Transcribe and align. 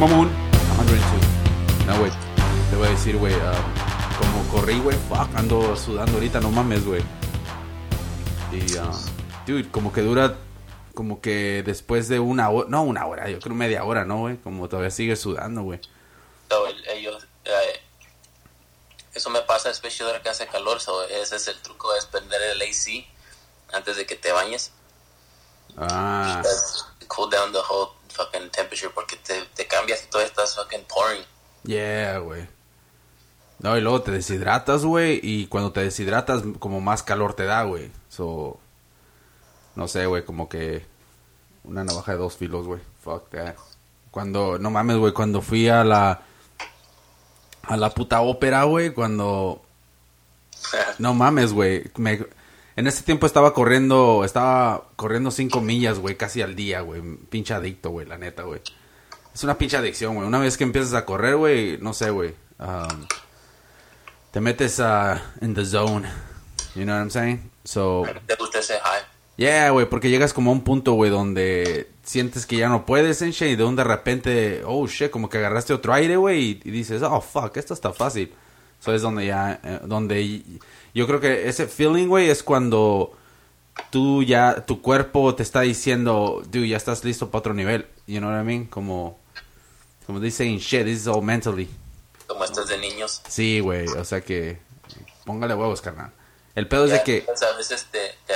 Mamón. 0.00 0.30
102. 0.76 1.86
No, 1.86 1.98
güey. 1.98 2.10
Te 2.70 2.76
voy 2.76 2.86
a 2.86 2.90
decir, 2.90 3.16
güey. 3.18 3.34
ah, 3.34 3.52
como 4.18 4.48
corrí, 4.48 4.78
güey. 4.80 4.96
Fuck, 5.08 5.28
ando 5.36 5.76
sudando 5.76 6.14
ahorita. 6.14 6.40
No 6.40 6.50
mames, 6.50 6.86
güey. 6.86 7.02
Y, 8.50 8.76
ah, 8.78 8.90
dude, 9.46 9.70
como 9.70 9.92
que 9.92 10.00
dura. 10.00 10.36
Como 10.94 11.20
que 11.20 11.62
después 11.64 12.08
de 12.08 12.18
una 12.18 12.48
hora. 12.48 12.68
No, 12.70 12.82
una 12.82 13.04
hora. 13.06 13.28
Yo 13.28 13.38
creo 13.40 13.54
media 13.54 13.84
hora, 13.84 14.06
¿no, 14.06 14.20
güey? 14.20 14.38
Como 14.38 14.68
todavía 14.70 14.90
sigue 14.90 15.16
sudando, 15.16 15.62
güey. 15.62 15.80
El- 16.48 16.88
ellos, 16.96 17.26
eh, 17.44 17.80
eso 19.12 19.28
me 19.30 19.40
pasa, 19.42 19.68
especialmente 19.70 20.12
ahora 20.18 20.22
que 20.22 20.30
hace 20.30 20.46
calor. 20.46 20.80
So, 20.80 21.04
ese 21.04 21.36
es 21.36 21.46
el 21.48 21.60
truco, 21.60 21.94
es 21.94 22.06
prender 22.06 22.40
el 22.42 22.62
AC 22.62 23.06
antes 23.72 23.96
de 23.96 24.06
que 24.06 24.16
te 24.16 24.32
bañes. 24.32 24.72
Ah. 25.76 26.40
That's 26.42 26.86
cool 27.06 27.28
down 27.30 27.52
the 27.52 27.58
whole 27.58 27.92
fucking 28.24 28.50
temperature 28.50 28.92
porque 28.94 29.16
te, 29.16 29.42
te 29.54 29.66
cambias 29.66 30.04
y 30.04 30.10
todo 30.10 30.22
estás 30.22 30.54
fucking 30.54 30.84
pouring. 30.84 31.24
Yeah, 31.64 32.18
güey. 32.18 32.46
No, 33.60 33.76
y 33.76 33.80
luego 33.80 34.02
te 34.02 34.10
deshidratas, 34.10 34.84
güey. 34.84 35.20
Y 35.22 35.46
cuando 35.46 35.72
te 35.72 35.82
deshidratas, 35.82 36.42
como 36.58 36.80
más 36.80 37.02
calor 37.02 37.34
te 37.34 37.44
da, 37.44 37.62
güey. 37.64 37.90
So. 38.08 38.58
No 39.76 39.86
sé, 39.86 40.06
güey, 40.06 40.24
como 40.24 40.48
que. 40.48 40.86
Una 41.64 41.84
navaja 41.84 42.12
de 42.12 42.18
dos 42.18 42.36
filos, 42.36 42.66
güey. 42.66 42.80
Fuck 43.02 43.28
that. 43.30 43.56
Cuando. 44.10 44.58
No 44.58 44.70
mames, 44.70 44.96
güey, 44.96 45.12
cuando 45.12 45.42
fui 45.42 45.68
a 45.68 45.84
la. 45.84 46.22
A 47.62 47.76
la 47.76 47.90
puta 47.90 48.22
ópera, 48.22 48.64
güey. 48.64 48.92
Cuando. 48.92 49.62
No 50.98 51.14
mames, 51.14 51.54
güey. 51.54 51.90
Me... 51.96 52.26
En 52.80 52.86
ese 52.86 53.02
tiempo 53.02 53.26
estaba 53.26 53.52
corriendo. 53.52 54.24
Estaba 54.24 54.84
corriendo 54.96 55.30
cinco 55.30 55.60
millas, 55.60 55.98
güey, 55.98 56.16
casi 56.16 56.40
al 56.40 56.56
día, 56.56 56.80
güey. 56.80 57.02
Pinche 57.28 57.52
adicto, 57.52 57.90
güey, 57.90 58.06
la 58.06 58.16
neta, 58.16 58.44
güey. 58.44 58.62
Es 59.34 59.44
una 59.44 59.58
pinche 59.58 59.76
adicción, 59.76 60.14
güey. 60.14 60.26
Una 60.26 60.38
vez 60.38 60.56
que 60.56 60.64
empiezas 60.64 60.94
a 60.94 61.04
correr, 61.04 61.36
güey, 61.36 61.76
no 61.76 61.92
sé, 61.92 62.08
güey. 62.08 62.34
um, 62.58 63.06
te 64.30 64.40
metes 64.40 64.80
a 64.80 65.34
in 65.42 65.52
the 65.52 65.66
zone. 65.66 66.08
You 66.74 66.84
know 66.84 66.94
what 66.94 67.02
I'm 67.02 67.10
saying? 67.10 67.50
So, 67.64 68.04
¿Te 68.26 68.34
gusta 68.36 68.60
ese 68.60 68.78
high? 68.80 69.02
yeah, 69.36 69.68
güey, 69.68 69.84
porque 69.84 70.08
llegas 70.08 70.32
como 70.32 70.50
a 70.50 70.54
un 70.54 70.64
punto, 70.64 70.94
güey, 70.94 71.10
donde 71.10 71.90
sientes 72.02 72.46
que 72.46 72.56
ya 72.56 72.70
no 72.70 72.86
puedes, 72.86 73.20
en 73.20 73.34
y 73.46 73.56
de 73.56 73.64
un 73.64 73.76
de 73.76 73.84
repente, 73.84 74.62
oh 74.64 74.86
shit, 74.86 75.10
como 75.10 75.28
que 75.28 75.36
agarraste 75.36 75.74
otro 75.74 75.92
aire, 75.92 76.16
güey, 76.16 76.42
y, 76.42 76.60
y 76.64 76.70
dices, 76.70 77.02
oh 77.02 77.20
fuck, 77.20 77.54
esto 77.58 77.74
está 77.74 77.92
fácil. 77.92 78.32
So 78.80 78.94
es 78.94 79.02
donde 79.02 79.26
ya, 79.26 79.60
eh, 79.62 79.80
donde 79.84 80.42
yo 80.94 81.06
creo 81.06 81.20
que 81.20 81.48
ese 81.48 81.66
feeling, 81.66 82.08
güey, 82.08 82.30
es 82.30 82.42
cuando 82.42 83.12
tú 83.90 84.22
ya, 84.22 84.64
tu 84.66 84.82
cuerpo 84.82 85.34
te 85.34 85.42
está 85.42 85.60
diciendo, 85.62 86.42
dude, 86.46 86.68
ya 86.68 86.76
estás 86.76 87.04
listo 87.04 87.30
para 87.30 87.40
otro 87.40 87.54
nivel. 87.54 87.88
You 88.06 88.18
know 88.18 88.30
what 88.30 88.40
I 88.40 88.44
mean? 88.44 88.66
Como, 88.66 89.18
como 90.06 90.20
dicen, 90.20 90.58
shit, 90.58 90.84
this 90.84 91.00
is 91.02 91.06
all 91.06 91.22
mentally. 91.22 91.68
Como 92.26 92.44
estás 92.44 92.68
de 92.68 92.78
niños. 92.78 93.22
Sí, 93.28 93.60
güey, 93.60 93.88
o 93.88 94.04
sea 94.04 94.20
que, 94.20 94.58
póngale 95.24 95.54
huevos, 95.54 95.80
carnal. 95.80 96.12
El 96.54 96.68
pedo 96.68 96.84
es 96.84 96.90
de 96.90 96.98
Ya, 96.98 97.04
que, 97.04 97.22
pues, 97.22 97.42
a 97.42 97.56
veces 97.56 97.86
te, 97.90 98.14
te 98.26 98.34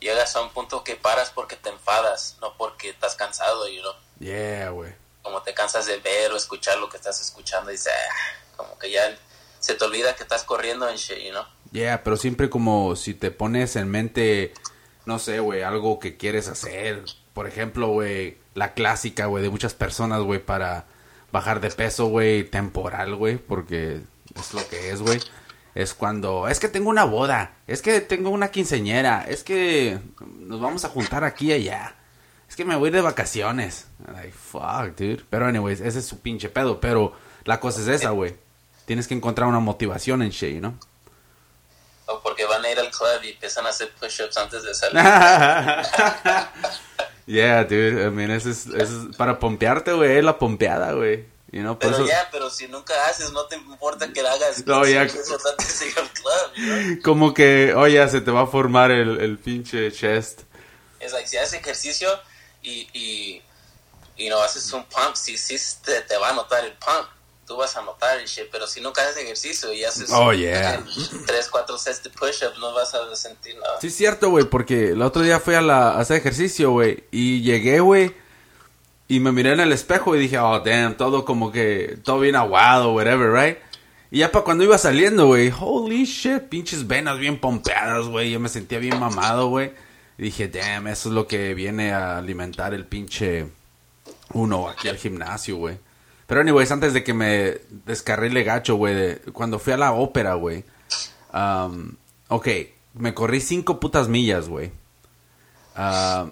llegas 0.00 0.34
a 0.36 0.42
un 0.42 0.50
punto 0.50 0.82
que 0.82 0.96
paras 0.96 1.30
porque 1.34 1.56
te 1.56 1.68
enfadas, 1.70 2.36
no 2.40 2.56
porque 2.56 2.90
estás 2.90 3.14
cansado, 3.14 3.68
you 3.68 3.80
know? 3.80 3.92
yeah, 4.18 4.70
güey. 4.70 4.92
Como 5.22 5.42
te 5.42 5.52
cansas 5.54 5.86
de 5.86 5.98
ver 5.98 6.32
o 6.32 6.36
escuchar 6.36 6.78
lo 6.78 6.88
que 6.88 6.96
estás 6.96 7.20
escuchando 7.20 7.70
y 7.70 7.74
dices, 7.74 7.92
"Ah", 7.92 8.14
como 8.56 8.78
que 8.78 8.90
ya 8.90 9.16
se 9.58 9.74
te 9.74 9.84
olvida 9.84 10.14
que 10.14 10.22
estás 10.22 10.44
corriendo 10.44 10.88
en 10.88 10.96
shit, 10.96 11.18
you 11.18 11.30
know? 11.30 11.44
Yeah, 11.72 12.02
pero 12.02 12.16
siempre 12.16 12.48
como 12.48 12.96
si 12.96 13.14
te 13.14 13.30
pones 13.30 13.76
en 13.76 13.88
mente, 13.88 14.52
no 15.04 15.18
sé, 15.18 15.40
güey, 15.40 15.62
algo 15.62 15.98
que 15.98 16.16
quieres 16.16 16.48
hacer. 16.48 17.04
Por 17.34 17.46
ejemplo, 17.46 17.88
güey, 17.88 18.38
la 18.54 18.72
clásica, 18.72 19.26
güey, 19.26 19.42
de 19.42 19.50
muchas 19.50 19.74
personas, 19.74 20.22
güey, 20.22 20.44
para 20.44 20.86
bajar 21.32 21.60
de 21.60 21.70
peso, 21.70 22.06
güey, 22.06 22.44
temporal, 22.44 23.14
güey, 23.16 23.36
porque 23.36 24.00
es 24.34 24.54
lo 24.54 24.66
que 24.68 24.90
es, 24.90 25.02
güey. 25.02 25.20
Es 25.74 25.92
cuando, 25.92 26.48
es 26.48 26.58
que 26.58 26.68
tengo 26.68 26.88
una 26.88 27.04
boda, 27.04 27.56
es 27.66 27.82
que 27.82 28.00
tengo 28.00 28.30
una 28.30 28.48
quinceñera, 28.48 29.26
es 29.28 29.44
que 29.44 29.98
nos 30.38 30.58
vamos 30.60 30.86
a 30.86 30.88
juntar 30.88 31.22
aquí 31.24 31.48
y 31.48 31.52
allá. 31.52 31.94
Es 32.48 32.56
que 32.56 32.64
me 32.64 32.76
voy 32.76 32.90
de 32.90 33.00
vacaciones. 33.02 33.86
Like, 34.10 34.32
fuck, 34.32 34.96
dude. 34.96 35.24
Pero 35.28 35.46
anyways, 35.46 35.80
ese 35.80 35.98
es 35.98 36.06
su 36.06 36.20
pinche 36.20 36.48
pedo, 36.48 36.80
pero 36.80 37.12
la 37.44 37.60
cosa 37.60 37.80
es 37.82 37.88
esa, 37.88 38.10
güey. 38.10 38.34
Tienes 38.86 39.08
que 39.08 39.14
encontrar 39.14 39.48
una 39.48 39.60
motivación 39.60 40.22
en 40.22 40.30
shit, 40.30 40.62
¿no? 40.62 40.78
O 42.06 42.20
porque 42.22 42.44
van 42.44 42.64
a 42.64 42.70
ir 42.70 42.78
al 42.78 42.90
club 42.90 43.20
y 43.24 43.30
empiezan 43.30 43.66
a 43.66 43.70
hacer 43.70 43.90
push-ups 43.92 44.36
antes 44.36 44.62
de 44.62 44.74
salir. 44.74 44.96
yeah, 47.26 47.64
dude. 47.64 48.06
I 48.06 48.10
mean, 48.10 48.30
eso 48.30 48.50
es, 48.50 48.66
eso 48.66 49.08
es 49.10 49.16
para 49.16 49.38
pompearte, 49.38 49.92
güey. 49.92 50.22
La 50.22 50.38
pompeada, 50.38 50.92
güey. 50.92 51.24
You 51.52 51.62
know, 51.62 51.78
Pero 51.78 51.94
eso- 51.94 52.06
ya, 52.06 52.28
pero 52.32 52.50
si 52.50 52.66
nunca 52.68 52.92
haces, 53.08 53.30
no 53.32 53.46
te 53.46 53.56
importa 53.56 54.12
que 54.12 54.22
la 54.22 54.32
hagas. 54.32 54.66
No, 54.66 54.84
ya. 54.86 55.04
Eso 55.04 55.38
antes 55.50 55.80
de 55.80 55.88
ir 55.88 55.98
al 55.98 56.10
club? 56.10 57.02
Como 57.02 57.32
que, 57.34 57.72
oye, 57.74 58.06
se 58.08 58.20
te 58.20 58.30
va 58.30 58.42
a 58.42 58.46
formar 58.46 58.90
el, 58.90 59.20
el 59.20 59.38
pinche 59.38 59.90
chest. 59.92 60.42
Es 61.00 61.12
like, 61.12 61.28
si 61.28 61.36
haces 61.36 61.54
ejercicio 61.60 62.08
y, 62.62 62.88
y, 62.92 63.42
y 64.16 64.28
no 64.28 64.40
haces 64.42 64.72
un 64.72 64.84
pump, 64.84 65.14
si, 65.14 65.38
si 65.38 65.56
te, 65.84 66.00
te 66.02 66.16
va 66.16 66.30
a 66.30 66.32
notar 66.32 66.64
el 66.64 66.72
pump, 66.72 67.08
tú 67.46 67.56
vas 67.56 67.76
a 67.76 67.82
notar 67.82 68.18
el 68.18 68.26
shit, 68.26 68.46
pero 68.50 68.66
si 68.66 68.80
nunca 68.80 69.02
haces 69.02 69.22
ejercicio 69.22 69.72
y 69.72 69.84
haces 69.84 70.10
Oh, 70.12 70.32
yeah. 70.32 70.84
tres, 71.26 71.48
cuatro 71.50 71.78
sets 71.78 72.02
de 72.02 72.10
push-up, 72.10 72.58
no 72.58 72.74
vas 72.74 72.94
a 72.94 73.14
sentir 73.14 73.54
nada. 73.56 73.80
Sí, 73.80 73.86
es 73.86 73.96
cierto, 73.96 74.30
güey, 74.30 74.44
porque 74.44 74.90
el 74.90 75.02
otro 75.02 75.22
día 75.22 75.40
fui 75.40 75.54
a, 75.54 75.62
la, 75.62 75.90
a 75.90 76.00
hacer 76.00 76.16
ejercicio, 76.16 76.72
güey. 76.72 77.04
Y 77.10 77.42
llegué, 77.42 77.80
güey. 77.80 78.14
Y 79.08 79.20
me 79.20 79.30
miré 79.30 79.52
en 79.52 79.60
el 79.60 79.72
espejo 79.72 80.16
y 80.16 80.18
dije, 80.18 80.38
oh, 80.38 80.60
damn, 80.60 80.96
todo 80.96 81.24
como 81.24 81.52
que, 81.52 81.98
todo 82.02 82.18
bien 82.18 82.34
aguado, 82.34 82.92
whatever, 82.92 83.32
right? 83.32 83.58
Y 84.10 84.18
ya 84.20 84.32
para 84.32 84.44
cuando 84.44 84.64
iba 84.64 84.78
saliendo, 84.78 85.26
güey, 85.26 85.52
holy 85.56 86.04
shit, 86.04 86.44
pinches 86.48 86.86
venas 86.86 87.18
bien 87.18 87.40
pompeadas, 87.40 88.06
güey. 88.06 88.32
Yo 88.32 88.40
me 88.40 88.48
sentía 88.48 88.78
bien 88.78 88.98
mamado, 88.98 89.48
güey. 89.48 89.72
Y 90.18 90.24
dije, 90.24 90.48
damn, 90.48 90.88
eso 90.88 91.08
es 91.10 91.14
lo 91.14 91.26
que 91.28 91.54
viene 91.54 91.92
a 91.92 92.18
alimentar 92.18 92.74
el 92.74 92.86
pinche 92.86 93.48
uno 94.32 94.68
aquí 94.68 94.88
al 94.88 94.96
gimnasio, 94.96 95.56
güey. 95.56 95.78
Pero, 96.26 96.40
anyways, 96.40 96.70
antes 96.72 96.92
de 96.92 97.04
que 97.04 97.14
me 97.14 97.58
descarrile 97.86 98.42
gacho, 98.42 98.74
güey, 98.76 98.94
de- 98.94 99.16
cuando 99.32 99.58
fui 99.58 99.72
a 99.72 99.76
la 99.76 99.92
ópera, 99.92 100.34
güey. 100.34 100.64
um, 101.32 101.92
ok, 102.28 102.48
me 102.94 103.12
corrí 103.14 103.40
cinco 103.40 103.78
putas 103.78 104.08
millas, 104.08 104.48
güey. 104.48 104.72
Ah, 105.74 106.30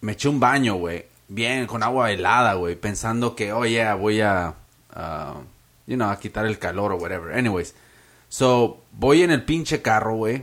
me 0.00 0.12
eché 0.12 0.28
un 0.28 0.40
baño, 0.40 0.74
güey. 0.74 1.06
Bien, 1.28 1.66
con 1.66 1.82
agua 1.82 2.10
helada, 2.10 2.54
güey. 2.54 2.74
Pensando 2.76 3.34
que, 3.36 3.52
oh, 3.52 3.64
yeah, 3.64 3.94
voy 3.94 4.20
a, 4.20 4.54
you 5.86 5.96
know, 5.96 6.10
a 6.10 6.18
quitar 6.18 6.46
el 6.46 6.58
calor 6.58 6.92
o 6.92 6.96
whatever. 6.96 7.34
Anyways. 7.36 7.74
So, 8.28 8.82
voy 8.92 9.22
en 9.22 9.30
el 9.30 9.44
pinche 9.44 9.80
carro, 9.82 10.14
güey. 10.16 10.42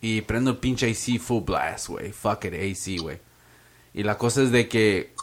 Y 0.00 0.20
prendo 0.22 0.50
el 0.50 0.58
pinche 0.58 0.90
AC 0.90 1.18
full 1.18 1.42
blast, 1.44 1.88
güey. 1.88 2.12
Fuck 2.12 2.44
it, 2.44 2.54
AC, 2.54 3.00
güey. 3.02 3.18
Y 3.94 4.02
la 4.02 4.18
cosa 4.18 4.42
es 4.42 4.50
de 4.50 4.68
que 4.68 5.13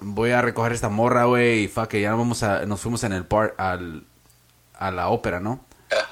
voy 0.00 0.30
a 0.30 0.42
recoger 0.42 0.72
esta 0.72 0.88
morra, 0.88 1.24
güey. 1.24 1.64
Y 1.64 1.68
fuck 1.68 1.92
ya 1.94 2.14
vamos 2.14 2.42
a, 2.42 2.64
nos 2.66 2.80
fuimos 2.80 3.04
en 3.04 3.12
el 3.12 3.24
par 3.24 3.54
al, 3.58 4.04
a 4.78 4.90
la 4.90 5.08
ópera, 5.08 5.40
¿no? 5.40 5.64
Ah, 5.90 6.08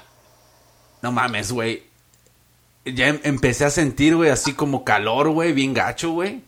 No 1.01 1.11
mames, 1.11 1.51
güey. 1.51 1.83
Ya 2.85 3.07
em- 3.07 3.19
empecé 3.23 3.65
a 3.65 3.69
sentir, 3.69 4.15
güey, 4.15 4.29
así 4.29 4.53
como 4.53 4.83
calor, 4.85 5.29
güey, 5.29 5.53
bien 5.53 5.73
gacho, 5.73 6.11
güey. 6.11 6.43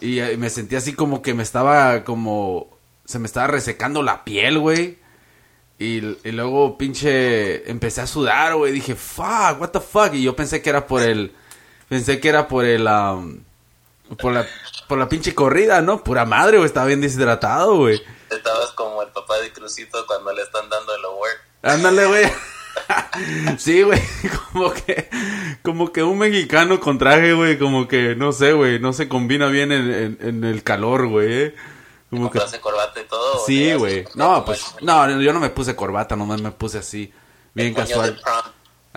Y 0.00 0.18
eh, 0.20 0.36
me 0.36 0.50
sentí 0.50 0.76
así 0.76 0.92
como 0.94 1.22
que 1.22 1.34
me 1.34 1.42
estaba 1.42 2.04
como... 2.04 2.68
Se 3.04 3.18
me 3.18 3.26
estaba 3.26 3.46
resecando 3.46 4.02
la 4.02 4.24
piel, 4.24 4.58
güey. 4.58 4.98
Y, 5.78 5.98
y 6.26 6.32
luego 6.32 6.76
pinche... 6.78 7.70
Empecé 7.70 8.00
a 8.02 8.06
sudar, 8.06 8.54
güey. 8.56 8.72
Dije, 8.72 8.94
fuck, 8.94 9.60
what 9.60 9.70
the 9.70 9.80
fuck. 9.80 10.12
Y 10.14 10.22
yo 10.22 10.34
pensé 10.36 10.60
que 10.62 10.70
era 10.70 10.86
por 10.86 11.02
el... 11.02 11.34
Pensé 11.88 12.20
que 12.20 12.28
era 12.28 12.48
por 12.48 12.64
el... 12.64 12.86
um, 12.86 13.40
por 14.20 14.32
la, 14.32 14.46
por 14.88 14.98
la 14.98 15.08
pinche 15.08 15.34
corrida, 15.34 15.80
¿no? 15.82 16.02
Pura 16.02 16.24
madre, 16.24 16.56
güey. 16.56 16.66
Estaba 16.66 16.86
bien 16.86 17.00
deshidratado, 17.00 17.76
güey. 17.76 18.02
Estabas 18.30 18.72
como 18.72 19.02
el 19.02 19.08
papá 19.10 19.38
de 19.38 19.52
Crucito 19.52 20.04
cuando 20.06 20.32
le 20.32 20.42
están 20.42 20.68
dando 20.68 20.94
el 20.94 21.04
award. 21.04 21.30
Ándale, 21.62 22.06
güey. 22.06 22.24
sí, 23.58 23.82
güey. 23.82 24.00
Como 24.52 24.72
que, 24.72 25.08
como 25.62 25.92
que 25.92 26.02
un 26.02 26.18
mexicano 26.18 26.80
con 26.80 26.98
traje, 26.98 27.32
güey, 27.34 27.58
como 27.58 27.86
que, 27.86 28.14
no 28.16 28.32
sé, 28.32 28.52
güey, 28.52 28.80
no 28.80 28.92
se 28.92 29.08
combina 29.08 29.46
bien 29.48 29.70
en, 29.72 29.92
en- 29.92 30.18
en 30.20 30.44
el 30.44 30.62
calor, 30.62 31.06
güey. 31.06 31.54
Como 32.10 32.30
que, 32.30 32.38
¿Compraste 32.38 32.60
corbata 32.60 33.00
y 33.00 33.04
todo? 33.04 33.44
sí, 33.46 33.74
güey. 33.74 34.04
No, 34.14 34.44
pues, 34.44 34.64
no, 34.80 35.20
yo 35.20 35.32
no 35.32 35.38
me 35.40 35.50
puse 35.50 35.76
corbata, 35.76 36.16
nomás 36.16 36.40
me 36.40 36.50
puse 36.50 36.78
así, 36.78 37.12
bien 37.54 37.74
casual. 37.74 38.20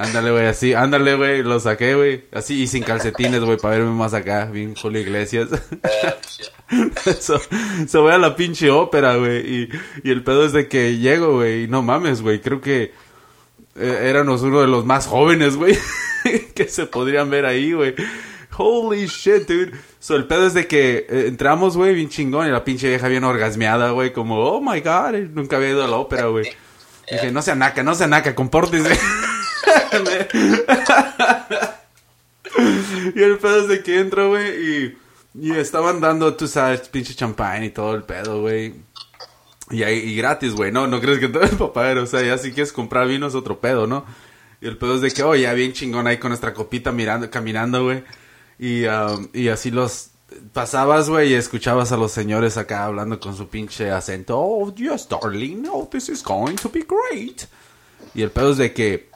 Ándale, 0.02 0.32
güey, 0.32 0.48
así, 0.48 0.74
ándale, 0.74 1.16
güey, 1.16 1.44
lo 1.44 1.60
saqué, 1.60 1.96
güey. 1.96 2.26
Así 2.32 2.64
y 2.64 2.68
sin 2.68 2.84
calcetines, 2.84 3.42
güey, 3.42 3.58
para 3.58 3.78
verme 3.78 3.92
más 3.92 4.14
acá, 4.14 4.46
bien 4.46 4.76
Julio 4.76 5.02
Iglesias. 5.02 5.50
Eh, 5.52 6.14
shit. 6.28 6.52
so, 7.20 7.40
so 7.88 8.02
voy 8.02 8.14
a 8.14 8.18
la 8.18 8.36
pinche 8.36 8.70
ópera, 8.70 9.16
güey. 9.16 9.40
Y, 9.46 9.70
y 10.04 10.12
el 10.12 10.24
pedo 10.24 10.46
es 10.46 10.54
de 10.54 10.68
que 10.68 10.98
llego, 10.98 11.36
güey. 11.36 11.64
Y 11.64 11.68
no 11.68 11.82
mames, 11.82 12.22
güey. 12.22 12.42
Creo 12.42 12.62
que 12.62 12.94
eh, 13.76 14.08
éramos 14.10 14.42
uno 14.42 14.62
de 14.62 14.68
los 14.68 14.86
más 14.86 15.08
jóvenes, 15.08 15.56
güey. 15.56 15.78
que 16.56 16.68
se 16.68 16.86
podrían 16.86 17.30
ver 17.30 17.46
ahí, 17.46 17.74
güey. 17.74 17.96
Holy 18.58 19.08
shit, 19.08 19.48
dude. 19.48 19.72
So, 20.00 20.16
el 20.16 20.26
pedo 20.26 20.48
es 20.48 20.54
de 20.54 20.68
que 20.68 21.06
eh, 21.10 21.26
entramos, 21.28 21.78
güey, 21.78 21.94
bien 21.94 22.10
chingón. 22.10 22.48
Y 22.48 22.52
la 22.52 22.64
pinche 22.64 22.90
vieja 22.90 23.08
bien 23.08 23.24
orgasmeada, 23.24 23.92
güey. 23.92 24.14
Como, 24.14 24.40
oh 24.40 24.62
my 24.62 24.80
god. 24.82 25.14
Nunca 25.34 25.58
había 25.58 25.70
ido 25.70 25.84
a 25.84 25.88
la 25.88 25.98
ópera, 25.98 26.26
güey. 26.28 26.48
Dije, 27.12 27.32
no 27.32 27.42
sea 27.42 27.56
naca, 27.56 27.84
no 27.84 27.94
sea 27.94 28.08
naca, 28.08 28.36
compórtese. 28.36 28.98
Y 33.16 33.22
el 33.22 33.38
pedo 33.38 33.62
es 33.62 33.68
de 33.68 33.84
que 33.84 34.00
entro, 34.00 34.30
güey, 34.30 34.50
y, 34.50 34.98
y 35.36 35.52
estaban 35.52 36.00
dando, 36.02 36.36
tú 36.36 36.48
sabes, 36.48 36.88
pinche 36.90 37.14
champán 37.14 37.64
y 37.64 37.70
todo 37.70 37.96
el 37.96 38.04
pedo, 38.04 38.42
güey. 38.42 38.76
Y, 39.70 39.84
y 39.84 40.16
gratis, 40.16 40.54
güey, 40.54 40.72
no, 40.72 40.88
no 40.88 41.00
crees 41.00 41.20
que 41.20 41.30
todo 41.30 41.44
es 41.44 41.56
papadero, 41.56 42.04
o 42.04 42.08
sea, 42.08 42.22
ya 42.22 42.38
si 42.38 42.52
quieres 42.52 42.74
comprar 42.74 43.08
vino 43.08 43.28
es 43.28 43.36
otro 43.36 43.60
pedo, 43.60 43.88
¿no? 43.88 44.06
Y 44.62 44.68
el 44.68 44.78
pedo 44.78 44.96
es 44.96 45.02
de 45.02 45.12
que, 45.12 45.24
oh, 45.24 45.36
ya 45.36 45.54
bien 45.54 45.74
chingón 45.74 46.08
ahí 46.08 46.18
con 46.18 46.30
nuestra 46.30 46.54
copita 46.54 46.92
mirando, 46.92 47.30
caminando, 47.30 47.84
güey. 47.84 48.04
Y, 48.60 48.86
um, 48.86 49.28
y 49.34 49.48
así 49.48 49.72
los 49.72 50.12
pasabas, 50.54 51.10
güey, 51.10 51.32
y 51.32 51.34
escuchabas 51.34 51.92
a 51.92 51.98
los 51.98 52.12
señores 52.12 52.58
acá 52.58 52.86
hablando 52.86 53.20
con 53.20 53.36
su 53.36 53.48
pinche 53.48 53.90
acento. 53.90 54.38
Oh, 54.38 54.74
yes, 54.76 55.08
darling, 55.10 55.66
oh, 55.72 55.88
this 55.92 56.10
is 56.10 56.24
going 56.24 56.56
to 56.56 56.70
be 56.70 56.86
great. 56.88 57.44
Y 58.14 58.22
el 58.22 58.32
pedo 58.32 58.52
es 58.52 58.58
de 58.58 58.74
que 58.74 59.10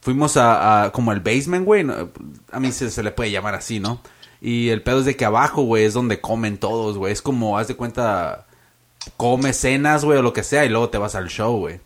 fuimos 0.00 0.36
a, 0.36 0.84
a 0.84 0.92
como 0.92 1.12
el 1.12 1.20
basement, 1.20 1.64
güey. 1.64 1.84
no, 1.84 2.10
A 2.52 2.60
mí 2.60 2.72
se, 2.72 2.90
se 2.90 3.02
le 3.02 3.10
puede 3.12 3.30
llamar 3.30 3.54
así, 3.54 3.80
¿no? 3.80 4.00
Y 4.40 4.70
el 4.70 4.82
pedo 4.82 5.00
es 5.00 5.04
de 5.04 5.16
que 5.16 5.24
abajo, 5.24 5.62
güey, 5.62 5.84
es 5.84 5.94
donde 5.94 6.20
comen 6.20 6.58
todos, 6.58 6.96
güey. 6.96 7.12
Es 7.12 7.20
como, 7.22 7.58
haz 7.58 7.68
de 7.68 7.76
cuenta, 7.76 8.46
comes 9.16 9.56
cenas, 9.56 10.04
güey, 10.04 10.18
o 10.18 10.22
lo 10.22 10.32
que 10.32 10.42
sea, 10.42 10.64
y 10.64 10.68
luego 10.70 10.88
te 10.88 10.98
vas 10.98 11.14
al 11.14 11.28
show, 11.28 11.58
güey. 11.58 11.80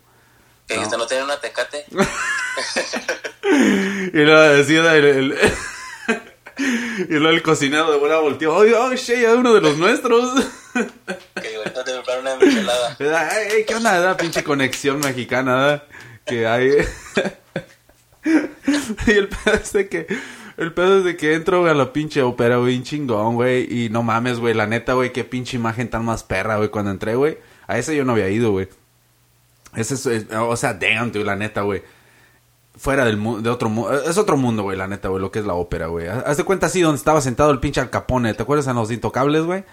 Que 0.67 0.75
dijiste, 0.75 0.97
¿no 0.97 1.05
tiene 1.05 1.23
una 1.23 1.39
tecate? 1.39 1.85
Y 4.13 4.17
luego 4.17 4.41
decía 4.41 4.95
el... 4.95 5.05
el- 5.05 5.37
y 7.09 7.13
luego 7.13 7.29
el 7.29 7.43
cocinero 7.43 7.91
de 7.91 7.97
buena 7.97 8.17
volteó. 8.17 8.55
Oh, 8.55 8.63
oh, 8.79 8.93
shit, 8.95 9.21
ya 9.21 9.35
uno 9.35 9.53
de 9.53 9.61
los 9.61 9.77
nuestros. 9.77 10.33
Que 10.73 11.55
ahorita 11.57 11.83
te 11.83 12.19
una 12.19 12.35
michelada. 12.37 12.95
¿Qué 13.67 13.75
onda? 13.75 14.17
Pinche 14.17 14.43
conexión 14.43 14.99
mexicana. 14.99 15.83
Que 16.25 16.47
hay. 16.47 16.71
y 19.07 19.11
el 19.11 19.29
pedo 19.29 19.53
es 19.55 19.73
de 19.73 19.87
que. 19.87 20.07
El 20.57 20.73
pedo 20.73 20.99
es 20.99 21.03
de 21.03 21.17
que 21.17 21.33
entro 21.33 21.65
a 21.65 21.73
la 21.73 21.91
pinche 21.91 22.21
ópera, 22.21 22.57
güey, 22.57 22.81
chingón, 22.81 23.35
güey. 23.35 23.85
Y 23.85 23.89
no 23.89 24.03
mames, 24.03 24.39
güey, 24.39 24.53
la 24.53 24.67
neta, 24.67 24.93
güey, 24.93 25.11
qué 25.11 25.23
pinche 25.25 25.57
imagen 25.57 25.89
tan 25.89 26.05
más 26.05 26.23
perra, 26.23 26.57
güey, 26.57 26.69
cuando 26.69 26.91
entré, 26.91 27.15
güey. 27.15 27.37
A 27.67 27.77
ese 27.77 27.95
yo 27.95 28.05
no 28.05 28.13
había 28.13 28.29
ido, 28.29 28.51
güey. 28.51 28.69
Ese 29.75 29.95
es, 29.95 30.27
o 30.31 30.55
sea, 30.55 30.73
damn, 30.73 31.11
la 31.13 31.35
neta, 31.35 31.61
güey. 31.61 31.83
Fuera 32.77 33.05
del 33.05 33.17
mundo, 33.17 33.41
de 33.41 33.49
otro 33.49 33.69
mundo. 33.69 34.01
Es 34.03 34.17
otro 34.17 34.37
mundo, 34.37 34.63
güey, 34.63 34.77
la 34.77 34.87
neta, 34.87 35.09
güey, 35.09 35.21
lo 35.21 35.31
que 35.31 35.39
es 35.39 35.45
la 35.45 35.53
ópera, 35.55 35.87
güey. 35.87 36.07
Haz 36.07 36.37
de 36.37 36.45
cuenta 36.45 36.67
así 36.67 36.81
donde 36.81 36.97
estaba 36.97 37.19
sentado 37.19 37.51
el 37.51 37.59
pinche 37.59 37.81
Al 37.81 37.89
Capone. 37.89 38.33
¿Te 38.33 38.43
acuerdas 38.43 38.67
en 38.67 38.75
Los 38.75 38.91
Intocables, 38.91 39.43
güey? 39.43 39.65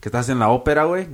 Que 0.00 0.08
estás 0.08 0.28
en 0.28 0.38
la 0.38 0.48
ópera, 0.48 0.84
güey. 0.84 1.08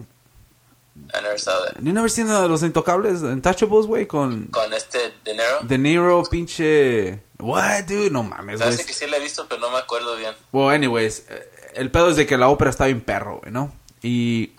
I 0.97 1.23
never 1.23 1.39
saw 1.39 1.53
that. 1.65 1.81
¿No 1.81 1.99
haber 1.99 2.11
sido 2.11 2.49
Los 2.49 2.63
Intocables? 2.63 3.23
Untouchables, 3.23 3.87
güey, 3.87 4.07
con 4.07 4.47
Con 4.47 4.73
este 4.73 5.13
dinero. 5.25 5.61
De 5.63 5.79
Niro, 5.79 6.23
pinche... 6.31 7.23
What, 7.39 7.85
dude? 7.85 8.11
No 8.11 8.23
mames, 8.23 8.61
güey. 8.61 8.73
Sabes 8.73 8.87
que 8.87 8.93
sí 8.93 9.07
la 9.07 9.17
he 9.17 9.21
visto, 9.21 9.47
pero 9.49 9.61
no 9.61 9.71
me 9.71 9.79
acuerdo 9.79 10.17
bien. 10.17 10.35
Well, 10.53 10.75
anyways, 10.75 11.27
eh, 11.29 11.51
el 11.75 11.91
pedo 11.91 12.11
es 12.11 12.17
de 12.17 12.27
que 12.27 12.39
la 12.39 12.49
ópera 12.49 12.71
está 12.71 12.87
bien 12.87 13.01
perro, 13.01 13.41
güey, 13.41 13.53
¿no? 13.53 13.73
Y 14.03 14.53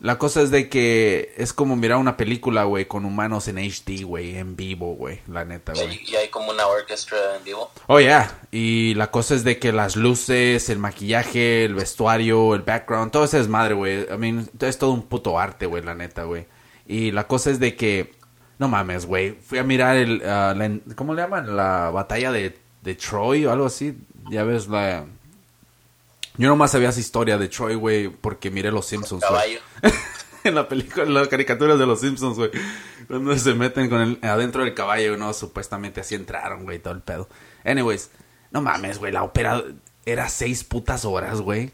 la 0.00 0.16
cosa 0.16 0.42
es 0.42 0.50
de 0.50 0.68
que 0.68 1.34
es 1.36 1.52
como 1.52 1.74
mirar 1.74 1.98
una 1.98 2.16
película, 2.16 2.64
güey, 2.64 2.86
con 2.86 3.04
humanos 3.04 3.48
en 3.48 3.58
HD, 3.58 4.04
güey, 4.04 4.36
en 4.36 4.54
vivo, 4.54 4.94
güey, 4.94 5.20
la 5.26 5.44
neta, 5.44 5.72
güey. 5.72 6.00
y 6.06 6.14
hay 6.14 6.28
como 6.28 6.50
una 6.50 6.66
orquestra 6.68 7.36
en 7.36 7.44
vivo. 7.44 7.70
Oh, 7.88 7.98
yeah. 7.98 8.42
Y 8.52 8.94
la 8.94 9.10
cosa 9.10 9.34
es 9.34 9.42
de 9.42 9.58
que 9.58 9.72
las 9.72 9.96
luces, 9.96 10.68
el 10.68 10.78
maquillaje, 10.78 11.64
el 11.64 11.74
vestuario, 11.74 12.54
el 12.54 12.62
background, 12.62 13.10
todo 13.10 13.24
ese 13.24 13.40
es 13.40 13.48
madre, 13.48 13.74
güey. 13.74 14.02
I 14.02 14.16
mean, 14.16 14.48
es 14.60 14.78
todo 14.78 14.92
un 14.92 15.02
puto 15.02 15.38
arte, 15.38 15.66
güey, 15.66 15.82
la 15.82 15.96
neta, 15.96 16.22
güey. 16.24 16.46
Y 16.86 17.10
la 17.10 17.26
cosa 17.26 17.50
es 17.50 17.58
de 17.58 17.74
que, 17.74 18.12
no 18.58 18.68
mames, 18.68 19.04
güey. 19.04 19.32
Fui 19.32 19.58
a 19.58 19.64
mirar 19.64 19.96
el, 19.96 20.22
ah, 20.24 20.54
la 20.56 20.94
¿cómo 20.94 21.14
le 21.14 21.22
llaman? 21.22 21.56
La 21.56 21.90
batalla 21.90 22.30
de, 22.30 22.56
de 22.82 22.94
Troy 22.94 23.46
o 23.46 23.52
algo 23.52 23.66
así. 23.66 23.98
Ya 24.30 24.44
ves, 24.44 24.68
la... 24.68 25.06
Yo 26.38 26.48
nomás 26.48 26.70
sabía 26.70 26.90
esa 26.90 27.00
historia 27.00 27.36
de 27.36 27.48
Troy, 27.48 27.74
güey, 27.74 28.08
porque 28.08 28.50
miré 28.50 28.70
Los 28.70 28.86
Simpsons. 28.86 29.22
Caballo. 29.22 29.58
en 30.44 30.54
la 30.54 30.68
película, 30.68 31.04
en 31.04 31.12
las 31.12 31.26
caricaturas 31.26 31.78
de 31.80 31.86
los 31.86 32.00
Simpsons, 32.00 32.36
güey. 32.36 32.50
Cuando 33.08 33.36
se 33.36 33.54
meten 33.54 33.90
con 33.90 34.00
el, 34.00 34.18
adentro 34.22 34.62
del 34.62 34.72
caballo, 34.72 35.16
no, 35.16 35.32
supuestamente 35.32 36.00
así 36.00 36.14
entraron, 36.14 36.62
güey, 36.62 36.78
todo 36.78 36.94
el 36.94 37.02
pedo. 37.02 37.28
Anyways, 37.64 38.10
no 38.52 38.62
mames, 38.62 38.98
güey, 38.98 39.10
la 39.10 39.24
ópera 39.24 39.64
era 40.06 40.28
seis 40.28 40.62
putas 40.62 41.04
horas, 41.04 41.40
güey. 41.40 41.72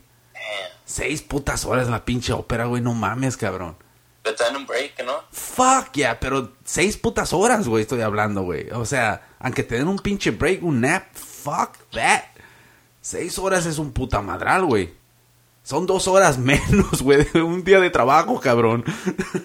Seis 0.87 1.20
putas 1.20 1.66
horas 1.66 1.88
la 1.88 2.05
pinche 2.05 2.32
ópera, 2.32 2.64
güey, 2.64 2.82
no 2.82 2.94
mames, 2.94 3.37
cabrón. 3.37 3.76
Pero 4.22 4.37
te 4.37 4.44
dan 4.44 4.56
un 4.56 4.66
break, 4.66 5.05
¿no? 5.05 5.25
Fuck, 5.31 5.93
yeah, 5.93 6.19
pero 6.19 6.52
seis 6.64 6.96
putas 6.96 7.34
horas, 7.34 7.69
güey, 7.69 7.82
estoy 7.82 8.00
hablando, 8.00 8.43
güey. 8.43 8.70
O 8.70 8.87
sea, 8.87 9.28
aunque 9.38 9.62
te 9.62 9.76
den 9.76 9.88
un 9.88 9.99
pinche 9.99 10.31
break, 10.31 10.62
un 10.62 10.81
nap, 10.81 11.14
fuck 11.14 11.76
that. 11.93 12.34
Seis 13.05 13.39
horas 13.39 13.67
es 13.67 13.77
un 13.77 13.93
puta 13.93 14.23
madral, 14.23 14.65
güey. 14.65 14.95
Son 15.62 15.85
dos 15.85 16.09
horas 16.09 16.39
menos, 16.39 17.03
güey, 17.03 17.27
de 17.35 17.43
un 17.43 17.62
día 17.62 17.79
de 17.79 17.91
trabajo, 17.91 18.41
cabrón. 18.41 18.83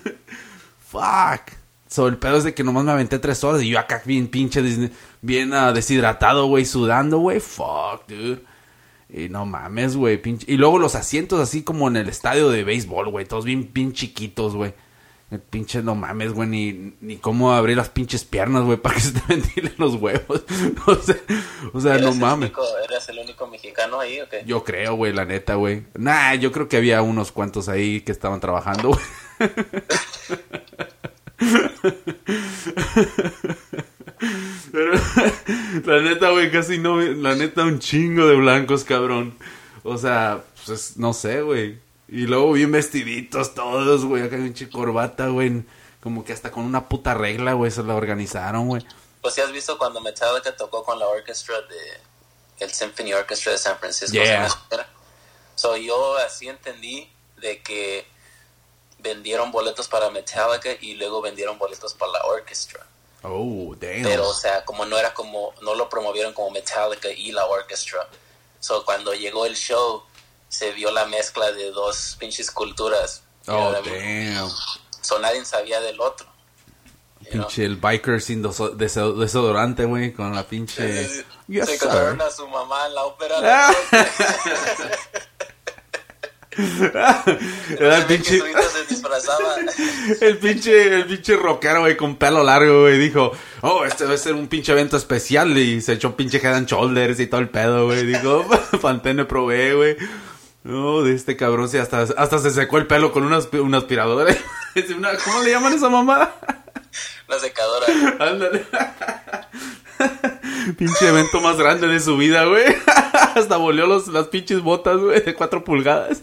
fuck. 0.87 1.57
El 1.97 2.17
pedo 2.17 2.37
es 2.37 2.45
de 2.45 2.53
que 2.53 2.63
nomás 2.63 2.85
me 2.85 2.93
aventé 2.93 3.19
tres 3.19 3.43
horas 3.43 3.61
y 3.61 3.67
yo 3.67 3.77
acá 3.77 4.01
bien 4.05 4.29
pinche, 4.29 4.63
bien 5.21 5.51
ah, 5.53 5.73
deshidratado, 5.73 6.45
güey, 6.45 6.63
sudando, 6.63 7.17
güey. 7.17 7.41
Fuck, 7.41 8.07
dude. 8.07 8.45
Y 9.09 9.27
no 9.27 9.45
mames, 9.45 9.97
güey, 9.97 10.21
pinche. 10.21 10.49
Y 10.49 10.55
luego 10.55 10.79
los 10.79 10.95
asientos 10.95 11.41
así 11.41 11.61
como 11.61 11.89
en 11.89 11.97
el 11.97 12.07
estadio 12.07 12.49
de 12.49 12.63
béisbol, 12.63 13.09
güey, 13.09 13.25
todos 13.25 13.43
bien, 13.43 13.71
bien 13.73 13.91
chiquitos, 13.91 14.55
güey. 14.55 14.73
El 15.31 15.39
pinche 15.41 15.83
no 15.83 15.93
mames, 15.93 16.33
güey, 16.33 16.49
ni, 16.49 16.93
ni 17.01 17.17
cómo 17.17 17.53
abrir 17.53 17.77
las 17.77 17.89
pinches 17.89 18.25
piernas, 18.25 18.63
güey, 18.63 18.77
para 18.77 18.95
que 18.95 19.01
se 19.01 19.11
te 19.11 19.21
ventilen 19.27 19.73
los 19.77 19.93
huevos. 19.95 20.43
o 20.87 20.95
sea, 20.95 21.15
o 21.71 21.79
sea 21.81 21.93
¿Eres 21.95 22.05
no 22.05 22.13
mames. 22.15 22.49
único- 22.49 22.65
¿Eres 22.83 23.09
el 23.09 23.19
único 23.19 23.45
mexicano 23.47 23.99
ahí 23.99 24.19
o 24.21 24.27
qué? 24.27 24.41
Yo 24.47 24.63
creo, 24.63 24.95
güey, 24.95 25.13
la 25.13 25.25
neta, 25.25 25.53
güey. 25.55 25.83
Nah, 25.95 26.33
yo 26.33 26.51
creo 26.51 26.67
que 26.67 26.77
había 26.77 27.03
unos 27.03 27.31
cuantos 27.31 27.69
ahí 27.69 28.01
que 28.01 28.11
estaban 28.11 28.39
trabajando, 28.39 28.89
güey. 28.89 29.01
Pero, 34.71 34.93
la 35.85 36.01
neta, 36.01 36.29
güey, 36.31 36.51
casi 36.51 36.77
no. 36.77 36.99
La 37.01 37.35
neta, 37.35 37.63
un 37.63 37.79
chingo 37.79 38.27
de 38.27 38.35
blancos, 38.35 38.83
cabrón. 38.83 39.33
O 39.83 39.97
sea, 39.97 40.43
pues 40.65 40.97
no 40.97 41.13
sé, 41.13 41.41
güey. 41.41 41.79
Y 42.11 42.27
luego 42.27 42.53
bien 42.53 42.71
vestiditos 42.71 43.53
todos, 43.53 44.05
güey. 44.05 44.23
Acá 44.23 44.37
pinche 44.37 44.69
corbata, 44.69 45.27
güey. 45.27 45.63
Como 46.01 46.23
que 46.23 46.33
hasta 46.33 46.51
con 46.51 46.63
una 46.63 46.89
puta 46.89 47.13
regla, 47.13 47.53
güey, 47.53 47.71
se 47.71 47.83
la 47.83 47.95
organizaron, 47.95 48.67
güey. 48.67 48.85
Pues 49.21 49.35
si 49.35 49.41
has 49.41 49.51
visto 49.51 49.77
cuando 49.77 50.01
Metallica 50.01 50.55
tocó 50.55 50.83
con 50.83 50.97
la 50.97 51.07
orquestra 51.07 51.61
de 51.61 52.09
el 52.59 52.71
Symphony 52.71 53.13
Orchestra 53.13 53.51
de 53.51 53.57
San 53.57 53.77
Francisco. 53.77 54.13
Yeah. 54.13 54.47
So 55.55 55.75
yo 55.77 56.17
así 56.17 56.47
entendí 56.47 57.09
de 57.37 57.61
que 57.61 58.05
vendieron 58.99 59.51
boletos 59.51 59.87
para 59.87 60.09
Metallica 60.09 60.69
y 60.79 60.95
luego 60.95 61.21
vendieron 61.21 61.57
boletos 61.57 61.93
para 61.93 62.13
la 62.13 62.23
orquestra. 62.25 62.85
Oh, 63.23 63.75
damn. 63.77 64.03
Pero 64.03 64.29
o 64.29 64.33
sea, 64.33 64.63
como 64.65 64.85
no 64.85 64.97
era 64.97 65.13
como 65.13 65.53
no 65.61 65.75
lo 65.75 65.89
promovieron 65.89 66.33
como 66.33 66.51
Metallica 66.51 67.09
y 67.09 67.31
la 67.31 67.45
orquestra. 67.45 68.07
So 68.59 68.83
cuando 68.85 69.13
llegó 69.13 69.45
el 69.45 69.55
show 69.55 70.03
se 70.49 70.71
vio 70.71 70.91
la 70.91 71.05
mezcla 71.05 71.51
de 71.51 71.71
dos 71.71 72.17
pinches 72.19 72.51
culturas. 72.51 73.23
Oh, 73.47 73.71
damn. 73.71 74.49
So 75.01 75.17
nadie 75.19 75.45
sabía 75.45 75.79
del 75.79 76.01
otro. 76.01 76.27
know? 77.31 77.47
Pinche 77.47 77.63
el 77.65 77.77
biker 77.77 78.21
sin 78.21 78.41
desodorante, 78.41 79.85
güey, 79.85 80.11
con 80.13 80.35
la 80.35 80.43
pinche... 80.43 81.07
Se 81.07 81.25
Yes, 81.47 81.65
se 81.65 81.77
sir. 81.77 81.83
encontraron 81.83 82.21
a 82.21 82.29
su 82.29 82.47
mamá 82.47 82.85
en 82.87 82.93
la 82.95 83.05
ópera. 83.05 83.35
Ah. 83.41 83.73
Era 87.79 87.97
el 87.97 88.05
pinche... 88.05 88.39
se. 88.39 88.45
El 90.25 90.37
pinche, 90.37 90.95
el 90.95 91.05
pinche 91.05 91.35
rockero, 91.35 91.81
güey, 91.81 91.95
con 91.95 92.15
pelo 92.17 92.43
largo, 92.43 92.81
güey, 92.81 92.97
dijo, 92.97 93.31
oh, 93.61 93.85
este 93.85 94.05
debe 94.05 94.17
ser 94.17 94.33
un 94.33 94.47
pinche 94.47 94.71
evento 94.71 94.97
especial, 94.97 95.55
y 95.57 95.81
se 95.81 95.93
echó 95.93 96.15
pinche 96.15 96.37
head 96.37 96.55
and 96.55 96.67
shoulders 96.67 97.19
y 97.19 97.27
todo 97.27 97.41
el 97.41 97.49
pedo, 97.49 97.85
güey, 97.85 98.05
dijo, 98.05 98.45
Pantene 98.81 99.25
probé, 99.25 99.73
güey. 99.75 99.97
No, 100.63 101.03
de 101.03 101.15
este 101.15 101.37
cabrón, 101.37 101.69
sí, 101.69 101.77
hasta, 101.77 102.01
hasta 102.01 102.39
se 102.39 102.51
secó 102.51 102.77
el 102.77 102.87
pelo 102.87 103.11
con 103.11 103.23
una, 103.23 103.39
aspi- 103.39 103.61
una 103.61 103.77
aspiradora. 103.77 104.35
Una- 104.97 105.17
¿Cómo 105.17 105.41
le 105.43 105.51
llaman 105.51 105.73
a 105.73 105.75
esa 105.77 105.89
mamada? 105.89 106.35
La 107.27 107.39
secadora. 107.39 107.85
Ándale. 108.19 108.65
Pinche 110.77 111.07
evento 111.07 111.39
más 111.41 111.57
grande 111.57 111.87
de 111.87 111.99
su 111.99 112.17
vida, 112.17 112.45
güey. 112.45 112.65
Hasta 113.35 113.57
volvió 113.57 113.87
los, 113.87 114.07
las 114.09 114.27
pinches 114.27 114.61
botas, 114.61 114.97
güey, 114.97 115.21
de 115.21 115.33
cuatro 115.35 115.63
pulgadas. 115.63 116.21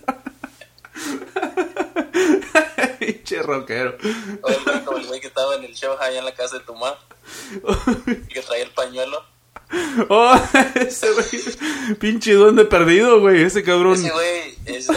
Pinche 2.98 3.42
rockero. 3.42 3.96
O 4.42 4.48
el 4.48 4.62
güey, 4.64 4.84
como 4.84 4.98
el 4.98 5.06
güey 5.06 5.20
que 5.20 5.26
estaba 5.28 5.54
en 5.56 5.64
el 5.64 5.74
show 5.74 5.96
allá 6.00 6.18
en 6.18 6.24
la 6.24 6.34
casa 6.34 6.58
de 6.58 6.64
tu 6.64 6.74
mamá. 6.74 6.96
Y 8.06 8.28
que 8.34 8.42
traía 8.42 8.64
el 8.64 8.70
pañuelo. 8.70 9.22
Oh, 10.08 10.38
ese 10.74 11.08
güey. 11.12 11.96
Pinche 11.98 12.34
duende 12.34 12.64
perdido, 12.64 13.20
güey. 13.20 13.42
Ese 13.42 13.62
cabrón. 13.62 13.94
Ese 13.94 14.10
güey 14.10 14.58
es. 14.66 14.88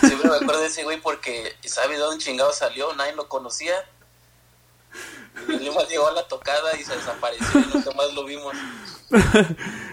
Siempre 0.00 0.30
me 0.30 0.36
acuerdo 0.36 0.60
de 0.60 0.68
ese 0.68 0.84
güey 0.84 1.00
porque 1.00 1.52
sabe 1.64 1.96
dónde 1.96 2.24
chingado 2.24 2.52
salió, 2.52 2.94
nadie 2.94 3.14
lo 3.14 3.28
conocía. 3.28 3.74
Y 5.48 5.70
más 5.70 5.88
llegó 5.88 6.08
a 6.08 6.12
la 6.12 6.26
tocada 6.26 6.78
y 6.80 6.84
se 6.84 6.96
desapareció 6.96 7.60
y 7.60 7.74
nunca 7.74 7.90
más 7.92 8.14
lo 8.14 8.24
vimos. 8.24 8.54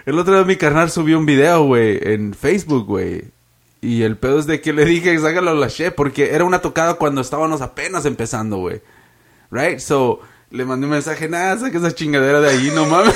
el 0.05 0.17
otro 0.17 0.35
día 0.35 0.45
mi 0.45 0.55
carnal 0.55 0.89
subió 0.89 1.17
un 1.17 1.25
video, 1.25 1.65
güey, 1.65 1.99
en 2.01 2.33
Facebook, 2.33 2.85
güey. 2.85 3.25
Y 3.81 4.03
el 4.03 4.17
pedo 4.17 4.39
es 4.39 4.47
de 4.47 4.61
que 4.61 4.71
le 4.71 4.85
dije, 4.85 5.17
sácalo 5.19 5.51
a 5.51 5.53
la 5.53 5.67
chef, 5.67 5.93
porque 5.93 6.33
era 6.33 6.45
una 6.45 6.61
tocada 6.61 6.93
cuando 6.93 7.19
estábamos 7.19 7.61
apenas 7.61 8.05
empezando, 8.05 8.57
güey. 8.57 8.81
Right? 9.51 9.79
So, 9.79 10.21
le 10.53 10.65
mandé 10.65 10.85
un 10.85 10.91
mensaje, 10.91 11.27
nada, 11.27 11.57
saca 11.57 11.79
esa 11.79 11.95
chingadera 11.95 12.39
de 12.39 12.49
ahí, 12.51 12.71
no 12.75 12.85
mames. 12.85 13.15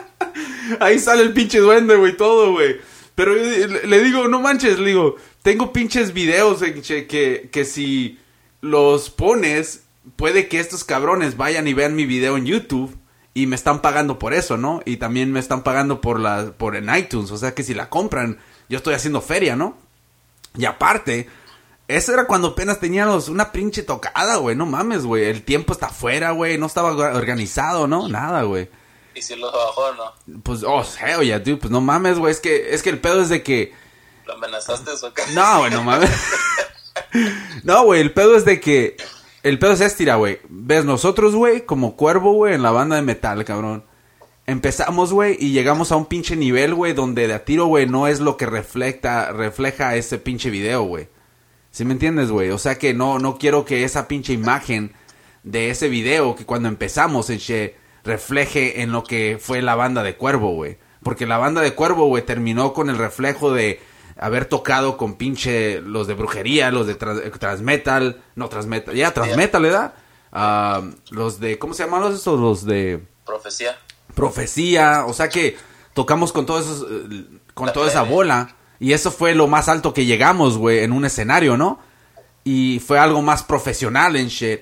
ahí 0.80 0.98
sale 0.98 1.22
el 1.22 1.34
pinche 1.34 1.58
duende, 1.58 1.94
güey, 1.94 2.16
todo, 2.16 2.52
güey. 2.52 2.80
Pero 3.14 3.34
le 3.34 4.02
digo, 4.02 4.28
no 4.28 4.40
manches, 4.40 4.78
le 4.78 4.86
digo, 4.86 5.16
tengo 5.42 5.74
pinches 5.74 6.14
videos 6.14 6.62
que, 6.62 7.50
que 7.52 7.64
si 7.66 8.18
los 8.62 9.10
pones, 9.10 9.82
puede 10.16 10.48
que 10.48 10.58
estos 10.58 10.84
cabrones 10.84 11.36
vayan 11.36 11.68
y 11.68 11.74
vean 11.74 11.94
mi 11.94 12.06
video 12.06 12.38
en 12.38 12.46
YouTube 12.46 12.96
y 13.34 13.46
me 13.46 13.56
están 13.56 13.82
pagando 13.82 14.18
por 14.18 14.32
eso, 14.32 14.56
¿no? 14.56 14.80
Y 14.86 14.96
también 14.96 15.32
me 15.32 15.40
están 15.40 15.64
pagando 15.64 16.00
por 16.00 16.18
la 16.18 16.52
por 16.56 16.76
en 16.76 16.88
iTunes, 16.96 17.30
o 17.30 17.36
sea 17.36 17.54
que 17.54 17.62
si 17.62 17.74
la 17.74 17.90
compran, 17.90 18.38
yo 18.70 18.78
estoy 18.78 18.94
haciendo 18.94 19.20
feria, 19.20 19.54
¿no? 19.54 19.76
Y 20.56 20.64
aparte, 20.64 21.28
eso 21.88 22.12
era 22.12 22.26
cuando 22.26 22.48
apenas 22.48 22.80
teníamos 22.80 23.28
una 23.28 23.52
pinche 23.52 23.82
tocada, 23.82 24.36
güey, 24.36 24.56
no 24.56 24.66
mames, 24.66 25.04
güey, 25.04 25.24
el 25.24 25.42
tiempo 25.42 25.72
está 25.72 25.86
afuera, 25.86 26.30
güey, 26.30 26.58
no 26.58 26.66
estaba 26.66 26.90
organizado, 26.90 27.86
¿no? 27.86 28.08
Nada, 28.08 28.42
güey. 28.42 28.68
¿Y 29.14 29.22
si 29.22 29.36
lo 29.36 29.52
bajó 29.52 29.92
no? 29.92 30.40
Pues, 30.42 30.62
oh, 30.64 30.84
hell 31.00 31.20
yeah, 31.20 31.38
dude, 31.38 31.58
pues 31.58 31.70
no 31.70 31.80
mames, 31.80 32.18
güey, 32.18 32.32
es 32.32 32.40
que, 32.40 32.74
es 32.74 32.82
que 32.82 32.90
el 32.90 33.00
pedo 33.00 33.22
es 33.22 33.28
de 33.28 33.42
que... 33.42 33.72
¿Lo 34.26 34.34
amenazaste 34.34 34.90
o 34.90 35.14
qué? 35.14 35.22
No, 35.34 35.58
güey, 35.58 35.70
no 35.70 35.84
mames. 35.84 36.10
no, 37.62 37.84
güey, 37.84 38.00
el 38.00 38.12
pedo 38.12 38.36
es 38.36 38.44
de 38.44 38.60
que 38.60 38.96
el 39.44 39.58
pedo 39.58 39.72
es 39.72 39.82
este, 39.82 40.12
güey. 40.14 40.40
Ves, 40.48 40.86
nosotros, 40.86 41.34
güey, 41.34 41.66
como 41.66 41.96
cuervo, 41.96 42.32
güey, 42.32 42.54
en 42.54 42.62
la 42.62 42.70
banda 42.70 42.96
de 42.96 43.02
metal, 43.02 43.44
cabrón. 43.44 43.84
Empezamos, 44.46 45.12
güey, 45.12 45.36
y 45.38 45.52
llegamos 45.52 45.92
a 45.92 45.96
un 45.96 46.06
pinche 46.06 46.34
nivel, 46.34 46.74
güey, 46.74 46.94
donde 46.94 47.28
de 47.28 47.34
a 47.34 47.44
tiro, 47.44 47.66
güey, 47.66 47.86
no 47.86 48.08
es 48.08 48.20
lo 48.20 48.38
que 48.38 48.46
refleja, 48.46 49.32
refleja 49.32 49.96
ese 49.96 50.16
pinche 50.16 50.48
video, 50.48 50.84
güey. 50.84 51.08
¿Sí 51.74 51.84
me 51.84 51.92
entiendes, 51.92 52.30
güey? 52.30 52.50
O 52.50 52.58
sea 52.58 52.78
que 52.78 52.94
no, 52.94 53.18
no 53.18 53.36
quiero 53.36 53.64
que 53.64 53.82
esa 53.82 54.06
pinche 54.06 54.32
imagen 54.32 54.94
de 55.42 55.70
ese 55.70 55.88
video 55.88 56.36
que 56.36 56.46
cuando 56.46 56.68
empezamos, 56.68 57.30
en 57.30 57.40
refleje 58.04 58.82
en 58.82 58.92
lo 58.92 59.02
que 59.02 59.38
fue 59.40 59.60
la 59.60 59.74
banda 59.74 60.04
de 60.04 60.14
Cuervo, 60.16 60.50
güey. 60.50 60.78
Porque 61.02 61.26
la 61.26 61.36
banda 61.36 61.62
de 61.62 61.74
Cuervo, 61.74 62.06
güey, 62.06 62.24
terminó 62.24 62.74
con 62.74 62.90
el 62.90 62.96
reflejo 62.96 63.52
de 63.52 63.80
haber 64.16 64.44
tocado 64.44 64.96
con 64.96 65.16
pinche 65.16 65.80
los 65.80 66.06
de 66.06 66.14
brujería, 66.14 66.70
los 66.70 66.86
de 66.86 66.94
transmetal, 66.94 68.22
no 68.36 68.48
transmetal, 68.48 68.94
ya 68.94 69.12
transmetal 69.12 69.62
le 69.62 69.70
da, 69.70 69.96
ah, 70.30 70.80
los 71.10 71.40
de, 71.40 71.58
¿cómo 71.58 71.74
se 71.74 71.82
llaman 71.82 72.02
los 72.02 72.14
esos? 72.14 72.38
Los 72.38 72.64
de... 72.64 73.02
Profecía. 73.26 73.76
Profecía, 74.14 75.06
o 75.08 75.12
sea 75.12 75.28
que 75.28 75.56
tocamos 75.92 76.32
con 76.32 76.46
todo 76.46 76.60
eso, 76.60 76.86
eh, 76.88 77.26
con 77.52 77.72
toda 77.72 77.88
esa 77.88 78.02
bola 78.02 78.54
y 78.84 78.92
eso 78.92 79.10
fue 79.10 79.34
lo 79.34 79.46
más 79.46 79.70
alto 79.70 79.94
que 79.94 80.04
llegamos, 80.04 80.58
güey, 80.58 80.80
en 80.80 80.92
un 80.92 81.06
escenario, 81.06 81.56
¿no? 81.56 81.80
Y 82.44 82.82
fue 82.86 82.98
algo 82.98 83.22
más 83.22 83.42
profesional 83.42 84.14
en 84.14 84.28
shit. 84.28 84.60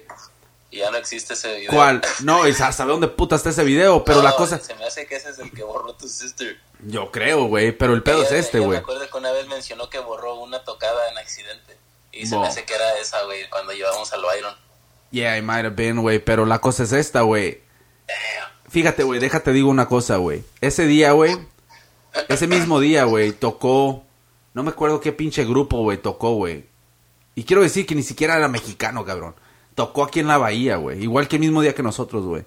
Y 0.70 0.76
ya 0.76 0.92
no 0.92 0.96
existe 0.96 1.34
ese 1.34 1.56
video. 1.56 1.72
¿Cuál? 1.72 2.02
No, 2.20 2.46
y 2.46 2.52
sabe 2.52 2.92
dónde 2.92 3.08
puta 3.08 3.34
está 3.34 3.50
ese 3.50 3.64
video, 3.64 4.04
pero 4.04 4.22
la 4.22 4.36
cosa... 4.36 4.60
Se 4.60 4.76
me 4.76 4.84
hace 4.84 5.08
que 5.08 5.16
ese 5.16 5.30
es 5.30 5.40
el 5.40 5.50
que 5.50 5.64
borró 5.64 5.92
tu 5.94 6.06
sister. 6.06 6.56
Yo 6.86 7.10
creo, 7.10 7.46
güey, 7.46 7.72
pero 7.72 7.94
el 7.94 8.04
pedo 8.04 8.22
es 8.22 8.30
este, 8.30 8.60
güey. 8.60 8.70
Me 8.70 8.76
acuerdo 8.76 9.10
que 9.10 9.18
una 9.18 9.32
vez 9.32 9.48
mencionó 9.48 9.90
que 9.90 9.98
borró 9.98 10.36
una 10.36 10.62
tocada 10.62 11.10
en 11.10 11.18
accidente. 11.18 11.76
Y 12.12 12.26
se 12.26 12.38
me 12.38 12.46
hace 12.46 12.62
que 12.62 12.74
era 12.74 12.96
esa, 13.00 13.24
güey, 13.24 13.50
cuando 13.50 13.72
llevamos 13.72 14.12
al 14.12 14.22
Byron. 14.22 14.54
Yeah, 15.10 15.36
it 15.36 15.42
might 15.42 15.64
have 15.64 15.74
been, 15.74 16.00
güey, 16.00 16.20
pero 16.20 16.46
la 16.46 16.60
cosa 16.60 16.84
es 16.84 16.92
esta, 16.92 17.22
güey. 17.22 17.60
Fíjate, 18.68 19.02
güey, 19.02 19.18
déjate 19.18 19.50
digo 19.52 19.68
una 19.68 19.88
cosa, 19.88 20.18
güey. 20.18 20.44
Ese 20.60 20.86
día, 20.86 21.10
güey, 21.10 21.36
ese 22.28 22.46
mismo 22.46 22.78
día, 22.78 23.02
güey, 23.02 23.32
tocó... 23.32 24.04
No 24.54 24.62
me 24.62 24.71
acuerdo 24.71 25.00
qué 25.00 25.12
pinche 25.12 25.44
grupo, 25.44 25.82
güey, 25.82 25.99
tocó, 25.99 26.35
güey. 26.35 26.66
Y 27.35 27.44
quiero 27.44 27.62
decir 27.62 27.87
que 27.87 27.94
ni 27.94 28.02
siquiera 28.02 28.37
era 28.37 28.49
mexicano, 28.49 29.04
cabrón 29.04 29.35
tocó 29.75 30.04
aquí 30.04 30.21
en 30.21 30.28
la 30.28 30.38
bahía, 30.38 30.76
güey. 30.76 31.02
Igual 31.02 31.28
que 31.28 31.37
el 31.37 31.40
mismo 31.40 31.62
día 31.62 31.75
que 31.75 31.82
nosotros, 31.82 32.25
güey. 32.25 32.44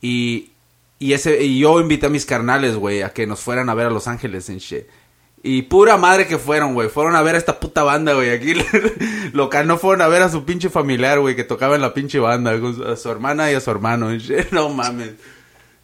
Y, 0.00 0.52
y, 0.98 1.12
ese, 1.12 1.42
y 1.42 1.58
yo 1.58 1.80
invité 1.80 2.06
a 2.06 2.10
mis 2.10 2.26
carnales, 2.26 2.76
güey, 2.76 3.02
a 3.02 3.10
que 3.10 3.26
nos 3.26 3.40
fueran 3.40 3.68
a 3.68 3.74
ver 3.74 3.86
a 3.86 3.90
Los 3.90 4.08
Ángeles 4.08 4.48
en 4.48 4.58
shit. 4.58 4.86
Y 5.44 5.62
pura 5.62 5.96
madre 5.96 6.28
que 6.28 6.38
fueron, 6.38 6.74
güey. 6.74 6.88
Fueron 6.88 7.16
a 7.16 7.22
ver 7.22 7.34
a 7.34 7.38
esta 7.38 7.58
puta 7.58 7.82
banda, 7.82 8.14
güey. 8.14 8.30
Aquí 8.30 8.54
local 9.32 9.66
no 9.66 9.76
fueron 9.76 10.02
a 10.02 10.08
ver 10.08 10.22
a 10.22 10.28
su 10.28 10.44
pinche 10.44 10.70
familiar, 10.70 11.18
güey, 11.18 11.34
que 11.34 11.42
tocaba 11.42 11.74
en 11.74 11.82
la 11.82 11.94
pinche 11.94 12.20
banda. 12.20 12.52
A 12.52 12.96
su 12.96 13.10
hermana 13.10 13.50
y 13.50 13.54
a 13.54 13.60
su 13.60 13.70
hermano. 13.70 14.10
No 14.52 14.68
mames. 14.68 15.14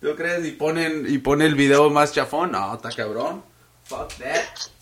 ¿Tú 0.00 0.14
crees? 0.14 0.46
Y 0.46 0.52
ponen, 0.52 1.06
y 1.08 1.18
pone 1.18 1.44
el 1.44 1.56
video 1.56 1.90
más 1.90 2.12
chafón. 2.12 2.52
No, 2.52 2.76
está 2.76 2.90
cabrón. 2.92 3.42
Fuck 3.82 4.14
that. 4.18 4.77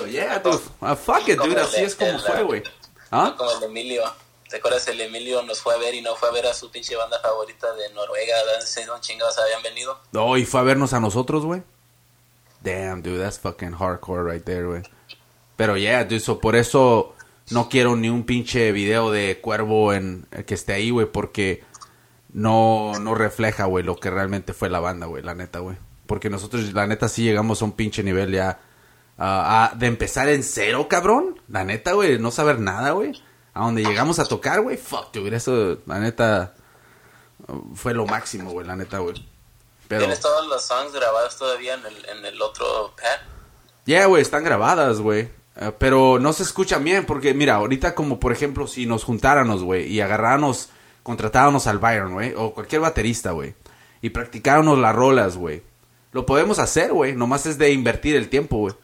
So 0.00 0.06
yeah, 0.06 0.38
dude. 0.38 0.62
Uh, 0.80 0.96
fuck 0.96 1.28
it, 1.28 1.38
dude. 1.38 1.60
Así 1.60 1.82
es 1.82 1.94
como 1.94 2.18
fue, 2.18 2.42
güey. 2.42 2.62
¿Ah? 3.10 3.34
Como 3.36 3.50
el 3.50 3.64
Emilio. 3.64 4.02
¿Te 4.48 4.56
acuerdas? 4.56 4.88
El 4.88 4.98
Emilio 4.98 5.42
nos 5.42 5.60
fue 5.60 5.74
a 5.74 5.76
ver 5.76 5.94
y 5.94 6.00
no 6.00 6.16
fue 6.16 6.30
a 6.30 6.32
ver 6.32 6.46
a 6.46 6.54
su 6.54 6.70
pinche 6.70 6.96
banda 6.96 7.20
favorita 7.20 7.70
de 7.74 7.92
Noruega. 7.92 8.34
¿De 8.38 8.86
dónde 8.86 9.00
chingados 9.02 9.38
habían 9.38 9.62
venido? 9.62 10.00
No, 10.12 10.38
y 10.38 10.46
fue 10.46 10.60
a 10.60 10.62
vernos 10.62 10.94
a 10.94 11.00
nosotros, 11.00 11.44
güey. 11.44 11.62
Damn, 12.62 13.02
dude, 13.02 13.22
that's 13.22 13.38
fucking 13.38 13.72
hardcore 13.72 14.24
right 14.24 14.42
there, 14.42 14.64
güey. 14.64 14.82
Pero 15.56 15.76
yeah, 15.76 16.04
dude, 16.04 16.20
so 16.20 16.40
por 16.40 16.56
eso 16.56 17.14
no 17.50 17.68
quiero 17.68 17.94
ni 17.94 18.08
un 18.08 18.24
pinche 18.24 18.72
video 18.72 19.10
de 19.10 19.38
cuervo 19.42 19.92
en 19.92 20.26
que 20.46 20.54
esté 20.54 20.72
ahí, 20.72 20.88
güey, 20.88 21.06
porque 21.06 21.62
no, 22.32 22.98
no 22.98 23.14
refleja, 23.14 23.66
güey, 23.66 23.84
lo 23.84 23.96
que 23.96 24.08
realmente 24.08 24.54
fue 24.54 24.70
la 24.70 24.80
banda, 24.80 25.04
güey, 25.04 25.22
la 25.22 25.34
neta, 25.34 25.58
güey. 25.58 25.76
Porque 26.06 26.30
nosotros, 26.30 26.72
la 26.72 26.86
neta, 26.86 27.06
sí 27.08 27.22
llegamos 27.22 27.60
a 27.60 27.66
un 27.66 27.72
pinche 27.72 28.02
nivel 28.02 28.32
ya. 28.32 28.60
Uh, 29.20 29.76
de 29.76 29.86
empezar 29.86 30.28
en 30.28 30.42
cero, 30.42 30.88
cabrón. 30.88 31.40
La 31.48 31.62
neta, 31.62 31.92
güey, 31.92 32.18
no 32.18 32.30
saber 32.30 32.58
nada, 32.58 32.92
güey 32.92 33.12
a 33.52 33.64
donde 33.64 33.82
llegamos 33.82 34.18
a 34.18 34.24
tocar, 34.24 34.60
güey, 34.60 34.76
fuck, 34.76 35.12
dude, 35.12 35.36
eso, 35.36 35.78
la 35.86 35.98
neta, 35.98 36.54
fue 37.74 37.94
lo 37.94 38.06
máximo, 38.06 38.50
güey, 38.50 38.66
la 38.66 38.76
neta, 38.76 38.98
güey. 38.98 39.26
Pero... 39.88 40.02
¿Tienes 40.02 40.20
todos 40.20 40.46
los 40.46 40.64
songs 40.64 40.92
grabados 40.92 41.36
todavía 41.36 41.74
en 41.74 41.84
el, 41.84 42.08
en 42.08 42.24
el 42.24 42.40
otro 42.40 42.94
pad? 42.96 43.26
Yeah, 43.86 44.06
güey, 44.06 44.22
están 44.22 44.44
grabadas, 44.44 45.00
güey. 45.00 45.30
Eh, 45.56 45.72
pero 45.78 46.20
no 46.20 46.32
se 46.32 46.44
escuchan 46.44 46.84
bien, 46.84 47.06
porque 47.06 47.34
mira, 47.34 47.56
ahorita 47.56 47.94
como 47.94 48.20
por 48.20 48.32
ejemplo 48.32 48.68
si 48.68 48.86
nos 48.86 49.02
juntáramos, 49.02 49.64
güey, 49.64 49.86
y 49.86 50.00
agarráramos, 50.00 50.68
contratáramos 51.02 51.66
al 51.66 51.78
Byron, 51.78 52.12
güey, 52.12 52.34
o 52.36 52.54
cualquier 52.54 52.82
baterista, 52.82 53.32
güey, 53.32 53.54
y 54.00 54.10
practicáramos 54.10 54.78
las 54.78 54.94
rolas, 54.94 55.36
güey. 55.36 55.62
Lo 56.12 56.24
podemos 56.24 56.58
hacer, 56.60 56.92
güey, 56.92 57.14
nomás 57.14 57.46
es 57.46 57.58
de 57.58 57.72
invertir 57.72 58.14
el 58.14 58.28
tiempo, 58.28 58.58
güey. 58.58 58.74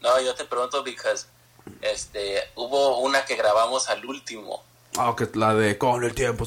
No, 0.00 0.20
yo 0.20 0.34
te 0.34 0.44
pregunto 0.44 0.82
because 0.82 1.26
este, 1.82 2.42
hubo 2.54 2.98
una 2.98 3.24
que 3.24 3.36
grabamos 3.36 3.88
al 3.88 4.04
último. 4.04 4.62
Ah, 4.96 5.14
que 5.16 5.28
la 5.34 5.54
de 5.54 5.78
con 5.78 6.02
el 6.02 6.14
tiempo. 6.14 6.44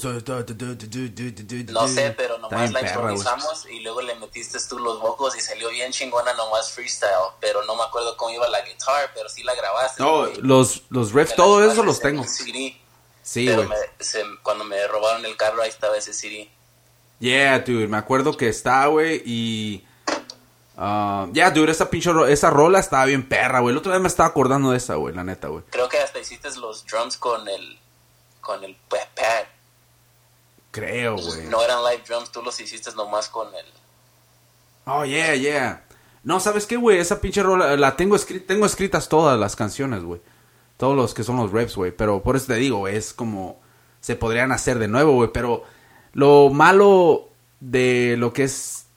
No 1.70 1.88
sé, 1.88 2.12
pero 2.18 2.38
nomás 2.38 2.72
la 2.72 2.82
improvisamos 2.82 3.66
y 3.70 3.80
luego 3.80 4.02
le 4.02 4.16
metiste 4.16 4.58
tú 4.68 4.80
los 4.80 5.00
vocos 5.00 5.38
y 5.38 5.42
salió 5.42 5.70
bien 5.70 5.92
chingona 5.92 6.34
nomás 6.34 6.72
freestyle. 6.72 7.32
Pero 7.40 7.64
no 7.64 7.76
me 7.76 7.84
acuerdo 7.84 8.18
cómo 8.18 8.34
iba 8.34 8.50
la 8.50 8.62
guitar, 8.62 9.12
pero 9.14 9.30
sí 9.30 9.44
la 9.44 9.56
grabaste. 9.56 10.02
No, 10.04 10.26
los, 10.42 10.84
los 10.90 11.14
riffs, 11.14 11.36
todo 11.36 11.64
eso 11.64 11.84
los 11.84 12.00
tengo. 12.02 12.26
Sí, 13.24 13.46
pero 13.46 13.70
cuando 14.42 14.64
me 14.64 14.86
robaron 14.88 15.24
el 15.26 15.38
carro 15.38 15.62
ahí 15.62 15.70
estaba 15.70 15.96
ese 15.96 16.14
CD. 16.14 16.50
Yeah, 17.20 17.60
dude, 17.60 17.88
me 17.88 17.98
acuerdo 17.98 18.36
que 18.36 18.50
está, 18.50 18.88
güey, 18.88 19.22
y 19.24 19.86
Ah, 20.84 21.28
ya, 21.32 21.52
dude, 21.52 21.72
esa 21.72 21.92
pinche 21.92 22.10
esa 22.30 22.50
rola 22.50 22.80
estaba 22.80 23.06
bien 23.06 23.30
perra, 23.30 23.60
güey. 23.60 23.72
El 23.72 23.78
otro 23.78 23.92
día 23.92 24.00
me 24.00 24.08
estaba 24.08 24.30
acordando 24.30 24.72
de 24.72 24.78
esa, 24.78 24.96
güey, 24.96 25.14
la 25.14 25.24
neta, 25.24 25.48
güey. 25.48 25.64
Creo 25.70 25.88
que 25.88 26.00
hasta 26.00 26.18
hiciste 26.18 26.50
los 26.58 26.88
drums 26.88 27.18
con 27.18 27.48
el 27.48 27.78
con 28.42 28.64
el 28.64 28.76
pad. 28.90 29.46
Creo, 30.72 31.18
güey. 31.18 31.46
No 31.50 31.62
eran 31.64 31.84
live 31.84 32.02
drums, 32.08 32.32
tú 32.32 32.42
los 32.42 32.60
hiciste 32.60 32.92
nomás 32.96 33.30
con 33.30 33.54
el 33.54 33.66
Oh, 34.86 35.06
yeah, 35.06 35.36
yeah. 35.36 35.86
No, 36.24 36.40
¿sabes 36.40 36.66
qué, 36.66 36.78
güey? 36.78 36.98
Esa 36.98 37.22
pinche 37.22 37.44
rola 37.44 37.78
la 37.78 37.96
tengo 37.96 38.16
escrita, 38.16 38.48
tengo 38.48 38.66
escritas 38.66 39.08
todas 39.08 39.40
las 39.40 39.56
canciones, 39.56 40.02
güey. 40.04 40.20
Todos 40.78 40.96
los 40.96 41.14
que 41.14 41.24
son 41.24 41.38
los 41.38 41.52
reps, 41.52 41.76
güey, 41.76 41.92
pero 41.92 42.24
por 42.24 42.36
eso 42.36 42.48
te 42.48 42.56
digo, 42.56 42.88
es 42.88 43.14
como 43.14 43.62
se 44.00 44.16
podrían 44.16 44.52
hacer 44.52 44.80
de 44.80 44.88
nuevo, 44.88 45.14
güey, 45.14 45.30
pero 45.32 45.64
lo 46.14 46.50
malo 46.50 47.30
de 47.60 48.16
lo 48.18 48.34
que 48.34 48.46
es 48.46 48.88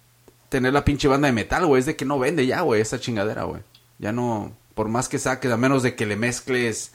tener 0.54 0.72
la 0.72 0.84
pinche 0.84 1.08
banda 1.08 1.26
de 1.26 1.32
metal, 1.32 1.66
güey. 1.66 1.80
Es 1.80 1.86
de 1.86 1.96
que 1.96 2.04
no 2.04 2.16
vende 2.16 2.46
ya, 2.46 2.60
güey, 2.60 2.80
esa 2.80 3.00
chingadera, 3.00 3.42
güey. 3.42 3.60
Ya 3.98 4.12
no, 4.12 4.52
por 4.76 4.88
más 4.88 5.08
que 5.08 5.18
saques, 5.18 5.50
a 5.50 5.56
menos 5.56 5.82
de 5.82 5.96
que 5.96 6.06
le 6.06 6.14
mezcles, 6.14 6.94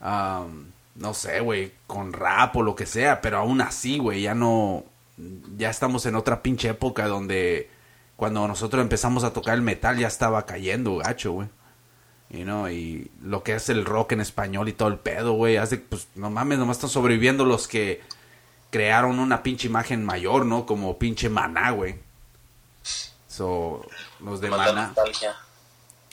no 0.00 1.12
sé, 1.12 1.40
güey, 1.40 1.74
con 1.86 2.14
rap 2.14 2.56
o 2.56 2.62
lo 2.62 2.74
que 2.74 2.86
sea, 2.86 3.20
pero 3.20 3.36
aún 3.36 3.60
así, 3.60 3.98
güey, 3.98 4.22
ya 4.22 4.34
no, 4.34 4.84
ya 5.58 5.68
estamos 5.68 6.06
en 6.06 6.14
otra 6.14 6.40
pinche 6.40 6.70
época 6.70 7.06
donde 7.08 7.68
cuando 8.16 8.48
nosotros 8.48 8.80
empezamos 8.80 9.22
a 9.22 9.34
tocar 9.34 9.54
el 9.54 9.60
metal 9.60 9.98
ya 9.98 10.08
estaba 10.08 10.46
cayendo 10.46 10.96
gacho, 10.96 11.32
güey. 11.32 11.48
You 12.30 12.44
know, 12.44 12.70
y 12.70 13.10
lo 13.22 13.42
que 13.42 13.54
es 13.54 13.68
el 13.68 13.84
rock 13.84 14.12
en 14.12 14.22
español 14.22 14.66
y 14.70 14.72
todo 14.72 14.88
el 14.88 14.98
pedo, 14.98 15.34
güey. 15.34 15.58
Hace, 15.58 15.76
pues, 15.76 16.08
no 16.14 16.30
mames, 16.30 16.58
nomás 16.58 16.78
están 16.78 16.88
sobreviviendo 16.88 17.44
los 17.44 17.68
que 17.68 18.00
crearon 18.70 19.18
una 19.18 19.42
pinche 19.42 19.68
imagen 19.68 20.06
mayor, 20.06 20.46
¿no? 20.46 20.64
Como 20.64 20.98
pinche 20.98 21.28
maná, 21.28 21.70
güey. 21.72 22.07
So, 23.38 23.86
los 24.18 24.40
de 24.40 24.50
Manda 24.50 24.66
maná. 24.66 24.86
nostalgia. 24.88 25.36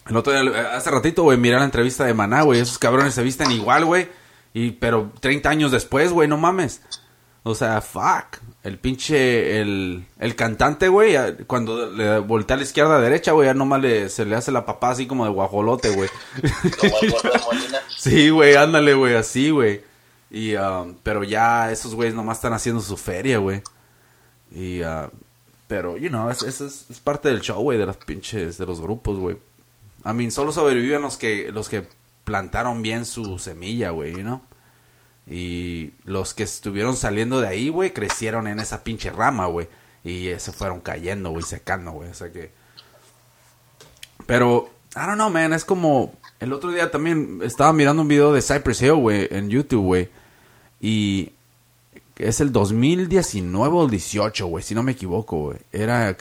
El 0.08 0.16
otro 0.16 0.32
día, 0.32 0.76
hace 0.76 0.92
ratito, 0.92 1.24
güey, 1.24 1.40
miré 1.40 1.58
la 1.58 1.66
entrevista 1.66 2.06
de 2.06 2.14
Maná, 2.14 2.44
güey. 2.44 2.60
Esos 2.60 2.78
cabrones 2.78 3.16
se 3.16 3.24
visten 3.24 3.50
igual, 3.50 3.86
güey. 3.86 4.08
Y, 4.54 4.72
pero 4.72 5.12
30 5.20 5.50
años 5.50 5.72
después, 5.72 6.12
güey, 6.12 6.28
no 6.28 6.38
mames. 6.38 6.82
O 7.42 7.56
sea, 7.56 7.82
fuck. 7.82 8.38
El 8.62 8.78
pinche, 8.78 9.60
el, 9.60 10.06
el 10.20 10.36
cantante, 10.36 10.88
güey, 10.88 11.16
cuando 11.48 11.90
le 11.92 12.20
voltea 12.20 12.56
a 12.56 12.58
la 12.58 12.64
izquierda 12.64 12.98
a 12.98 13.02
derecha, 13.02 13.32
güey, 13.32 13.48
ya 13.48 13.56
nomás 13.56 13.82
le, 13.82 14.10
se 14.10 14.26
le 14.26 14.36
hace 14.36 14.52
la 14.52 14.66
papá 14.66 14.92
así 14.92 15.08
como 15.08 15.26
de 15.26 15.32
guajolote, 15.32 15.90
güey. 15.90 16.10
Sí, 17.98 18.30
güey, 18.30 18.56
ándale, 18.56 18.94
güey, 18.94 19.16
así, 19.16 19.50
güey. 19.50 19.84
Y, 20.30 20.56
um, 20.56 20.96
pero 21.02 21.24
ya 21.24 21.72
esos 21.72 21.96
güeyes 21.96 22.14
nomás 22.14 22.38
están 22.38 22.54
haciendo 22.54 22.82
su 22.82 22.98
feria, 22.98 23.40
güey. 23.40 23.64
Y, 24.52 24.82
uh, 24.82 25.10
pero, 25.76 25.98
you 25.98 26.08
know, 26.08 26.30
es, 26.30 26.42
es- 26.42 26.62
es 26.90 27.00
parte 27.02 27.28
del 27.28 27.42
show, 27.42 27.62
güey, 27.62 27.78
de 27.78 27.86
las 27.86 27.98
pinches, 27.98 28.58
de 28.58 28.66
los 28.66 28.80
grupos, 28.80 29.20
güey. 29.20 29.36
I 30.06 30.14
mean, 30.14 30.32
solo 30.32 30.54
sobreviven 30.54 31.02
los 31.02 31.18
que, 31.18 31.52
los 31.52 31.68
que 31.68 31.86
plantaron 32.24 32.82
bien 32.82 33.04
su 33.06 33.38
semilla, 33.40 33.90
güey, 33.90 34.14
you 34.14 34.22
know. 34.22 34.42
Y 35.30 35.92
los 36.06 36.34
que 36.34 36.44
estuvieron 36.44 36.96
saliendo 36.96 37.42
de 37.42 37.50
ahí, 37.50 37.68
güey, 37.68 37.92
crecieron 37.92 38.48
en 38.48 38.62
esa 38.62 38.86
pinche 38.86 39.10
rama, 39.10 39.48
güey. 39.48 39.68
Y 40.06 40.30
se 40.38 40.54
fueron 40.54 40.80
cayendo, 40.80 41.32
güey, 41.32 41.44
secando, 41.44 41.92
güey. 41.92 42.10
O 42.10 42.14
sea 42.14 42.32
que... 42.32 42.52
Pero, 44.26 44.70
I 44.96 45.00
don't 45.00 45.16
know, 45.16 45.30
man, 45.30 45.52
es 45.52 45.66
como... 45.66 46.14
El 46.40 46.54
otro 46.54 46.72
día 46.72 46.90
también 46.90 47.42
estaba 47.44 47.74
mirando 47.74 48.02
un 48.04 48.08
video 48.08 48.32
de 48.32 48.42
Cypress 48.42 48.82
Hill, 48.82 48.94
güey, 48.94 49.28
en 49.30 49.50
YouTube, 49.50 49.84
güey. 49.84 50.10
Y 50.80 51.34
es 52.18 52.40
el 52.40 52.52
2019 52.52 53.76
o 53.76 53.84
el 53.84 53.92
18, 53.92 54.48
güey, 54.48 54.64
si 54.64 54.74
no 54.76 54.84
me 54.84 54.94
equivoco, 54.94 55.38
güey. 55.38 55.58
Era... 55.72 56.16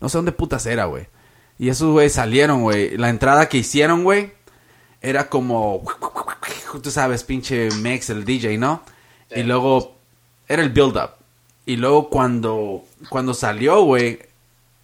No 0.00 0.08
sé 0.08 0.18
dónde 0.18 0.32
putas 0.32 0.66
era, 0.66 0.86
güey. 0.86 1.06
Y 1.58 1.68
esos, 1.68 1.92
güey, 1.92 2.08
salieron, 2.08 2.62
güey. 2.62 2.96
La 2.96 3.10
entrada 3.10 3.48
que 3.48 3.58
hicieron, 3.58 4.02
güey, 4.02 4.32
era 5.00 5.28
como... 5.28 5.84
Tú 6.82 6.90
sabes, 6.90 7.22
pinche 7.24 7.70
Mex, 7.72 8.10
el 8.10 8.24
DJ, 8.24 8.58
¿no? 8.58 8.82
Y 9.30 9.42
luego... 9.42 9.96
Era 10.48 10.62
el 10.62 10.70
build-up. 10.70 11.10
Y 11.66 11.76
luego 11.76 12.08
cuando... 12.08 12.84
Cuando 13.08 13.34
salió, 13.34 13.82
güey... 13.82 14.20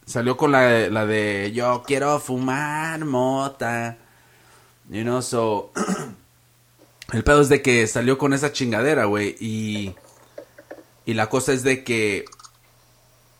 Salió 0.04 0.36
con 0.36 0.52
la, 0.52 0.88
la 0.88 1.06
de... 1.06 1.50
Yo 1.54 1.82
quiero 1.86 2.20
fumar 2.20 3.04
mota. 3.04 3.96
You 4.90 5.02
know, 5.02 5.22
so... 5.22 5.72
el 7.12 7.24
pedo 7.24 7.40
es 7.40 7.48
de 7.48 7.62
que 7.62 7.86
salió 7.86 8.18
con 8.18 8.34
esa 8.34 8.52
chingadera, 8.52 9.06
güey. 9.06 9.34
Y... 9.40 9.94
Y 11.06 11.14
la 11.14 11.30
cosa 11.30 11.52
es 11.52 11.62
de 11.62 11.84
que... 11.84 12.26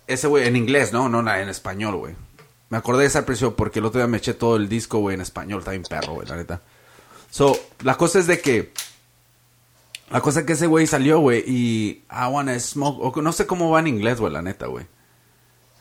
Ese 0.06 0.28
güey, 0.28 0.46
en 0.46 0.54
inglés, 0.54 0.92
¿no? 0.92 1.08
No 1.08 1.18
en 1.28 1.48
español, 1.48 1.96
güey. 1.96 2.14
Me 2.70 2.78
acordé 2.78 3.02
de 3.02 3.08
esa 3.08 3.26
presión 3.26 3.54
porque 3.54 3.80
el 3.80 3.84
otro 3.84 4.00
día 4.00 4.06
me 4.06 4.18
eché 4.18 4.34
todo 4.34 4.56
el 4.56 4.68
disco, 4.68 4.98
güey, 4.98 5.14
en 5.14 5.20
español. 5.20 5.58
Está 5.58 5.72
bien 5.72 5.82
perro, 5.82 6.14
güey, 6.14 6.28
la 6.28 6.36
neta. 6.36 6.62
So, 7.30 7.58
la 7.80 7.96
cosa 7.96 8.20
es 8.20 8.26
de 8.26 8.40
que... 8.40 8.72
La 10.10 10.20
cosa 10.20 10.40
es 10.40 10.46
que 10.46 10.52
ese 10.52 10.68
güey 10.68 10.86
salió, 10.86 11.18
güey, 11.18 11.42
y... 11.44 12.04
I 12.08 12.30
wanna 12.30 12.58
smoke... 12.60 13.16
o 13.16 13.22
no 13.22 13.32
sé 13.32 13.46
cómo 13.46 13.70
va 13.70 13.80
en 13.80 13.88
inglés, 13.88 14.20
güey, 14.20 14.32
la 14.32 14.42
neta, 14.42 14.66
güey. 14.66 14.86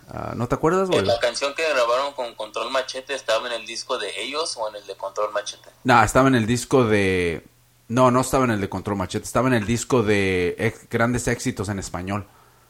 Ah, 0.09 0.33
¿No 0.35 0.47
te 0.47 0.55
acuerdas, 0.55 0.89
güey? 0.89 1.01
Eh, 1.01 1.03
La 1.05 1.19
canción 1.19 1.53
que 1.53 1.67
grabaron 1.67 2.13
con 2.13 2.33
Control 2.35 2.71
Machete 2.71 3.13
estaba 3.13 3.47
en 3.47 3.53
el 3.53 3.65
disco 3.67 3.97
de 3.99 4.21
ellos 4.21 4.55
o 4.57 4.67
en 4.69 4.75
el 4.75 4.87
de 4.87 4.95
Control 4.95 5.31
Machete. 5.31 5.69
No, 5.83 6.03
estaba 6.03 6.27
en 6.27 6.35
el 6.35 6.47
disco 6.47 6.83
de... 6.83 7.45
No, 7.87 8.09
no 8.11 8.21
estaba 8.21 8.45
en 8.45 8.51
el 8.51 8.61
de 8.61 8.69
Control 8.69 8.97
Machete. 8.97 9.25
Estaba 9.25 9.47
en 9.47 9.53
el 9.53 9.65
disco 9.65 10.01
de 10.03 10.55
ex- 10.57 10.89
Grandes 10.89 11.27
Éxitos 11.27 11.69
en 11.69 11.79
español. 11.79 12.25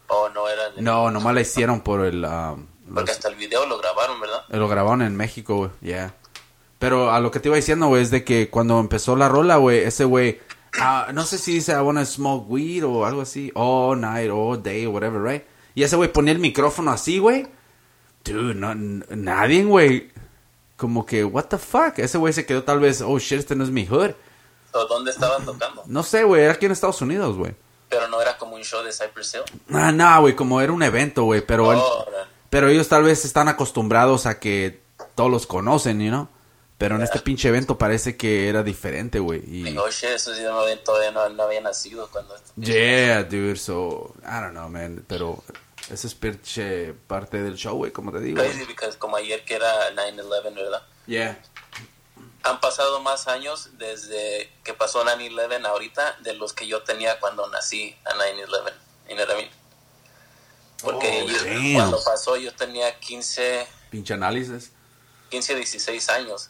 O 0.08 0.30
no 0.30 0.48
era. 0.50 0.64
No, 0.78 1.10
nomás 1.12 1.34
la 1.34 1.42
hicieron 1.42 1.82
por 1.82 2.06
el... 2.06 2.24
ah, 2.26 2.56
Porque 2.94 3.12
hasta 3.12 3.30
el 3.30 3.36
video 3.36 3.66
lo 3.66 3.78
grabaron, 3.78 4.20
¿verdad? 4.20 4.44
Lo 4.50 4.68
grabaron 4.68 5.02
en 5.02 5.16
México, 5.16 5.56
güey. 5.56 5.70
Yeah. 5.82 6.14
Pero 6.80 7.12
a 7.12 7.20
lo 7.22 7.32
que 7.32 7.40
te 7.40 7.48
iba 7.48 7.56
diciendo, 7.56 7.88
güey, 7.88 8.04
es 8.04 8.12
de 8.12 8.24
que 8.26 8.50
cuando 8.50 8.80
empezó 8.80 9.16
la 9.16 9.30
rola, 9.30 9.56
güey, 9.56 9.80
ese 9.80 10.04
güey... 10.06 10.40
ah, 10.80 11.08
no 11.14 11.24
sé 11.24 11.38
si 11.38 11.54
dice 11.54 11.72
I 11.72 11.76
wanna 11.78 12.06
smoke 12.06 12.46
weed 12.50 12.86
o 12.86 13.06
algo 13.06 13.22
así. 13.22 13.52
All 13.56 14.00
night, 14.02 14.30
all 14.32 14.62
day, 14.62 14.86
whatever, 14.86 15.22
right? 15.24 15.44
Y 15.74 15.84
ese 15.84 15.96
güey 15.96 16.12
ponía 16.12 16.34
el 16.34 16.40
micrófono 16.40 16.92
así, 16.92 17.20
güey. 17.20 17.48
Dude, 18.26 18.54
no, 18.56 18.76
nadie, 18.76 19.64
güey. 19.64 20.12
Como 20.76 21.06
que, 21.06 21.24
what 21.24 21.46
the 21.46 21.58
fuck? 21.58 21.98
Ese 22.00 22.18
güey 22.18 22.34
se 22.34 22.46
quedó 22.46 22.64
tal 22.64 22.80
vez, 22.82 23.02
oh 23.02 23.18
shit, 23.18 23.40
este 23.40 23.56
no 23.56 23.64
es 23.64 23.70
mi 23.72 23.86
hood. 23.86 24.12
¿O 24.76 24.86
dónde 24.86 25.12
estaban 25.12 25.46
tocando? 25.46 25.84
No 25.86 26.04
sé, 26.04 26.24
güey, 26.24 26.44
era 26.44 26.54
aquí 26.54 26.66
en 26.66 26.74
Estados 26.74 27.02
Unidos, 27.02 27.38
güey. 27.38 27.56
Pero 27.90 28.08
no 28.10 28.22
era 28.22 28.38
como 28.38 28.56
un 28.56 28.64
show 28.64 28.84
de 28.84 28.92
Cypress 28.92 29.36
Hill. 29.36 29.44
Ah, 29.74 29.92
no, 29.92 30.22
güey, 30.22 30.36
como 30.36 30.60
era 30.60 30.74
un 30.74 30.84
evento, 30.84 31.24
güey, 31.24 31.42
pero 31.42 31.70
Oh, 31.70 32.06
pero 32.50 32.68
ellos 32.70 32.88
tal 32.88 33.04
vez 33.04 33.26
están 33.26 33.48
acostumbrados 33.48 34.26
a 34.26 34.40
que 34.40 34.82
todos 35.16 35.32
los 35.32 35.48
conocen, 35.48 36.00
you 36.02 36.10
know? 36.10 36.28
Pero 36.78 36.96
en 36.96 37.04
este 37.04 37.20
pinche 37.20 37.48
evento 37.48 37.78
parece 37.78 38.18
que 38.18 38.50
era 38.50 38.62
diferente, 38.62 39.20
güey. 39.20 39.42
Y 39.48 39.78
oh, 39.78 39.90
shit, 39.90 40.10
eso 40.10 40.36
sí 40.36 40.42
no 40.44 40.62
todavía 40.84 41.12
no, 41.12 41.30
no 41.30 41.44
había 41.44 41.62
nacido 41.62 42.10
cuando... 42.12 42.36
yeah, 42.58 43.24
dude, 43.24 43.56
so 43.56 44.14
I 44.24 44.42
don't 44.42 44.52
know, 44.52 44.68
man, 44.68 45.06
pero 45.08 45.42
ese 45.90 46.08
es 46.08 46.16
pinche 46.16 46.94
parte 47.08 47.42
del 47.42 47.56
show, 47.56 47.78
güey, 47.78 47.92
como 47.92 48.12
te 48.12 48.20
digo. 48.20 48.42
Crazy, 48.42 48.66
porque 48.66 48.98
como 48.98 49.16
ayer 49.16 49.46
que 49.46 49.56
era 49.56 49.90
9-11, 49.96 50.54
¿verdad? 50.54 50.84
Yeah. 51.08 51.40
Han 52.46 52.60
pasado 52.60 53.00
más 53.02 53.28
años 53.28 53.70
desde 53.74 54.52
que 54.64 54.74
pasó 54.74 55.04
9-11 55.04 55.66
ahorita 55.66 56.18
de 56.22 56.34
los 56.36 56.54
que 56.54 56.68
yo 56.68 56.84
tenía 56.84 57.20
cuando 57.20 57.48
nací 57.50 57.98
a 58.06 58.14
9-11. 58.14 58.74
You 59.10 59.16
know 59.16 59.26
what 59.26 59.34
I 59.34 59.36
mean? 59.38 59.50
Porque 60.82 61.24
Oh, 61.24 61.28
yo- 61.28 61.74
cuando 61.74 62.04
pasó 62.04 62.38
yo 62.38 62.54
tenía 62.54 63.00
15, 63.00 63.68
Pinche 63.90 64.14
análisis. 64.14 64.72
15, 65.32 65.56
16 65.56 66.10
años. 66.10 66.50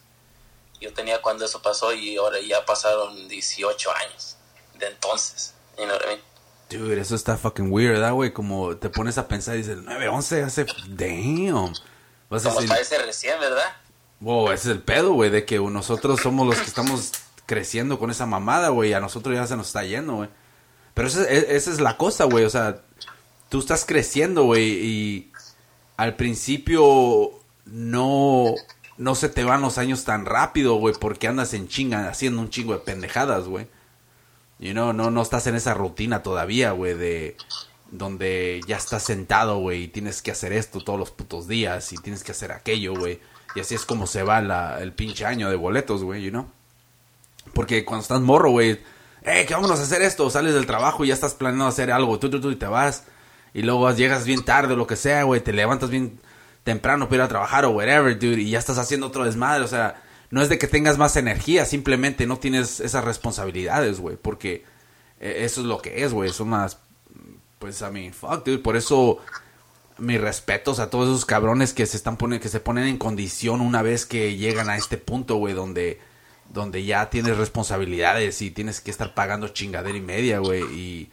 Yo 0.82 0.94
tenía 0.94 1.22
cuando 1.22 1.46
eso 1.46 1.62
pasó 1.62 1.94
y 1.94 2.18
ahora 2.18 2.40
ya 2.42 2.66
pasaron 2.66 3.28
18 3.30 3.92
años 3.94 4.36
de 4.74 4.88
entonces. 4.88 5.54
You 5.78 5.86
know 5.86 5.96
what 5.96 6.04
I 6.06 6.08
mean? 6.08 6.22
Dude, 6.70 7.00
eso 7.00 7.16
está 7.16 7.38
fucking 7.38 7.72
weird, 7.72 7.94
¿verdad, 7.94 8.12
güey? 8.14 8.34
Como 8.34 8.76
te 8.78 8.90
pones 8.90 9.18
a 9.18 9.28
pensar 9.28 9.56
y 9.56 9.60
dices, 9.60 9.78
9-11 9.78 10.44
hace... 10.44 10.66
Damn. 10.88 11.74
Vas 12.30 12.46
a 12.46 12.50
Como 12.50 12.62
decir, 12.62 12.70
parece 12.70 12.98
recién, 13.00 13.40
¿verdad? 13.40 13.76
Wow, 14.26 14.48
ese 14.48 14.72
es 14.72 14.76
el 14.76 14.82
pedo, 14.82 15.14
güey, 15.14 15.30
de 15.30 15.46
que 15.46 15.60
nosotros 15.60 16.20
somos 16.20 16.48
los 16.48 16.58
que 16.58 16.66
estamos 16.66 17.12
creciendo 17.46 18.00
con 18.00 18.10
esa 18.10 18.26
mamada, 18.26 18.70
güey, 18.70 18.90
y 18.90 18.94
a 18.94 19.00
nosotros 19.00 19.36
ya 19.36 19.46
se 19.46 19.56
nos 19.56 19.68
está 19.68 19.84
yendo, 19.84 20.16
güey. 20.16 20.30
Pero 20.96 21.08
esa, 21.08 21.30
esa 21.30 21.72
es 21.72 21.80
la 21.80 21.96
cosa, 21.96 22.24
güey, 22.24 22.44
o 22.44 22.50
sea, 22.50 22.82
tú 23.50 23.60
estás 23.60 23.86
creciendo, 23.86 24.46
güey, 24.46 24.64
y 24.64 25.32
al 25.96 26.16
principio 26.16 27.34
no, 27.66 28.56
no 28.98 29.14
se 29.14 29.30
te 29.30 29.44
van 29.44 29.62
los 29.62 29.78
años 29.78 30.06
tan 30.06 30.26
rápido, 30.26 30.74
güey, 30.78 30.96
porque 31.00 31.28
andas 31.28 31.54
en 31.54 31.68
chinga 31.68 32.10
haciendo 32.10 32.42
un 32.42 32.50
chingo 32.50 32.74
de 32.74 32.80
pendejadas, 32.80 33.46
güey. 33.46 33.68
You 34.58 34.72
know, 34.72 34.92
no, 34.92 35.12
no 35.12 35.22
estás 35.22 35.46
en 35.46 35.54
esa 35.54 35.76
rutina 35.76 36.24
todavía, 36.24 36.72
güey, 36.72 36.96
de 36.96 37.38
donde 37.92 38.60
ya 38.68 38.78
estás 38.78 39.04
sentado, 39.04 39.60
güey, 39.60 39.84
y 39.84 39.88
tienes 39.88 40.24
que 40.24 40.32
hacer 40.32 40.52
esto 40.52 40.80
todos 40.80 40.98
los 40.98 41.12
putos 41.12 41.48
días 41.48 41.94
y 41.94 41.98
tienes 41.98 42.24
que 42.24 42.32
hacer 42.32 42.52
aquello, 42.52 42.96
güey. 42.96 43.20
Y 43.56 43.62
así 43.62 43.74
es 43.74 43.86
como 43.86 44.06
se 44.06 44.24
va 44.24 44.42
la, 44.42 44.82
el 44.82 44.94
pinche 44.94 45.26
año 45.26 45.50
de 45.50 45.56
boletos, 45.56 46.04
güey, 46.04 46.24
you 46.24 46.30
know. 46.30 46.48
Porque 47.54 47.86
cuando 47.86 48.02
estás 48.02 48.22
morro, 48.22 48.52
güey, 48.52 48.80
eh, 49.22 49.46
que 49.48 49.54
vámonos 49.54 49.80
a 49.80 49.84
hacer 49.84 50.02
esto, 50.02 50.30
sales 50.30 50.54
del 50.54 50.66
trabajo 50.66 51.04
y 51.04 51.08
ya 51.08 51.14
estás 51.14 51.34
planeando 51.34 51.66
hacer 51.66 51.92
algo, 51.92 52.20
tú, 52.20 52.30
tú, 52.30 52.42
tú, 52.42 52.52
y 52.52 52.56
te 52.58 52.68
vas. 52.68 53.06
Y 53.54 53.62
luego 53.62 53.90
llegas 53.92 54.26
bien 54.26 54.44
tarde 54.44 54.74
o 54.74 54.78
lo 54.78 54.86
que 54.86 54.98
sea, 54.98 55.24
güey, 55.24 55.42
te 55.42 55.54
levantas 55.54 55.90
bien 55.90 56.20
temprano 56.66 57.06
para 57.06 57.16
ir 57.16 57.22
a 57.22 57.28
trabajar 57.28 57.64
o 57.64 57.70
whatever, 57.70 58.20
dude, 58.20 58.42
y 58.42 58.50
ya 58.50 58.60
estás 58.60 58.78
haciendo 58.78 59.08
otro 59.08 59.24
desmadre, 59.24 59.64
o 59.64 59.68
sea, 59.68 60.02
no 60.32 60.42
es 60.42 60.50
de 60.50 60.58
que 60.58 60.68
tengas 60.68 60.98
más 60.98 61.16
energía, 61.16 61.64
simplemente 61.64 62.26
no 62.26 62.38
tienes 62.38 62.80
esas 62.80 63.06
responsabilidades, 63.06 64.00
güey, 64.00 64.18
porque 64.18 64.66
eh, 65.20 65.44
eso 65.46 65.62
es 65.62 65.68
lo 65.68 65.80
que 65.80 66.04
es, 66.04 66.12
güey, 66.12 66.32
son 66.32 66.50
más, 66.50 66.80
pues, 67.60 67.82
a 67.84 67.92
mí, 67.92 68.12
fuck, 68.12 68.44
dude, 68.44 68.58
por 68.58 68.76
eso 68.76 69.20
mis 69.98 70.20
respetos 70.20 70.80
a 70.80 70.90
todos 70.90 71.10
esos 71.10 71.26
cabrones 71.26 71.74
que 71.74 71.86
se 71.86 71.98
están 71.98 72.18
poniendo, 72.18 72.44
que 72.44 72.50
se 72.50 72.60
ponen 72.60 72.86
en 72.88 72.98
condición 72.98 73.62
una 73.62 73.82
vez 73.82 74.06
que 74.06 74.36
llegan 74.36 74.70
a 74.70 74.78
este 74.78 74.98
punto, 74.98 75.36
güey, 75.36 75.54
donde, 75.54 76.00
donde 76.54 76.84
ya 76.84 77.10
tienes 77.10 77.38
responsabilidades 77.38 78.42
y 78.42 78.52
tienes 78.52 78.82
que 78.82 78.92
estar 78.92 79.14
pagando 79.14 79.50
chingadera 79.50 79.98
y 79.98 80.02
media, 80.02 80.40
güey, 80.40 80.64
y, 80.64 81.12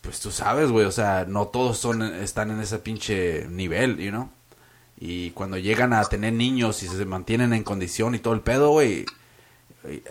pues 0.00 0.20
tú 0.20 0.30
sabes, 0.30 0.70
güey, 0.70 0.86
o 0.86 0.92
sea, 0.92 1.26
no 1.28 1.48
todos 1.48 1.78
son, 1.78 2.02
están 2.02 2.50
en 2.50 2.60
ese 2.60 2.78
pinche 2.78 3.46
nivel, 3.48 3.98
you 3.98 4.10
know, 4.10 4.30
y 5.00 5.30
cuando 5.30 5.58
llegan 5.58 5.92
a 5.92 6.04
tener 6.04 6.32
niños 6.32 6.82
y 6.82 6.88
se 6.88 7.04
mantienen 7.04 7.52
en 7.52 7.64
condición 7.64 8.14
y 8.14 8.18
todo 8.18 8.34
el 8.34 8.40
pedo, 8.40 8.70
güey, 8.70 9.04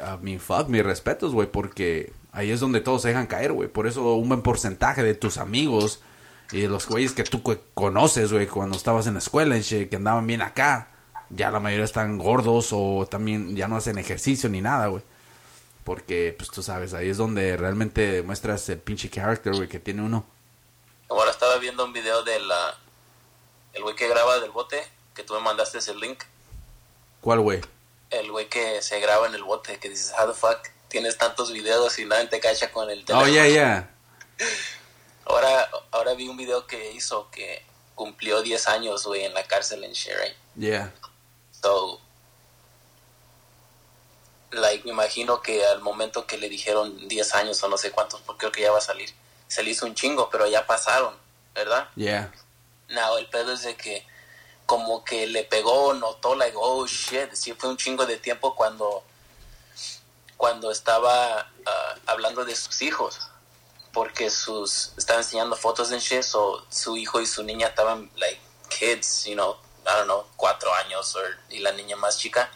a 0.04 0.18
mi 0.18 0.38
fuck, 0.38 0.70
mis 0.70 0.84
respetos, 0.84 1.34
güey, 1.34 1.52
porque 1.52 2.14
ahí 2.32 2.52
es 2.52 2.60
donde 2.60 2.82
todos 2.82 3.02
se 3.02 3.10
dejan 3.10 3.28
caer, 3.28 3.52
güey. 3.52 3.68
Por 3.68 3.88
eso 3.88 4.14
un 4.14 4.30
buen 4.30 4.42
porcentaje 4.42 5.04
de 5.04 5.14
tus 5.14 5.38
amigos 5.38 6.02
Y 6.52 6.68
los 6.68 6.88
güeyes 6.88 7.12
que 7.14 7.24
tú 7.24 7.42
conoces, 7.74 8.32
güey, 8.32 8.48
cuando 8.48 8.78
estabas 8.78 9.06
en 9.08 9.14
la 9.14 9.20
escuela 9.20 9.60
que 9.60 9.90
andaban 9.96 10.26
bien 10.28 10.42
acá, 10.42 10.90
ya 11.30 11.52
la 11.52 11.60
mayoría 11.60 11.84
están 11.86 12.18
gordos 12.18 12.70
o 12.72 13.06
también 13.10 13.56
ya 13.56 13.68
no 13.68 13.76
hacen 13.76 13.98
ejercicio 13.98 14.50
ni 14.50 14.62
nada, 14.62 14.88
güey. 14.88 15.04
Porque, 15.84 16.34
pues 16.38 16.50
tú 16.50 16.64
sabes, 16.64 16.94
ahí 16.94 17.10
es 17.10 17.18
donde 17.18 17.56
realmente 17.58 18.22
muestras 18.22 18.68
el 18.70 18.80
pinche 18.80 19.10
character, 19.10 19.54
güey, 19.54 19.68
que 19.68 19.80
tiene 19.80 20.02
uno. 20.02 20.26
Ahora 21.10 21.32
estaba 21.32 21.58
viendo 21.58 21.86
un 21.86 21.94
video 21.94 22.24
de 22.24 22.40
la... 22.40 22.78
El 23.74 23.84
güey 23.84 23.96
que 23.96 24.08
graba 24.08 24.40
del 24.40 24.52
bote, 24.52 24.82
que 25.14 25.24
tú 25.24 25.34
me 25.34 25.40
mandaste 25.42 25.78
ese 25.78 25.96
link. 25.96 26.24
¿Cuál, 27.22 27.40
güey? 27.42 27.62
El 28.10 28.32
güey 28.32 28.48
que 28.50 28.82
se 28.82 29.00
graba 29.00 29.28
en 29.28 29.36
el 29.36 29.44
bote, 29.44 29.78
que 29.80 29.90
dices, 29.90 30.14
how 30.18 30.28
the 30.28 30.34
fuck, 30.34 30.60
tienes 30.88 31.18
tantos 31.18 31.52
videos 31.52 32.00
y 32.00 32.06
nadie 32.06 32.28
te 32.28 32.40
cacha 32.40 32.72
con 32.72 32.90
el 32.90 33.00
Oh, 33.02 33.06
teléfono. 33.06 33.28
yeah, 33.34 33.48
yeah. 33.48 33.90
Ahora, 35.30 35.70
ahora 35.92 36.14
vi 36.14 36.30
un 36.30 36.38
video 36.38 36.66
que 36.68 36.92
hizo 36.92 37.30
que 37.32 37.64
cumplió 37.96 38.42
10 38.42 38.68
años, 38.70 39.06
güey, 39.06 39.26
en 39.26 39.34
la 39.34 39.44
cárcel 39.44 39.84
en 39.84 39.92
Sharing. 39.92 40.34
Yeah. 40.56 40.94
So, 41.52 42.00
like, 44.52 44.86
me 44.86 44.92
imagino 44.92 45.42
que 45.42 45.66
al 45.66 45.82
momento 45.82 46.26
que 46.26 46.38
le 46.38 46.48
dijeron 46.48 47.08
10 47.10 47.36
años 47.36 47.62
o 47.62 47.68
no 47.68 47.78
sé 47.78 47.92
cuántos, 47.92 48.22
porque 48.22 48.40
creo 48.40 48.52
que 48.52 48.62
ya 48.62 48.72
va 48.72 48.78
a 48.78 48.82
salir, 48.82 49.14
se 49.48 49.64
le 49.64 49.72
hizo 49.72 49.86
un 49.86 49.96
chingo, 49.96 50.30
pero 50.30 50.48
ya 50.48 50.66
pasaron, 50.66 51.14
¿verdad? 51.54 51.90
Yeah. 51.96 52.32
No, 52.90 53.18
el 53.18 53.28
pedo 53.28 53.52
es 53.52 53.64
de 53.64 53.76
que 53.76 54.06
como 54.66 55.04
que 55.04 55.28
le 55.28 55.44
pegó, 55.44 55.94
notó, 55.94 56.36
like, 56.36 56.56
oh 56.58 56.86
shit, 56.86 57.34
sí 57.34 57.54
fue 57.54 57.70
un 57.70 57.78
chingo 57.78 58.06
de 58.06 58.18
tiempo 58.18 58.56
cuando, 58.56 59.04
cuando 60.38 60.72
estaba 60.72 61.52
ah, 61.66 61.96
hablando 62.06 62.46
de 62.46 62.56
sus 62.56 62.82
hijos, 62.82 63.20
porque 63.98 64.30
sus, 64.30 64.92
estaba 64.96 65.22
enseñando 65.22 65.56
fotos 65.56 65.92
en 65.92 65.98
shit, 65.98 66.22
so 66.22 66.64
su 66.70 66.96
hijo 66.98 67.20
y 67.20 67.26
su 67.26 67.42
niña 67.42 67.70
estaban, 67.70 68.12
like, 68.16 68.40
kids, 68.70 69.26
you 69.26 69.34
know, 69.34 69.56
I 69.88 69.96
don't 69.98 70.06
know, 70.06 70.24
cuatro 70.36 70.72
años, 70.76 71.16
or, 71.16 71.24
y 71.50 71.58
la 71.62 71.72
niña 71.72 71.96
más 71.96 72.20
chica, 72.20 72.48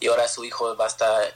y 0.00 0.06
ahora 0.08 0.26
su 0.28 0.46
hijo 0.46 0.74
va 0.78 0.86
a 0.86 0.88
estar, 0.88 1.34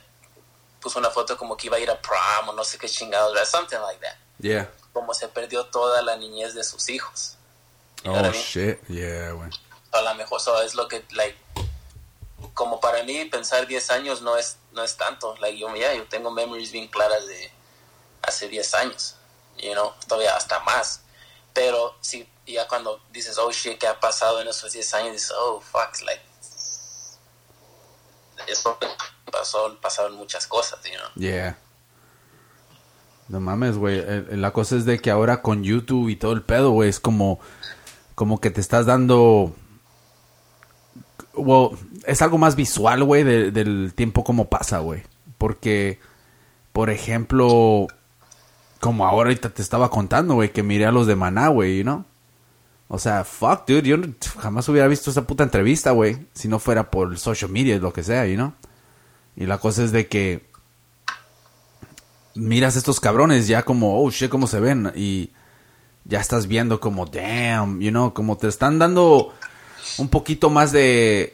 puso 0.81 0.97
una 0.97 1.11
foto 1.11 1.37
como 1.37 1.55
que 1.55 1.67
iba 1.67 1.77
a 1.77 1.79
ir 1.79 1.91
a 1.91 2.01
prom, 2.01 2.49
o 2.49 2.53
no 2.53 2.63
sé 2.63 2.79
qué 2.79 2.89
chingados, 2.89 3.47
something 3.47 3.77
like 3.77 4.01
that, 4.01 4.15
Yeah. 4.39 4.71
como 4.91 5.13
se 5.13 5.27
perdió 5.27 5.65
toda 5.67 6.01
la 6.01 6.15
niñez 6.17 6.55
de 6.55 6.63
sus 6.63 6.89
hijos. 6.89 7.35
You 8.03 8.11
know 8.11 8.15
what 8.15 8.25
I 8.25 8.29
Oh, 8.29 8.31
mean? 8.31 8.43
shit. 8.43 8.79
Yeah, 8.89 9.33
güey. 9.33 9.51
a 9.91 10.01
lo 10.01 10.15
mejor 10.15 10.41
eso 10.41 10.59
es 10.63 10.73
lo 10.73 10.87
que 10.87 11.05
like 11.11 11.37
como 12.55 12.79
para 12.79 13.03
mí 13.03 13.23
pensar 13.25 13.67
10 13.67 13.91
años 13.91 14.21
no 14.23 14.35
es 14.35 14.57
no 14.71 14.83
es 14.83 14.97
tanto 14.97 15.35
like 15.37 15.57
yo 15.59 15.73
ya 15.75 15.93
yo 15.93 16.05
tengo 16.07 16.31
memories 16.31 16.71
bien 16.71 16.87
claras 16.87 17.25
de 17.27 17.51
hace 18.23 18.47
10 18.49 18.73
años 18.73 19.15
you 19.63 19.73
know 19.73 19.93
todavía 20.07 20.35
hasta 20.35 20.59
más 20.61 21.01
pero 21.53 21.95
si 22.01 22.27
ya 22.45 22.67
cuando 22.67 22.99
dices 23.11 23.37
oh 23.37 23.51
shit 23.51 23.77
qué 23.79 23.87
ha 23.87 23.99
pasado 23.99 24.41
en 24.41 24.47
esos 24.47 24.71
10 24.73 24.93
años 24.95 25.13
dices 25.13 25.31
oh 25.37 25.61
fuck 25.61 26.01
like 26.05 26.21
eso 28.47 28.77
pasó 29.31 29.77
pasaron 29.81 30.15
muchas 30.15 30.47
cosas 30.47 30.79
you 30.83 30.97
know 30.97 31.09
Yeah. 31.15 31.57
No 33.29 33.39
mames, 33.39 33.77
güey. 33.77 33.99
El- 33.99 34.27
el- 34.31 34.41
La 34.41 34.51
cosa 34.51 34.75
es 34.75 34.83
de 34.85 34.99
que 34.99 35.09
ahora 35.09 35.41
con 35.41 35.63
YouTube 35.63 36.09
y 36.09 36.17
todo 36.17 36.33
el 36.33 36.41
pedo, 36.41 36.71
güey, 36.71 36.89
es 36.89 36.99
como, 36.99 37.39
como 38.15 38.41
que 38.41 38.51
te 38.51 38.59
estás 38.59 38.85
dando... 38.85 39.55
Well, 41.33 41.69
es 42.05 42.21
algo 42.21 42.37
más 42.37 42.55
visual, 42.57 43.01
güey, 43.05 43.23
de- 43.23 43.51
del 43.51 43.93
tiempo 43.95 44.25
como 44.25 44.49
pasa, 44.49 44.79
güey. 44.79 45.03
Porque, 45.37 45.99
por 46.73 46.89
ejemplo, 46.89 47.87
como 48.83 49.07
ahora 49.07 49.29
ahorita 49.29 49.49
te 49.49 49.61
estaba 49.61 49.89
contando, 49.89 50.33
güey, 50.33 50.51
que 50.51 50.61
miré 50.61 50.85
a 50.85 50.91
los 50.91 51.07
de 51.07 51.15
Maná, 51.15 51.47
güey, 51.47 51.77
you 51.77 51.83
know? 51.83 52.03
O 52.89 52.99
sea, 52.99 53.23
fuck, 53.23 53.65
dude, 53.65 53.87
yo 53.87 53.95
jamás 54.37 54.67
hubiera 54.67 54.89
visto 54.89 55.09
esa 55.09 55.25
puta 55.25 55.45
entrevista, 55.45 55.91
güey, 55.91 56.27
si 56.33 56.49
no 56.49 56.59
fuera 56.59 56.91
por 56.91 57.17
social 57.17 57.49
media, 57.49 57.79
lo 57.79 57.93
que 57.93 58.03
sea, 58.03 58.27
you 58.27 58.35
know? 58.35 58.51
Y 59.37 59.45
la 59.45 59.57
cosa 59.57 59.85
es 59.85 59.93
de 59.93 60.07
que 60.09 60.45
miras 62.35 62.75
estos 62.75 62.99
cabrones 62.99 63.47
ya 63.47 63.63
como, 63.63 64.03
oh 64.03 64.11
shit, 64.11 64.29
cómo 64.29 64.47
se 64.47 64.59
ven. 64.59 64.91
Y 64.97 65.31
ya 66.03 66.19
estás 66.19 66.47
viendo 66.47 66.81
como, 66.81 67.05
damn, 67.05 67.79
you 67.79 67.89
know, 67.89 68.13
como 68.13 68.35
te 68.35 68.49
están 68.49 68.79
dando 68.79 69.33
un 69.97 70.09
poquito 70.09 70.49
más 70.49 70.73
de 70.73 71.31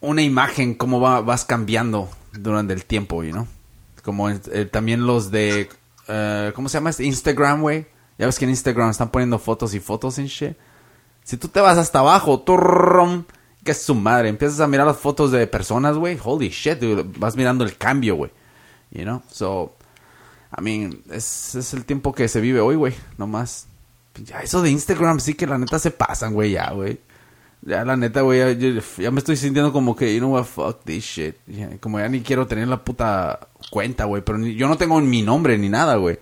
una 0.00 0.22
imagen, 0.22 0.74
cómo 0.74 1.00
va, 1.00 1.20
vas 1.20 1.44
cambiando 1.44 2.10
durante 2.32 2.72
el 2.72 2.84
tiempo, 2.84 3.22
you 3.22 3.30
know. 3.30 3.46
Como 4.02 4.30
eh, 4.30 4.68
también 4.68 5.06
los 5.06 5.30
de, 5.30 5.68
eh, 6.08 6.52
¿cómo 6.54 6.68
se 6.68 6.78
llama? 6.78 6.90
este? 6.90 7.04
Instagram, 7.04 7.62
güey. 7.62 7.86
Ya 8.18 8.26
ves 8.26 8.38
que 8.38 8.44
en 8.44 8.50
Instagram 8.50 8.90
están 8.90 9.10
poniendo 9.10 9.38
fotos 9.38 9.74
y 9.74 9.80
fotos 9.80 10.18
en 10.18 10.26
shit. 10.26 10.56
Si 11.24 11.36
tú 11.36 11.48
te 11.48 11.60
vas 11.60 11.78
hasta 11.78 12.00
abajo, 12.00 12.40
turrum, 12.40 13.24
que 13.64 13.70
es 13.72 13.82
su 13.82 13.94
madre, 13.94 14.28
empiezas 14.28 14.60
a 14.60 14.66
mirar 14.66 14.86
las 14.86 14.98
fotos 14.98 15.30
de 15.30 15.46
personas, 15.46 15.96
güey, 15.96 16.18
holy 16.22 16.48
shit, 16.48 16.78
dude, 16.78 17.04
vas 17.18 17.36
mirando 17.36 17.64
el 17.64 17.76
cambio, 17.76 18.16
güey. 18.16 18.30
You 18.90 19.04
know? 19.04 19.22
So, 19.30 19.74
I 20.56 20.62
mean, 20.62 21.02
es, 21.10 21.54
es 21.54 21.72
el 21.74 21.84
tiempo 21.84 22.12
que 22.12 22.28
se 22.28 22.40
vive 22.40 22.60
hoy, 22.60 22.76
güey, 22.76 22.94
nomás. 23.18 23.66
Ya, 24.24 24.40
eso 24.40 24.60
de 24.60 24.70
Instagram 24.70 25.20
sí 25.20 25.34
que 25.34 25.46
la 25.46 25.58
neta 25.58 25.78
se 25.78 25.90
pasan, 25.90 26.34
güey, 26.34 26.52
ya, 26.52 26.70
güey. 26.72 27.00
Ya, 27.64 27.84
la 27.84 27.96
neta, 27.96 28.22
güey, 28.22 28.40
ya, 28.40 28.52
yo- 28.52 28.80
ya 28.98 29.10
me 29.12 29.18
estoy 29.20 29.36
sintiendo 29.36 29.72
como 29.72 29.94
que, 29.94 30.12
you 30.12 30.18
know 30.18 30.32
what, 30.34 30.44
fuck 30.44 30.82
this 30.84 31.04
shit. 31.04 31.36
Ya, 31.46 31.78
como 31.78 32.00
ya 32.00 32.08
ni 32.08 32.20
quiero 32.20 32.46
tener 32.46 32.66
la 32.66 32.82
puta 32.84 33.48
cuenta, 33.70 34.04
güey, 34.04 34.22
pero 34.22 34.38
ni- 34.38 34.54
yo 34.56 34.66
no 34.68 34.76
tengo 34.76 35.00
mi 35.00 35.22
nombre 35.22 35.56
ni 35.58 35.68
nada, 35.68 35.94
güey. 35.96 36.18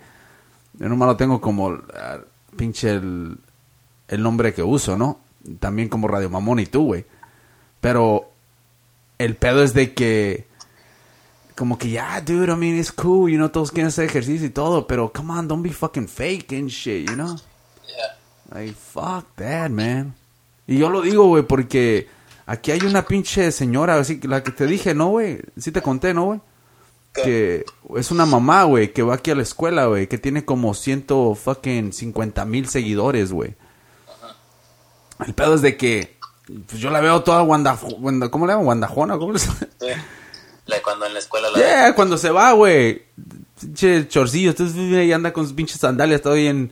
Yo 0.74 0.88
nomás 0.88 1.08
lo 1.08 1.16
tengo 1.16 1.40
como, 1.40 1.78
ah, 1.94 2.18
pinche 2.56 2.90
el, 2.90 3.38
el 4.08 4.22
nombre 4.22 4.52
que 4.52 4.62
uso, 4.62 4.96
¿no? 4.98 5.18
También 5.60 5.88
como 5.88 6.08
Radio 6.08 6.28
Mamón 6.28 6.58
y 6.60 6.66
tú, 6.66 6.84
güey. 6.84 7.06
Pero 7.80 8.30
el 9.18 9.36
pedo 9.36 9.62
es 9.64 9.72
de 9.72 9.94
que 9.94 10.46
como 11.56 11.78
que 11.78 11.90
ya, 11.90 12.20
dude, 12.20 12.52
I 12.52 12.56
mean, 12.56 12.78
it's 12.78 12.92
cool, 12.92 13.30
you 13.30 13.36
know, 13.36 13.48
todos 13.50 13.70
quieren 13.70 13.88
hacer 13.88 14.04
ejercicio 14.06 14.46
y 14.46 14.50
todo, 14.50 14.86
pero 14.86 15.10
come 15.12 15.32
on, 15.32 15.48
don't 15.48 15.62
be 15.62 15.70
fucking 15.70 16.08
fake 16.08 16.52
and 16.52 16.68
shit, 16.68 17.08
you 17.08 17.14
know? 17.16 17.36
yeah 17.88 18.54
Like, 18.54 18.74
fuck 18.74 19.26
that, 19.36 19.70
man. 19.70 20.14
Y 20.70 20.78
yo 20.78 20.88
lo 20.88 21.02
digo, 21.02 21.26
güey, 21.26 21.42
porque 21.42 22.08
aquí 22.46 22.70
hay 22.70 22.80
una 22.82 23.04
pinche 23.04 23.50
señora, 23.50 23.96
así, 23.96 24.20
la 24.22 24.44
que 24.44 24.52
te 24.52 24.66
dije, 24.66 24.94
¿no, 24.94 25.08
güey? 25.08 25.40
Sí 25.58 25.72
te 25.72 25.82
conté, 25.82 26.14
¿no, 26.14 26.26
güey? 26.26 26.40
Que 27.12 27.64
es 27.96 28.12
una 28.12 28.24
mamá, 28.24 28.62
güey, 28.62 28.92
que 28.92 29.02
va 29.02 29.14
aquí 29.14 29.32
a 29.32 29.34
la 29.34 29.42
escuela, 29.42 29.86
güey, 29.86 30.06
que 30.06 30.16
tiene 30.16 30.44
como 30.44 30.72
ciento 30.74 31.34
fucking 31.34 31.92
cincuenta 31.92 32.44
mil 32.44 32.68
seguidores, 32.68 33.32
güey. 33.32 33.56
El 35.26 35.34
pedo 35.34 35.56
es 35.56 35.62
de 35.62 35.76
que 35.76 36.16
pues, 36.68 36.80
yo 36.80 36.90
la 36.90 37.00
veo 37.00 37.24
toda 37.24 37.42
guanda- 37.42 37.76
¿cómo 38.30 38.46
le 38.46 38.52
llaman? 38.52 38.64
Guandajona, 38.64 39.18
¿cómo 39.18 39.32
le 39.32 39.40
sí. 39.40 39.48
Like, 40.66 40.84
cuando 40.84 41.04
en 41.04 41.14
la 41.14 41.18
escuela 41.18 41.50
la 41.50 41.58
Yeah, 41.58 41.94
cuando 41.96 42.16
se 42.16 42.30
va, 42.30 42.52
güey. 42.52 43.02
Pinche 43.60 44.06
chorcillo, 44.06 44.50
entonces 44.50 44.76
y 44.76 45.12
anda 45.12 45.32
con 45.32 45.44
sus 45.44 45.52
pinches 45.52 45.80
sandalias 45.80 46.22
todo 46.22 46.34
bien. 46.34 46.70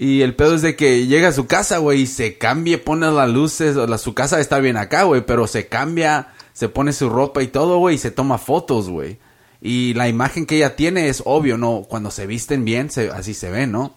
Y 0.00 0.22
el 0.22 0.36
pedo 0.36 0.54
es 0.54 0.62
de 0.62 0.76
que 0.76 1.08
llega 1.08 1.26
a 1.26 1.32
su 1.32 1.48
casa, 1.48 1.78
güey, 1.78 2.02
y 2.02 2.06
se 2.06 2.38
cambia, 2.38 2.82
pone 2.84 3.10
las 3.10 3.28
luces, 3.28 3.76
su 4.00 4.14
casa 4.14 4.38
está 4.38 4.60
bien 4.60 4.76
acá, 4.76 5.02
güey, 5.02 5.26
pero 5.26 5.48
se 5.48 5.66
cambia, 5.66 6.34
se 6.52 6.68
pone 6.68 6.92
su 6.92 7.10
ropa 7.10 7.42
y 7.42 7.48
todo, 7.48 7.78
güey, 7.78 7.96
y 7.96 7.98
se 7.98 8.12
toma 8.12 8.38
fotos, 8.38 8.88
güey. 8.88 9.18
Y 9.60 9.94
la 9.94 10.06
imagen 10.06 10.46
que 10.46 10.54
ella 10.54 10.76
tiene 10.76 11.08
es 11.08 11.20
obvio, 11.24 11.58
¿no? 11.58 11.82
Cuando 11.88 12.12
se 12.12 12.28
visten 12.28 12.64
bien, 12.64 12.92
se, 12.92 13.10
así 13.10 13.34
se 13.34 13.50
ven, 13.50 13.72
¿no? 13.72 13.96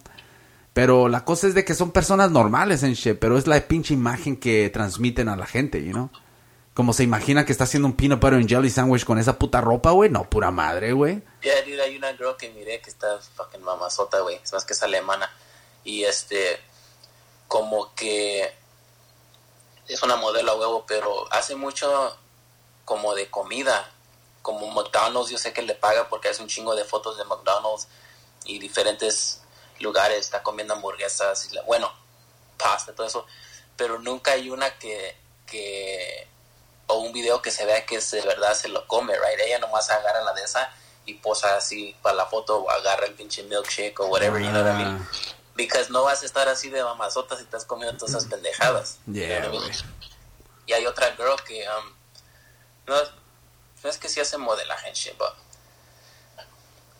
Pero 0.74 1.08
la 1.08 1.24
cosa 1.24 1.46
es 1.46 1.54
de 1.54 1.64
que 1.64 1.76
son 1.76 1.92
personas 1.92 2.32
normales 2.32 2.82
en 2.82 2.94
shit, 2.94 3.20
pero 3.20 3.38
es 3.38 3.46
la 3.46 3.60
pinche 3.68 3.94
imagen 3.94 4.38
que 4.38 4.72
transmiten 4.72 5.30
a 5.30 5.36
la 5.36 5.46
gente, 5.46 5.86
you 5.86 5.92
know? 5.92 6.10
Como 6.74 6.94
se 6.94 7.04
imagina 7.04 7.46
que 7.46 7.52
está 7.52 7.66
haciendo 7.66 7.88
un 7.88 7.94
peanut 7.94 8.20
butter 8.20 8.40
and 8.40 8.50
jelly 8.50 8.72
sandwich 8.72 9.06
con 9.06 9.20
esa 9.20 9.38
puta 9.38 9.62
ropa, 9.62 9.92
güey. 9.92 10.10
No, 10.10 10.28
pura 10.28 10.50
madre, 10.50 10.94
güey. 10.94 11.22
Yeah, 11.44 11.62
dude, 11.64 11.80
hay 11.80 11.96
una 11.96 12.14
girl 12.14 12.36
que 12.40 12.50
miré 12.50 12.82
que 12.82 12.90
está 12.90 13.20
fucking 13.36 13.62
mamazota, 13.62 14.22
güey. 14.22 14.40
Es 14.44 14.52
más 14.52 14.66
que 14.66 14.74
es 14.74 14.82
alemana. 14.82 15.30
Y 15.84 16.04
este, 16.04 16.62
como 17.48 17.94
que 17.96 18.56
es 19.88 20.02
una 20.04 20.16
modelo 20.16 20.52
a 20.52 20.56
huevo, 20.56 20.86
pero 20.88 21.28
hace 21.32 21.56
mucho 21.56 22.18
como 22.86 23.14
de 23.14 23.30
comida. 23.30 23.90
Como 24.42 24.72
McDonald's, 24.72 25.30
yo 25.30 25.38
sé 25.38 25.54
que 25.54 25.62
le 25.62 25.76
paga 25.76 26.10
porque 26.10 26.30
hace 26.30 26.42
un 26.42 26.50
chingo 26.50 26.76
de 26.76 26.84
fotos 26.84 27.18
de 27.18 27.26
McDonald's 27.26 27.88
y 28.46 28.58
diferentes 28.58 29.42
lugares. 29.80 30.20
Está 30.20 30.42
comiendo 30.42 30.74
hamburguesas, 30.74 31.50
y 31.52 31.60
bueno, 31.66 31.92
pasta, 32.58 32.94
todo 32.94 33.06
eso. 33.06 33.26
Pero 33.76 34.00
nunca 34.00 34.32
hay 34.32 34.50
una 34.50 34.78
que, 34.80 35.16
que 35.46 36.28
o 36.88 37.00
un 37.00 37.14
video 37.14 37.42
que 37.42 37.52
se 37.52 37.66
vea 37.66 37.86
que 37.86 37.96
es 37.96 38.12
de 38.12 38.22
verdad 38.22 38.54
se 38.54 38.68
lo 38.68 38.88
come, 38.88 39.14
right? 39.14 39.40
Ella 39.40 39.60
nomás 39.60 39.90
agarra 39.90 40.22
la 40.24 40.34
de 40.34 40.44
esa 40.44 40.74
y 41.06 41.16
posa 41.16 41.56
así 41.58 41.96
para 42.02 42.16
la 42.16 42.26
foto 42.26 42.60
o 42.60 42.70
agarra 42.70 43.06
el 43.06 43.14
pinche 43.14 43.44
milkshake 43.44 44.00
o 44.00 44.08
whatever, 44.08 44.42
you 44.42 44.50
know 44.50 44.64
what 44.64 44.72
I 44.72 44.78
mean? 44.78 45.08
Because 45.56 45.90
no 45.92 46.04
vas 46.04 46.24
a 46.24 46.26
estar 46.26 46.48
así 46.48 46.70
de 46.70 46.84
mamazota 46.84 47.36
si 47.38 47.44
estás 47.44 47.66
comiendo 47.66 47.98
todas 47.98 48.16
esas 48.16 48.26
pendejadas. 48.30 48.98
Yeah, 49.12 49.48
güey. 49.48 49.70
Y 50.66 50.74
hay 50.74 50.86
otra 50.86 51.12
girl 51.18 51.36
que, 51.46 51.66
um, 51.68 51.94
no, 52.88 52.96
no 53.84 53.90
es 53.90 53.98
que 53.98 54.08
sí 54.10 54.20
hace 54.20 54.38
modelaje 54.38 54.88
en 54.88 54.94
shit, 54.94 55.18
but 55.18 55.34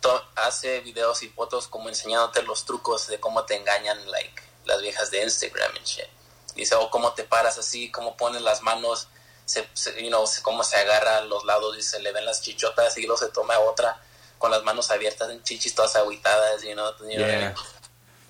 to- 0.02 0.26
hace 0.36 0.80
videos 0.82 1.22
y 1.24 1.30
fotos 1.30 1.68
como 1.68 1.90
enseñándote 1.90 2.42
los 2.44 2.66
trucos 2.66 3.08
de 3.08 3.20
cómo 3.20 3.46
te 3.46 3.56
engañan, 3.56 4.10
like, 4.12 4.42
las 4.66 4.82
viejas 4.82 5.12
de 5.12 5.24
Instagram 5.24 5.76
and 5.76 5.86
shit. 5.86 6.08
Dice, 6.56 6.76
oh, 6.76 6.90
cómo 6.90 7.14
te 7.14 7.24
paras 7.24 7.58
así, 7.58 7.92
cómo 7.92 8.18
pones 8.18 8.42
las 8.42 8.62
manos, 8.62 9.08
se, 9.46 9.68
se- 9.74 10.02
you 10.04 10.10
know, 10.10 10.26
se- 10.28 10.42
cómo 10.42 10.64
se 10.64 10.76
agarra 10.78 11.18
a 11.18 11.22
los 11.22 11.46
lados 11.46 11.78
y 11.78 11.82
se 11.84 12.00
le 12.00 12.12
ven 12.12 12.26
las 12.26 12.42
chichotas 12.42 12.98
y 12.98 13.04
luego 13.04 13.18
se 13.18 13.30
toma 13.30 13.58
otra 13.60 14.02
con 14.38 14.50
las 14.52 14.64
manos 14.64 14.90
abiertas 14.92 15.30
en 15.30 15.44
chichis 15.44 15.76
todas 15.76 15.96
agüitadas, 15.96 16.64
you 16.64 16.74
know. 16.74 16.92
you 17.00 17.16
know, 17.18 17.28
Yeah. 17.28 17.56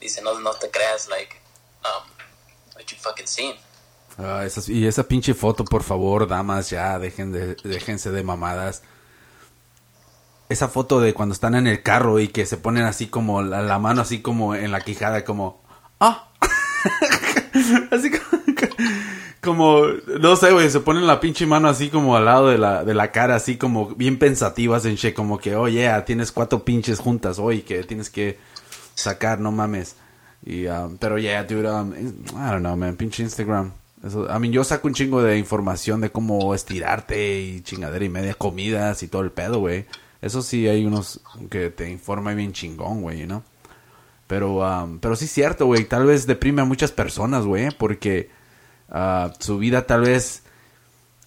Dice, 0.02 0.22
no, 0.22 0.38
no 0.40 0.52
te 0.54 0.70
creas, 0.70 1.08
like, 1.10 1.36
um, 1.86 2.10
what 2.76 2.86
you 2.88 2.98
fucking 3.00 3.28
seen. 3.28 3.56
Ah, 4.18 4.44
esas- 4.46 4.68
y 4.68 4.86
esa 4.86 5.04
pinche 5.08 5.34
foto, 5.34 5.64
por 5.64 5.84
favor, 5.84 6.28
damas, 6.28 6.70
ya, 6.70 7.00
dejen 7.00 7.32
de, 7.32 7.56
déjense 7.64 8.12
de 8.12 8.24
mamadas. 8.24 8.82
Esa 10.50 10.68
foto 10.68 11.00
de 11.00 11.14
cuando 11.14 11.34
están 11.34 11.56
en 11.56 11.66
el 11.68 11.82
carro 11.82 12.20
y 12.20 12.28
que 12.28 12.46
se 12.46 12.58
ponen 12.58 12.84
así 12.84 13.08
como 13.08 13.42
la, 13.42 13.62
la 13.62 13.80
mano 13.80 14.02
así 14.02 14.22
como 14.22 14.54
en 14.54 14.72
la 14.72 14.82
quijada, 14.82 15.24
como... 15.24 15.64
¡Ah! 16.00 16.28
así 17.92 18.12
como, 18.12 18.44
como... 19.42 19.82
No 20.20 20.36
sé, 20.36 20.52
güey, 20.52 20.70
se 20.70 20.82
ponen 20.82 21.08
la 21.08 21.22
pinche 21.22 21.46
mano 21.46 21.70
así 21.70 21.90
como 21.90 22.18
al 22.18 22.26
lado 22.26 22.50
de 22.50 22.58
la, 22.58 22.84
de 22.84 22.94
la 22.94 23.12
cara, 23.14 23.36
así 23.36 23.58
como 23.58 23.96
bien 23.96 24.20
pensativas 24.20 24.84
en 24.86 24.98
che, 24.98 25.14
como 25.14 25.38
que, 25.40 25.56
oh 25.56 25.70
yeah, 25.70 26.04
tienes 26.04 26.34
cuatro 26.34 26.66
pinches 26.66 27.00
juntas 27.00 27.40
hoy 27.40 27.62
que 27.62 27.84
tienes 27.84 28.10
que 28.10 28.38
sacar, 29.02 29.40
no 29.40 29.52
mames. 29.52 29.96
Y, 30.46 30.66
um, 30.68 30.98
pero 30.98 31.18
yeah, 31.18 31.44
dude, 31.44 31.70
um, 31.70 31.94
I 31.94 32.52
don't 32.52 32.62
know, 32.62 32.76
man, 32.76 32.96
pinche 32.96 33.24
Instagram. 33.24 33.72
Eso, 34.04 34.26
I 34.26 34.40
mean, 34.40 34.52
yo 34.52 34.64
saco 34.64 34.88
un 34.88 34.94
chingo 34.94 35.22
de 35.22 35.38
información 35.38 36.02
de 36.02 36.12
cómo 36.12 36.56
estirarte 36.56 37.40
y 37.40 37.62
chingadera 37.62 38.04
y 38.04 38.10
media 38.10 38.34
comidas 38.34 39.04
y 39.04 39.08
todo 39.08 39.22
el 39.22 39.32
pedo, 39.32 39.60
güey. 39.60 39.86
Eso 40.22 40.42
sí, 40.42 40.68
hay 40.68 40.86
unos 40.86 41.22
que 41.50 41.70
te 41.70 41.90
informan 41.90 42.36
bien 42.36 42.54
chingón, 42.54 43.02
güey, 43.02 43.28
¿no? 43.28 43.44
Pero, 44.28 44.60
um, 44.60 45.00
pero 45.00 45.16
sí 45.16 45.26
es 45.26 45.32
cierto, 45.32 45.66
güey. 45.66 45.86
Tal 45.86 46.06
vez 46.06 46.26
deprime 46.26 46.62
a 46.62 46.66
muchas 46.66 46.92
personas, 46.92 47.46
güey, 47.46 47.70
porque 47.72 48.30
ah, 48.90 49.34
su 49.40 49.58
vida 49.58 49.86
tal 49.86 50.02
vez 50.02 50.44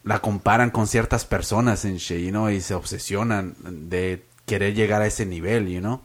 la 0.04 0.20
comparan 0.20 0.70
con 0.70 0.86
ciertas 0.86 1.24
personas 1.24 1.84
en 1.84 1.96
shit, 1.96 2.24
you 2.24 2.30
know, 2.30 2.48
y 2.50 2.60
se 2.60 2.74
obsesionan 2.74 3.56
de 3.88 4.24
querer 4.46 4.74
llegar 4.74 5.02
a 5.02 5.06
ese 5.06 5.26
nivel, 5.26 5.68
you 5.68 5.80
know. 5.80 6.02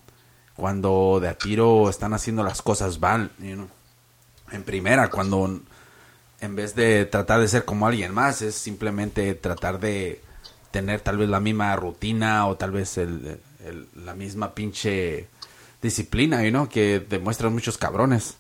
Cuando 0.60 1.20
de 1.22 1.30
a 1.30 1.38
tiro 1.38 1.90
están 1.90 2.14
haciendo 2.14 2.44
las 2.44 2.62
cosas 2.62 3.00
mal, 3.00 3.32
you 3.40 3.54
know. 3.54 3.70
En 4.52 4.64
primera, 4.64 5.10
cuando 5.10 5.62
en 6.42 6.56
vez 6.56 6.76
de 6.76 7.06
tratar 7.06 7.40
de 7.40 7.48
ser 7.48 7.64
como 7.64 7.88
alguien 7.88 8.14
más, 8.14 8.42
es 8.42 8.56
simplemente 8.56 9.36
tratar 9.36 9.80
de 9.80 10.22
tener 10.72 11.00
tal 11.00 11.18
vez 11.18 11.30
la 11.30 11.40
misma 11.40 11.74
rutina 11.78 12.46
o 12.48 12.58
tal 12.58 12.72
vez 12.72 12.98
el, 12.98 13.40
la 13.96 14.14
misma 14.16 14.54
pinche 14.54 15.30
disciplina, 15.82 16.44
you 16.44 16.50
know, 16.50 16.68
que 16.68 17.00
demuestran 17.00 17.54
muchos 17.54 17.78
cabrones. 17.78 18.36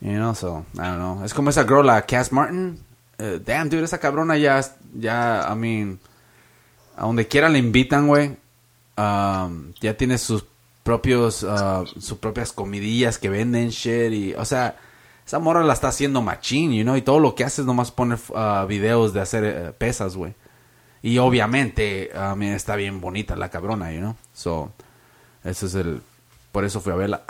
You 0.00 0.12
know, 0.12 0.36
so, 0.36 0.64
I 0.74 0.78
don't 0.78 0.98
know. 0.98 1.24
Es 1.24 1.34
como 1.34 1.50
esa 1.50 1.64
girl, 1.64 1.86
la 1.86 2.02
Cass 2.02 2.30
Martin. 2.30 2.78
Eh, 3.18 3.40
damn, 3.44 3.68
dude, 3.68 3.82
esa 3.82 3.98
cabrona 3.98 4.36
ya, 4.36 4.60
ya, 4.94 5.48
I 5.50 5.56
mean, 5.56 5.98
a 6.96 7.02
donde 7.02 7.26
quiera 7.26 7.48
le 7.48 7.58
invitan, 7.58 8.06
güey. 8.06 8.36
Um, 8.96 9.72
ya 9.80 9.96
tiene 9.96 10.18
sus 10.18 10.44
propios, 10.82 11.42
uh, 11.42 11.86
sus 12.00 12.18
propias 12.18 12.52
comidillas 12.52 13.18
que 13.18 13.28
venden, 13.28 13.70
shit, 13.70 14.12
y, 14.12 14.34
o 14.34 14.44
sea, 14.44 14.76
esa 15.26 15.38
morra 15.38 15.62
la 15.62 15.72
está 15.72 15.88
haciendo 15.88 16.22
machín, 16.22 16.72
you 16.72 16.82
know, 16.82 16.96
y 16.96 17.02
todo 17.02 17.20
lo 17.20 17.34
que 17.34 17.44
hace 17.44 17.62
es 17.62 17.66
nomás 17.66 17.90
poner 17.90 18.18
uh, 18.30 18.66
videos 18.66 19.12
de 19.12 19.20
hacer 19.20 19.44
eh, 19.44 19.72
pesas, 19.72 20.16
güey. 20.16 20.34
Y 21.00 21.18
obviamente, 21.18 22.10
a 22.14 22.36
mí 22.36 22.48
está 22.48 22.76
bien 22.76 23.00
bonita 23.00 23.36
la 23.36 23.48
cabrona, 23.48 23.92
you 23.92 23.98
know. 23.98 24.16
So, 24.32 24.72
ese 25.44 25.66
es 25.66 25.74
el... 25.74 26.00
Por 26.52 26.64
eso 26.64 26.80
fui 26.80 26.92
a 26.92 26.96
verla. 26.96 27.22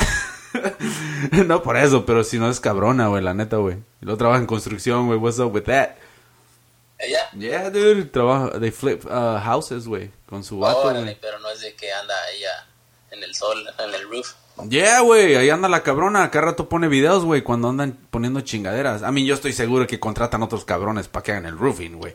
no 1.46 1.62
por 1.62 1.76
eso, 1.76 2.04
pero 2.04 2.24
si 2.24 2.38
no 2.38 2.50
es 2.50 2.60
cabrona, 2.60 3.08
güey, 3.08 3.22
la 3.22 3.32
neta, 3.34 3.56
güey. 3.58 3.76
Y 4.00 4.04
luego 4.04 4.18
trabaja 4.18 4.40
en 4.40 4.46
construcción, 4.46 5.06
güey. 5.06 5.18
What's 5.18 5.38
up 5.38 5.54
with 5.54 5.62
that? 5.62 5.90
Ella, 6.98 7.30
Yeah, 7.34 7.70
dude. 7.70 8.06
Trabaja... 8.06 8.58
They 8.58 8.70
flip 8.70 9.06
uh, 9.06 9.38
houses, 9.38 9.86
güey. 9.86 10.10
Con 10.28 10.44
su 10.44 10.58
vato, 10.58 10.92
pero 11.20 11.38
no 11.38 11.50
es 11.50 11.60
de 11.60 11.74
que 11.74 11.90
anda 11.92 12.14
ella 12.36 12.71
en 13.12 13.22
el 13.22 13.34
sol, 13.34 13.64
en 13.78 13.94
el 13.94 14.08
roof. 14.08 14.32
Yeah, 14.68 15.00
güey. 15.00 15.36
Ahí 15.36 15.50
anda 15.50 15.68
la 15.68 15.82
cabrona. 15.82 16.30
Cada 16.30 16.46
rato 16.46 16.68
pone 16.68 16.88
videos, 16.88 17.24
güey, 17.24 17.42
cuando 17.42 17.68
andan 17.68 17.98
poniendo 18.10 18.40
chingaderas. 18.40 19.02
A 19.02 19.12
mí 19.12 19.24
yo 19.24 19.34
estoy 19.34 19.52
seguro 19.52 19.86
que 19.86 20.00
contratan 20.00 20.42
otros 20.42 20.64
cabrones 20.64 21.08
para 21.08 21.22
que 21.22 21.32
hagan 21.32 21.46
el 21.46 21.58
roofing, 21.58 21.98
güey. 21.98 22.14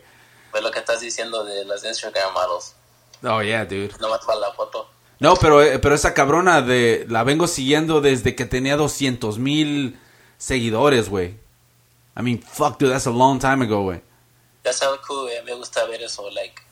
Fue 0.50 0.60
lo 0.60 0.70
que 0.70 0.78
estás 0.78 1.00
diciendo 1.00 1.44
de 1.44 1.64
las 1.64 1.84
Instagram 1.84 2.32
models. 2.32 2.74
Oh, 3.22 3.42
yeah, 3.42 3.64
dude. 3.64 3.90
Nomás 4.00 4.24
para 4.24 4.40
la 4.40 4.52
foto. 4.52 4.88
No, 5.20 5.34
pero, 5.36 5.62
eh, 5.62 5.78
pero 5.78 5.94
esa 5.94 6.14
cabrona 6.14 6.62
de 6.62 7.04
la 7.08 7.24
vengo 7.24 7.48
siguiendo 7.48 8.00
desde 8.00 8.36
que 8.36 8.44
tenía 8.44 8.76
200 8.76 9.38
mil 9.38 9.98
seguidores, 10.36 11.08
güey. 11.08 11.36
I 12.16 12.22
mean, 12.22 12.40
fuck, 12.40 12.78
dude, 12.78 12.92
that's 12.92 13.06
a 13.06 13.10
long 13.10 13.40
time 13.40 13.64
ago, 13.64 13.82
güey. 13.82 14.00
Ya 14.64 14.72
sabes, 14.72 15.00
cool, 15.06 15.22
güey, 15.22 15.42
me 15.44 15.54
gusta 15.54 15.84
ver 15.86 16.02
eso, 16.02 16.30
like, 16.30 16.62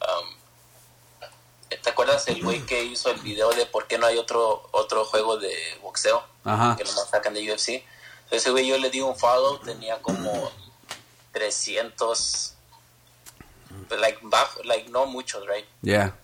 um, 0.00 0.35
¿te 1.86 1.92
acuerdas 1.92 2.26
el 2.26 2.42
güey 2.42 2.66
que 2.66 2.82
hizo 2.82 3.12
el 3.12 3.20
video 3.20 3.48
de 3.50 3.64
por 3.64 3.86
qué 3.86 3.96
no 3.96 4.08
hay 4.08 4.18
otro 4.18 4.68
otro 4.72 5.04
juego 5.04 5.36
de 5.36 5.54
boxeo? 5.82 6.20
Ajá. 6.42 6.74
Que 6.76 6.82
nomás 6.82 7.10
sacan 7.10 7.32
de 7.32 7.48
UFC. 7.48 7.84
Ese 8.28 8.50
güey 8.50 8.66
yo 8.66 8.76
le 8.76 8.90
di 8.90 9.00
un 9.00 9.16
follow, 9.16 9.60
tenía 9.60 10.02
como 10.02 10.50
300, 11.30 12.54
like, 14.00 14.18
bajo, 14.22 14.64
like, 14.64 14.90
no 14.90 15.06
muchos, 15.06 15.46
right? 15.46 15.64
Yeah. 15.80 16.18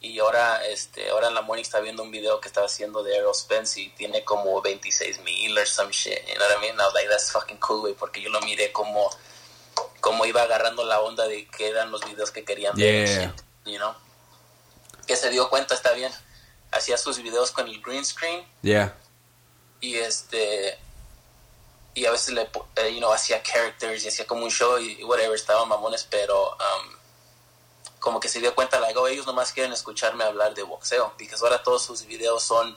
Y 0.00 0.20
ahora, 0.20 0.64
este, 0.66 1.10
ahora 1.10 1.26
en 1.26 1.34
la 1.34 1.42
morning 1.42 1.62
está 1.62 1.80
viendo 1.80 2.04
un 2.04 2.12
video 2.12 2.40
que 2.40 2.46
estaba 2.46 2.66
haciendo 2.66 3.02
de 3.02 3.16
Errol 3.16 3.34
Spence 3.34 3.80
y 3.80 3.88
tiene 3.96 4.22
como 4.22 4.62
26 4.62 5.22
mil 5.22 5.58
or 5.58 5.66
some 5.66 5.90
shit. 5.90 6.24
You 6.28 6.34
know 6.36 6.46
what 6.46 6.58
I 6.58 6.60
mean? 6.60 6.78
I 6.78 6.84
was 6.84 6.94
like, 6.94 7.08
that's 7.08 7.32
fucking 7.32 7.58
cool, 7.58 7.80
güey, 7.80 7.94
porque 7.94 8.22
yo 8.22 8.30
lo 8.30 8.40
miré 8.42 8.70
como, 8.70 9.10
como 10.00 10.24
iba 10.24 10.42
agarrando 10.42 10.84
la 10.84 11.00
onda 11.00 11.26
de 11.26 11.48
qué 11.48 11.70
eran 11.70 11.90
los 11.90 12.04
videos 12.04 12.30
que 12.30 12.44
querían 12.44 12.76
ver. 12.76 13.08
Yeah. 13.08 13.34
you 13.64 13.78
know? 13.78 14.03
Que 15.06 15.16
se 15.16 15.30
dio 15.30 15.48
cuenta, 15.50 15.74
está 15.74 15.92
bien. 15.92 16.12
Hacía 16.72 16.96
sus 16.98 17.18
videos 17.18 17.50
con 17.50 17.68
el 17.68 17.80
green 17.82 18.04
screen 18.04 18.44
Yeah. 18.62 18.94
y 19.80 19.96
este 19.96 20.78
y 21.94 22.06
a 22.06 22.10
veces 22.10 22.30
le 22.34 22.42
eh, 22.76 22.92
you 22.92 22.98
know, 22.98 23.12
hacía 23.12 23.40
characters 23.42 24.02
y 24.04 24.08
hacía 24.08 24.26
como 24.26 24.44
un 24.44 24.50
show 24.50 24.78
y, 24.78 24.98
y 25.00 25.04
whatever 25.04 25.34
estaban 25.36 25.68
mamones 25.68 26.04
pero 26.10 26.50
um, 26.52 26.96
como 28.00 28.18
que 28.18 28.28
se 28.28 28.40
dio 28.40 28.54
cuenta 28.54 28.80
like 28.80 28.98
oh 28.98 29.06
ellos 29.06 29.26
nomás 29.26 29.52
quieren 29.52 29.72
escucharme 29.72 30.24
hablar 30.24 30.54
de 30.54 30.62
boxeo 30.64 31.12
porque 31.16 31.30
ahora 31.40 31.62
todos 31.62 31.84
sus 31.84 32.04
videos 32.06 32.42
son 32.42 32.76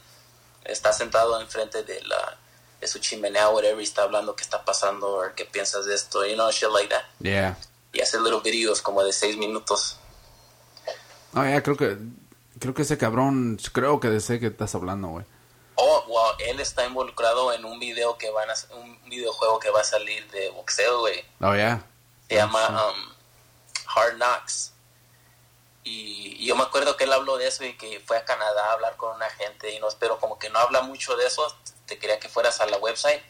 está 0.65 0.93
sentado 0.93 1.41
enfrente 1.41 1.81
de 1.83 2.01
la 2.03 2.37
de 2.79 2.87
su 2.87 2.99
chimenea 2.99 3.49
whatever 3.49 3.79
y 3.79 3.83
está 3.83 4.03
hablando 4.03 4.35
qué 4.35 4.43
está 4.43 4.63
pasando 4.63 5.07
o 5.17 5.23
qué 5.35 5.45
piensas 5.45 5.85
de 5.85 5.95
esto 5.95 6.23
you 6.27 6.35
know 6.35 6.51
shit 6.51 6.69
like 6.69 6.89
that 6.89 7.03
Yeah. 7.19 7.57
y 7.93 8.01
hace 8.01 8.19
little 8.19 8.41
videos 8.41 8.81
como 8.83 9.03
de 9.03 9.11
seis 9.13 9.35
minutos 9.37 9.97
Oh, 11.37 11.43
yeah, 11.43 11.61
creo 11.61 11.77
que... 11.77 11.97
Creo 12.59 12.73
que 12.73 12.81
ese 12.81 12.97
cabrón... 12.97 13.59
Creo 13.71 13.99
que 13.99 14.09
de 14.09 14.17
ese 14.17 14.39
que 14.39 14.47
estás 14.47 14.73
hablando, 14.75 15.09
güey. 15.09 15.25
Oh, 15.75 16.03
wow, 16.07 16.31
él 16.39 16.59
está 16.59 16.85
involucrado 16.85 17.53
en 17.53 17.63
un 17.63 17.79
video 17.79 18.17
que 18.17 18.31
van 18.31 18.49
a 18.49 18.53
un 18.75 18.99
videojuego 19.09 19.59
que 19.59 19.69
va 19.69 19.81
a 19.81 19.83
salir 19.83 20.27
de 20.31 20.49
boxeo 20.49 21.01
güey 21.01 21.23
Oh, 21.39 21.53
yeah. 21.53 21.85
se 22.27 22.35
llama 22.35 22.67
um, 22.67 23.13
Hard 23.95 24.15
Knocks. 24.15 24.73
Y, 25.83 26.35
y 26.39 26.47
yo 26.47 26.55
me 26.55 26.63
acuerdo 26.63 26.97
que 26.97 27.03
él 27.03 27.13
habló 27.13 27.37
de 27.37 27.47
eso 27.47 27.63
y 27.63 27.77
que 27.77 27.99
fue 27.99 28.17
a 28.17 28.25
Canadá 28.25 28.65
a 28.65 28.73
hablar 28.73 28.97
con 28.97 29.15
una 29.15 29.29
gente 29.29 29.71
y 29.71 29.79
no, 29.79 29.87
pero 29.99 30.19
como 30.19 30.39
que 30.39 30.49
no 30.49 30.57
habla 30.57 30.81
mucho 30.81 31.15
de 31.15 31.27
eso, 31.27 31.45
te 31.85 31.99
quería 31.99 32.19
que 32.19 32.27
fueras 32.27 32.59
a 32.59 32.65
la 32.65 32.77
website. 32.77 33.21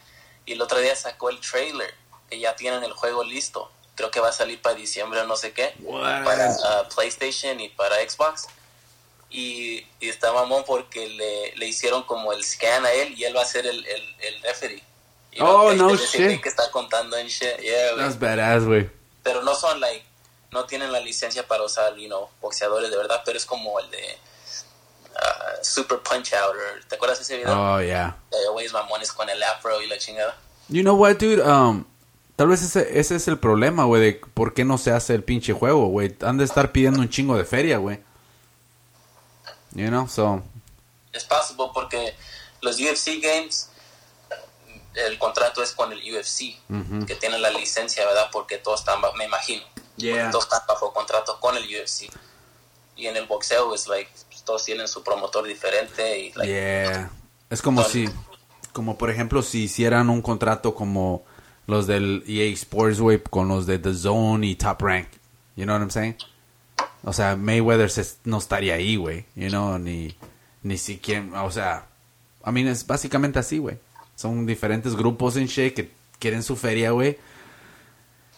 Y 0.46 0.52
el 0.52 0.62
otro 0.62 0.78
día 0.78 0.96
sacó 0.96 1.28
el 1.28 1.40
trailer, 1.40 1.94
que 2.30 2.40
ya 2.40 2.56
tienen 2.56 2.82
el 2.82 2.94
juego 2.94 3.22
listo. 3.24 3.70
Creo 3.98 4.10
que 4.10 4.20
va 4.20 4.28
a 4.28 4.32
salir 4.32 4.62
para 4.62 4.76
diciembre 4.76 5.20
o 5.20 5.26
no 5.26 5.36
sé 5.36 5.52
qué, 5.52 5.74
What? 5.80 6.24
para 6.24 6.50
uh, 6.50 6.88
PlayStation 6.94 7.58
y 7.60 7.68
para 7.70 7.96
Xbox. 8.08 8.46
Y, 9.30 9.84
y 10.00 10.08
está 10.08 10.32
mamón 10.32 10.64
porque 10.66 11.06
le, 11.08 11.54
le 11.56 11.66
hicieron 11.66 12.04
como 12.04 12.32
el 12.32 12.42
scan 12.44 12.86
a 12.86 12.92
él 12.92 13.12
y 13.18 13.24
él 13.24 13.36
va 13.36 13.42
a 13.42 13.44
ser 13.44 13.66
el, 13.66 13.84
el, 13.84 14.14
el 14.20 14.42
referee. 14.42 14.82
Y 15.32 15.38
Oh, 15.42 15.68
que 15.70 15.76
no 15.76 15.94
shit. 15.96 16.40
que 16.40 16.48
está 16.48 16.70
contando 16.70 17.16
en 17.18 17.26
shit. 17.26 17.58
Yeah, 17.60 17.96
That's 17.96 18.18
badass, 18.18 18.64
güey. 18.64 18.88
pero 19.22 19.42
no 19.42 19.54
son 19.54 19.80
like 19.80 20.04
no 20.52 20.64
tienen 20.64 20.90
la 20.92 21.00
licencia 21.00 21.46
para 21.46 21.62
usar 21.64 21.94
you 21.96 22.06
know 22.08 22.30
boxeadores 22.40 22.88
de 22.90 22.96
verdad 22.96 23.20
pero 23.26 23.36
es 23.36 23.44
como 23.44 23.78
el 23.80 23.90
de 23.90 24.16
uh, 25.14 25.62
Super 25.64 25.98
Punch 25.98 26.32
Out 26.32 26.54
or- 26.56 26.84
¿te 26.88 26.94
acuerdas 26.94 27.18
de 27.18 27.24
ese 27.24 27.36
video? 27.36 27.52
Oh, 27.52 27.80
yeah. 27.82 28.16
De 28.30 28.48
güeyes 28.52 28.72
mamones 28.72 29.12
con 29.12 29.28
el 29.28 29.42
afro 29.42 29.82
y 29.82 29.88
la 29.88 29.98
chingada 29.98 30.36
You 30.70 30.82
know 30.82 30.94
what, 30.96 31.16
dude? 31.18 31.42
Um, 31.42 31.84
tal 32.38 32.46
vez 32.46 32.62
ese, 32.62 33.00
ese 33.00 33.16
es 33.16 33.26
el 33.26 33.36
problema, 33.36 33.84
güey, 33.84 34.00
de 34.00 34.20
por 34.32 34.54
qué 34.54 34.64
no 34.64 34.78
se 34.78 34.92
hace 34.92 35.12
el 35.12 35.24
pinche 35.24 35.52
juego, 35.52 35.88
güey. 35.88 36.14
Han 36.20 36.38
de 36.38 36.44
estar 36.44 36.70
pidiendo 36.70 37.00
un 37.00 37.08
chingo 37.08 37.36
de 37.36 37.44
feria, 37.44 37.78
güey. 37.78 37.98
You 39.72 39.88
know, 39.88 40.06
so... 40.06 40.44
es 41.12 41.24
possible 41.24 41.64
porque 41.74 42.14
los 42.60 42.80
UFC 42.80 43.20
games 43.20 43.70
el 44.94 45.18
contrato 45.18 45.64
es 45.64 45.72
con 45.72 45.92
el 45.92 45.98
UFC 45.98 46.54
que 47.06 47.14
tiene 47.16 47.40
la 47.40 47.50
licencia 47.50 48.06
verdad 48.06 48.28
porque 48.32 48.58
todos 48.58 48.80
están 48.80 49.00
me 49.16 49.24
imagino 49.24 49.64
Yeah. 49.96 50.30
todos 50.30 50.44
están 50.44 50.60
bajo 50.68 50.92
contrato 50.92 51.38
con 51.40 51.56
el 51.56 51.64
UFC 51.64 52.08
y 52.96 53.06
en 53.08 53.16
el 53.16 53.26
boxeo 53.26 53.74
es 53.74 53.88
like 53.88 54.10
todos 54.44 54.64
tienen 54.64 54.86
su 54.86 55.02
promotor 55.02 55.44
diferente 55.44 56.18
y 56.20 56.32
like 56.34 56.52
Yeah. 56.52 57.10
Es 57.50 57.62
como 57.62 57.82
si... 57.82 58.08
Como 58.72 58.96
por 58.96 59.10
ejemplo, 59.10 59.42
si 59.42 59.64
hicieran 59.64 60.08
un 60.08 60.22
contrato 60.22 60.74
como 60.74 61.24
los 61.68 61.86
del 61.86 62.24
EA 62.26 62.46
Sports, 62.54 62.98
güey, 62.98 63.22
con 63.22 63.46
los 63.46 63.66
de 63.66 63.78
The 63.78 63.94
Zone 63.94 64.44
y 64.46 64.56
Top 64.56 64.80
Rank. 64.82 65.06
You 65.54 65.64
know 65.64 65.74
what 65.76 65.82
I'm 65.82 65.90
saying? 65.90 66.16
O 67.04 67.12
sea, 67.12 67.36
Mayweather 67.36 67.90
se- 67.90 68.16
no 68.24 68.38
estaría 68.38 68.74
ahí, 68.74 68.96
güey. 68.96 69.26
You 69.36 69.48
know, 69.50 69.78
ni, 69.78 70.16
ni 70.62 70.78
siquiera, 70.78 71.44
o 71.44 71.50
sea, 71.50 71.86
I 72.44 72.50
mean, 72.50 72.66
es 72.68 72.86
básicamente 72.86 73.38
así, 73.38 73.58
güey. 73.58 73.78
Son 74.16 74.46
diferentes 74.46 74.96
grupos 74.96 75.36
en 75.36 75.46
shit 75.46 75.74
que 75.74 75.90
quieren 76.18 76.42
su 76.42 76.56
feria, 76.56 76.90
güey. 76.90 77.18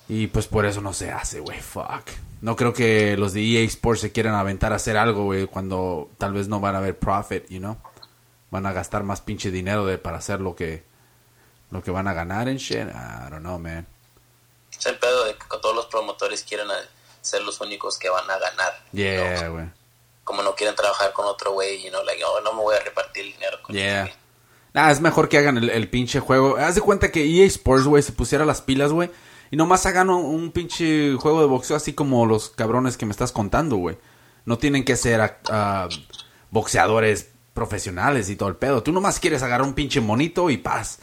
Y 0.08 0.26
pues 0.26 0.46
por 0.48 0.66
eso 0.66 0.80
no 0.80 0.92
se 0.92 1.10
hace, 1.12 1.38
güey. 1.40 1.60
Fuck. 1.60 2.02
No 2.42 2.56
creo 2.56 2.72
que 2.72 3.16
los 3.16 3.32
de 3.32 3.42
EA 3.42 3.64
Sports 3.66 4.00
se 4.00 4.12
quieran 4.12 4.34
aventar 4.34 4.72
a 4.72 4.76
hacer 4.76 4.96
algo, 4.96 5.24
güey, 5.24 5.46
cuando 5.46 6.10
tal 6.18 6.32
vez 6.32 6.48
no 6.48 6.58
van 6.58 6.74
a 6.74 6.80
ver 6.80 6.98
profit, 6.98 7.48
you 7.48 7.58
know. 7.60 7.76
Van 8.50 8.66
a 8.66 8.72
gastar 8.72 9.04
más 9.04 9.20
pinche 9.20 9.52
dinero 9.52 9.86
de, 9.86 9.98
para 9.98 10.18
hacer 10.18 10.40
lo 10.40 10.56
que 10.56 10.82
lo 11.70 11.82
que 11.82 11.90
van 11.90 12.08
a 12.08 12.12
ganar 12.12 12.48
en 12.48 12.56
shit. 12.56 12.88
I 12.88 13.30
don't 13.30 13.40
know, 13.40 13.58
man. 13.58 13.86
Es 14.76 14.86
el 14.86 14.98
pedo 14.98 15.24
de 15.24 15.34
que 15.34 15.44
todos 15.60 15.74
los 15.74 15.86
promotores 15.86 16.42
quieren 16.42 16.68
ser 17.20 17.42
los 17.42 17.60
únicos 17.60 17.98
que 17.98 18.08
van 18.08 18.28
a 18.30 18.38
ganar. 18.38 18.72
Yeah, 18.92 19.42
¿no? 19.42 19.52
güey. 19.52 19.70
Como 20.24 20.42
no 20.42 20.54
quieren 20.54 20.76
trabajar 20.76 21.12
con 21.12 21.26
otro 21.26 21.52
güey, 21.52 21.86
y 21.86 21.90
no, 21.90 22.02
like, 22.04 22.22
oh, 22.24 22.40
no 22.40 22.52
me 22.52 22.62
voy 22.62 22.76
a 22.76 22.80
repartir 22.80 23.26
el 23.26 23.32
dinero 23.32 23.58
con 23.62 23.74
Yeah. 23.74 24.04
este. 24.04 24.18
Nah, 24.72 24.90
es 24.90 25.00
mejor 25.00 25.28
que 25.28 25.38
hagan 25.38 25.58
el, 25.58 25.68
el 25.70 25.90
pinche 25.90 26.20
juego. 26.20 26.56
Haz 26.56 26.76
de 26.76 26.80
cuenta 26.80 27.10
que 27.10 27.24
EA 27.24 27.46
Sports, 27.46 27.86
güey, 27.86 28.02
se 28.02 28.12
pusiera 28.12 28.44
las 28.44 28.62
pilas, 28.62 28.92
güey. 28.92 29.10
Y 29.50 29.56
nomás 29.56 29.84
hagan 29.86 30.10
un, 30.10 30.24
un 30.24 30.52
pinche 30.52 31.14
juego 31.16 31.40
de 31.40 31.46
boxeo 31.46 31.76
así 31.76 31.92
como 31.92 32.24
los 32.24 32.50
cabrones 32.50 32.96
que 32.96 33.04
me 33.04 33.10
estás 33.10 33.32
contando, 33.32 33.76
güey. 33.76 33.98
No 34.44 34.58
tienen 34.58 34.84
que 34.84 34.96
ser 34.96 35.38
ah, 35.50 35.88
boxeadores 36.50 37.30
profesionales 37.52 38.30
y 38.30 38.36
todo 38.36 38.48
el 38.48 38.56
pedo. 38.56 38.82
Tú 38.82 38.92
nomás 38.92 39.18
quieres 39.18 39.42
agarrar 39.42 39.66
un 39.66 39.74
pinche 39.74 40.00
monito 40.00 40.50
y 40.50 40.56
paz. 40.56 41.00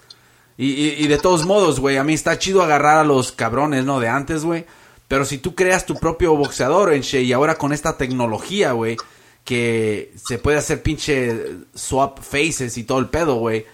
Y, 0.57 0.71
y, 0.71 1.03
y 1.03 1.07
de 1.07 1.17
todos 1.17 1.45
modos, 1.45 1.79
güey, 1.79 1.97
a 1.97 2.03
mí 2.03 2.13
está 2.13 2.39
chido 2.39 2.63
agarrar 2.63 2.97
a 2.97 3.03
los 3.03 3.31
cabrones, 3.31 3.85
¿no? 3.85 3.99
De 3.99 4.07
antes, 4.07 4.43
güey. 4.43 4.65
Pero 5.07 5.23
si 5.23 5.37
tú 5.37 5.55
creas 5.55 5.85
tu 5.85 5.95
propio 5.95 6.35
boxeador, 6.35 6.93
en 6.93 7.03
y 7.03 7.31
ahora 7.31 7.55
con 7.57 7.71
esta 7.71 7.97
tecnología, 7.97 8.73
güey, 8.73 8.97
que 9.45 10.13
se 10.21 10.37
puede 10.37 10.57
hacer 10.57 10.83
pinche 10.83 11.59
swap 11.73 12.19
faces 12.19 12.77
y 12.77 12.83
todo 12.83 12.99
el 12.99 13.07
pedo, 13.07 13.35
güey. 13.35 13.65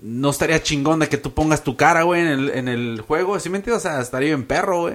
No 0.00 0.30
estaría 0.30 0.62
chingón 0.62 1.00
de 1.00 1.10
que 1.10 1.18
tú 1.18 1.34
pongas 1.34 1.62
tu 1.62 1.76
cara, 1.76 2.04
güey, 2.04 2.22
en 2.22 2.28
el, 2.28 2.50
en 2.50 2.68
el 2.68 3.02
juego. 3.02 3.38
¿Sí 3.38 3.50
me 3.50 3.58
entiendes? 3.58 3.84
O 3.84 3.88
sea, 3.88 4.00
estaría 4.00 4.28
bien 4.28 4.46
perro, 4.46 4.82
güey. 4.82 4.94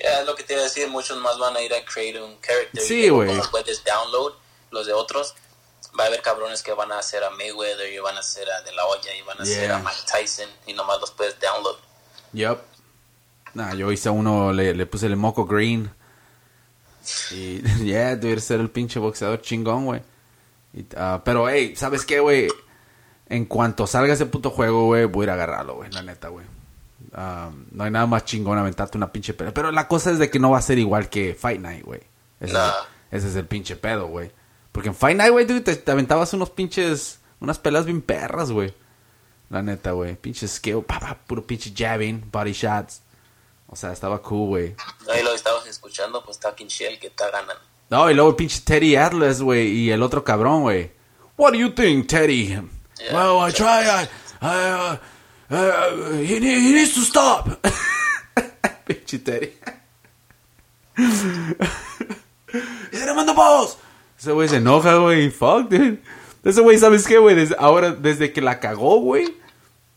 Ya, 0.00 0.20
es 0.20 0.26
lo 0.26 0.34
que 0.34 0.42
te 0.42 0.54
iba 0.54 0.62
a 0.62 0.64
decir, 0.64 0.88
muchos 0.88 1.18
más 1.18 1.38
van 1.38 1.56
a 1.56 1.60
ir 1.60 1.72
a 1.72 1.84
create 1.84 2.20
un 2.20 2.40
character. 2.40 2.82
Sí, 2.82 3.08
güey. 3.08 3.28
Como 3.28 3.50
puedes 3.50 3.84
download 3.84 4.32
los 4.72 4.86
de 4.86 4.92
otros, 4.92 5.34
va 5.98 6.04
a 6.04 6.06
haber 6.08 6.22
cabrones 6.22 6.62
que 6.62 6.72
van 6.72 6.90
a 6.92 6.98
hacer 6.98 7.22
a 7.24 7.30
Mayweather 7.30 7.92
y 7.92 7.98
van 7.98 8.16
a 8.16 8.20
hacer 8.20 8.48
a 8.50 8.62
De 8.62 8.72
La 8.72 8.84
Hoya 8.86 9.14
y 9.16 9.22
van 9.22 9.38
a 9.38 9.42
hacer 9.42 9.66
Yeah. 9.68 9.76
a 9.76 9.78
Mike 9.80 10.00
Tyson 10.12 10.48
y 10.66 10.72
nomás 10.72 11.00
los 11.00 11.10
puedes 11.12 11.36
download. 11.40 11.76
Yup. 12.32 12.58
Nah, 13.54 13.74
yo 13.74 13.90
hice 13.92 14.10
uno, 14.10 14.52
le, 14.52 14.74
le 14.74 14.86
puse 14.86 15.06
el 15.06 15.16
moco 15.16 15.44
green. 15.46 15.90
Y, 17.32 17.62
yeah, 17.84 18.16
debe 18.16 18.40
ser 18.40 18.60
el 18.60 18.70
pinche 18.70 18.98
boxeador 18.98 19.40
chingón, 19.40 19.86
güey. 19.86 20.02
Ah, 20.96 21.22
pero, 21.24 21.48
hey, 21.48 21.74
¿sabes 21.76 22.04
qué, 22.04 22.20
güey? 22.20 22.48
En 23.28 23.46
cuanto 23.46 23.86
salga 23.86 24.12
ese 24.14 24.26
puto 24.26 24.50
juego, 24.50 24.86
güey, 24.86 25.04
voy 25.06 25.22
a 25.22 25.24
ir 25.24 25.30
a 25.30 25.34
agarrarlo, 25.34 25.76
güey, 25.76 25.90
la 25.90 26.02
neta, 26.02 26.28
güey. 26.28 26.46
Ah, 27.14 27.50
no 27.70 27.84
hay 27.84 27.90
nada 27.90 28.06
más 28.06 28.24
chingón 28.24 28.58
aventarte 28.58 28.98
una 28.98 29.10
pinche 29.10 29.32
pelea. 29.34 29.52
Pero 29.54 29.72
la 29.72 29.88
cosa 29.88 30.10
es 30.10 30.18
de 30.18 30.30
que 30.30 30.38
no 30.38 30.50
va 30.50 30.58
a 30.58 30.62
ser 30.62 30.78
igual 30.78 31.08
que 31.08 31.34
Fight 31.34 31.60
Night, 31.60 31.84
güey. 31.84 32.00
Ese, 32.40 32.52
Nah. 32.52 32.68
es, 33.10 33.18
ese 33.20 33.28
es 33.28 33.36
el 33.36 33.46
pinche 33.46 33.76
pedo, 33.76 34.06
güey. 34.08 34.30
Porque 34.72 34.88
en 34.88 34.94
Fight 34.94 35.16
Night, 35.16 35.32
güey, 35.32 35.46
te, 35.46 35.60
te 35.60 35.90
aventabas 35.90 36.32
unos 36.34 36.50
pinches, 36.50 37.20
unas 37.40 37.58
peleas 37.58 37.84
bien 37.84 38.02
perras, 38.02 38.50
güey. 38.52 38.74
La 39.50 39.62
neta, 39.62 39.92
güey. 39.92 40.16
Pinche 40.16 40.46
skill, 40.46 40.82
pa, 40.82 41.00
pa, 41.00 41.14
puro 41.14 41.46
pinche 41.46 41.72
jabbing, 41.74 42.30
body 42.30 42.52
shots. 42.52 43.02
O 43.66 43.76
sea, 43.76 43.92
estaba 43.92 44.22
cool, 44.22 44.48
güey. 44.48 44.76
Ahí 45.12 45.22
lo 45.22 45.32
estabas 45.34 45.66
escuchando, 45.66 46.24
pues 46.24 46.38
Talking 46.38 46.68
Shell 46.68 46.98
que 46.98 47.08
está 47.08 47.30
ganando. 47.30 47.62
No, 47.90 48.10
y 48.10 48.14
luego 48.14 48.30
el 48.30 48.36
pinche 48.36 48.60
Teddy 48.64 48.96
Atlas, 48.96 49.40
güey, 49.40 49.68
y 49.68 49.90
el 49.90 50.02
otro 50.02 50.24
cabrón, 50.24 50.62
güey. 50.62 50.90
What 51.36 51.52
do 51.52 51.58
you 51.58 51.70
think, 51.70 52.08
Teddy? 52.08 52.48
Yeah. 52.48 52.64
well, 53.12 53.38
I 53.40 53.52
try, 53.52 53.84
I, 53.86 54.08
I, 54.42 54.70
uh, 54.70 55.54
uh, 55.54 56.12
he, 56.18 56.40
he 56.40 56.72
needs 56.72 56.94
to 56.94 57.00
stop. 57.00 57.48
pinche 58.86 59.18
Teddy. 59.24 59.54
In 62.92 63.26
the 63.26 63.34
balls. 63.34 63.76
Ese 64.18 64.32
güey 64.32 64.48
se 64.48 64.56
enoja, 64.56 64.96
güey. 64.96 65.30
Fuck, 65.30 65.68
dude. 65.68 66.02
Ese 66.44 66.60
güey, 66.60 66.78
¿sabes 66.78 67.06
qué, 67.06 67.18
güey? 67.18 67.36
Desde, 67.36 67.56
ahora, 67.58 67.92
desde 67.92 68.32
que 68.32 68.40
la 68.40 68.60
cagó, 68.60 69.00
güey. 69.00 69.36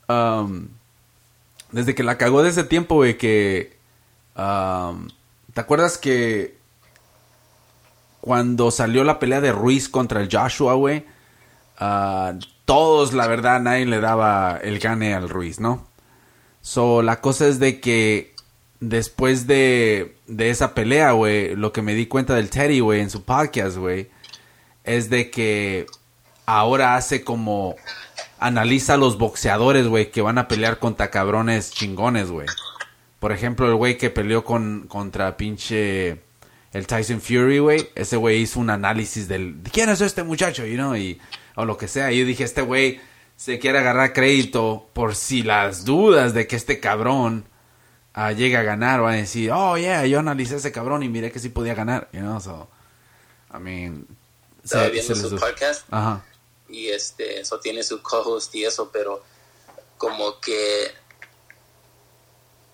um, 0.08 0.68
desde 1.72 1.96
que 1.96 2.04
la 2.04 2.18
cagó 2.18 2.44
de 2.44 2.50
ese 2.50 2.64
tiempo, 2.64 2.96
güey, 2.96 3.18
que... 3.18 3.78
um, 4.36 5.08
¿Te 5.54 5.62
acuerdas 5.62 5.98
que 5.98 6.58
cuando 8.20 8.72
salió 8.72 9.04
la 9.04 9.20
pelea 9.20 9.42
de 9.42 9.52
Ruiz 9.52 9.90
contra 9.90 10.22
el 10.22 10.30
Joshua, 10.32 10.76
güey? 10.76 11.06
ah, 11.82 12.34
todos, 12.66 13.14
la 13.14 13.28
verdad, 13.28 13.60
nadie 13.60 13.86
le 13.86 14.00
daba 14.00 14.58
el 14.62 14.80
gane 14.80 15.14
al 15.14 15.30
Ruiz, 15.30 15.60
¿no? 15.60 15.88
So, 16.62 17.02
la 17.02 17.20
cosa 17.22 17.48
es 17.48 17.60
de 17.60 17.82
que 17.82 18.31
después 18.82 19.48
de, 19.48 20.18
de 20.28 20.50
esa 20.50 20.74
pelea, 20.74 21.12
güey, 21.12 21.56
lo 21.56 21.72
que 21.72 21.82
me 21.82 21.94
di 21.94 22.08
cuenta 22.08 22.36
del 22.36 22.50
Teddy, 22.50 22.82
güey, 22.82 23.00
en 23.00 23.10
su 23.10 23.24
podcast, 23.24 23.78
güey, 23.78 24.10
es 24.84 25.10
de 25.10 25.32
que 25.32 25.86
ahora 26.46 26.98
hace 26.98 27.24
como 27.24 27.76
analiza 28.40 28.96
a 28.96 28.98
los 28.98 29.18
boxeadores, 29.18 29.88
güey, 29.88 30.12
que 30.12 30.22
van 30.22 30.40
a 30.40 30.48
pelear 30.48 30.80
contra 30.80 31.12
cabrones 31.12 31.72
chingones, 31.72 32.30
güey. 32.30 32.48
Por 33.20 33.32
ejemplo, 33.32 33.68
el 33.68 33.76
güey 33.76 33.98
que 33.98 34.10
peleó 34.10 34.44
con, 34.44 34.88
contra 34.88 35.38
pinche 35.38 36.20
el 36.74 36.88
Tyson 36.88 37.22
Fury, 37.22 37.60
güey, 37.60 37.90
ese 37.96 38.18
güey 38.18 38.42
hizo 38.42 38.60
un 38.60 38.72
análisis 38.72 39.28
del 39.28 39.58
¿quién 39.72 39.90
es 39.90 40.02
este 40.02 40.24
muchacho? 40.24 40.66
You 40.66 40.76
know, 40.76 40.96
y 40.96 41.20
o 41.56 41.66
lo 41.66 41.78
que 41.78 41.88
sea. 41.88 42.12
Y 42.12 42.20
yo 42.20 42.26
dije, 42.26 42.44
este 42.44 42.62
güey 42.64 43.00
se 43.36 43.60
quiere 43.60 43.78
agarrar 43.78 44.14
crédito 44.14 44.90
por 44.94 45.16
si 45.16 45.44
las 45.44 45.86
dudas 45.86 46.34
de 46.34 46.48
que 46.48 46.56
este 46.56 46.80
cabrón 46.80 47.46
ah, 48.14 48.32
llegue 48.32 48.58
a 48.58 48.64
ganar, 48.64 49.04
va 49.04 49.12
a 49.12 49.16
decir, 49.16 49.52
oh 49.52 49.78
yeah, 49.78 50.06
yo 50.06 50.20
analicé 50.20 50.56
a 50.56 50.58
ese 50.58 50.72
cabrón 50.72 51.04
y 51.04 51.10
miré 51.10 51.32
que 51.32 51.40
sí 51.40 51.50
podía 51.50 51.74
ganar, 51.76 52.10
you 52.12 52.20
know, 52.20 52.40
so 52.40 52.68
I 53.54 53.58
mean, 53.60 54.08
Estaba 54.64 54.86
se- 54.86 54.92
viendo 54.92 55.16
se 55.16 55.22
su 55.30 55.36
podcast 55.38 55.84
Ajá. 55.92 56.24
y 56.70 56.88
este, 56.90 57.40
eso 57.42 57.60
tiene 57.60 57.84
su 57.84 58.02
co-host 58.02 58.54
y 58.56 58.66
eso, 58.66 58.90
pero 58.92 59.24
como 59.98 60.40
que 60.40 60.92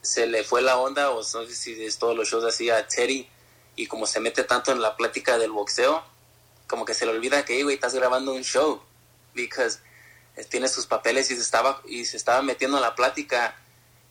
se 0.01 0.25
le 0.27 0.43
fue 0.43 0.61
la 0.61 0.77
onda, 0.77 1.11
o 1.11 1.17
no 1.17 1.23
sé 1.23 1.53
si 1.55 1.83
es 1.83 1.97
todos 1.97 2.15
los 2.15 2.29
shows 2.29 2.43
así 2.45 2.69
a 2.69 2.87
Teddy, 2.87 3.27
y 3.75 3.87
como 3.87 4.05
se 4.07 4.19
mete 4.19 4.43
tanto 4.43 4.71
en 4.71 4.81
la 4.81 4.95
plática 4.95 5.37
del 5.37 5.51
boxeo, 5.51 6.03
como 6.67 6.85
que 6.85 6.93
se 6.93 7.05
le 7.05 7.11
olvida 7.11 7.43
que, 7.45 7.55
"Hey, 7.55 7.63
güey, 7.63 7.75
estás 7.75 7.93
grabando 7.93 8.33
un 8.33 8.43
show, 8.43 8.81
because 9.33 9.79
eh, 10.35 10.45
tiene 10.45 10.67
sus 10.67 10.85
papeles 10.85 11.29
y 11.31 11.35
se 11.35 11.41
estaba, 11.41 11.81
y 11.87 12.05
se 12.05 12.15
estaba 12.17 12.41
metiendo 12.41 12.77
en 12.77 12.83
la 12.83 12.95
plática, 12.95 13.55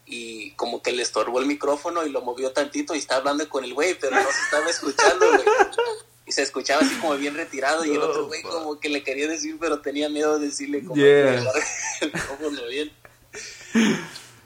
y 0.06 0.52
como 0.52 0.82
que 0.82 0.92
le 0.92 1.02
estorbó 1.02 1.40
el 1.40 1.46
micrófono 1.46 2.06
y 2.06 2.10
lo 2.10 2.22
movió 2.22 2.52
tantito 2.52 2.94
y 2.94 2.98
está 2.98 3.16
hablando 3.16 3.48
con 3.48 3.64
el 3.64 3.74
güey, 3.74 3.98
pero 3.98 4.14
no 4.16 4.22
se 4.22 4.42
estaba 4.44 4.70
escuchando, 4.70 5.26
güey. 5.28 5.42
Y 6.26 6.32
se 6.32 6.42
escuchaba 6.42 6.80
así 6.82 6.94
como 6.96 7.16
bien 7.16 7.34
retirado 7.34 7.84
y 7.84 7.90
el 7.90 7.98
otro 8.02 8.26
güey 8.26 8.42
como 8.42 8.80
que 8.80 8.88
le 8.88 9.02
quería 9.02 9.28
decir, 9.28 9.56
pero 9.60 9.80
tenía 9.80 10.08
miedo 10.08 10.38
de 10.38 10.46
decirle 10.46 10.82
como 10.84 10.96
Yeah. 10.96 11.42
que 12.00 12.04
el 12.06 12.12
micrófono 12.12 12.66
bien. 12.68 12.92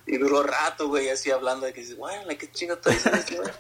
Y 0.07 0.17
duró 0.19 0.43
rato, 0.43 0.89
güey, 0.89 1.09
así 1.09 1.31
hablando 1.31 1.67
de 1.67 1.73
que 1.73 1.83
dice, 1.83 1.95
bueno, 1.95 2.23
¿qué 2.39 2.51
chingo 2.51 2.77
güey?" 2.85 3.51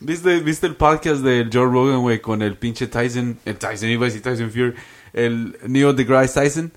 ¿Viste, 0.00 0.40
¿Viste 0.40 0.66
el 0.66 0.76
podcast 0.76 1.22
de 1.22 1.48
Joe 1.50 1.64
Rogan, 1.64 2.00
güey, 2.02 2.20
con 2.20 2.42
el 2.42 2.58
pinche 2.58 2.86
Tyson, 2.88 3.40
el 3.44 3.56
Tyson, 3.56 3.88
iba 3.88 4.04
a 4.04 4.08
decir 4.08 4.22
Tyson 4.22 4.50
Fury, 4.50 4.74
el 5.14 5.58
Neil 5.62 5.96
deGrasse 5.96 6.34
Tyson? 6.34 6.72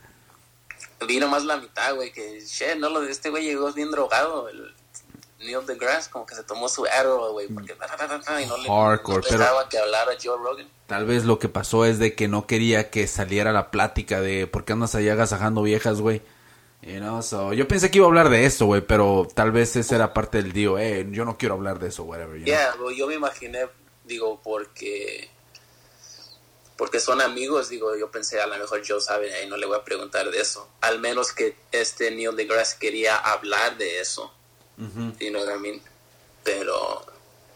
Vi 1.07 1.19
nomás 1.19 1.45
la 1.45 1.57
mitad, 1.57 1.95
güey, 1.95 2.11
que, 2.11 2.41
shit, 2.41 2.75
no, 2.77 2.89
lo 2.89 3.01
de 3.01 3.11
este 3.11 3.29
güey 3.29 3.43
llegó 3.43 3.71
bien 3.73 3.91
drogado, 3.91 4.49
el 4.49 4.73
Neil 5.39 5.65
deGrasse, 5.65 6.09
como 6.09 6.25
que 6.25 6.35
se 6.35 6.43
tomó 6.43 6.67
su 6.67 6.85
arrow, 6.85 7.31
güey, 7.31 7.47
porque 7.47 7.73
y 7.73 8.45
no 8.45 8.57
le 8.57 8.67
Hardcore, 8.69 9.17
no 9.19 9.23
pero- 9.23 9.37
dejaba 9.39 9.69
que 9.69 9.77
hablara 9.77 10.11
Joe 10.21 10.37
Rogan. 10.37 10.67
Tal 10.87 11.05
vez 11.05 11.23
lo 11.23 11.39
que 11.39 11.47
pasó 11.49 11.85
es 11.85 11.99
de 11.99 12.15
que 12.15 12.27
no 12.27 12.47
quería 12.47 12.89
que 12.89 13.07
saliera 13.07 13.53
la 13.53 13.71
plática 13.71 14.19
de 14.21 14.47
por 14.47 14.65
qué 14.65 14.73
andas 14.73 14.95
allá 14.95 15.13
agasajando 15.13 15.61
viejas, 15.61 16.01
güey. 16.01 16.21
You 16.81 16.99
know, 16.99 17.21
so, 17.21 17.53
yo 17.53 17.67
pensé 17.67 17.91
que 17.91 17.97
iba 17.97 18.07
a 18.07 18.09
hablar 18.09 18.29
de 18.29 18.45
eso, 18.45 18.65
güey, 18.65 18.81
pero 18.81 19.27
tal 19.33 19.51
vez 19.51 19.75
ese 19.75 19.95
era 19.95 20.13
parte 20.13 20.41
del 20.41 20.53
deal. 20.53 20.79
Eh, 20.79 21.07
yo 21.11 21.25
no 21.25 21.37
quiero 21.37 21.55
hablar 21.55 21.77
de 21.79 21.89
eso, 21.89 22.03
whatever. 22.03 22.37
you 22.39 22.45
know? 22.45 22.89
Yeah, 22.89 22.97
yo 22.97 23.07
me 23.07 23.15
imaginé, 23.15 23.67
digo, 24.05 24.39
porque 24.41 25.29
porque 26.79 26.99
son 26.99 27.21
amigos, 27.21 27.69
digo, 27.69 27.95
yo 27.95 28.09
pensé 28.09 28.39
a 28.41 28.47
lo 28.47 28.57
mejor 28.57 28.81
Joe 28.87 28.99
sabe 29.01 29.43
y 29.43 29.47
no 29.47 29.57
le 29.57 29.67
voy 29.67 29.77
a 29.77 29.83
preguntar 29.83 30.31
de 30.31 30.39
eso. 30.41 30.67
Al 30.81 30.99
menos 30.99 31.31
que 31.33 31.53
este 31.71 32.09
Neil 32.09 32.35
deGrasse 32.35 32.77
quería 32.79 33.17
hablar 33.17 33.77
de 33.77 33.99
eso. 33.99 34.33
Ujú. 34.79 35.13
You 35.19 35.29
know 35.29 35.45
what 35.45 35.55
I 35.55 35.59
mean? 35.59 35.81
Pero, 36.43 37.05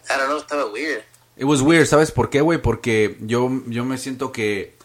I 0.09 0.17
don't 0.17 0.28
know, 0.28 0.38
estaba 0.38 0.65
weird. 0.65 1.03
It 1.38 1.45
was 1.45 1.61
weird, 1.61 1.88
¿sabes 1.88 2.11
por 2.11 2.30
qué, 2.30 2.41
güey? 2.41 2.61
Porque 2.61 3.17
yo, 3.21 3.49
yo 3.67 3.86
me 3.86 3.97
siento 3.97 4.32
que. 4.32 4.76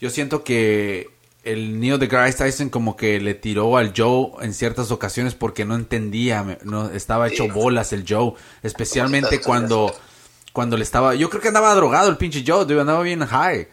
Yo 0.00 0.10
siento 0.10 0.44
que 0.44 1.08
el 1.42 1.78
Neil 1.80 1.98
deGrasse 1.98 2.36
Tyson 2.38 2.68
como 2.70 2.96
que 2.96 3.20
le 3.20 3.34
tiró 3.34 3.76
al 3.78 3.94
Joe 3.96 4.32
en 4.44 4.52
ciertas 4.52 4.90
ocasiones 4.90 5.34
porque 5.36 5.64
no 5.64 5.74
entendía, 5.76 6.42
me- 6.42 6.58
no 6.64 6.90
estaba 6.90 7.28
hecho 7.28 7.44
Sí. 7.44 7.50
bolas 7.50 7.92
el 7.92 8.04
Joe, 8.06 8.34
especialmente 8.64 9.40
cuando 9.40 9.90
eso? 9.90 10.00
Cuando 10.56 10.78
le 10.78 10.84
estaba, 10.84 11.14
yo 11.14 11.28
creo 11.28 11.42
que 11.42 11.48
andaba 11.48 11.74
drogado 11.74 12.08
el 12.08 12.16
pinche 12.16 12.42
Joe, 12.44 12.64
dude, 12.64 12.80
andaba 12.80 13.02
bien 13.02 13.20
high. 13.26 13.68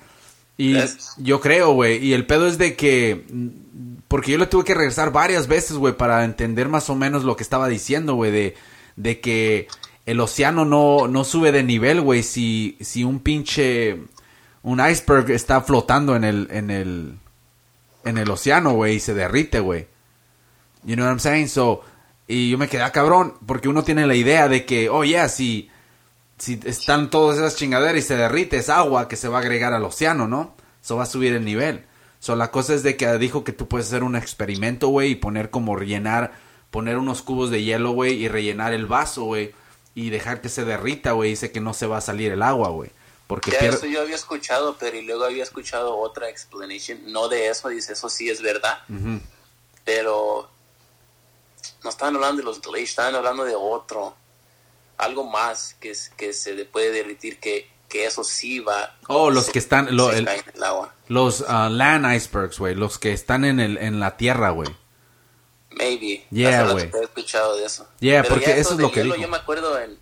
Y 0.57 0.75
yo 1.17 1.39
creo, 1.39 1.71
güey, 1.71 2.05
y 2.05 2.11
el 2.11 2.25
pedo 2.25 2.45
es 2.45 2.57
de 2.57 2.75
que 2.75 3.23
porque 4.09 4.34
yo 4.34 4.38
le 4.38 4.47
tuve 4.47 4.65
que 4.65 4.73
regresar 4.73 5.13
varias 5.13 5.47
veces, 5.47 5.77
güey, 5.77 5.95
para 5.95 6.25
entender 6.25 6.67
más 6.67 6.89
o 6.89 6.95
menos 6.95 7.23
lo 7.23 7.38
que 7.38 7.43
estaba 7.43 7.69
diciendo, 7.69 8.15
güey, 8.15 8.31
de 8.31 8.55
de 8.97 9.21
que 9.21 9.69
el 10.05 10.19
océano 10.19 10.65
no 10.65 11.07
no 11.07 11.23
sube 11.23 11.53
de 11.53 11.63
nivel, 11.63 12.01
güey, 12.01 12.21
si 12.21 12.77
si 12.81 13.05
un 13.05 13.21
pinche 13.21 14.01
un 14.61 14.86
iceberg 14.86 15.31
está 15.31 15.61
flotando 15.61 16.17
en 16.17 16.25
el 16.25 16.49
en 16.51 16.69
el 16.69 17.17
en 18.03 18.17
el 18.17 18.29
océano, 18.29 18.73
güey, 18.73 18.95
y 18.95 18.99
se 18.99 19.13
derrite, 19.13 19.61
güey. 19.61 19.88
You 20.84 20.95
know 20.95 21.05
what 21.05 21.13
I'm 21.13 21.19
saying? 21.21 21.47
So, 21.47 21.79
y 22.27 22.49
yo 22.49 22.57
me 22.57 22.67
quedé 22.67 22.81
ah, 22.81 22.91
cabrón, 22.91 23.36
porque 23.45 23.69
uno 23.69 23.86
tiene 23.86 24.05
la 24.05 24.15
idea 24.15 24.49
de 24.49 24.65
que, 24.65 24.89
oh, 24.89 25.05
yeah, 25.05 25.29
si, 25.29 25.69
si 26.38 26.59
están 26.65 27.09
todas 27.09 27.38
esas 27.38 27.55
chingaderas 27.55 28.03
y 28.03 28.07
se 28.07 28.15
derrite, 28.17 28.57
es 28.57 28.69
agua 28.69 29.07
que 29.07 29.15
se 29.15 29.27
va 29.27 29.38
a 29.38 29.41
agregar 29.41 29.73
al 29.73 29.84
océano, 29.84 30.27
¿no? 30.27 30.55
Eso 30.81 30.97
va 30.97 31.03
a 31.03 31.07
subir 31.07 31.34
el 31.34 31.45
nivel. 31.45 31.86
So, 32.19 32.36
la 32.36 32.51
cosa 32.51 32.73
es 32.73 32.84
de 32.84 32.95
que 32.97 33.17
dijo 33.17 33.43
que 33.43 33.51
tú 33.51 33.67
puedes 33.67 33.88
hacer 33.88 34.03
un 34.03 34.15
experimento, 34.15 34.88
güey, 34.88 35.11
y 35.11 35.15
poner 35.15 35.49
como 35.49 35.75
rellenar, 35.75 36.34
poner 36.71 36.97
unos 36.97 37.21
cubos 37.21 37.49
de 37.49 37.63
hielo, 37.63 37.91
güey, 37.91 38.13
y 38.13 38.27
rellenar 38.27 38.73
el 38.73 38.86
vaso, 38.86 39.23
güey, 39.23 39.53
y 39.93 40.09
dejar 40.09 40.41
que 40.41 40.49
se 40.49 40.65
derrita, 40.65 41.11
güey, 41.11 41.31
dice 41.31 41.51
que 41.51 41.59
no 41.59 41.73
se 41.73 41.86
va 41.86 41.97
a 41.97 42.01
salir 42.01 42.31
el 42.31 42.41
agua, 42.41 42.69
güey. 42.69 42.91
Porque 43.27 43.51
Ya, 43.51 43.59
pierde... 43.59 43.77
eso 43.77 43.86
yo 43.88 44.01
había 44.01 44.15
escuchado, 44.15 44.75
pero 44.79 44.97
y 44.97 45.01
luego 45.01 45.25
había 45.25 45.43
escuchado 45.43 45.97
otra 45.97 46.29
explanation, 46.29 46.99
no 47.11 47.27
de 47.29 47.49
eso, 47.49 47.69
dice, 47.69 47.93
eso 47.93 48.09
sí 48.09 48.29
es 48.29 48.41
verdad, 48.41 48.79
pero 49.84 50.49
no 51.84 51.89
estaban 51.89 52.15
hablando 52.15 52.38
de 52.38 52.45
los 52.45 52.61
glaciers, 52.61 52.91
estaban 52.91 53.15
hablando 53.15 53.43
de 53.43 53.55
otro, 53.55 54.15
algo 54.98 55.24
más 55.26 55.76
que, 55.80 55.94
que 56.18 56.34
se 56.34 56.54
le 56.54 56.66
puede 56.66 56.91
derritir, 56.91 57.39
que, 57.39 57.70
que 57.89 58.06
eso 58.06 58.24
sí 58.24 58.60
va... 58.60 58.98
Oh, 59.08 59.30
los 59.30 59.46
se- 59.48 59.52
que 59.52 59.60
están- 59.60 59.96
lo- 59.96 60.12
el- 60.12 60.28
en 60.28 60.44
el 60.56 60.64
agua. 60.64 60.94
Los 61.08 61.44
ah, 61.48 61.70
land 61.70 62.14
icebergs, 62.16 62.58
güey, 62.60 62.76
los 62.76 62.98
que 63.00 63.12
están 63.14 63.46
en, 63.46 63.60
el, 63.60 63.78
en 63.78 64.00
la 64.00 64.18
tierra, 64.18 64.50
güey. 64.52 64.70
Maybe. 65.72 66.26
Yeah, 66.32 66.72
güey. 66.72 66.89
He 66.94 67.04
escuchado 67.04 67.58
de 67.58 67.66
eso. 67.66 67.88
Yeah, 68.00 68.22
Pero 68.22 68.36
porque 68.36 68.52
ya 68.52 68.58
eso 68.58 68.74
es 68.74 68.80
lo 68.80 68.91
que 68.91 69.00
hielo, 69.02 69.16
dijo. 69.16 69.26
Yo 69.26 69.32
me 69.32 69.38
acuerdo 69.38 69.80
en, 69.80 69.98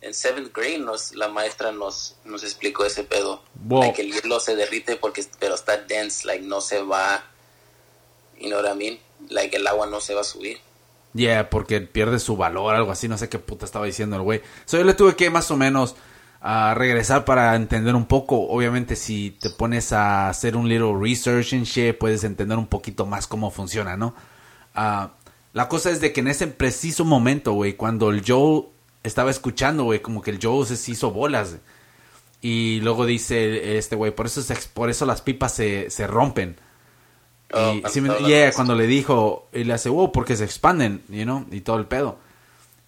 en 0.00 0.12
seventh 0.14 0.52
grade 0.54 0.78
nos, 0.78 1.14
la 1.14 1.28
maestra 1.28 1.70
nos, 1.72 2.16
nos 2.24 2.42
explicó 2.42 2.84
ese 2.84 3.04
pedo. 3.04 3.42
Wow. 3.54 3.82
Like, 3.82 4.02
el 4.02 4.12
hielo 4.12 4.40
se 4.40 4.56
derrite 4.56 4.96
porque 4.96 5.24
pero 5.38 5.54
está 5.54 5.76
dense, 5.76 6.26
like 6.26 6.44
no 6.44 6.60
se 6.60 6.82
va. 6.82 7.22
You 8.40 8.48
know 8.48 8.60
what 8.60 8.72
I 8.72 8.76
mean? 8.76 9.00
Like 9.28 9.56
el 9.56 9.66
agua 9.68 9.86
no 9.86 10.00
se 10.00 10.14
va 10.14 10.22
a 10.22 10.24
subir. 10.24 10.60
Yeah, 11.14 11.50
porque 11.50 11.80
pierde 11.80 12.18
su 12.18 12.36
valor, 12.36 12.74
algo 12.74 12.92
así, 12.92 13.08
no 13.08 13.18
sé 13.18 13.28
qué 13.28 13.38
puta 13.38 13.64
estaba 13.64 13.86
diciendo 13.86 14.16
el 14.16 14.22
güey. 14.22 14.42
So, 14.66 14.76
yo 14.76 14.84
le 14.84 14.94
tuve 14.94 15.16
que 15.16 15.30
más 15.30 15.50
o 15.50 15.56
menos 15.56 15.96
ah, 16.40 16.74
regresar 16.76 17.24
para 17.24 17.54
entender 17.56 17.94
un 17.94 18.06
poco. 18.06 18.48
Obviamente, 18.48 18.94
si 18.94 19.30
te 19.40 19.50
pones 19.50 19.92
a 19.92 20.28
hacer 20.28 20.56
un 20.56 20.68
little 20.68 20.94
research 21.00 21.54
and 21.54 21.64
shit, 21.64 21.96
puedes 21.96 22.24
entender 22.24 22.58
un 22.58 22.66
poquito 22.66 23.06
más 23.06 23.26
cómo 23.26 23.50
funciona, 23.50 23.96
¿no? 23.96 24.14
Ah, 24.74 25.12
la 25.52 25.68
cosa 25.68 25.90
es 25.90 26.00
de 26.00 26.12
que 26.12 26.20
en 26.20 26.28
ese 26.28 26.46
preciso 26.46 27.04
momento, 27.04 27.52
güey, 27.52 27.74
cuando 27.74 28.10
el 28.10 28.22
Joe 28.26 28.66
estaba 29.02 29.30
escuchando, 29.30 29.84
güey, 29.84 30.00
como 30.00 30.22
que 30.22 30.30
el 30.30 30.38
Joe 30.40 30.64
se 30.66 30.90
hizo 30.90 31.10
bolas. 31.10 31.56
Y 32.40 32.80
luego 32.82 33.06
dice 33.06 33.78
este 33.78 33.96
güey, 33.96 34.12
por 34.14 34.26
eso 34.26 34.42
se 34.42 34.54
por 34.72 34.90
eso 34.90 35.06
las 35.06 35.22
pipas 35.22 35.54
se, 35.54 35.90
se 35.90 36.06
rompen. 36.06 36.56
Oh, 37.52 37.74
y, 37.74 37.82
sí 37.88 38.02
yeah, 38.26 38.52
cuando 38.52 38.74
le 38.74 38.86
dijo, 38.86 39.48
y 39.52 39.64
le 39.64 39.72
hace, 39.72 39.88
wow, 39.88 40.12
porque 40.12 40.36
se 40.36 40.44
expanden, 40.44 41.02
you 41.08 41.24
know, 41.24 41.46
y 41.50 41.60
todo 41.62 41.78
el 41.78 41.86
pedo. 41.86 42.18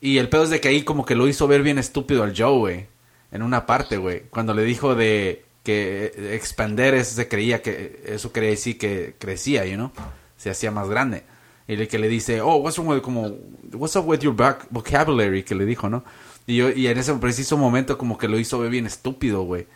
Y 0.00 0.18
el 0.18 0.28
pedo 0.28 0.44
es 0.44 0.50
de 0.50 0.60
que 0.60 0.68
ahí 0.68 0.82
como 0.82 1.04
que 1.04 1.14
lo 1.14 1.28
hizo 1.28 1.46
ver 1.46 1.62
bien 1.62 1.78
estúpido 1.78 2.22
al 2.22 2.34
Joe, 2.36 2.58
güey. 2.58 2.86
En 3.32 3.42
una 3.42 3.66
parte, 3.66 3.96
güey. 3.96 4.22
Cuando 4.30 4.54
le 4.54 4.64
dijo 4.64 4.94
de 4.94 5.44
que 5.62 6.12
expander 6.32 6.94
eso 6.94 7.14
se 7.14 7.28
creía 7.28 7.60
que, 7.62 8.02
eso 8.06 8.32
quería 8.32 8.50
decir 8.50 8.78
que 8.78 9.14
crecía, 9.18 9.64
you 9.66 9.74
know. 9.74 9.92
Se 10.36 10.50
hacía 10.50 10.70
más 10.70 10.88
grande. 10.88 11.24
Y 11.68 11.74
el 11.74 11.86
que 11.86 11.98
le 11.98 12.08
dice, 12.08 12.40
oh, 12.40 12.56
what's 12.56 12.78
wrong 12.78 12.88
with, 12.88 13.02
como, 13.02 13.36
what's 13.74 13.94
up 13.94 14.08
with 14.08 14.20
your 14.20 14.34
back 14.34 14.66
vocabulary, 14.70 15.42
que 15.42 15.54
le 15.54 15.64
dijo, 15.64 15.88
¿no? 15.88 16.02
Y, 16.46 16.56
yo, 16.56 16.70
y 16.70 16.86
en 16.88 16.98
ese 16.98 17.14
preciso 17.14 17.56
momento 17.56 17.96
como 17.96 18.18
que 18.18 18.26
lo 18.26 18.38
hizo 18.38 18.58
ver 18.58 18.70
bien 18.70 18.86
estúpido, 18.86 19.42
güey. 19.42 19.66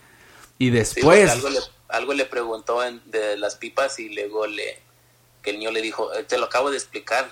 Y 0.59 0.66
Sí, 0.66 0.70
después... 0.70 1.30
algo, 1.30 1.51
le, 1.51 1.59
algo 1.97 2.12
le 2.14 2.24
preguntó 2.26 2.84
en- 2.84 3.01
de 3.07 3.36
las 3.36 3.57
pipas 3.57 3.99
y 3.99 4.09
luego 4.11 4.47
le 4.47 4.78
que 5.42 5.51
el 5.51 5.59
niño 5.59 5.70
le 5.70 5.82
dijo, 5.82 6.12
"Eh, 6.14 6.24
te 6.24 6.38
lo 6.38 6.47
acabo 6.47 6.70
de 6.70 6.76
explicar. 6.78 7.28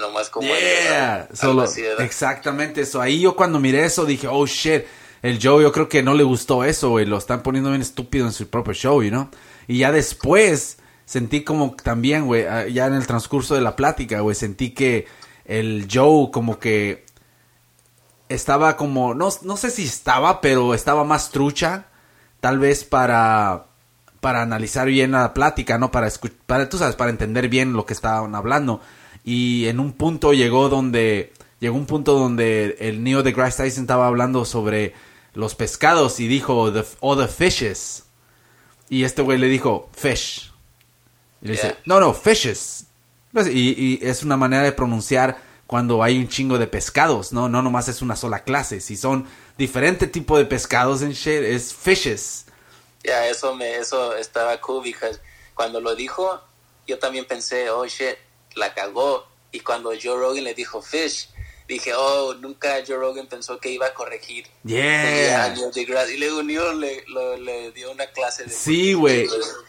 Nomás 0.00 0.28
como... 0.28 0.48
Yeah, 0.48 1.28
solo, 1.34 1.64
exactamente 2.00 2.80
eso. 2.80 3.00
Ahí 3.00 3.20
yo 3.20 3.36
cuando 3.36 3.60
miré 3.60 3.84
eso 3.84 4.04
dije, 4.04 4.26
oh 4.26 4.44
shit, 4.44 4.82
el 5.22 5.38
Joe 5.40 5.62
yo 5.62 5.70
creo 5.70 5.88
que 5.88 6.02
no 6.02 6.14
le 6.14 6.24
gustó 6.24 6.64
eso, 6.64 6.90
güey. 6.90 7.06
Lo 7.06 7.16
están 7.16 7.44
poniendo 7.44 7.70
bien 7.70 7.80
estúpido 7.80 8.26
en 8.26 8.32
su 8.32 8.48
propio 8.48 8.72
show, 8.74 9.00
you 9.04 9.10
know. 9.10 9.28
Y 9.68 9.78
ya 9.78 9.92
después 9.92 10.78
sentí 11.04 11.44
como 11.44 11.76
también, 11.76 12.26
güey, 12.26 12.44
ah, 12.44 12.66
ya 12.66 12.86
en 12.86 12.94
el 12.94 13.06
transcurso 13.06 13.54
de 13.54 13.60
la 13.60 13.76
plática, 13.76 14.18
güey, 14.18 14.34
sentí 14.34 14.74
que 14.74 15.06
el 15.44 15.86
Joe 15.88 16.30
como 16.32 16.58
que 16.58 17.04
estaba 18.28 18.76
como, 18.76 19.14
no, 19.14 19.28
no 19.42 19.56
sé 19.56 19.70
si 19.70 19.84
estaba, 19.84 20.40
pero 20.40 20.74
estaba 20.74 21.04
más 21.04 21.30
trucha, 21.30 21.86
tal 22.40 22.58
vez 22.58 22.84
para 22.84 23.66
para 24.24 24.40
analizar 24.40 24.86
bien 24.88 25.12
la 25.12 25.34
plática, 25.34 25.76
¿no? 25.76 25.90
Para, 25.90 26.06
escu- 26.08 26.32
para 26.46 26.66
tú 26.70 26.78
sabes, 26.78 26.96
para 26.96 27.10
entender 27.10 27.50
bien 27.50 27.74
lo 27.74 27.84
que 27.84 27.92
estaban 27.92 28.34
hablando. 28.34 28.80
Y 29.22 29.66
en 29.66 29.80
un 29.80 29.92
punto 29.92 30.32
llegó 30.32 30.70
donde, 30.70 31.34
llegó 31.60 31.76
un 31.76 31.84
punto 31.84 32.18
donde 32.18 32.78
el 32.80 33.04
Neo 33.04 33.22
de 33.22 33.32
Grace 33.32 33.62
Tyson 33.62 33.82
estaba 33.82 34.06
hablando 34.06 34.46
sobre 34.46 34.94
los 35.34 35.54
pescados 35.54 36.20
y 36.20 36.26
dijo, 36.26 36.72
the, 36.72 36.84
oh, 37.00 37.18
the 37.18 37.28
fishes. 37.28 38.04
Y 38.88 39.04
este 39.04 39.20
güey 39.20 39.36
le 39.36 39.48
dijo, 39.48 39.90
fish. 39.92 40.50
Y 41.42 41.48
le 41.48 41.52
dice, 41.52 41.76
no, 41.84 42.00
no, 42.00 42.14
fishes. 42.14 42.86
Pues, 43.30 43.48
Y, 43.48 43.74
y 43.76 43.98
es 44.00 44.22
una 44.22 44.38
manera 44.38 44.62
de 44.62 44.72
pronunciar 44.72 45.36
cuando 45.66 46.02
hay 46.02 46.18
un 46.18 46.28
chingo 46.28 46.56
de 46.58 46.66
pescados, 46.66 47.30
¿no? 47.34 47.50
No 47.50 47.60
nomás 47.60 47.88
es 47.88 48.00
una 48.00 48.16
sola 48.16 48.42
clase. 48.42 48.80
Si 48.80 48.96
son 48.96 49.26
diferente 49.58 50.06
tipo 50.06 50.38
de 50.38 50.46
pescados 50.46 51.02
en 51.02 51.12
shit, 51.12 51.42
es 51.42 51.74
fishes. 51.74 52.46
Ya, 53.04 53.28
eso 53.28 53.54
me, 53.54 53.76
eso 53.76 54.16
estaba 54.16 54.58
cool, 54.60 54.82
because 54.82 55.20
cuando 55.54 55.80
lo 55.80 55.94
dijo, 55.94 56.40
yo 56.86 56.98
también 56.98 57.26
pensé, 57.26 57.68
oh 57.70 57.86
shit, 57.86 58.16
la 58.56 58.72
cagó. 58.74 59.26
Y 59.52 59.60
cuando 59.60 59.90
Joe 59.90 60.16
Rogan 60.16 60.42
le 60.44 60.54
dijo 60.54 60.82
fish, 60.82 61.28
dije, 61.68 61.92
oh, 61.94 62.34
nunca 62.34 62.82
Joe 62.86 62.96
Rogan 62.96 63.26
pensó 63.28 63.58
que 63.60 63.70
iba 63.70 63.86
a 63.86 63.94
corregir. 63.94 64.46
Yeah. 64.64 65.54
Y 65.54 66.16
luego 66.18 66.42
Neil 66.42 66.80
le, 66.80 67.04
lo- 67.06 67.36
le 67.36 67.70
dio 67.72 67.92
una 67.92 68.06
clase 68.06 68.44
de... 68.44 68.50
Sí, 68.50 68.94
güey. 68.94 69.28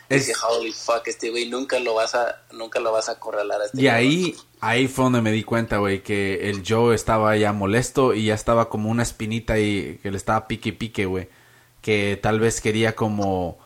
Dije, 0.10 0.34
holy 0.50 0.72
fuck, 0.72 1.08
este 1.08 1.30
güey 1.30 1.48
nunca 1.50 1.80
lo 1.80 1.94
vas 1.94 2.16
a, 2.16 2.44
nunca 2.52 2.80
lo 2.80 2.92
vas 2.92 3.10
a 3.10 3.14
acorralar 3.14 3.62
a 3.62 3.66
este 3.66 3.78
Y 3.78 3.82
güey". 3.84 3.94
ahí, 3.96 4.36
ahí 4.60 4.88
fue 4.88 5.04
donde 5.06 5.22
me 5.22 5.32
di 5.32 5.44
cuenta, 5.44 5.78
güey, 5.78 6.02
que 6.02 6.50
el 6.50 6.64
Joe 6.68 6.96
estaba 6.96 7.36
ya 7.38 7.54
molesto 7.54 8.14
y 8.14 8.26
ya 8.26 8.34
estaba 8.34 8.70
como 8.70 8.90
una 8.90 9.04
espinita 9.04 9.60
y 9.60 10.00
que 10.02 10.10
le 10.10 10.18
estaba 10.18 10.48
pique 10.48 10.74
pique, 10.74 11.06
güey. 11.06 11.30
Que 11.86 12.20
tal 12.20 12.40
vez 12.40 12.62
quería 12.62 12.96
como 12.96 13.60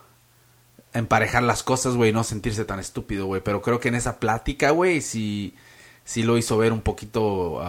emparejar 0.92 1.42
las 1.42 1.62
cosas, 1.62 1.94
güey, 1.94 2.12
no 2.12 2.22
sentirse 2.22 2.66
tan 2.66 2.78
estúpido, 2.78 3.24
güey. 3.24 3.40
Pero 3.40 3.62
creo 3.62 3.80
que 3.80 3.88
en 3.88 3.94
esa 3.94 4.20
plática, 4.20 4.72
güey, 4.72 5.00
sí, 5.00 5.54
sí 6.04 6.22
lo 6.22 6.36
hizo 6.36 6.58
ver 6.58 6.74
un 6.74 6.82
poquito, 6.82 7.62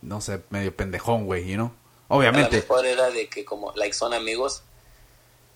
no 0.00 0.20
sé, 0.20 0.42
medio 0.50 0.74
pendejón, 0.74 1.26
güey, 1.26 1.46
you 1.46 1.54
know. 1.54 1.70
A 2.08 2.14
lo 2.14 2.18
Obviamente. 2.18 2.56
mejor 2.56 2.84
era 2.84 3.10
de 3.10 3.28
que 3.28 3.44
como, 3.44 3.72
like, 3.76 3.94
son 3.94 4.12
amigos 4.12 4.64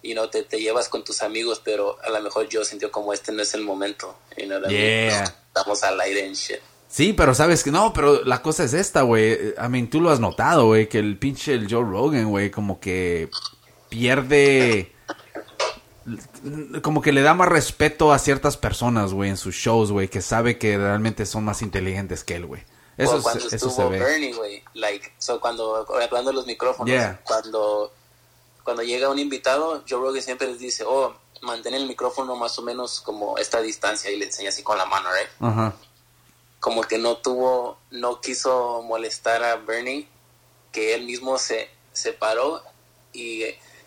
y 0.01 0.15
no 0.15 0.31
te, 0.31 0.45
te 0.45 0.61
llevas 0.61 0.89
con 0.89 1.03
tus 1.03 1.23
amigos, 1.23 1.61
pero 1.65 1.99
a 2.05 2.11
lo 2.11 2.23
mejor 2.23 2.49
yo 2.49 2.65
sintió 2.65 2.93
como 2.93 3.13
este 3.13 3.33
no 3.33 3.43
es 3.43 3.53
el 3.55 3.63
momento. 3.63 4.17
You 4.39 4.47
know? 4.47 4.63
Yeah. 4.69 5.23
No, 5.23 5.25
estamos 5.49 5.83
al 5.83 6.01
aire 6.03 6.25
en 6.25 6.35
shit. 6.35 6.61
Sí, 6.89 7.13
pero 7.13 7.35
sabes 7.35 7.65
que 7.65 7.73
no, 7.73 7.93
pero 7.93 8.23
la 8.23 8.43
cosa 8.43 8.63
es 8.63 8.73
esta, 8.73 9.03
güey. 9.03 9.33
I 9.33 9.69
mean, 9.69 9.91
tú 9.91 10.01
lo 10.01 10.11
has 10.11 10.21
notado, 10.21 10.67
güey, 10.67 10.89
que 10.89 11.01
el 11.01 11.19
pinche 11.19 11.53
el 11.53 11.67
Joe 11.69 11.83
Rogan, 11.83 12.31
güey, 12.31 12.53
como 12.53 12.79
que 12.79 13.29
pierde 13.89 14.93
como 16.83 17.03
que 17.03 17.13
le 17.13 17.23
da 17.23 17.35
más 17.35 17.49
respeto 17.49 18.13
a 18.13 18.19
ciertas 18.19 18.57
personas, 18.57 19.13
güey, 19.13 19.31
en 19.31 19.37
sus 19.37 19.55
shows, 19.57 19.91
güey, 19.91 20.09
que 20.09 20.23
sabe 20.23 20.59
que 20.59 20.79
realmente 20.79 21.27
son 21.27 21.45
más 21.45 21.63
inteligentes 21.63 22.23
que 22.23 22.37
él, 22.37 22.47
güey. 22.47 22.63
Eso, 22.97 23.21
cuando 23.23 23.49
se, 23.49 23.57
eso 23.57 23.69
estuvo 23.69 23.89
se 23.89 23.93
ve. 23.93 23.99
Bernie, 23.99 24.33
güey, 24.33 24.63
like, 24.75 25.13
so 25.19 25.41
cuando, 25.41 25.85
hablando 26.01 26.31
de 26.31 26.37
los 26.37 26.47
micrófonos, 26.47 26.89
Yeah. 26.89 27.21
cuando, 27.25 27.93
cuando 28.63 28.83
llega 28.83 29.11
un 29.11 29.19
invitado, 29.19 29.83
Joe 29.89 30.01
Rogan 30.01 30.23
siempre 30.23 30.47
les 30.47 30.61
dice, 30.61 30.85
oh, 30.87 31.15
mantén 31.43 31.75
el 31.75 31.87
micrófono 31.87 32.37
más 32.37 32.59
o 32.59 32.63
menos 32.63 33.01
como 33.01 33.37
esta 33.37 33.61
distancia 33.61 34.11
y 34.11 34.17
le 34.17 34.27
enseña 34.27 34.51
así 34.51 34.63
con 34.63 34.79
la 34.79 34.87
mano, 34.87 35.09
right? 35.13 35.29
Ajá. 35.41 35.75
Como 36.61 36.83
que 36.83 36.99
no 36.99 37.17
tuvo, 37.19 37.79
no 37.91 38.21
quiso 38.21 38.83
molestar 38.83 39.43
a 39.43 39.57
Bernie, 39.57 40.09
que 40.73 40.95
él 40.95 41.05
mismo 41.05 41.37
se, 41.39 41.69
se 41.93 42.13
paró 42.13 42.63
y, 43.13 43.45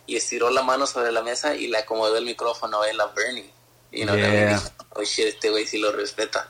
y 0.10 0.16
estiró 0.18 0.49
la 0.49 0.64
mano 0.64 0.88
sobre 0.88 1.12
la 1.12 1.22
mesa 1.22 1.55
y 1.55 1.68
le 1.68 1.78
acomodó 1.78 2.18
el 2.18 2.26
micrófono 2.26 2.82
a 2.82 2.89
él 2.89 2.99
a 2.99 3.07
Bernie. 3.16 3.49
Y 3.91 4.05
no, 4.05 4.16
Yeah. 4.16 4.55
dije, 4.55 4.70
oh 4.95 5.03
shit, 5.03 5.28
este 5.28 5.49
güey 5.49 5.66
sí 5.66 5.78
lo 5.78 5.91
respeta. 5.91 6.49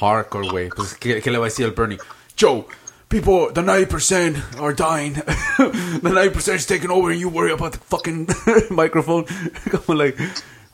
Hardcore, 0.00 0.48
güey. 0.48 0.68
Pues, 0.70 0.94
¿qué, 0.94 1.20
qué 1.22 1.30
le 1.30 1.38
va 1.38 1.46
a 1.46 1.48
decir 1.48 1.64
al 1.66 1.72
Bernie? 1.72 1.98
Joe, 2.38 2.66
people, 3.08 3.52
the 3.54 3.60
90% 3.62 4.36
are 4.60 4.74
dying. 4.74 5.14
the 6.02 6.10
90% 6.10 6.54
is 6.54 6.66
taking 6.66 6.90
over 6.90 7.10
and 7.12 7.20
you 7.20 7.28
worry 7.28 7.52
about 7.52 7.72
the 7.72 7.78
fucking 7.78 8.26
microphone. 8.70 9.24
Como 9.70 9.96
like, 9.98 10.16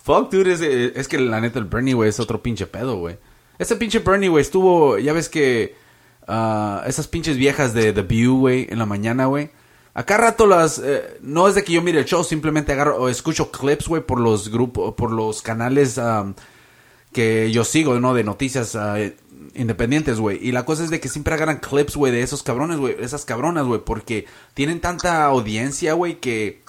fuck, 0.02 0.30
dude, 0.30 0.50
es, 0.52 0.60
es 0.62 1.06
que 1.08 1.18
la 1.18 1.40
neta 1.40 1.58
el 1.58 1.66
Bernie, 1.66 1.92
güey, 1.94 2.08
es 2.08 2.18
otro 2.20 2.42
pinche 2.42 2.66
pedo, 2.66 2.96
güey. 2.96 3.18
Ese 3.58 3.76
pinche 3.76 3.98
Bernie, 3.98 4.28
güey, 4.30 4.40
estuvo, 4.40 4.96
ya 4.98 5.12
ves 5.12 5.28
que 5.28 5.76
ah, 6.26 6.82
esas 6.86 7.08
pinches 7.08 7.36
viejas 7.36 7.74
de 7.74 7.92
The 7.92 8.02
View, 8.02 8.38
güey, 8.38 8.66
en 8.70 8.78
la 8.78 8.86
mañana, 8.86 9.26
güey. 9.26 9.50
Acá 9.92 10.16
rato 10.18 10.46
las, 10.46 10.78
eh, 10.78 11.18
no 11.20 11.48
es 11.48 11.56
de 11.56 11.64
que 11.64 11.72
yo 11.72 11.82
mire 11.82 11.98
el 11.98 12.04
show, 12.04 12.22
simplemente 12.22 12.72
agarro 12.72 12.96
o 12.96 13.08
escucho 13.08 13.50
clips, 13.50 13.88
güey, 13.88 14.02
por 14.02 14.20
los 14.20 14.48
grupos, 14.48 14.94
por 14.94 15.10
los 15.10 15.42
canales 15.42 15.98
que 17.12 17.50
yo 17.50 17.64
sigo, 17.64 17.98
¿no? 17.98 18.14
De 18.14 18.22
noticias 18.22 18.76
ah, 18.76 18.98
independientes, 19.54 20.20
güey. 20.20 20.38
Y 20.40 20.52
la 20.52 20.64
cosa 20.64 20.84
es 20.84 20.90
de 20.90 21.00
que 21.00 21.08
siempre 21.08 21.34
agarran 21.34 21.58
clips, 21.58 21.96
güey, 21.96 22.12
de 22.12 22.22
esos 22.22 22.44
cabrones, 22.44 22.78
güey. 22.78 22.96
Esas 23.00 23.24
cabronas, 23.24 23.66
güey. 23.66 23.80
Porque 23.84 24.26
tienen 24.54 24.80
tanta 24.80 25.24
audiencia, 25.24 25.94
güey, 25.94 26.20
que 26.20 26.62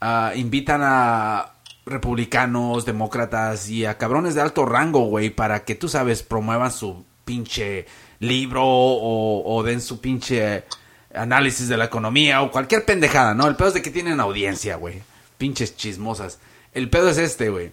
ah, 0.00 0.32
invitan 0.36 0.80
a 0.84 1.54
republicanos, 1.86 2.84
demócratas 2.84 3.68
y 3.68 3.84
a 3.84 3.98
cabrones 3.98 4.36
de 4.36 4.42
alto 4.42 4.64
rango, 4.64 5.06
güey, 5.06 5.30
para 5.30 5.64
que, 5.64 5.74
tú 5.74 5.88
sabes, 5.88 6.22
promuevan 6.22 6.70
su 6.70 7.04
pinche 7.24 7.86
libro 8.20 8.62
o 8.64 9.62
den 9.64 9.80
su 9.80 10.00
pinche 10.00 10.64
análisis 11.14 11.68
de 11.68 11.76
la 11.76 11.86
economía 11.86 12.42
o 12.42 12.50
cualquier 12.50 12.84
pendejada, 12.84 13.34
¿no? 13.34 13.48
El 13.48 13.56
pedo 13.56 13.68
es 13.68 13.74
de 13.74 13.82
que 13.82 13.90
tienen 13.90 14.20
audiencia, 14.20 14.76
güey. 14.76 15.02
Pinches 15.38 15.76
chismosas. 15.76 16.38
El 16.72 16.90
pedo 16.90 17.08
es 17.08 17.18
este, 17.18 17.48
güey. 17.50 17.72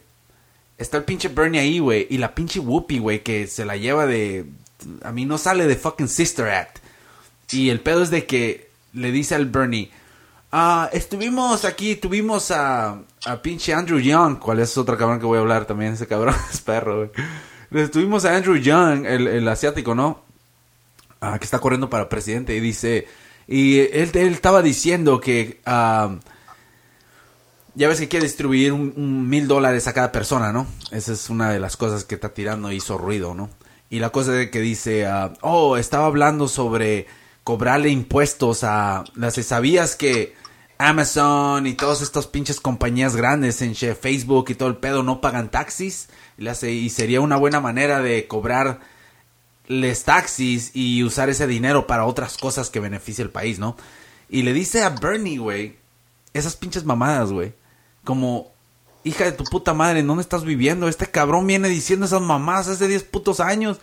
Está 0.78 0.98
el 0.98 1.04
pinche 1.04 1.30
Bernie 1.30 1.60
ahí, 1.60 1.80
güey. 1.80 2.08
Y 2.10 2.18
la 2.18 2.36
pinche 2.36 2.60
Whoopi, 2.60 3.00
güey, 3.00 3.24
que 3.24 3.48
se 3.48 3.66
la 3.66 3.78
lleva 3.78 4.06
de... 4.06 4.46
A 5.04 5.12
mí 5.12 5.26
no 5.26 5.38
sale 5.38 5.68
de 5.68 5.76
fucking 5.76 6.08
Sister 6.08 6.50
Act. 6.50 6.78
Y 7.52 7.70
el 7.70 7.80
pedo 7.80 8.04
es 8.04 8.10
de 8.10 8.26
que 8.26 8.70
le 8.94 9.12
dice 9.12 9.36
al 9.36 9.46
Bernie... 9.46 9.92
Ah, 10.50 10.90
estuvimos 10.94 11.66
aquí, 11.66 11.98
tuvimos 11.98 12.52
a, 12.52 13.02
a 13.26 13.42
pinche 13.42 13.74
Andrew 13.74 14.00
Young. 14.00 14.40
¿Cuál 14.40 14.60
es 14.60 14.78
otro 14.78 14.98
cabrón 14.98 15.20
que 15.20 15.26
voy 15.26 15.38
a 15.38 15.42
hablar 15.42 15.66
también? 15.66 15.94
Ese 15.94 16.08
cabrón 16.08 16.36
es 16.52 16.62
perro, 16.62 16.98
güey. 16.98 17.84
Estuvimos 17.84 18.24
a 18.24 18.34
Andrew 18.34 18.56
Young, 18.56 19.06
el, 19.06 19.28
el 19.28 19.48
asiático, 19.50 19.94
¿no? 19.94 20.24
Ah, 21.20 21.38
que 21.38 21.44
está 21.44 21.60
corriendo 21.60 21.90
para 21.90 22.10
presidente. 22.10 22.56
Y 22.56 22.60
dice... 22.60 23.08
Y 23.48 23.80
él, 23.80 24.12
él 24.14 24.34
estaba 24.34 24.62
diciendo 24.62 25.20
que... 25.20 25.62
ah, 25.66 26.18
ya 27.78 27.88
ves 27.88 28.00
que 28.00 28.08
quiere 28.08 28.26
distribuir 28.26 28.74
un, 28.74 29.30
mil 29.30 29.48
dólares 29.48 29.86
a 29.88 29.93
cada 29.93 30.12
persona, 30.12 30.52
¿no? 30.52 30.66
Esa 30.89 31.14
es 31.14 31.30
una 31.30 31.52
de 31.52 31.60
las 31.60 31.78
cosas 31.78 32.06
que 32.06 32.16
está 32.16 32.34
tirando 32.34 32.72
hizo 32.72 32.98
ruido, 32.98 33.36
¿no? 33.36 33.52
Y 33.91 34.00
la 34.00 34.10
cosa 34.10 34.32
de 34.32 34.50
que 34.50 34.60
dice, 34.60 35.06
ah, 35.06 35.34
oh, 35.41 35.78
estaba 35.78 36.08
hablando 36.08 36.48
sobre 36.48 37.06
cobrarle 37.43 37.89
impuestos 37.89 38.64
a 38.64 39.04
las 39.14 39.36
sabías 39.36 39.95
que 39.95 40.34
Amazon 40.80 41.68
y 41.68 41.76
todas 41.76 42.02
estas 42.02 42.26
pinches 42.26 42.60
compañías 42.60 43.16
grandes 43.16 43.62
en 43.62 43.76
Facebook 43.76 44.45
y 44.50 44.56
todo 44.56 44.70
el 44.70 44.78
pedo 44.78 45.04
no 45.04 45.22
pagan 45.22 45.52
taxis 45.52 46.10
y, 46.39 46.48
y 46.66 46.89
sería 46.89 47.22
una 47.22 47.38
buena 47.38 47.60
manera 47.62 48.02
de 48.02 48.28
cobrar 48.28 48.80
les 49.68 50.03
taxis 50.03 50.72
y 50.74 51.03
usar 51.03 51.30
ese 51.30 51.47
dinero 51.47 51.88
para 51.88 52.05
otras 52.05 52.38
cosas 52.38 52.70
que 52.70 52.80
beneficie 52.80 53.24
el 53.24 53.30
país, 53.30 53.59
¿no? 53.59 53.76
Y 54.30 54.43
le 54.43 54.53
dice 54.53 54.84
a 54.84 54.89
Bernie, 54.89 55.38
güey, 55.38 55.78
esas 56.34 56.55
pinches 56.55 56.86
mamadas, 56.86 57.32
güey. 57.32 57.53
Como, 58.03 58.51
hija 59.03 59.26
de 59.26 59.32
tu 59.34 59.43
puta 59.45 59.74
madre, 59.74 59.99
¿en 59.99 60.07
dónde 60.07 60.22
estás 60.22 60.43
viviendo? 60.43 60.88
Este 60.88 61.07
cabrón 61.07 61.47
viene 61.47 61.70
diciendo 61.70 62.05
esas 62.05 62.22
mamadas 62.22 62.68
hace 62.70 62.88
10 62.88 63.03
putos 63.03 63.39
años. 63.39 63.80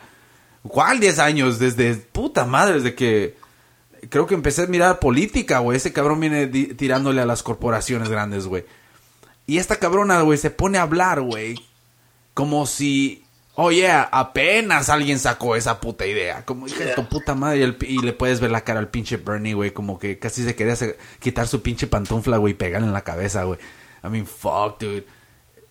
¿Cuál 0.62 1.00
10 1.00 1.18
años? 1.18 1.58
Desde 1.58 1.94
puta 1.94 2.44
madre, 2.44 2.74
desde 2.74 2.94
que 2.94 3.36
creo 4.08 4.26
que 4.26 4.34
empecé 4.34 4.62
a 4.62 4.66
mirar 4.66 4.98
política, 4.98 5.58
güey. 5.58 5.76
Ese 5.76 5.92
cabrón 5.92 6.20
viene 6.20 6.46
tirándole 6.46 7.20
a 7.20 7.26
las 7.26 7.42
corporaciones 7.42 8.08
grandes, 8.08 8.46
güey. 8.46 8.64
Y 9.46 9.58
esta 9.58 9.76
cabrona, 9.76 10.20
güey, 10.22 10.38
se 10.38 10.50
pone 10.50 10.78
a 10.78 10.82
hablar, 10.82 11.20
güey. 11.20 11.56
Como 12.32 12.66
si, 12.66 13.23
oh 13.56 13.70
yeah, 13.70 14.02
apenas 14.10 14.88
alguien 14.88 15.18
sacó 15.18 15.56
esa 15.56 15.80
puta 15.80 16.06
idea. 16.06 16.44
Como 16.44 16.66
hija 16.66 16.84
de 16.84 16.94
tu 16.94 17.08
puta 17.08 17.34
madre. 17.34 17.58
Y, 17.58 17.62
el 17.62 17.76
pi- 17.76 17.86
y 17.86 17.98
le 17.98 18.12
puedes 18.12 18.40
ver 18.40 18.50
la 18.50 18.62
cara 18.64 18.80
al 18.80 18.88
pinche 18.88 19.16
Bernie, 19.16 19.54
güey. 19.54 19.72
Como 19.72 19.98
que 19.98 20.18
casi 20.18 20.44
se 20.44 20.54
quería 20.54 20.72
hacer- 20.74 20.98
quitar 21.20 21.46
su 21.48 21.62
pinche 21.62 21.86
pantufla, 21.86 22.36
güey, 22.38 22.52
y 22.52 22.56
pegarle 22.56 22.86
en 22.88 22.92
la 22.92 23.02
cabeza, 23.04 23.44
güey. 23.44 23.58
I 24.02 24.08
mean, 24.08 24.26
fuck, 24.26 24.78
dude. 24.80 25.06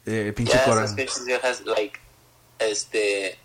Eh, 0.05 0.33
pinche 0.35 0.57
cora- 0.65 0.83
esas 0.83 0.95
pinches 0.95 1.25
viejas, 1.25 1.61
like, 1.65 1.99
este, 2.59 3.37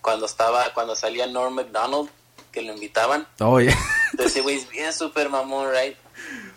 cuando 0.00 0.26
estaba, 0.26 0.72
cuando 0.74 0.94
salía 0.96 1.26
Norm 1.26 1.54
McDonald, 1.54 2.08
que 2.52 2.62
lo 2.62 2.72
invitaban, 2.72 3.26
Oh, 3.40 3.60
yeah. 3.60 3.76
ese 4.18 4.40
güey 4.40 4.56
es 4.56 4.68
bien 4.70 4.92
super 4.92 5.28
mamón, 5.28 5.68
right? 5.72 5.96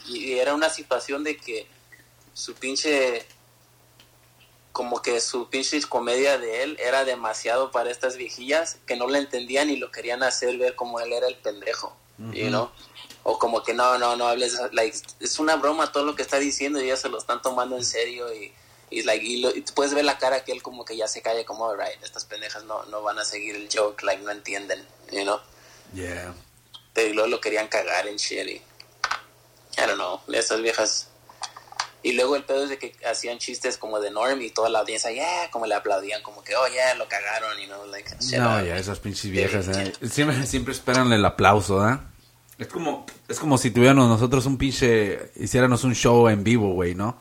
Y, 0.08 0.18
y 0.26 0.39
era 0.39 0.54
una 0.54 0.70
situación 0.70 1.24
de 1.24 1.36
que 1.36 1.68
su 2.34 2.54
pinche, 2.54 3.26
como 4.72 5.01
que 5.01 5.20
su 5.20 5.49
pinche 5.49 5.82
comedia 5.84 6.38
de 6.38 6.63
él 6.63 6.78
era 6.80 7.03
demasiado 7.03 7.72
para 7.72 7.89
estas 7.91 8.15
viejillas 8.17 8.78
que 8.86 8.95
no 8.95 9.07
le 9.07 9.20
entendían 9.20 9.70
y 9.70 9.78
lo 9.78 9.91
querían 9.91 10.24
hacer 10.24 10.57
ver 10.57 10.76
como 10.76 10.99
él 10.99 11.11
era 11.11 11.28
el 11.28 11.36
pendejo, 11.36 11.95
you 12.34 12.47
know? 12.47 12.70
O 13.24 13.38
como 13.38 13.63
que 13.63 13.74
no, 13.74 13.97
no, 13.97 14.15
no 14.15 14.28
hables, 14.28 14.57
like, 14.72 14.97
es 15.20 15.39
una 15.39 15.55
broma 15.57 15.91
todo 15.91 16.05
lo 16.05 16.15
que 16.15 16.22
está 16.22 16.39
diciendo 16.39 16.80
y 16.82 16.86
ellos 16.86 16.99
se 16.99 17.09
lo 17.09 17.17
están 17.17 17.41
tomando 17.41 17.76
en 17.76 17.84
serio 17.84 18.34
y, 18.34 18.53
y, 18.89 19.01
like, 19.03 19.26
y, 19.26 19.38
lo- 19.41 19.53
y 19.53 19.61
tú 19.61 19.74
puedes 19.74 19.93
ver 19.93 20.05
la 20.05 20.17
cara 20.17 20.43
que 20.45 20.51
él 20.53 20.63
como 20.63 20.86
que 20.86 20.95
ya 20.95 21.07
se 21.07 21.22
calla 21.22 21.45
como, 21.45 21.74
right, 21.76 22.01
estas 22.01 22.26
pendejas 22.26 22.63
no, 22.63 22.84
no 22.86 23.01
van 23.01 23.20
a 23.20 23.26
seguir 23.26 23.55
el 23.55 23.67
joke, 23.74 24.03
like, 24.03 24.24
no 24.24 24.32
entienden, 24.32 24.86
you 25.11 25.24
know? 25.24 25.39
Yeah. 25.93 26.34
Pero 26.93 27.13
luego 27.13 27.28
lo 27.30 27.41
querían 27.41 27.67
cagar 27.67 28.07
en 28.07 28.15
shit 28.17 28.47
y... 28.47 28.51
I 29.78 29.82
don't 29.86 29.95
know, 29.95 30.22
esas 30.34 30.61
viejas... 30.61 31.09
Y 32.02 32.14
luego 32.14 32.36
el 32.36 32.43
pedo 32.43 32.64
es 32.64 32.70
de 32.70 32.78
que 32.78 32.93
hacían 33.06 33.39
chistes 33.39 33.78
como 33.78 34.00
de 34.00 34.10
Norm 34.10 34.41
y 34.41 34.52
toda 34.52 34.70
la 34.70 34.80
audiencia, 34.80 35.12
yeah, 35.12 35.52
como 35.52 35.66
le 35.66 35.76
aplaudían, 35.76 36.22
como 36.22 36.41
que, 36.43 36.56
oh, 36.56 36.68
yeah, 36.68 36.95
lo 36.95 37.08
cagaron, 37.08 37.60
y 37.60 37.68
no, 37.68 37.86
like, 37.88 38.10
No, 38.38 38.64
ya, 38.64 38.78
esas 38.78 39.00
pinches 39.00 39.30
viejas, 39.30 39.68
eh. 39.68 39.93
Siempre, 40.10 40.45
siempre 40.45 40.74
esperan 40.74 41.12
el 41.12 41.26
aplauso, 41.26 41.82
¿ah? 41.82 42.10
Es 42.58 42.68
como, 42.68 43.06
es 43.28 43.39
como 43.39 43.58
si 43.58 43.72
tuviéramos 43.72 44.08
nosotros 44.08 44.45
un 44.45 44.58
pinche, 44.58 45.32
hiciéramos 45.36 45.84
un 45.84 45.95
show 45.95 46.28
en 46.30 46.43
vivo, 46.43 46.74
güey, 46.74 46.95
¿no? 46.95 47.18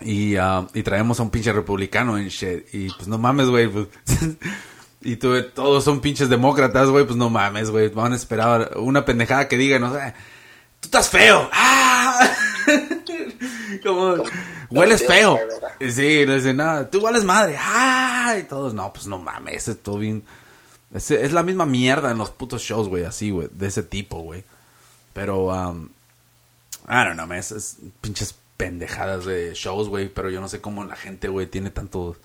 Y, 0.00 0.36
ah, 0.36 0.66
y 0.74 0.82
traemos 0.82 1.18
a 1.18 1.22
un 1.22 1.30
pinche 1.30 1.52
republicano 1.52 2.18
en 2.18 2.28
shit. 2.28 2.66
Y 2.72 2.90
pues 2.90 3.08
no 3.08 3.18
mames, 3.18 3.48
güey. 3.48 3.68
pues, 3.68 3.88
y 5.02 5.16
tú, 5.16 5.42
todos 5.54 5.84
son 5.84 6.00
pinches 6.00 6.28
demócratas, 6.28 6.88
güey. 6.88 7.04
Pues 7.04 7.16
no 7.16 7.30
mames, 7.30 7.70
güey. 7.70 7.88
Van 7.88 8.12
a 8.12 8.16
esperar 8.16 8.72
una 8.76 9.04
pendejada 9.04 9.48
que 9.48 9.56
diga, 9.56 9.78
no 9.78 9.92
sé. 9.92 10.14
Tú 10.80 10.86
estás 10.86 11.08
feo. 11.08 11.48
¡Ah! 11.52 12.28
como, 13.84 14.16
hueles 14.70 15.06
feo. 15.06 15.38
Sí, 15.80 16.24
no 16.26 16.34
dice 16.34 16.54
nada. 16.54 16.90
Tú 16.90 17.00
hueles 17.00 17.24
madre. 17.24 17.56
¡Ah! 17.58 18.36
Y 18.38 18.44
todos, 18.44 18.74
no, 18.74 18.92
pues 18.92 19.06
no 19.06 19.18
mames. 19.18 19.68
Es 19.68 19.82
todo 19.82 19.98
bien. 19.98 20.22
Es, 20.92 21.10
es 21.10 21.32
la 21.32 21.42
misma 21.42 21.66
mierda 21.66 22.10
en 22.10 22.18
los 22.18 22.30
putos 22.30 22.62
shows, 22.62 22.88
güey. 22.88 23.04
Así, 23.04 23.30
güey. 23.30 23.48
De 23.52 23.66
ese 23.66 23.82
tipo, 23.82 24.20
güey. 24.20 24.44
Pero, 25.12 25.46
um, 25.46 25.88
I 26.88 27.04
don't 27.04 27.14
know, 27.14 27.26
man. 27.26 27.38
Es, 27.38 27.52
es 27.52 27.76
pinches 28.00 28.34
pendejadas 28.56 29.24
de 29.24 29.52
shows, 29.54 29.88
güey. 29.88 30.08
Pero 30.08 30.30
yo 30.30 30.40
no 30.40 30.48
sé 30.48 30.60
cómo 30.60 30.84
la 30.84 30.96
gente, 30.96 31.28
güey, 31.28 31.46
tiene 31.46 31.70
tanto. 31.70 32.16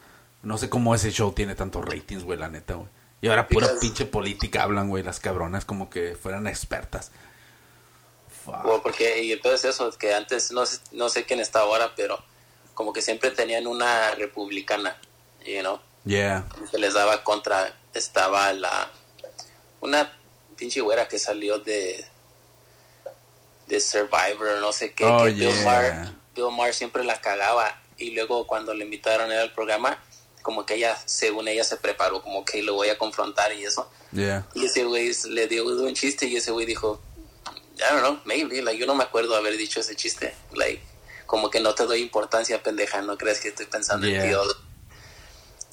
No 0.42 0.58
sé 0.58 0.70
cómo 0.70 0.94
ese 0.94 1.12
show 1.12 1.32
tiene 1.32 1.56
tantos 1.56 1.86
ratings, 1.86 2.24
güey, 2.24 2.38
la 2.38 2.50
neta, 2.50 2.74
güey. 2.76 2.88
Y 3.22 3.30
ahora 3.30 3.48
pura 3.48 3.68
Because- 3.68 3.80
pinche 3.80 4.06
política 4.06 4.64
hablan, 4.64 4.90
güey, 4.90 5.02
las 5.02 5.22
cabronas, 5.22 5.64
como 5.64 5.90
que 5.90 6.16
fueran 6.22 6.46
expertas. 6.48 7.12
Bueno, 8.46 8.82
porque 8.82 9.24
y 9.24 9.32
el 9.32 9.40
pedo 9.40 9.54
es 9.56 9.64
eso, 9.66 9.90
que 9.98 10.14
antes, 10.14 10.52
no 10.52 10.66
sé, 10.66 10.80
no 10.92 11.10
sé 11.10 11.26
quién 11.26 11.40
está 11.40 11.60
ahora, 11.62 11.94
pero 11.96 12.24
como 12.74 12.92
que 12.94 13.02
siempre 13.02 13.32
tenían 13.32 13.68
una 13.68 14.12
republicana, 14.16 15.00
you 15.46 15.60
know, 15.62 15.80
Yeah. 16.06 16.46
que 16.70 16.78
les 16.78 16.94
daba 16.94 17.24
contra, 17.24 17.74
estaba 17.94 18.52
la, 18.52 18.92
una 19.80 20.12
pinche 20.58 20.82
güera 20.82 21.08
que 21.08 21.18
salió 21.18 21.60
de, 21.60 22.06
de 23.68 23.80
Survivor, 23.80 24.60
no 24.60 24.74
sé 24.74 24.94
qué, 24.94 25.06
Oh, 25.06 25.24
que 25.24 25.32
Bill 25.32 25.54
yeah. 25.54 25.64
Maher, 25.66 25.94
Bill 26.36 26.52
Maher 26.52 26.74
siempre 26.74 27.04
la 27.04 27.22
cagaba, 27.22 27.80
y 27.98 28.12
luego 28.12 28.46
cuando 28.48 28.74
le 28.74 28.84
invitaron 28.84 29.32
a 29.32 29.42
al 29.42 29.54
programa, 29.54 29.98
como 30.42 30.66
que 30.66 30.76
ella, 30.76 30.98
según 31.06 31.48
ella 31.48 31.64
se 31.64 31.78
preparó, 31.78 32.22
como 32.22 32.44
que 32.44 32.62
lo 32.64 32.74
voy 32.74 32.90
a 32.90 32.98
confrontar 32.98 33.54
y 33.54 33.64
eso, 33.64 33.90
Yeah. 34.12 34.46
y 34.54 34.66
ese 34.66 34.84
güey 34.84 35.12
le 35.30 35.48
dio 35.48 35.66
un 35.66 35.94
chiste 35.96 36.26
y 36.28 36.36
ese 36.36 36.52
güey 36.52 36.66
dijo, 36.68 37.02
I 37.78 37.90
don't 37.92 38.02
know, 38.02 38.20
maybe, 38.26 38.62
like, 38.62 38.78
yo 38.80 38.86
no 38.86 38.96
me 38.96 39.04
acuerdo 39.04 39.36
haber 39.36 39.58
dicho 39.58 39.80
ese 39.80 39.96
chiste, 39.96 40.34
like, 40.54 40.82
como 41.26 41.50
que 41.50 41.60
no 41.60 41.74
te 41.74 41.86
doy 41.86 42.02
importancia, 42.02 42.62
pendeja, 42.62 43.02
no 43.02 43.18
crees 43.18 43.40
que 43.40 43.50
estoy 43.50 43.66
pensando 43.66 44.08
Yeah. 44.08 44.24
en 44.26 44.32
ti. 44.32 44.38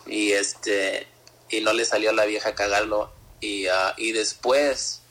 Y 0.07 0.33
este, 0.33 1.07
y 1.51 1.61
no 1.61 1.73
le 1.73 1.85
salió 1.85 2.11
a 2.11 2.13
la 2.15 2.25
vieja 2.25 2.55
cagarlo, 2.55 3.13
y, 3.41 3.67
ah, 3.67 3.95
y 3.99 4.13
después, 4.13 5.03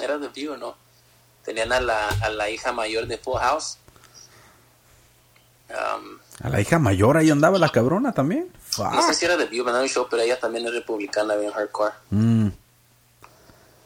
era 0.00 0.18
de 0.18 0.28
View, 0.28 0.56
¿no? 0.56 0.76
Tenían 1.44 1.72
a 1.72 1.80
la, 1.80 2.08
a 2.08 2.28
la 2.30 2.50
hija 2.50 2.72
mayor 2.72 3.06
de 3.06 3.18
Full 3.18 3.38
House, 3.38 3.78
Um, 5.70 6.18
A 6.42 6.50
la 6.50 6.60
hija 6.60 6.78
mayor 6.78 7.16
ahí 7.16 7.30
andaba 7.30 7.58
la 7.58 7.70
cabrona 7.70 8.12
también. 8.12 8.52
no 8.78 9.02
sé 9.06 9.14
si 9.14 9.24
era 9.24 9.36
de 9.36 9.46
View, 9.46 9.66
un 9.66 9.88
show, 9.88 10.06
pero 10.10 10.22
ella 10.22 10.38
también 10.38 10.66
es 10.66 10.74
republicana, 10.74 11.34
bien 11.36 11.50
hardcore. 11.52 11.94
Mm. 12.10 12.48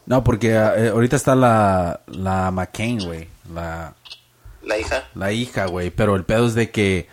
No, 0.09 0.24
porque 0.24 0.52
eh, 0.52 0.88
ahorita 0.88 1.16
está 1.16 1.34
la, 1.34 2.00
la 2.06 2.50
McCain, 2.50 3.04
güey. 3.04 3.28
La, 3.52 3.94
La 4.62 4.78
hija. 4.78 5.04
la 5.14 5.32
hija, 5.32 5.66
güey. 5.66 5.90
Pero 5.90 6.16
el 6.16 6.24
pedo 6.24 6.46
es 6.46 6.54
de 6.54 6.70
que... 6.70 7.09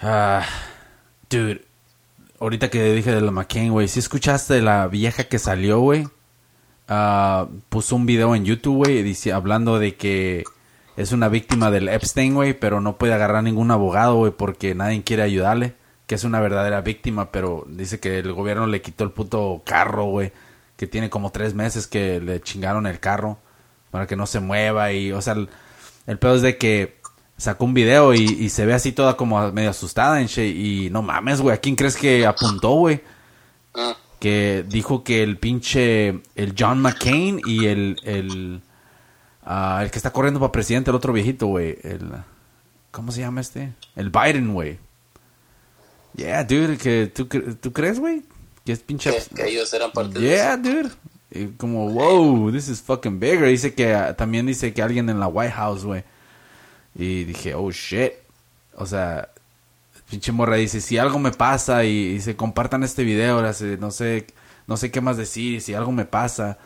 ah, 0.00 0.44
dude, 1.30 1.64
ahorita 2.40 2.70
que 2.70 2.92
dije 2.92 3.12
de 3.12 3.20
la 3.20 3.30
McCain, 3.30 3.70
güey. 3.70 3.86
Si 3.86 4.00
escuchaste 4.00 4.60
la 4.62 4.88
vieja 4.88 5.24
que 5.24 5.38
salió, 5.38 5.78
güey? 5.78 6.08
Ah, 6.88 7.46
puso 7.68 7.94
un 7.94 8.04
video 8.04 8.34
en 8.34 8.44
YouTube, 8.44 8.78
güey, 8.78 9.16
hablando 9.32 9.78
de 9.78 9.94
que 9.94 10.42
es 10.96 11.12
una 11.12 11.28
víctima 11.28 11.70
del 11.70 11.88
Epstein, 11.88 12.34
güey, 12.34 12.52
pero 12.58 12.80
no 12.80 12.96
puede 12.98 13.14
agarrar 13.14 13.44
ningún 13.44 13.70
abogado, 13.70 14.16
güey, 14.16 14.32
porque 14.32 14.74
nadie 14.74 15.04
quiere 15.04 15.22
ayudarle. 15.22 15.74
Que 16.08 16.16
es 16.16 16.24
una 16.24 16.40
verdadera 16.40 16.80
víctima, 16.80 17.30
pero 17.30 17.64
dice 17.68 18.00
que 18.00 18.18
el 18.18 18.32
gobierno 18.32 18.66
le 18.66 18.82
quitó 18.82 19.04
el 19.04 19.12
puto 19.12 19.62
carro, 19.64 20.06
güey. 20.06 20.32
Que 20.80 20.86
tiene 20.86 21.10
como 21.10 21.30
tres 21.30 21.52
meses 21.52 21.86
que 21.86 22.20
le 22.20 22.40
chingaron 22.40 22.86
el 22.86 23.00
carro 23.00 23.36
para 23.90 24.06
que 24.06 24.16
no 24.16 24.26
se 24.26 24.40
mueva. 24.40 24.92
Y, 24.92 25.12
o 25.12 25.20
sea, 25.20 25.34
el, 25.34 25.50
el 26.06 26.18
pedo 26.18 26.36
es 26.36 26.42
de 26.42 26.56
que 26.56 27.00
sacó 27.36 27.66
un 27.66 27.74
video 27.74 28.14
y, 28.14 28.24
y 28.24 28.48
se 28.48 28.64
ve 28.64 28.72
así 28.72 28.92
toda 28.92 29.14
como 29.18 29.52
medio 29.52 29.68
asustada 29.68 30.22
en 30.22 30.28
Y 30.38 30.88
no 30.90 31.02
mames, 31.02 31.42
güey, 31.42 31.54
¿a 31.54 31.60
quién 31.60 31.76
crees 31.76 31.96
que 31.96 32.24
apuntó, 32.24 32.70
güey? 32.72 33.02
Mm. 33.74 33.90
que 34.18 34.64
dijo 34.68 35.04
que 35.04 35.22
el 35.22 35.38
pinche 35.38 36.20
el 36.34 36.54
John 36.58 36.80
McCain 36.80 37.40
y 37.46 37.66
el 37.66 37.98
el 38.04 38.62
ah, 39.44 39.80
el 39.82 39.90
que 39.92 39.98
está 39.98 40.12
corriendo 40.12 40.40
para 40.40 40.50
presidente 40.50 40.90
el 40.90 40.96
otro 40.96 41.12
viejito 41.12 41.46
güey 41.46 41.78
el 41.84 42.10
cómo 42.90 43.12
se 43.12 43.20
llama 43.20 43.40
este 43.40 43.72
el 43.94 44.10
Biden 44.10 44.52
güey 44.52 44.80
yeah 46.16 46.42
dude 46.42 46.78
que 46.78 47.06
tú 47.06 47.26
tú 47.26 47.72
crees 47.72 48.00
güey 48.00 48.24
que 48.64 48.72
es 48.72 48.80
pinche 48.80 49.10
Que, 49.10 49.34
que 49.34 49.48
ellos 49.48 49.72
eran 49.74 49.90
parte 49.92 50.18
de 50.18 50.26
yeah 50.28 50.54
eso. 50.54 50.62
dude. 50.62 50.90
Y 51.32 51.46
como 51.56 51.90
wow 51.90 52.50
this 52.52 52.68
is 52.68 52.80
fucking 52.82 53.20
bigger. 53.20 53.46
Dice 53.48 53.72
que 53.74 53.94
ah, 53.94 54.16
también 54.16 54.46
dice 54.46 54.72
que 54.74 54.82
alguien 54.82 55.08
en 55.08 55.20
la 55.20 55.28
White 55.28 55.52
House 55.52 55.84
güey. 55.84 56.02
Y 56.94 57.24
dije 57.24 57.54
oh 57.54 57.70
shit. 57.70 58.12
O 58.74 58.86
sea 58.86 59.28
pinche 60.08 60.32
morra 60.32 60.56
dice 60.56 60.80
si 60.80 60.98
algo 60.98 61.18
me 61.20 61.30
pasa 61.30 61.84
y, 61.84 62.14
y 62.16 62.20
se 62.20 62.34
compartan 62.34 62.82
este 62.82 63.04
video 63.04 63.36
ahora 63.36 63.52
se- 63.52 63.76
no 63.76 63.92
sé 63.92 64.26
no 64.66 64.76
sé 64.76 64.90
qué 64.90 65.00
más 65.00 65.16
decir 65.16 65.60
si 65.60 65.72
algo 65.74 65.92
me 65.92 66.04
pasa 66.04 66.58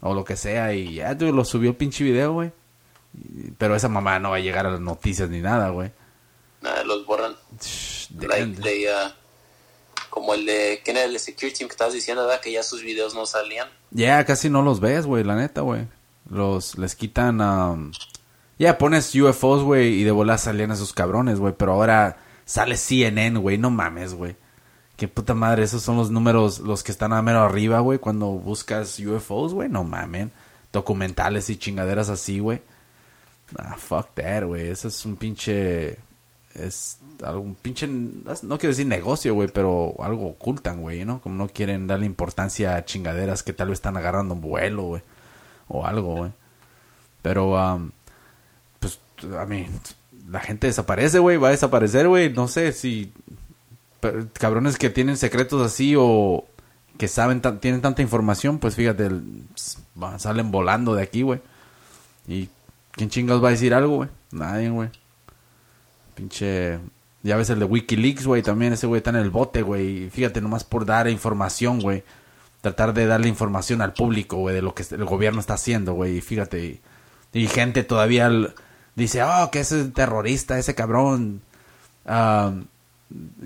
o 0.00 0.14
lo 0.14 0.24
que 0.24 0.36
sea. 0.36 0.74
Y 0.74 0.94
ya 0.94 1.14
dude, 1.14 1.32
lo 1.32 1.44
subió 1.44 1.70
el 1.70 1.76
pinche 1.76 2.02
video 2.04 2.32
güey. 2.32 2.50
Pero 3.58 3.74
esa 3.76 3.88
mamá 3.88 4.18
no 4.18 4.30
va 4.30 4.36
a 4.36 4.40
llegar 4.40 4.66
a 4.66 4.70
las 4.70 4.80
noticias 4.80 5.28
ni 5.30 5.40
nada 5.40 5.70
güey. 5.70 5.90
Nada, 6.62 6.84
los 6.84 7.06
borran. 7.06 7.32
Shh, 7.60 8.08
Like, 8.18 8.28
damn. 8.40 8.54
they, 8.56 8.86
uh, 8.86 9.10
como 10.10 10.34
el 10.34 10.44
de, 10.44 10.80
¿quién 10.84 10.96
era 10.96 11.06
el 11.06 11.12
de 11.12 11.18
Security 11.18 11.58
Team 11.58 11.68
que 11.68 11.74
estabas 11.74 11.94
diciendo, 11.94 12.26
verdad? 12.26 12.40
Que 12.40 12.52
ya 12.52 12.62
sus 12.62 12.82
videos 12.82 13.14
no 13.14 13.24
salían. 13.26 13.68
Ya, 13.90 14.24
casi 14.24 14.50
no 14.50 14.62
los 14.62 14.80
ves, 14.80 15.06
güey, 15.06 15.24
la 15.24 15.36
neta, 15.36 15.62
güey. 15.62 15.86
Los, 16.28 16.76
les 16.76 16.94
quitan, 16.94 17.40
um, 17.40 17.92
ya 18.58 18.76
pones 18.76 19.14
UFOs, 19.14 19.62
güey, 19.62 20.00
y 20.00 20.04
de 20.04 20.10
volar 20.10 20.38
salían 20.38 20.70
esos 20.70 20.92
cabrones, 20.92 21.40
güey, 21.40 21.54
pero 21.56 21.72
ahora 21.72 22.18
sale 22.44 22.76
CNN, 22.76 23.38
güey, 23.38 23.56
no 23.56 23.70
mames, 23.70 24.14
güey. 24.14 24.36
Qué 24.96 25.08
puta 25.08 25.32
madre, 25.32 25.62
esos 25.62 25.82
son 25.82 25.96
los 25.96 26.10
números, 26.10 26.58
los 26.58 26.82
que 26.82 26.92
están 26.92 27.14
a 27.14 27.22
mero 27.22 27.40
arriba, 27.40 27.80
güey, 27.80 27.98
cuando 27.98 28.26
buscas 28.32 28.98
UFOs, 28.98 29.54
güey, 29.54 29.68
no 29.68 29.82
mamen. 29.82 30.30
Documentales 30.72 31.48
y 31.48 31.56
chingaderas 31.56 32.10
así, 32.10 32.38
güey. 32.38 32.60
Ah, 33.58 33.76
fuck 33.78 34.14
that, 34.14 34.44
güey, 34.44 34.68
eso 34.68 34.88
es 34.88 35.04
un 35.06 35.16
pinche, 35.16 35.98
es 36.54 36.98
algún 37.22 37.54
pinche, 37.54 37.86
no 37.86 38.58
quiero 38.58 38.72
decir 38.72 38.86
negocio, 38.86 39.34
güey, 39.34 39.48
pero 39.48 39.94
algo 40.00 40.28
ocultan, 40.28 40.80
güey, 40.80 41.04
¿no? 41.04 41.20
Como 41.20 41.36
no 41.36 41.48
quieren 41.48 41.86
darle 41.86 42.06
importancia 42.06 42.76
a 42.76 42.84
chingaderas 42.84 43.42
que 43.42 43.52
tal 43.52 43.68
vez 43.68 43.78
están 43.78 43.96
agarrando 43.96 44.34
un 44.34 44.40
vuelo, 44.40 44.82
güey, 44.82 45.02
o 45.68 45.86
algo, 45.86 46.16
güey. 46.16 46.32
Pero, 47.22 47.54
um, 47.54 47.90
pues, 48.80 48.98
a 49.38 49.46
mí, 49.46 49.66
la 50.28 50.40
gente 50.40 50.66
desaparece, 50.66 51.18
güey, 51.18 51.36
va 51.36 51.48
a 51.48 51.52
desaparecer, 51.52 52.08
güey, 52.08 52.32
no 52.32 52.48
sé 52.48 52.72
si, 52.72 53.12
cabrones 54.32 54.78
que 54.78 54.90
tienen 54.90 55.16
secretos 55.16 55.62
así 55.62 55.94
o 55.96 56.44
que 56.98 57.08
saben, 57.08 57.40
tienen 57.60 57.80
tanta 57.80 58.02
información, 58.02 58.58
pues 58.58 58.74
fíjate, 58.74 59.10
salen 60.18 60.50
volando 60.50 60.94
de 60.94 61.02
aquí, 61.02 61.22
güey. 61.22 61.40
Y, 62.26 62.48
¿quién 62.92 63.08
chingados 63.08 63.42
va 63.42 63.48
a 63.48 63.52
decir 63.52 63.72
algo, 63.72 63.96
güey? 63.96 64.08
Nadie, 64.32 64.68
güey. 64.70 64.90
Pinche. 66.14 66.78
Ya 67.22 67.36
ves 67.36 67.50
el 67.50 67.58
de 67.58 67.64
Wikileaks, 67.66 68.26
güey. 68.26 68.42
También 68.42 68.72
ese 68.72 68.86
güey 68.86 68.98
está 68.98 69.10
en 69.10 69.16
el 69.16 69.30
bote, 69.30 69.62
güey. 69.62 70.10
Fíjate, 70.10 70.40
nomás 70.40 70.64
por 70.64 70.86
dar 70.86 71.08
información, 71.08 71.80
güey. 71.80 72.02
Tratar 72.60 72.94
de 72.94 73.06
darle 73.06 73.28
información 73.28 73.82
al 73.82 73.92
público, 73.92 74.36
güey, 74.36 74.54
de 74.54 74.62
lo 74.62 74.74
que 74.74 74.84
el 74.90 75.04
gobierno 75.04 75.40
está 75.40 75.54
haciendo, 75.54 75.94
güey. 75.94 76.18
Y 76.18 76.20
fíjate. 76.20 76.64
Y, 76.64 76.80
y 77.32 77.46
gente 77.46 77.84
todavía 77.84 78.30
dice, 78.94 79.22
oh, 79.22 79.50
que 79.50 79.60
ese 79.60 79.84
terrorista, 79.86 80.58
ese 80.58 80.74
cabrón. 80.74 81.42
ah, 82.06 82.52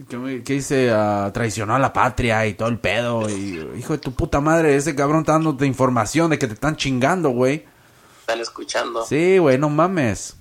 ¿Qué, 0.09 0.43
qué 0.45 0.53
dice? 0.55 0.91
Ah, 0.93 1.31
traicionó 1.33 1.75
a 1.75 1.79
la 1.79 1.93
patria 1.93 2.47
y 2.47 2.55
todo 2.55 2.69
el 2.69 2.79
pedo. 2.79 3.29
Y, 3.29 3.67
hijo 3.79 3.95
de 3.95 3.99
tu 3.99 4.13
puta 4.13 4.41
madre, 4.41 4.77
ese 4.77 4.95
cabrón 4.95 5.21
está 5.21 5.33
dándote 5.33 5.67
información 5.67 6.31
de 6.31 6.39
que 6.39 6.47
te 6.47 6.55
están 6.55 6.77
chingando, 6.77 7.31
güey. 7.31 7.65
Están 8.21 8.41
escuchando. 8.41 9.05
Sí, 9.05 9.39
güey, 9.39 9.59
no 9.59 9.71
mames. 9.71 10.37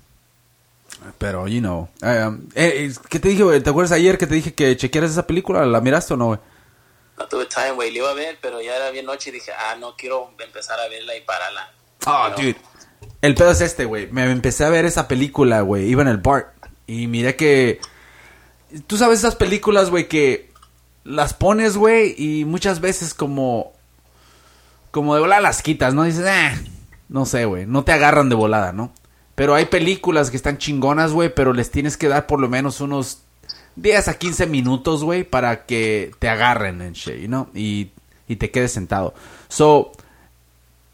Pero, 1.18 1.46
you 1.48 1.60
know. 1.60 1.88
eh, 2.02 2.24
um, 2.26 2.40
eh, 2.54 2.86
eh, 2.90 2.94
¿Qué 3.08 3.18
te 3.18 3.28
dije, 3.28 3.42
güey? 3.42 3.60
¿Te 3.62 3.70
acuerdas 3.70 3.92
ayer 3.92 4.16
que 4.18 4.26
te 4.26 4.34
dije 4.34 4.54
que 4.54 4.76
chequearas 4.76 5.10
esa 5.12 5.26
película? 5.26 5.64
¿La 5.66 5.80
miraste 5.80 6.14
o 6.14 6.16
no, 6.16 6.26
güey? 6.26 6.38
No 7.18 7.26
tuve 7.28 7.46
time, 7.46 7.72
güey. 7.72 7.90
Le 7.92 7.98
iba 7.98 8.10
a 8.10 8.14
ver, 8.14 8.38
pero 8.40 8.60
ya 8.60 8.74
era 8.76 8.90
bien 8.90 9.06
noche 9.06 9.30
y 9.30 9.34
dije, 9.34 9.52
ah, 9.52 9.76
no 9.78 9.94
quiero 9.96 10.30
empezar 10.44 10.78
a 10.80 10.88
verla 10.88 11.16
y 11.16 11.20
pararla. 11.22 11.70
Ah, 12.06 12.32
Pero- 12.34 12.48
dude. 12.48 12.56
El 13.20 13.34
pedo 13.34 13.50
es 13.50 13.60
este, 13.60 13.84
güey. 13.84 14.10
Me 14.10 14.30
empecé 14.30 14.64
a 14.64 14.70
ver 14.70 14.84
esa 14.84 15.08
película, 15.08 15.60
güey. 15.62 15.86
Iba 15.86 16.02
en 16.02 16.08
el 16.08 16.18
BART. 16.18 16.48
Y 16.86 17.06
miré 17.06 17.36
que... 17.36 17.80
Tú 18.86 18.96
sabes 18.98 19.20
esas 19.20 19.36
películas, 19.36 19.88
güey, 19.90 20.08
que 20.08 20.50
las 21.04 21.32
pones, 21.34 21.76
güey, 21.76 22.14
y 22.18 22.44
muchas 22.44 22.80
veces 22.80 23.14
como... 23.14 23.72
Como 24.90 25.14
de 25.14 25.20
volada 25.20 25.40
las 25.40 25.62
quitas, 25.62 25.94
¿no? 25.94 26.02
Dices, 26.04 26.26
eh, 26.26 26.52
no 27.08 27.24
sé, 27.26 27.44
güey. 27.46 27.66
No 27.66 27.84
te 27.84 27.92
agarran 27.92 28.28
de 28.28 28.34
volada, 28.34 28.72
¿no? 28.72 28.92
Pero 29.34 29.54
hay 29.54 29.64
películas 29.66 30.30
que 30.30 30.36
están 30.36 30.58
chingonas, 30.58 31.12
güey, 31.12 31.34
pero 31.34 31.52
les 31.52 31.70
tienes 31.70 31.96
que 31.96 32.08
dar 32.08 32.26
por 32.26 32.40
lo 32.40 32.48
menos 32.48 32.80
unos 32.80 33.22
10 33.76 34.08
a 34.08 34.14
15 34.18 34.46
minutos, 34.46 35.02
güey, 35.02 35.24
para 35.24 35.66
que 35.66 36.12
te 36.20 36.28
agarren 36.28 36.80
en 36.82 36.92
shit, 36.92 37.16
you 37.16 37.26
know? 37.26 37.48
Y, 37.54 37.90
y 38.28 38.36
te 38.36 38.50
quedes 38.50 38.70
sentado. 38.72 39.12
So, 39.48 39.90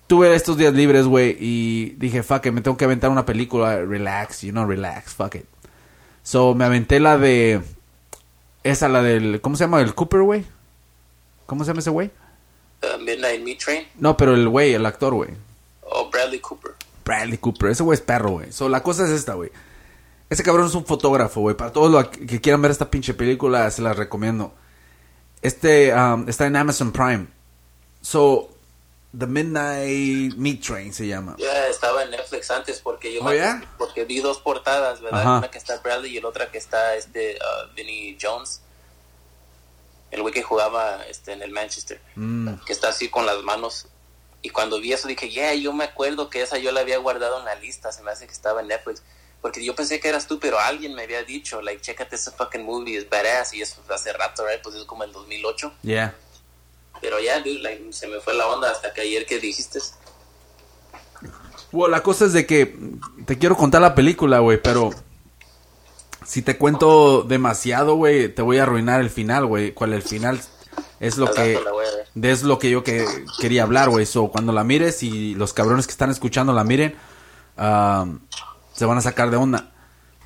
tuve 0.07 0.35
estos 0.35 0.57
días 0.57 0.73
libres, 0.73 1.05
güey, 1.07 1.37
y 1.39 1.91
dije, 1.99 2.23
fuck 2.23 2.47
it, 2.47 2.53
me 2.53 2.63
tengo 2.63 2.77
que 2.77 2.87
aventar 2.87 3.11
una 3.11 3.27
película, 3.27 3.77
relax, 3.85 4.41
you 4.43 4.53
know, 4.53 4.67
relax, 4.67 5.13
fuck 5.15 5.35
it. 5.35 5.45
So, 6.23 6.55
me 6.55 6.65
aventé 6.65 6.99
la 6.99 7.19
de, 7.19 7.61
esa, 8.65 8.89
la 8.89 9.03
del, 9.03 9.41
¿cómo 9.43 9.57
se 9.57 9.65
llama? 9.65 9.81
El 9.83 9.95
Cooper, 9.95 10.23
güey. 10.23 10.45
¿Cómo 11.47 11.65
se 11.65 11.69
llama 11.69 11.81
ese 11.81 11.91
güey? 11.91 12.11
Uh, 12.83 12.99
Midnight 13.03 13.43
Meat 13.43 13.59
Train 13.59 13.87
No, 13.99 14.17
pero 14.17 14.35
el 14.35 14.49
güey, 14.49 14.73
el 14.73 14.87
actor, 14.87 15.13
güey. 15.13 15.31
o 15.83 16.09
Bradley 16.11 16.41
Cooper. 16.41 16.73
Bradley 17.05 17.39
Cooper, 17.39 17.71
ese 17.71 17.83
güey 17.83 17.95
es 17.95 18.01
perro, 18.01 18.31
güey. 18.31 18.53
So, 18.53 18.69
la 18.69 18.83
cosa 18.83 19.05
es 19.05 19.11
esta, 19.11 19.35
güey. 19.35 19.51
Ese 20.29 20.43
cabrón 20.43 20.67
es 20.67 20.75
un 20.75 20.85
fotógrafo, 20.87 21.41
güey. 21.41 21.57
Para 21.57 21.73
todos 21.73 21.91
los 21.91 22.09
que 22.09 22.41
quieran 22.41 22.63
ver 22.63 22.71
esta 22.71 22.91
pinche 22.91 23.15
película, 23.15 23.71
se 23.71 23.83
las 23.83 23.97
recomiendo. 23.97 24.55
Este 25.43 25.93
um, 25.95 26.29
está 26.29 26.47
en 26.47 26.57
Amazon 26.57 26.93
Prime. 26.93 27.27
So, 28.01 28.49
The 29.19 29.27
Midnight 29.27 30.37
Meat 30.37 30.61
Train 30.61 30.93
se 30.93 31.07
llama. 31.09 31.35
Ya 31.39 31.67
estaba 31.67 32.05
en 32.05 32.11
Netflix 32.13 32.51
antes 32.51 32.79
porque 32.81 33.13
yo 33.13 33.21
Oh, 33.25 33.33
yeah? 33.33 33.61
porque 33.77 34.05
vi 34.05 34.21
dos 34.21 34.39
portadas, 34.39 35.01
¿verdad? 35.01 35.39
Una 35.39 35.51
que 35.51 35.59
está 35.59 35.79
Bradley 35.79 36.17
y 36.17 36.21
la 36.21 36.29
otra 36.29 36.51
que 36.51 36.59
está 36.59 36.95
este 36.95 37.37
uh, 37.37 37.75
Vinny 37.75 38.17
Jones. 38.21 38.61
El 40.13 40.23
güey 40.23 40.33
que 40.35 40.43
jugaba 40.43 41.05
este 41.09 41.33
en 41.33 41.43
el 41.43 41.51
Manchester, 41.53 42.01
Mm. 42.17 42.55
que 42.67 42.73
está 42.73 42.89
así 42.89 43.09
con 43.09 43.27
las 43.27 43.43
manos. 43.43 43.87
Y 44.43 44.51
cuando 44.51 44.81
vi 44.81 44.93
eso 44.93 45.09
dije, 45.09 45.29
yeah, 45.29 45.55
yo 45.55 45.73
me 45.73 45.85
acuerdo 45.85 46.31
que 46.31 46.43
esa 46.43 46.59
yo 46.59 46.73
la 46.73 46.81
había 46.81 46.99
guardado 46.99 47.39
en 47.39 47.45
la 47.45 47.55
lista, 47.57 47.93
se 47.93 48.03
me 48.03 48.11
hace 48.11 48.27
que 48.27 48.33
estaba 48.33 48.61
en 48.61 48.69
Netflix. 48.69 49.03
Porque 49.43 49.65
yo 49.65 49.75
pensé 49.75 50.01
que 50.01 50.09
eras 50.09 50.27
tú, 50.27 50.39
pero 50.39 50.59
alguien 50.59 50.95
me 50.95 51.03
había 51.03 51.23
dicho, 51.23 51.63
like, 51.63 51.81
chécate 51.81 52.17
ese 52.17 52.31
fucking 52.31 52.65
movie, 52.65 52.97
es 52.97 53.09
badass. 53.09 53.55
Y 53.55 53.63
eso 53.63 53.83
fue 53.87 53.95
hace 53.95 54.13
rato, 54.13 54.47
right? 54.47 54.63
Pues 54.63 54.77
es 54.77 54.85
como 54.85 55.05
el 55.05 55.13
2008. 55.13 55.73
Yeah. 55.83 56.15
Pero 57.01 57.21
ya, 57.21 57.41
dude, 57.41 57.61
like, 57.61 57.93
se 57.93 58.07
me 58.07 58.21
fue 58.21 58.35
la 58.35 58.47
onda 58.47 58.71
hasta 58.71 58.93
que 58.93 59.01
ayer 59.03 59.25
que 59.25 59.39
dijiste. 59.39 59.79
Bueno, 61.73 61.89
la 61.89 62.03
cosa 62.03 62.27
es 62.27 62.33
de 62.33 62.47
que 62.47 62.77
te 63.27 63.39
quiero 63.39 63.57
contar 63.57 63.81
la 63.81 63.95
película, 63.95 64.41
güey, 64.41 64.61
pero 64.61 64.91
si 66.27 66.43
te 66.43 66.59
cuento 66.59 67.23
demasiado, 67.23 67.95
güey, 67.95 68.29
te 68.29 68.43
voy 68.43 68.59
a 68.59 68.65
arruinar 68.65 69.01
el 69.01 69.11
final, 69.11 69.47
güey. 69.47 69.73
Cuál 69.73 69.93
el 69.93 70.03
final 70.03 70.41
es 71.01 71.17
lo 71.17 71.33
que 71.33 71.59
de 72.15 72.31
es 72.31 72.43
lo 72.43 72.59
que 72.59 72.71
yo 72.71 72.85
que, 72.85 73.07
quería 73.41 73.63
hablar, 73.63 73.89
güey. 73.89 74.05
So, 74.05 74.29
cuando 74.29 74.53
la 74.53 74.65
mires 74.65 75.03
y 75.03 75.35
los 75.35 75.55
cabrones 75.55 75.87
que 75.87 75.93
están 75.93 76.11
escuchando 76.11 76.53
la 76.53 76.63
miren, 76.63 76.95
se 77.57 78.85
van 78.85 78.99
a 78.99 79.01
sacar 79.01 79.31
de 79.31 79.37
onda. 79.39 79.73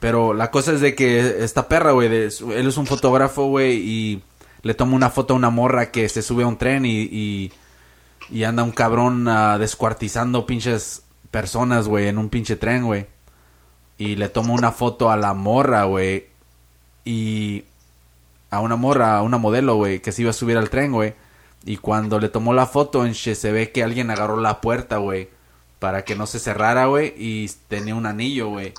Pero 0.00 0.34
la 0.34 0.50
cosa 0.50 0.72
es 0.72 0.80
de 0.80 0.94
que 0.94 1.44
esta 1.44 1.68
perra, 1.68 1.92
güey, 1.92 2.08
él 2.08 2.66
es 2.68 2.76
un 2.76 2.86
fotógrafo, 2.86 3.46
güey, 3.46 3.76
y 3.76 4.22
le 4.62 4.74
toma 4.74 4.96
una 4.96 5.10
foto 5.10 5.34
a 5.34 5.36
una 5.36 5.50
morra 5.50 5.90
que 5.90 6.08
se 6.08 6.22
sube 6.22 6.42
a 6.42 6.46
un 6.46 6.58
tren 6.58 6.84
y, 6.84 7.02
y, 7.02 7.52
y 8.30 8.44
anda 8.44 8.64
un 8.64 8.72
cabrón 8.72 9.28
ah, 9.28 9.58
descuartizando 9.58 10.44
pinches 10.44 11.04
personas, 11.30 11.86
güey, 11.86 12.08
en 12.08 12.18
un 12.18 12.30
pinche 12.30 12.56
tren, 12.56 12.84
güey. 12.84 13.06
Y 13.96 14.16
le 14.16 14.28
toma 14.28 14.54
una 14.54 14.72
foto 14.72 15.10
a 15.10 15.16
la 15.16 15.34
morra, 15.34 15.84
güey. 15.84 16.26
Y 17.04 17.64
a 18.54 18.60
una 18.60 18.76
morra, 18.76 19.18
a 19.18 19.22
una 19.22 19.38
modelo, 19.38 19.76
güey, 19.76 20.00
que 20.00 20.12
se 20.12 20.22
iba 20.22 20.30
a 20.30 20.34
subir 20.34 20.56
al 20.56 20.70
tren, 20.70 20.92
güey. 20.92 21.14
Y 21.64 21.76
cuando 21.78 22.18
le 22.20 22.28
tomó 22.28 22.52
la 22.52 22.66
foto, 22.66 23.06
en 23.06 23.12
she- 23.12 23.34
se 23.34 23.52
ve 23.52 23.72
que 23.72 23.82
alguien 23.82 24.10
agarró 24.10 24.36
la 24.38 24.60
puerta, 24.60 24.98
güey, 24.98 25.30
para 25.78 26.04
que 26.04 26.14
no 26.16 26.26
se 26.26 26.38
cerrara, 26.38 26.86
güey, 26.86 27.14
y 27.16 27.48
tenía 27.68 27.94
un 27.94 28.06
anillo, 28.06 28.48
güey. 28.48 28.74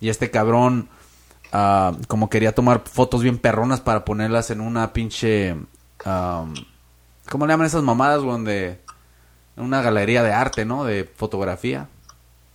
Y 0.00 0.08
este 0.08 0.30
cabrón, 0.30 0.88
ah, 1.52 1.92
como 2.08 2.28
quería 2.30 2.54
tomar 2.54 2.82
fotos 2.84 3.22
bien 3.22 3.38
perronas 3.38 3.80
para 3.80 4.04
ponerlas 4.04 4.50
en 4.50 4.60
una 4.60 4.92
pinche... 4.92 5.56
am, 6.04 6.54
¿Cómo 7.30 7.46
le 7.46 7.52
llaman 7.52 7.66
esas 7.66 7.82
mamadas, 7.82 8.20
güey? 8.20 8.32
Donde... 8.32 8.80
Una 9.56 9.80
galería 9.82 10.24
de 10.24 10.32
arte, 10.32 10.64
¿no? 10.64 10.84
De 10.84 11.04
fotografía. 11.04 11.88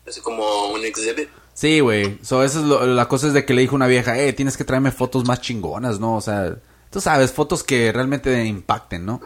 Es 0.05 0.20
como 0.20 0.43
un 0.74 0.84
exhibit. 0.84 1.30
Sí, 1.60 1.82
güey. 1.82 2.18
So, 2.22 2.41
eso 2.41 2.60
es 2.60 2.66
lo- 2.66 2.86
la 2.88 3.10
cosa 3.10 3.28
es 3.28 3.34
de 3.34 3.43
que 3.43 3.53
le 3.53 3.60
dijo 3.60 3.76
una 3.76 3.86
vieja, 3.88 4.18
eh, 4.18 4.32
tienes 4.32 4.55
que 4.55 4.64
traerme 4.64 4.91
fotos 4.91 5.26
más 5.26 5.41
chingonas, 5.41 5.99
¿no? 5.99 6.16
O 6.16 6.22
sea, 6.22 6.55
tú 6.89 7.01
sabes, 7.01 7.34
fotos 7.34 7.66
que 7.66 7.91
realmente 7.91 8.45
impacten, 8.45 9.05
¿no? 9.05 9.20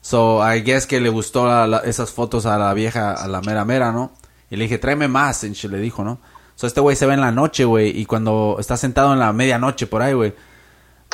So, 0.00 0.40
I 0.48 0.60
guess 0.62 0.86
que 0.86 1.00
le 1.00 1.08
gustó 1.08 1.48
esas 1.82 2.12
fotos 2.12 2.46
a 2.46 2.58
la 2.58 2.72
vieja, 2.74 3.12
a 3.12 3.26
la 3.26 3.40
mera 3.40 3.64
mera, 3.64 3.90
¿no? 3.90 4.12
Y 4.50 4.54
le 4.56 4.66
dije, 4.66 4.78
tráeme 4.78 5.08
más, 5.08 5.42
she 5.42 5.68
le 5.68 5.78
dijo, 5.78 6.04
¿no? 6.04 6.20
So, 6.54 6.68
este 6.68 6.80
güey 6.80 6.94
se 6.94 7.06
ve 7.06 7.14
en 7.14 7.20
la 7.22 7.32
noche, 7.32 7.64
güey, 7.64 7.88
y 7.98 8.06
cuando 8.06 8.56
está 8.60 8.76
sentado 8.76 9.12
en 9.12 9.18
la 9.18 9.32
medianoche 9.32 9.88
por 9.88 10.00
ahí, 10.02 10.12
güey, 10.12 10.32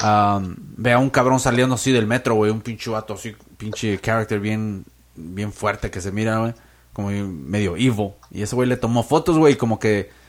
um, 0.04 0.56
ve 0.76 0.92
a 0.92 0.98
un 0.98 1.08
cabrón 1.08 1.40
saliendo 1.40 1.76
así 1.76 1.90
del 1.90 2.06
metro, 2.06 2.34
güey, 2.34 2.50
un 2.50 2.60
pinche 2.60 2.90
vato 2.90 3.14
así, 3.14 3.34
pinche 3.56 3.98
character 3.98 4.38
bien, 4.38 4.84
bien 5.16 5.54
fuerte 5.54 5.90
que 5.90 6.02
se 6.02 6.12
mira, 6.12 6.36
güey, 6.40 6.52
como 6.92 7.08
medio 7.08 7.76
evil. 7.78 8.10
Y 8.30 8.42
ese 8.42 8.54
güey 8.54 8.68
le 8.68 8.76
tomó 8.76 9.02
fotos, 9.02 9.38
güey, 9.38 9.56
como 9.56 9.78
que 9.78 10.19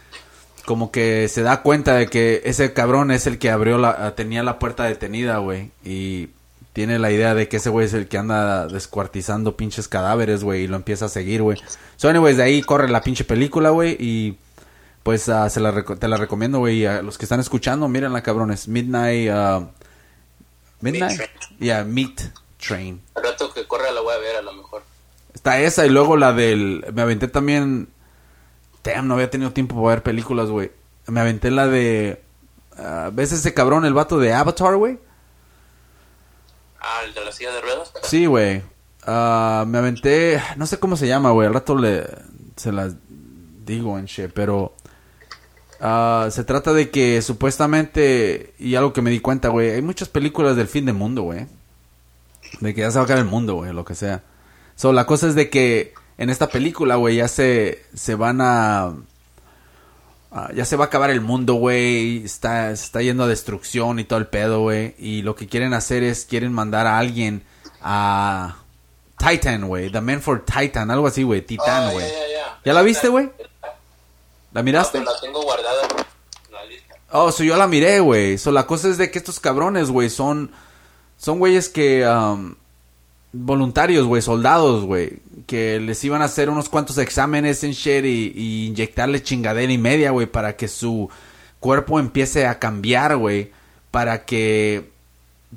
como 0.62 0.92
que 0.92 1.28
se 1.28 1.44
da 1.44 1.62
cuenta 1.62 1.96
de 1.96 2.08
que 2.08 2.42
ese 2.46 2.74
cabrón 2.74 3.12
es 3.12 3.28
el 3.28 3.40
que 3.40 3.50
abrió 3.50 3.78
la 3.78 4.16
tenía 4.16 4.44
la 4.44 4.60
puerta 4.60 4.84
detenida, 4.84 5.38
güey, 5.38 5.72
y 5.84 6.30
tiene 6.74 7.00
la 7.00 7.12
idea 7.12 7.34
de 7.34 7.48
que 7.48 7.58
ese 7.58 7.70
güey 7.70 7.86
es 7.86 7.94
el 7.94 8.08
que 8.08 8.18
anda 8.18 8.68
descuartizando 8.68 9.58
pinches 9.58 9.88
cadáveres, 9.88 10.44
güey, 10.44 10.64
y 10.64 10.68
lo 10.68 10.78
empieza 10.78 11.06
a 11.06 11.10
seguir, 11.10 11.42
güey. 11.42 11.62
So 11.98 12.10
anyways, 12.10 12.38
de 12.38 12.44
ahí 12.44 12.62
corre 12.62 12.90
la 12.90 13.02
pinche 13.02 13.24
película, 13.24 13.70
güey, 13.72 13.98
y 14.00 14.38
pues 15.04 15.30
ah, 15.30 15.50
se 15.50 15.60
la 15.60 15.84
te 15.84 16.08
la 16.08 16.18
recomiendo, 16.18 16.60
güey, 16.60 16.86
a 16.86 17.02
los 17.02 17.18
que 17.18 17.26
están 17.26 17.40
escuchando, 17.40 17.88
mírenla, 17.88 18.24
cabrones. 18.24 18.68
Midnight 18.68 19.30
ah, 19.32 19.68
Midnight? 20.82 21.20
Meat 21.20 21.30
Yeah, 21.60 21.84
Meat 21.84 22.22
Train. 22.60 23.02
Al 23.16 23.24
rato 23.24 23.54
que 23.54 23.66
corra 23.66 23.92
la 23.92 24.02
voy 24.02 24.14
a 24.14 24.18
ver 24.18 24.36
a 24.36 24.42
lo 24.42 24.54
mejor. 24.54 24.84
Está 25.34 25.60
esa 25.60 25.86
y 25.86 25.90
luego 25.90 26.18
la 26.18 26.34
del... 26.34 26.86
Me 26.94 27.02
aventé 27.02 27.28
también... 27.28 27.88
Damn, 28.84 29.08
no 29.08 29.14
había 29.14 29.30
tenido 29.30 29.52
tiempo 29.52 29.76
para 29.76 29.96
ver 29.96 30.04
películas, 30.04 30.50
güey. 30.50 30.72
Me 31.08 31.20
aventé 31.20 31.52
la 31.52 31.68
de... 31.68 32.22
ah, 32.78 33.12
¿Ves 33.14 33.32
ese 33.32 33.54
cabrón, 33.54 33.86
el 33.86 33.94
vato 33.94 34.18
de 34.18 34.34
Avatar, 34.34 34.76
güey? 34.76 35.00
Ah, 36.80 37.02
el 37.06 37.14
de 37.14 37.26
la 37.26 37.32
silla 37.32 37.52
de 37.52 37.62
ruedas. 37.62 37.94
Sí, 38.04 38.26
güey. 38.26 38.64
Ah, 39.04 39.66
me 39.68 39.78
aventé... 39.78 40.42
No 40.58 40.66
sé 40.66 40.80
cómo 40.80 40.96
se 40.98 41.08
llama, 41.08 41.32
güey. 41.32 41.48
Al 41.48 41.54
rato 41.54 41.76
le... 41.76 42.06
Se 42.56 42.72
las 42.72 42.96
digo 43.66 44.00
en 44.00 44.06
shit, 44.06 44.32
pero... 44.34 44.76
ah, 45.80 46.28
se 46.32 46.44
trata 46.44 46.74
de 46.74 46.90
que 46.90 47.22
supuestamente... 47.22 48.56
Y 48.58 48.76
algo 48.76 48.94
que 48.94 49.04
me 49.04 49.12
di 49.12 49.20
cuenta, 49.20 49.50
güey. 49.50 49.72
Hay 49.72 49.82
muchas 49.84 50.10
películas 50.10 50.56
del 50.56 50.68
fin 50.68 50.86
del 50.86 50.96
mundo, 50.96 51.22
güey. 51.22 51.46
De 52.62 52.74
que 52.74 52.82
ya 52.82 52.90
se 52.90 52.98
va 52.98 53.04
a 53.04 53.06
acabar 53.06 53.24
el 53.24 53.30
mundo, 53.30 53.56
güey, 53.56 53.74
lo 53.74 53.86
que 53.86 53.96
sea. 53.96 54.24
So, 54.76 54.92
la 54.92 55.06
cosa 55.06 55.28
es 55.28 55.36
de 55.36 55.50
que 55.52 55.94
en 56.22 56.30
esta 56.30 56.48
película, 56.48 56.96
güey, 56.96 57.16
ya 57.18 57.28
se, 57.28 57.84
se 57.96 58.16
van 58.16 58.40
a... 58.42 58.94
ya 60.54 60.66
se 60.66 60.76
va 60.76 60.86
a 60.86 60.88
acabar 60.88 61.10
el 61.10 61.22
mundo, 61.22 61.56
güey. 61.56 62.24
Está, 62.24 62.76
se 62.76 62.86
está 62.86 63.02
yendo 63.02 63.24
a 63.24 63.28
destrucción 63.28 64.00
y 64.00 64.04
todo 64.04 64.20
el 64.20 64.28
pedo, 64.28 64.62
güey. 64.62 64.96
Y 65.00 65.24
lo 65.24 65.36
que 65.36 65.48
quieren 65.48 65.74
hacer 65.74 66.04
es, 66.04 66.26
quieren 66.26 66.54
mandar 66.54 66.86
a 66.88 66.98
alguien 67.00 67.44
a... 67.82 68.58
Titan, 69.18 69.68
güey. 69.68 69.92
The 69.92 70.02
Man 70.02 70.22
for 70.22 70.44
Titan, 70.46 70.90
algo 70.90 71.06
así, 71.08 71.22
güey. 71.24 71.42
Titan, 71.46 71.90
Ah, 71.90 71.92
güey. 71.92 72.08
ya, 72.08 72.14
ya, 72.14 72.28
ya. 72.34 72.60
¿Ya 72.66 72.74
la 72.74 72.82
viste, 72.82 73.08
güey? 73.08 73.30
¿La 74.52 74.62
No, 74.62 74.64
miraste? 74.64 75.00
pero 75.00 75.12
la 75.12 75.20
tengo 75.22 75.44
guardada 75.44 75.82
en 76.48 76.54
la 76.54 76.66
lista. 76.66 76.96
Oh, 77.12 77.32
so 77.32 77.44
yo 77.44 77.56
la 77.56 77.68
miré, 77.68 78.00
güey. 78.00 78.38
So 78.40 78.52
la 78.52 78.66
cosa 78.66 78.88
es 78.90 78.98
de 78.98 79.12
que 79.12 79.20
estos 79.20 79.40
cabrones, 79.40 79.90
güey, 79.92 80.10
son. 80.10 80.52
Son 81.18 81.38
güeyes 81.40 81.70
que. 81.70 82.04
um, 82.08 82.56
voluntarios, 83.32 84.06
güey, 84.08 84.22
soldados, 84.24 84.86
güey. 84.86 85.20
Que 85.52 85.82
les 85.82 86.02
iban 86.06 86.22
a 86.22 86.26
hacer 86.26 86.50
unos 86.50 86.70
cuantos 86.70 86.98
exámenes 86.98 87.62
en 87.66 87.72
shit 87.72 88.06
y, 88.06 88.68
inyectarle 88.68 89.22
chingadera 89.22 89.70
y 89.70 89.78
media, 89.78 90.12
güey, 90.12 90.26
para 90.26 90.56
que 90.56 90.70
su 90.70 91.10
cuerpo 91.60 92.00
empiece 92.00 92.48
a 92.48 92.58
cambiar, 92.58 93.18
güey. 93.18 93.52
Para 93.92 94.24
que. 94.24 94.90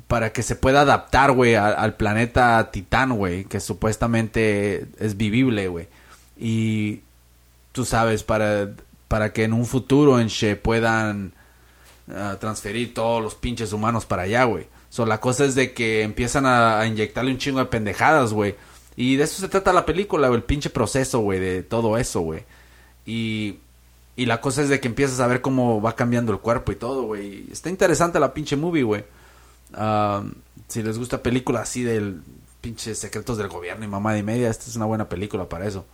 Para 0.07 0.33
que 0.33 0.43
se 0.43 0.57
pueda 0.57 0.81
adaptar, 0.81 1.31
güey, 1.31 1.55
al 1.55 1.95
planeta 1.95 2.71
Titán, 2.71 3.15
güey. 3.15 3.45
Que 3.45 3.61
supuestamente 3.61 4.85
es 4.99 5.15
vivible, 5.15 5.69
güey. 5.69 5.87
Y 6.37 6.99
tú 7.71 7.85
sabes, 7.85 8.23
para, 8.23 8.71
para 9.07 9.31
que 9.31 9.45
en 9.45 9.53
un 9.53 9.65
futuro 9.65 10.19
en 10.19 10.27
She 10.27 10.57
puedan 10.57 11.31
ah, 12.13 12.35
transferir 12.37 12.93
todos 12.93 13.23
los 13.23 13.35
pinches 13.35 13.71
humanos 13.71 14.05
para 14.05 14.23
allá, 14.23 14.43
güey. 14.43 14.67
So, 14.89 15.05
la 15.05 15.21
cosa 15.21 15.45
es 15.45 15.55
de 15.55 15.71
que 15.71 16.01
empiezan 16.01 16.45
a, 16.45 16.81
a 16.81 16.85
inyectarle 16.85 17.31
un 17.31 17.37
chingo 17.37 17.59
de 17.59 17.67
pendejadas, 17.67 18.33
güey. 18.33 18.55
Y 18.97 19.17
de 19.17 19.23
eso 19.25 19.41
se 19.41 19.49
trata 19.49 19.73
la 19.73 19.85
película, 19.85 20.27
el 20.27 20.43
pinche 20.43 20.69
proceso, 20.69 21.19
güey, 21.19 21.39
de 21.39 21.63
todo 21.63 21.97
eso, 21.97 22.21
güey. 22.21 22.43
Y, 23.05 23.59
y 24.15 24.25
la 24.25 24.39
cosa 24.41 24.61
es 24.61 24.69
de 24.69 24.79
que 24.79 24.87
empiezas 24.87 25.19
a 25.19 25.27
ver 25.27 25.41
cómo 25.41 25.81
va 25.81 25.95
cambiando 25.95 26.31
el 26.31 26.39
cuerpo 26.39 26.71
y 26.71 26.75
todo, 26.75 27.03
güey. 27.03 27.45
Está 27.51 27.69
interesante 27.69 28.19
la 28.19 28.33
pinche 28.33 28.55
movie, 28.55 28.83
güey. 28.83 29.03
Ah, 29.73 30.23
si 30.67 30.81
les 30.81 30.97
gusta 30.97 31.21
película 31.21 31.61
así 31.61 31.83
del 31.83 32.21
pinche 32.61 32.95
secretos 32.95 33.37
del 33.37 33.49
gobierno 33.49 33.85
y 33.85 33.87
mamá 33.87 34.13
de 34.13 34.23
media, 34.23 34.49
esta 34.49 34.65
es 34.69 34.75
una 34.75 34.85
buena 34.85 35.09
película 35.09 35.49
para 35.49 35.67
eso. 35.67 35.85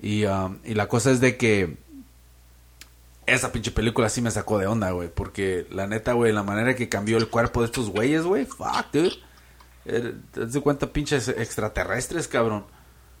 Y, 0.00 0.26
um, 0.26 0.58
y 0.64 0.74
la 0.74 0.86
cosa 0.86 1.10
es 1.10 1.20
de 1.20 1.36
que 1.36 1.76
esa 3.26 3.52
pinche 3.52 3.70
película 3.70 4.08
sí 4.08 4.20
me 4.20 4.30
sacó 4.30 4.58
de 4.58 4.66
onda, 4.66 4.90
güey. 4.90 5.08
Porque 5.08 5.66
la 5.70 5.86
neta, 5.86 6.12
güey, 6.12 6.32
la 6.32 6.42
manera 6.42 6.76
que 6.76 6.88
cambió 6.88 7.16
el 7.16 7.28
cuerpo 7.28 7.60
de 7.60 7.66
estos 7.66 7.90
güeyes, 7.90 8.24
güey. 8.24 8.44
Fuck, 8.44 8.92
dude. 8.92 9.16
Eh, 9.86 10.14
¿Te 10.32 10.46
das 10.46 10.62
cuenta, 10.62 10.86
pinches 10.86 11.28
extraterrestres, 11.28 12.28
cabrón? 12.28 12.66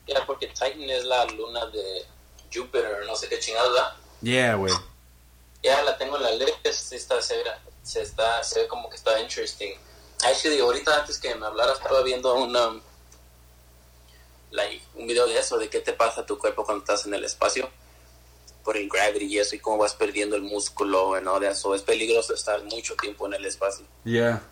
Ya, 0.06 0.24
porque 0.26 0.48
Titan 0.48 0.82
es 0.82 1.04
la 1.04 1.24
luna 1.26 1.66
de 1.66 2.04
Júpiter, 2.52 3.04
no 3.06 3.16
sé 3.16 3.28
qué 3.28 3.38
chingada. 3.38 3.96
Yeah, 4.20 4.54
güey. 4.54 4.72
Ya 5.62 5.82
la 5.82 5.96
tengo 5.96 6.16
en 6.16 6.22
la 6.22 6.30
lista, 6.32 6.68
está, 6.68 7.22
se, 7.22 7.36
ve, 7.36 7.44
se, 7.82 8.02
está, 8.02 8.42
se 8.42 8.60
ve 8.60 8.68
como 8.68 8.88
que 8.88 8.96
está 8.96 9.18
interesting. 9.20 9.72
Actually, 10.22 10.60
ahorita 10.60 11.00
antes 11.00 11.18
que 11.18 11.34
me 11.34 11.46
hablaras 11.46 11.78
estaba 11.78 12.02
viendo 12.02 12.34
una, 12.34 12.80
like, 14.50 14.84
un 14.94 15.06
video 15.06 15.26
de 15.26 15.38
eso, 15.38 15.58
de 15.58 15.68
qué 15.68 15.80
te 15.80 15.92
pasa 15.92 16.22
a 16.22 16.26
tu 16.26 16.38
cuerpo 16.38 16.64
cuando 16.64 16.82
estás 16.84 17.06
en 17.06 17.14
el 17.14 17.24
espacio, 17.24 17.70
por 18.62 18.76
el 18.76 18.88
gravity 18.88 19.26
y 19.26 19.38
eso, 19.38 19.56
y 19.56 19.58
cómo 19.58 19.78
vas 19.78 19.94
perdiendo 19.94 20.36
el 20.36 20.42
músculo, 20.42 21.10
all 21.10 21.40
de 21.40 21.48
eso. 21.48 21.74
Es 21.74 21.82
peligroso 21.82 22.34
estar 22.34 22.62
mucho 22.64 22.94
tiempo 22.96 23.26
en 23.26 23.34
el 23.34 23.44
espacio. 23.44 23.86
Yeah. 24.04 24.42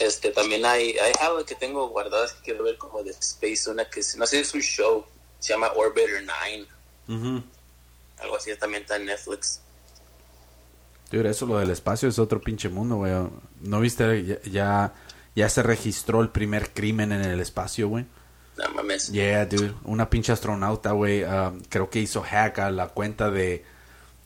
Este, 0.00 0.30
también 0.30 0.64
hay, 0.64 0.96
hay 0.98 1.12
algo 1.20 1.44
que 1.44 1.54
tengo 1.54 1.88
guardadas 1.88 2.32
que 2.34 2.42
quiero 2.42 2.64
ver 2.64 2.76
como 2.78 3.02
de 3.02 3.10
Space, 3.10 3.68
una 3.70 3.88
que, 3.88 4.00
no 4.16 4.26
sé, 4.26 4.40
es 4.40 4.54
un 4.54 4.60
show, 4.60 5.04
se 5.40 5.52
llama 5.52 5.72
Orbiter 5.74 6.24
9, 6.24 6.66
Ujú. 7.08 7.42
algo 8.18 8.36
así, 8.36 8.54
también 8.56 8.82
está 8.82 8.96
en 8.96 9.06
Netflix. 9.06 9.60
Dude, 11.10 11.30
eso 11.30 11.46
lo 11.46 11.58
del 11.58 11.70
espacio 11.70 12.08
es 12.08 12.18
otro 12.18 12.40
pinche 12.40 12.68
mundo, 12.68 12.96
güey. 12.96 13.12
¿No 13.62 13.80
viste? 13.80 14.24
Ya, 14.24 14.40
ya, 14.42 14.94
ya 15.34 15.48
se 15.48 15.62
registró 15.62 16.20
el 16.20 16.28
primer 16.28 16.70
crimen 16.74 17.12
en 17.12 17.22
el 17.22 17.40
espacio, 17.40 17.88
güey. 17.88 18.04
No 18.58 18.68
mames. 18.74 19.10
Yeah, 19.10 19.46
dude. 19.46 19.72
Una 19.84 20.10
pinche 20.10 20.32
astronauta, 20.32 20.92
güey. 20.92 21.22
ah, 21.24 21.52
creo 21.70 21.88
que 21.88 22.00
hizo 22.00 22.22
hack 22.22 22.58
a 22.58 22.70
la 22.70 22.88
cuenta 22.88 23.30
de, 23.30 23.64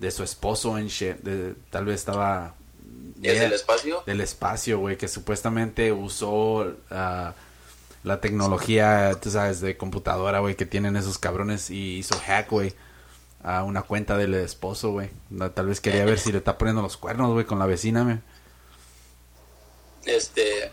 de 0.01 0.11
su 0.11 0.25
esposo 0.25 0.77
en 0.77 0.89
shit. 0.89 1.19
De- 1.19 1.55
tal 1.71 1.85
vez 1.85 2.01
estaba... 2.01 2.57
¿Es 3.23 3.35
Yeah. 3.35 3.45
el 3.45 3.53
espacio? 3.53 4.03
del 4.07 4.21
espacio, 4.21 4.79
güey, 4.81 4.97
que 4.97 5.07
supuestamente 5.09 5.93
usó 5.93 6.75
ah, 6.91 7.35
la 8.03 8.21
tecnología, 8.21 9.17
tú 9.23 9.31
sabes, 9.31 9.61
de 9.61 9.77
computadora, 9.77 10.41
güey, 10.41 10.57
que 10.57 10.67
tienen 10.67 10.97
esos 10.97 11.19
cabrones 11.19 11.71
y 11.71 11.99
hizo 11.99 12.19
hack, 12.19 12.51
güey, 12.51 12.75
a 13.45 13.63
una 13.63 13.83
cuenta 13.83 14.17
del 14.17 14.35
esposo, 14.35 14.91
güey. 14.91 15.11
Tal 15.55 15.67
vez 15.67 15.81
quería 15.81 16.05
ver 16.05 16.19
si 16.19 16.33
le 16.33 16.39
está 16.39 16.59
poniendo 16.59 16.83
los 16.83 16.97
cuernos, 16.97 17.33
güey, 17.33 17.45
con 17.47 17.59
la 17.61 17.67
vecina, 17.67 18.03
me. 18.05 18.21
Este, 20.05 20.73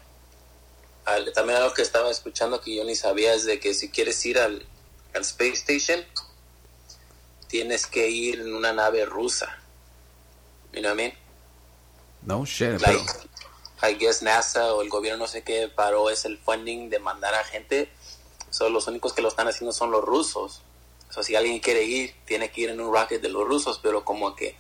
al- 1.06 1.32
también 1.34 1.60
algo 1.60 1.74
que 1.74 1.82
estaba 1.84 2.10
escuchando 2.10 2.62
que 2.62 2.76
yo 2.76 2.84
ni 2.84 2.96
sabía 2.96 3.34
es 3.34 3.46
de 3.46 3.60
que 3.60 3.74
si 3.74 3.90
quieres 3.90 4.26
ir 4.26 4.40
al, 4.40 4.66
al 5.14 5.22
Space 5.22 5.54
Station, 5.54 6.00
tienes 7.48 7.86
que 7.86 8.10
ir 8.10 8.40
en 8.42 8.54
una 8.56 8.74
nave 8.74 9.06
rusa. 9.06 9.58
You 10.74 10.82
know 10.82 10.94
I 10.94 10.96
mean? 10.96 11.14
No 12.30 12.46
shit, 12.46 12.80
Like, 12.80 13.04
pero... 13.82 13.90
I 13.92 13.96
guess 13.96 14.22
NASA 14.22 14.74
o 14.74 14.82
el 14.82 14.90
gobierno 14.90 15.24
no 15.24 15.28
sé 15.28 15.42
qué 15.44 15.68
paró 15.68 16.10
es 16.10 16.26
el 16.26 16.38
funding 16.38 16.90
de 16.90 17.00
mandar 17.00 17.34
a 17.34 17.44
gente. 17.44 17.90
So, 18.52 18.70
los 18.70 18.88
únicos 18.88 19.14
que 19.14 19.22
lo 19.22 19.30
están 19.30 19.48
haciendo 19.48 19.72
son 19.74 19.90
los 19.92 20.04
rusos. 20.04 20.62
So, 21.10 21.24
si 21.24 21.36
alguien 21.36 21.60
quiere 21.60 21.84
ir, 21.84 22.14
tiene 22.26 22.52
que 22.52 22.62
ir 22.62 22.70
en 22.70 22.82
un 22.82 22.94
rocket 22.94 23.22
de 23.22 23.30
los 23.30 23.48
rusos, 23.48 23.80
pero 23.82 24.04
como 24.06 24.36
que, 24.36 24.56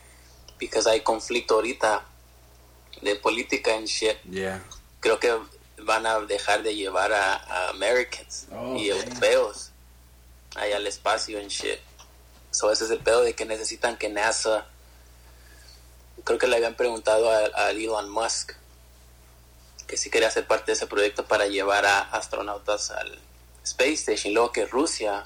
because 0.59 0.89
hay 0.89 1.01
conflicto 1.01 1.55
ahorita 1.55 2.05
de 3.01 3.15
política 3.17 3.75
and 3.75 3.87
shit, 3.87 4.17
Yeah. 4.29 4.63
creo 4.99 5.19
que 5.19 5.31
van 5.83 6.05
a 6.05 6.19
dejar 6.21 6.63
de 6.63 6.75
llevar 6.75 7.13
a, 7.13 7.35
a 7.35 7.69
Americans 7.69 8.47
Oh, 8.51 8.75
y 8.75 8.89
europeos 8.89 9.71
allá 10.55 10.77
al 10.77 10.87
espacio 10.87 11.39
and 11.39 11.49
shit. 11.49 11.79
So 12.51 12.71
ese 12.71 12.85
es 12.85 12.91
el 12.91 12.99
pedo 12.99 13.21
de 13.21 13.35
que 13.35 13.45
necesitan 13.45 13.95
que 13.97 14.09
NASA, 14.09 14.67
creo 16.29 16.37
que 16.37 16.45
le 16.45 16.57
habían 16.57 16.75
preguntado 16.75 17.31
a, 17.31 17.39
a 17.55 17.71
Elon 17.71 18.07
Musk 18.07 18.51
que 19.87 19.97
si 19.97 20.11
quería 20.11 20.29
ser 20.29 20.45
parte 20.45 20.67
de 20.67 20.73
ese 20.73 20.85
proyecto 20.85 21.25
para 21.25 21.47
llevar 21.47 21.87
a 21.87 22.01
astronautas 22.01 22.91
al 22.91 23.17
Space 23.63 23.93
Station, 23.93 24.35
luego 24.35 24.51
que 24.51 24.67
Rusia 24.67 25.25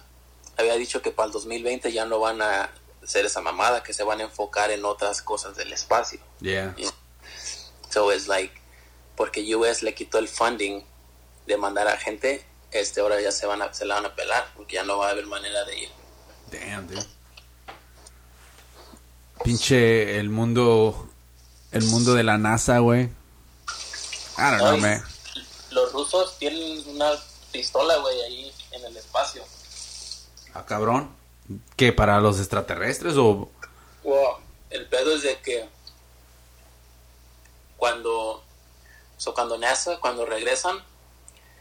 había 0.56 0.76
dicho 0.76 1.02
que 1.02 1.12
para 1.12 1.26
el 1.26 1.34
2020 1.34 1.92
ya 1.92 2.06
no 2.06 2.22
van 2.22 2.42
a 2.42 2.70
hacer 3.04 3.26
esa 3.26 3.42
mamada, 3.42 3.84
que 3.84 3.94
se 3.94 4.04
van 4.04 4.22
a 4.22 4.24
enfocar 4.24 4.72
en 4.72 4.86
otras 4.86 5.22
cosas 5.22 5.58
del 5.58 5.74
espacio. 5.74 6.22
Yeah. 6.40 6.74
So 7.90 8.14
it's 8.14 8.30
like, 8.30 8.54
porque 9.18 9.42
US 9.58 9.84
le 9.84 9.94
quitó 9.94 10.20
el 10.20 10.30
funding 10.30 10.86
de 11.48 11.58
mandar 11.58 11.90
a 11.90 11.98
gente, 11.98 12.46
este 12.72 13.02
ahora 13.02 13.20
ya 13.20 13.34
se 13.34 13.46
van 13.46 13.62
a, 13.62 13.74
se 13.74 13.84
la 13.84 13.96
van 13.96 14.06
a 14.06 14.16
pelar, 14.16 14.48
porque 14.56 14.76
ya 14.76 14.86
no 14.86 15.00
va 15.00 15.10
a 15.10 15.12
haber 15.12 15.26
manera 15.26 15.66
de 15.66 15.80
ir. 15.80 15.90
Damn, 16.50 16.88
dude. 16.88 17.06
Pinche 19.44 20.20
el 20.20 20.30
mundo... 20.30 21.10
El 21.72 21.84
mundo 21.86 22.14
de 22.14 22.24
la 22.24 22.38
NASA, 22.38 22.78
güey. 22.80 23.04
I 23.04 23.10
don't 24.38 24.60
know, 24.60 24.74
Ay. 24.74 24.82
man. 24.82 25.04
Los 25.72 25.92
rusos 25.92 26.38
tienen 26.38 26.88
una 26.88 27.12
pistola, 27.52 27.98
güey, 27.98 28.22
ahí 28.22 28.54
en 28.72 28.86
el 28.86 28.96
espacio. 28.96 29.44
Ah, 30.54 30.66
cabrón. 30.66 31.10
¿Qué, 31.76 31.92
para 31.92 32.20
los 32.22 32.40
extraterrestres 32.40 33.16
o...? 33.18 33.50
Wow. 34.04 34.38
El 34.70 34.88
pedo 34.88 35.16
es 35.16 35.24
de 35.24 35.40
que 35.40 35.68
cuando, 37.78 38.44
so 39.18 39.34
cuando 39.34 39.58
NASA, 39.58 40.00
cuando 40.00 40.26
regresan, 40.26 40.78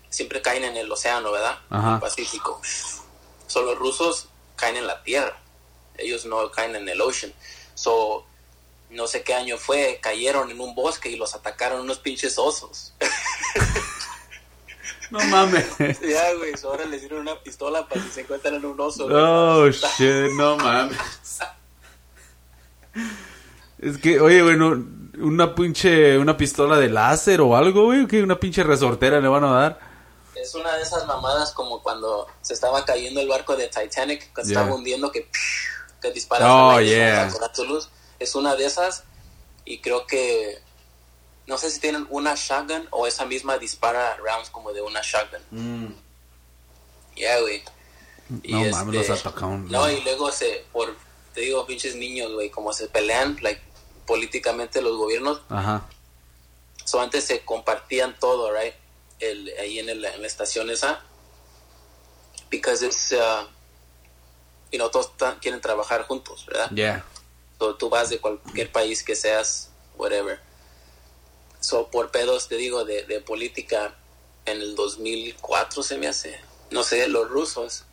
siempre 0.09 0.43
caen 0.43 0.65
en 0.65 0.77
el 0.77 0.93
océano, 0.93 1.33
¿verdad? 1.33 1.59
Ajá. 1.71 1.89
En 1.89 1.95
el 1.95 2.01
Pacífico. 2.01 2.61
So 3.47 3.63
los 3.63 3.79
rusos 3.79 4.29
caen 4.57 4.77
en 4.77 4.87
la 4.87 5.03
tierra. 5.03 5.41
Ellos 5.97 6.27
no 6.27 6.51
caen 6.51 6.77
en 6.77 6.89
el 6.89 7.01
ocean. 7.01 7.33
So, 7.75 8.25
no 8.91 9.07
sé 9.07 9.23
qué 9.23 9.35
año 9.35 9.57
fue, 9.59 9.99
cayeron 10.03 10.51
en 10.51 10.61
un 10.61 10.75
bosque 10.75 11.11
y 11.11 11.17
los 11.17 11.35
atacaron 11.35 11.81
unos 11.81 11.99
pinches 11.99 12.39
osos. 12.39 12.93
No 15.11 15.21
mames. 15.27 15.67
ya, 15.79 16.33
güey, 16.39 16.55
ahora 16.65 16.87
les 16.87 17.01
dieron 17.01 17.21
una 17.21 17.39
pistola 17.43 17.87
para 17.87 18.03
si 18.03 18.09
se 18.09 18.21
encuentran 18.23 18.55
en 18.55 18.65
un 18.65 18.81
oso. 18.81 19.07
Oh, 19.11 19.69
shit, 19.71 20.33
no 20.37 20.57
mames. 20.57 20.97
Es 23.79 23.99
que, 23.99 24.21
oye, 24.21 24.43
güey, 24.43 24.57
no, 24.57 24.71
una 25.19 25.55
pinche, 25.55 26.17
una 26.19 26.37
pistola 26.37 26.79
de 26.79 26.89
láser 26.89 27.41
o 27.41 27.57
algo, 27.57 27.85
güey, 27.87 28.07
que 28.07 28.23
una 28.23 28.39
pinche 28.39 28.63
resortera 28.63 29.21
le 29.21 29.29
van 29.29 29.45
a 29.45 29.53
dar. 29.53 29.81
Es 30.35 30.55
una 30.55 30.75
de 30.77 30.83
esas 30.83 31.07
mamadas 31.07 31.53
como 31.53 31.83
cuando 31.83 32.27
se 32.41 32.55
estaba 32.55 32.85
cayendo 32.85 33.21
el 33.21 33.29
barco 33.29 33.57
de 33.57 33.69
Titanic, 33.69 34.33
que 34.33 34.43
se 34.45 34.51
Yeah. 34.51 34.61
estaba 34.61 34.75
hundiendo, 34.77 35.11
que, 35.13 35.29
que 36.03 36.11
dispara 36.11 36.53
Oh, 36.53 36.71
aire 36.77 36.91
yeah. 36.97 37.31
la- 37.41 37.65
luz. 37.65 37.89
Es 38.19 38.35
una 38.35 38.55
de 38.57 38.67
esas 38.67 39.05
y 39.65 39.79
creo 39.79 40.07
que 40.07 40.61
no 41.47 41.57
sé 41.59 41.71
si 41.71 41.81
tienen 41.81 42.07
una 42.11 42.35
shotgun 42.37 42.87
o 42.91 43.07
esa 43.07 43.25
misma 43.25 43.59
dispara 43.59 44.17
rounds 44.17 44.51
como 44.51 44.73
de 44.73 44.83
una 44.83 45.01
shotgun. 45.03 45.97
Yeah, 47.15 47.41
güey. 47.41 47.63
Y 48.43 48.53
No 48.53 48.59
mames, 48.71 49.01
este, 49.01 49.13
los 49.13 49.21
atacaron. 49.27 49.71
No, 49.71 49.91
y 49.91 50.01
luego 50.03 50.31
se, 50.33 50.65
por, 50.73 50.97
te 51.35 51.43
digo, 51.43 51.67
pinches 51.67 51.95
niños, 51.97 52.33
güey, 52.33 52.51
como 52.51 52.73
se 52.73 52.87
pelean, 52.89 53.37
like, 53.43 53.61
políticamente 54.07 54.81
los 54.83 54.97
gobiernos, 54.97 55.43
Ajá. 55.49 55.87
So, 56.85 57.01
antes 57.01 57.25
se 57.25 57.45
compartían 57.45 58.19
todo, 58.19 58.53
right? 58.53 58.75
El, 59.21 59.53
ahí 59.61 59.79
en, 59.79 59.89
el- 59.89 60.05
en 60.05 60.21
la 60.21 60.27
estación 60.27 60.69
esa. 60.71 61.01
Because 62.51 62.85
it's, 62.85 63.13
uh, 63.13 63.47
you 64.73 64.79
know, 64.79 64.91
todos 64.91 65.13
quieren 65.41 65.61
trabajar 65.61 66.03
juntos, 66.07 66.45
¿verdad? 66.47 66.71
Yeah. 66.71 67.05
So, 67.59 67.77
tú 67.77 67.89
vas 67.91 68.09
de 68.11 68.19
cualquier 68.21 68.73
país 68.73 69.05
que 69.05 69.15
seas, 69.15 69.71
whatever. 69.97 70.41
So, 71.61 71.89
por 71.91 72.11
pedos, 72.11 72.49
te 72.49 72.57
digo, 72.57 72.85
de, 72.85 73.05
de 73.05 73.21
política, 73.21 73.95
en 74.47 74.61
el 74.61 74.75
2004 74.75 75.83
se 75.85 75.97
me 75.99 76.09
hace, 76.09 76.41
no 76.71 76.83
sé, 76.83 77.07
los 77.07 77.29
rusos 77.29 77.85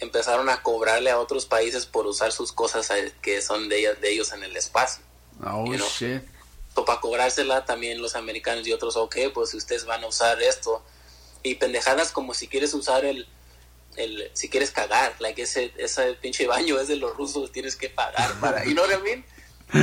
empezaron 0.00 0.48
a 0.48 0.62
cobrarle 0.62 1.10
a 1.10 1.18
otros 1.20 1.46
países 1.46 1.86
por 1.86 2.06
usar 2.06 2.32
sus 2.32 2.52
cosas 2.52 2.90
eh, 2.90 3.14
que 3.22 3.40
son 3.40 3.68
de, 3.68 3.78
ellas- 3.78 4.00
de 4.00 4.10
ellos 4.12 4.32
en 4.32 4.42
el 4.42 4.56
espacio. 4.56 5.02
Oh, 5.44 5.64
You 5.66 5.76
know. 5.76 5.86
shit. 5.88 6.22
So, 6.74 6.84
para 6.84 7.00
cobrársela 7.00 7.64
también 7.64 8.02
los 8.02 8.16
americanos 8.16 8.66
y 8.66 8.72
otros, 8.72 8.96
ok, 8.96 9.16
pues 9.32 9.54
ustedes 9.54 9.84
van 9.86 10.02
a 10.04 10.08
usar 10.08 10.42
esto. 10.42 10.82
Y 11.42 11.54
pendejadas 11.54 12.10
como 12.12 12.34
si 12.34 12.48
quieres 12.48 12.74
usar 12.74 13.04
el, 13.04 13.26
el 13.96 14.30
si 14.34 14.48
quieres 14.48 14.70
cagar, 14.70 15.14
like 15.18 15.40
ese, 15.42 15.72
ese 15.76 16.14
pinche 16.14 16.46
baño 16.46 16.78
es 16.78 16.88
de 16.88 16.96
los 16.96 17.16
rusos, 17.16 17.52
tienes 17.52 17.76
que 17.76 17.88
pagar 17.90 18.32
para, 18.40 18.64
you 18.64 18.72
know 18.72 18.84
what 18.84 18.98
I 18.98 19.02
mean? 19.02 19.24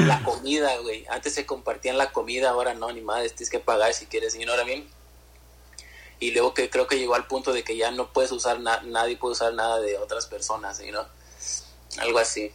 La 0.07 0.23
comida, 0.23 0.77
güey. 0.77 1.05
Antes 1.09 1.33
se 1.33 1.45
compartían 1.45 1.97
la 1.97 2.11
comida, 2.11 2.51
ahora 2.51 2.73
no, 2.73 2.91
ni 2.91 3.01
más, 3.01 3.23
tienes 3.33 3.49
que 3.49 3.59
pagar 3.59 3.93
si 3.93 4.05
quieres, 4.05 4.33
you 4.35 4.43
know 4.43 4.55
what 4.55 4.63
I 4.63 4.65
mean? 4.67 4.87
Y 6.19 6.31
luego 6.31 6.53
que 6.53 6.69
creo 6.69 6.87
que 6.87 6.97
llegó 6.97 7.15
al 7.15 7.27
punto 7.27 7.51
de 7.51 7.63
que 7.65 7.75
ya 7.75 7.91
no 7.91 8.13
puedes 8.13 8.31
usar, 8.31 8.59
na- 8.61 8.81
nadie 8.83 9.17
puede 9.17 9.33
usar 9.33 9.53
nada 9.53 9.79
de 9.81 9.97
otras 9.97 10.25
personas, 10.27 10.79
you 10.79 10.91
know? 10.91 11.03
Algo 11.97 12.19
así. 12.19 12.51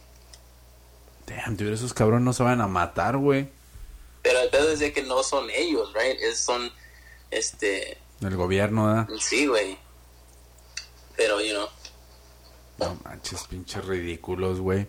Damn, 1.27 1.55
dude, 1.55 1.73
esos 1.73 1.93
cabrones 1.93 2.23
no 2.25 2.33
se 2.33 2.41
van 2.41 2.61
a 2.61 2.67
matar, 2.67 3.17
güey. 3.17 3.47
Pero 4.23 4.39
el 4.39 4.49
pedo 4.49 4.71
es 4.71 4.79
de 4.79 4.91
que 4.91 5.03
no 5.03 5.21
son 5.21 5.49
ellos, 5.51 5.93
right? 5.93 6.19
Es, 6.19 6.39
son, 6.39 6.71
este, 7.29 7.99
El 8.21 8.35
gobierno, 8.35 8.87
¿verdad? 8.87 9.07
Sí, 9.19 9.45
güey. 9.45 9.77
Pero, 11.19 11.41
you 11.41 11.51
know. 11.51 11.67
No 12.77 12.97
manches, 13.03 13.43
pinches 13.49 13.83
ridículos, 13.83 14.61
güey. 14.61 14.87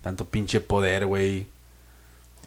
Tanto 0.00 0.24
pinche 0.24 0.62
poder, 0.62 1.04
güey. 1.04 1.48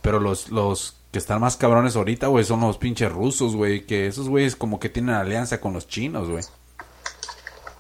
Pero 0.01 0.19
los, 0.19 0.49
los 0.49 0.95
que 1.11 1.19
están 1.19 1.39
más 1.39 1.55
cabrones 1.55 1.95
ahorita, 1.95 2.25
güey, 2.25 2.43
son 2.43 2.61
los 2.61 2.79
pinches 2.79 3.11
rusos, 3.11 3.55
güey. 3.55 3.85
Que 3.85 4.07
esos 4.07 4.27
güeyes 4.27 4.55
como 4.55 4.79
que 4.79 4.89
tienen 4.89 5.13
alianza 5.13 5.61
con 5.61 5.73
los 5.73 5.87
chinos, 5.87 6.27
güey. 6.27 6.43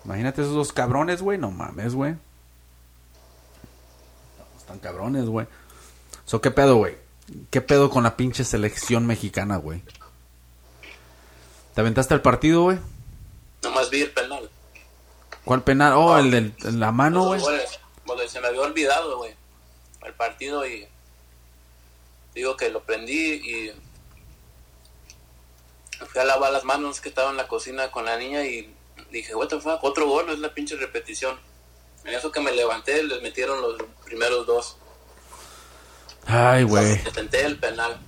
Imagínate 0.05 0.43
esos 0.43 0.53
dos 0.53 0.71
cabrones, 0.71 1.23
güey. 1.23 1.39
No 1.39 1.49
mames, 1.49 1.95
güey. 1.95 2.13
Están 4.59 4.77
cabrones, 4.77 5.25
güey. 5.25 5.47
So, 6.25 6.41
¿qué 6.41 6.51
pedo, 6.51 6.75
güey? 6.75 6.95
¿Qué 7.49 7.61
pedo 7.61 7.89
con 7.89 8.03
la 8.03 8.15
pinche 8.15 8.43
selección 8.43 9.07
mexicana, 9.07 9.57
güey? 9.57 9.81
¿Te 11.73 11.81
aventaste 11.81 12.13
el 12.13 12.21
partido, 12.21 12.65
güey? 12.65 12.77
Nomás 13.63 13.89
vi 13.89 14.01
el 14.01 14.11
penal. 14.11 14.47
¿Cuál 15.45 15.63
penal? 15.63 15.93
Oh, 15.95 16.17
el 16.17 16.31
de 16.31 16.71
la 16.73 16.91
mano, 16.91 17.25
güey. 17.25 17.41
Bueno, 17.41 17.63
bueno, 18.05 18.27
se 18.27 18.39
me 18.39 18.47
había 18.47 18.61
olvidado, 18.61 19.17
güey. 19.17 19.35
El 20.03 20.13
partido 20.13 20.67
y. 20.67 20.87
Digo 22.33 22.55
que 22.55 22.69
lo 22.69 22.83
prendí 22.83 23.33
y. 23.33 23.71
Fui 26.05 26.21
a 26.21 26.25
lavar 26.25 26.51
las 26.51 26.63
manos 26.63 27.01
que 27.01 27.09
estaba 27.09 27.29
en 27.31 27.37
la 27.37 27.47
cocina 27.47 27.91
con 27.91 28.05
la 28.05 28.17
niña 28.17 28.45
y 28.45 28.73
dije, 29.11 29.35
what 29.35 29.47
the 29.47 29.59
fuck, 29.59 29.83
otro 29.83 30.07
gol, 30.07 30.29
es 30.29 30.39
la 30.39 30.53
pinche 30.53 30.75
repetición. 30.75 31.37
En 32.05 32.13
eso 32.13 32.31
que 32.31 32.39
me 32.39 32.51
levanté, 32.51 33.03
les 33.03 33.21
metieron 33.21 33.61
los 33.61 33.75
primeros 34.05 34.45
dos. 34.45 34.77
Ay, 36.25 36.63
güey. 36.63 36.93
Intenté 37.05 37.45
el 37.45 37.59
penal. 37.59 37.99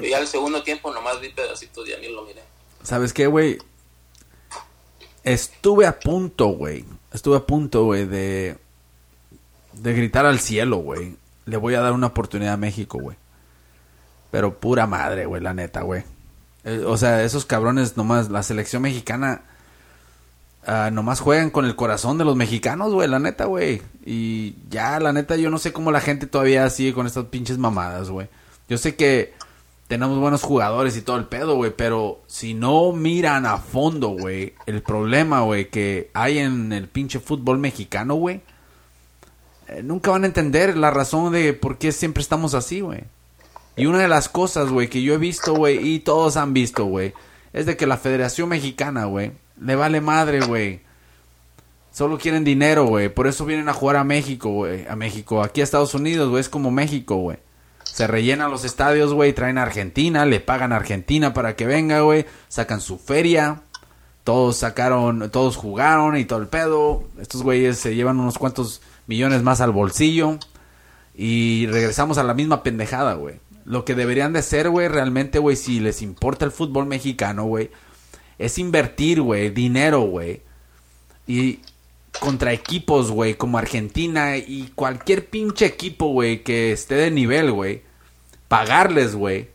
Y 0.00 0.10
ya 0.10 0.18
el 0.18 0.28
segundo 0.28 0.62
tiempo 0.62 0.92
nomás 0.92 1.20
vi 1.20 1.30
pedacitos 1.30 1.88
y 1.88 1.96
ni 2.00 2.08
lo 2.08 2.22
miré. 2.22 2.42
¿Sabes 2.82 3.12
qué, 3.12 3.26
güey? 3.26 3.58
Estuve 5.26 5.86
a 5.86 5.98
punto, 5.98 6.46
güey. 6.46 6.84
Estuve 7.12 7.36
a 7.36 7.46
punto, 7.46 7.84
güey, 7.84 8.06
de... 8.06 8.56
De 9.72 9.92
gritar 9.92 10.24
al 10.24 10.38
cielo, 10.38 10.76
güey. 10.76 11.16
Le 11.46 11.56
voy 11.56 11.74
a 11.74 11.80
dar 11.80 11.92
una 11.92 12.06
oportunidad 12.06 12.54
a 12.54 12.56
México, 12.56 12.98
güey. 13.00 13.16
Pero 14.30 14.60
pura 14.60 14.86
madre, 14.86 15.26
güey, 15.26 15.42
la 15.42 15.52
neta, 15.52 15.82
güey. 15.82 16.04
Eh, 16.62 16.84
o 16.86 16.96
sea, 16.96 17.24
esos 17.24 17.44
cabrones 17.44 17.96
nomás... 17.96 18.30
La 18.30 18.44
selección 18.44 18.82
mexicana... 18.82 19.42
ah, 20.64 20.90
nomás 20.92 21.18
juegan 21.18 21.50
con 21.50 21.64
el 21.64 21.74
corazón 21.74 22.18
de 22.18 22.24
los 22.24 22.36
mexicanos, 22.36 22.92
güey, 22.92 23.08
la 23.08 23.18
neta, 23.18 23.46
güey. 23.46 23.82
Y 24.04 24.54
ya, 24.70 25.00
la 25.00 25.12
neta, 25.12 25.34
yo 25.34 25.50
no 25.50 25.58
sé 25.58 25.72
cómo 25.72 25.90
la 25.90 26.00
gente 26.00 26.28
todavía 26.28 26.70
sigue 26.70 26.94
con 26.94 27.04
estas 27.04 27.24
pinches 27.24 27.58
mamadas, 27.58 28.10
güey. 28.10 28.28
Yo 28.68 28.78
sé 28.78 28.94
que 28.94 29.34
tenemos 29.88 30.18
buenos 30.18 30.42
jugadores 30.42 30.96
y 30.96 31.02
todo 31.02 31.16
el 31.16 31.26
pedo, 31.26 31.54
güey, 31.54 31.72
pero 31.76 32.20
si 32.26 32.54
no 32.54 32.92
miran 32.92 33.46
a 33.46 33.58
fondo, 33.58 34.08
güey, 34.08 34.54
el 34.66 34.82
problema, 34.82 35.42
güey, 35.42 35.68
que 35.70 36.10
hay 36.12 36.38
en 36.38 36.72
el 36.72 36.88
pinche 36.88 37.20
fútbol 37.20 37.58
mexicano, 37.58 38.14
güey, 38.14 38.40
eh, 39.68 39.82
nunca 39.82 40.10
van 40.10 40.24
a 40.24 40.26
entender 40.26 40.76
la 40.76 40.90
razón 40.90 41.32
de 41.32 41.52
por 41.52 41.78
qué 41.78 41.92
siempre 41.92 42.22
estamos 42.22 42.54
así, 42.54 42.80
güey. 42.80 43.04
Y 43.76 43.86
una 43.86 43.98
de 43.98 44.08
las 44.08 44.28
cosas, 44.28 44.70
güey, 44.70 44.88
que 44.88 45.02
yo 45.02 45.14
he 45.14 45.18
visto, 45.18 45.54
güey, 45.54 45.78
y 45.86 46.00
todos 46.00 46.36
han 46.36 46.52
visto, 46.52 46.86
güey, 46.86 47.12
es 47.52 47.66
de 47.66 47.76
que 47.76 47.86
la 47.86 47.96
Federación 47.96 48.48
Mexicana, 48.48 49.04
güey, 49.04 49.32
le 49.60 49.76
vale 49.76 50.00
madre, 50.00 50.40
güey. 50.40 50.80
Solo 51.92 52.18
quieren 52.18 52.44
dinero, 52.44 52.84
güey. 52.84 53.08
Por 53.08 53.26
eso 53.26 53.46
vienen 53.46 53.70
a 53.70 53.72
jugar 53.72 53.96
a 53.96 54.04
México, 54.04 54.50
güey. 54.50 54.86
A 54.86 54.96
México. 54.96 55.42
Aquí 55.42 55.62
a 55.62 55.64
Estados 55.64 55.94
Unidos, 55.94 56.28
güey. 56.28 56.42
Es 56.42 56.50
como 56.50 56.70
México, 56.70 57.16
güey. 57.16 57.38
Se 57.96 58.06
rellenan 58.06 58.50
los 58.50 58.66
estadios, 58.66 59.14
güey. 59.14 59.32
Traen 59.32 59.56
a 59.56 59.62
Argentina. 59.62 60.26
Le 60.26 60.38
pagan 60.38 60.70
a 60.70 60.76
Argentina 60.76 61.32
para 61.32 61.56
que 61.56 61.64
venga, 61.64 62.00
güey. 62.00 62.26
Sacan 62.46 62.82
su 62.82 62.98
feria. 62.98 63.62
Todos 64.22 64.58
sacaron, 64.58 65.30
todos 65.30 65.56
jugaron 65.56 66.14
y 66.18 66.26
todo 66.26 66.40
el 66.40 66.48
pedo. 66.48 67.04
Estos 67.18 67.42
güeyes 67.42 67.78
se 67.78 67.94
llevan 67.94 68.20
unos 68.20 68.36
cuantos 68.36 68.82
millones 69.06 69.42
más 69.42 69.62
al 69.62 69.70
bolsillo. 69.70 70.38
Y 71.14 71.68
regresamos 71.68 72.18
a 72.18 72.22
la 72.22 72.34
misma 72.34 72.62
pendejada, 72.62 73.14
güey. 73.14 73.36
Lo 73.64 73.86
que 73.86 73.94
deberían 73.94 74.34
de 74.34 74.40
hacer, 74.40 74.68
güey, 74.68 74.88
realmente, 74.88 75.38
güey, 75.38 75.56
si 75.56 75.80
les 75.80 76.02
importa 76.02 76.44
el 76.44 76.50
fútbol 76.50 76.84
mexicano, 76.84 77.44
güey, 77.44 77.70
es 78.36 78.58
invertir, 78.58 79.22
güey, 79.22 79.48
dinero, 79.48 80.02
güey. 80.02 80.42
Y 81.26 81.60
contra 82.20 82.52
equipos, 82.52 83.10
güey, 83.10 83.36
como 83.36 83.56
Argentina 83.56 84.36
y 84.36 84.70
cualquier 84.74 85.30
pinche 85.30 85.64
equipo, 85.64 86.08
güey, 86.08 86.42
que 86.44 86.72
esté 86.72 86.96
de 86.96 87.10
nivel, 87.10 87.52
güey. 87.52 87.85
Pagarles, 88.48 89.14
güey. 89.14 89.48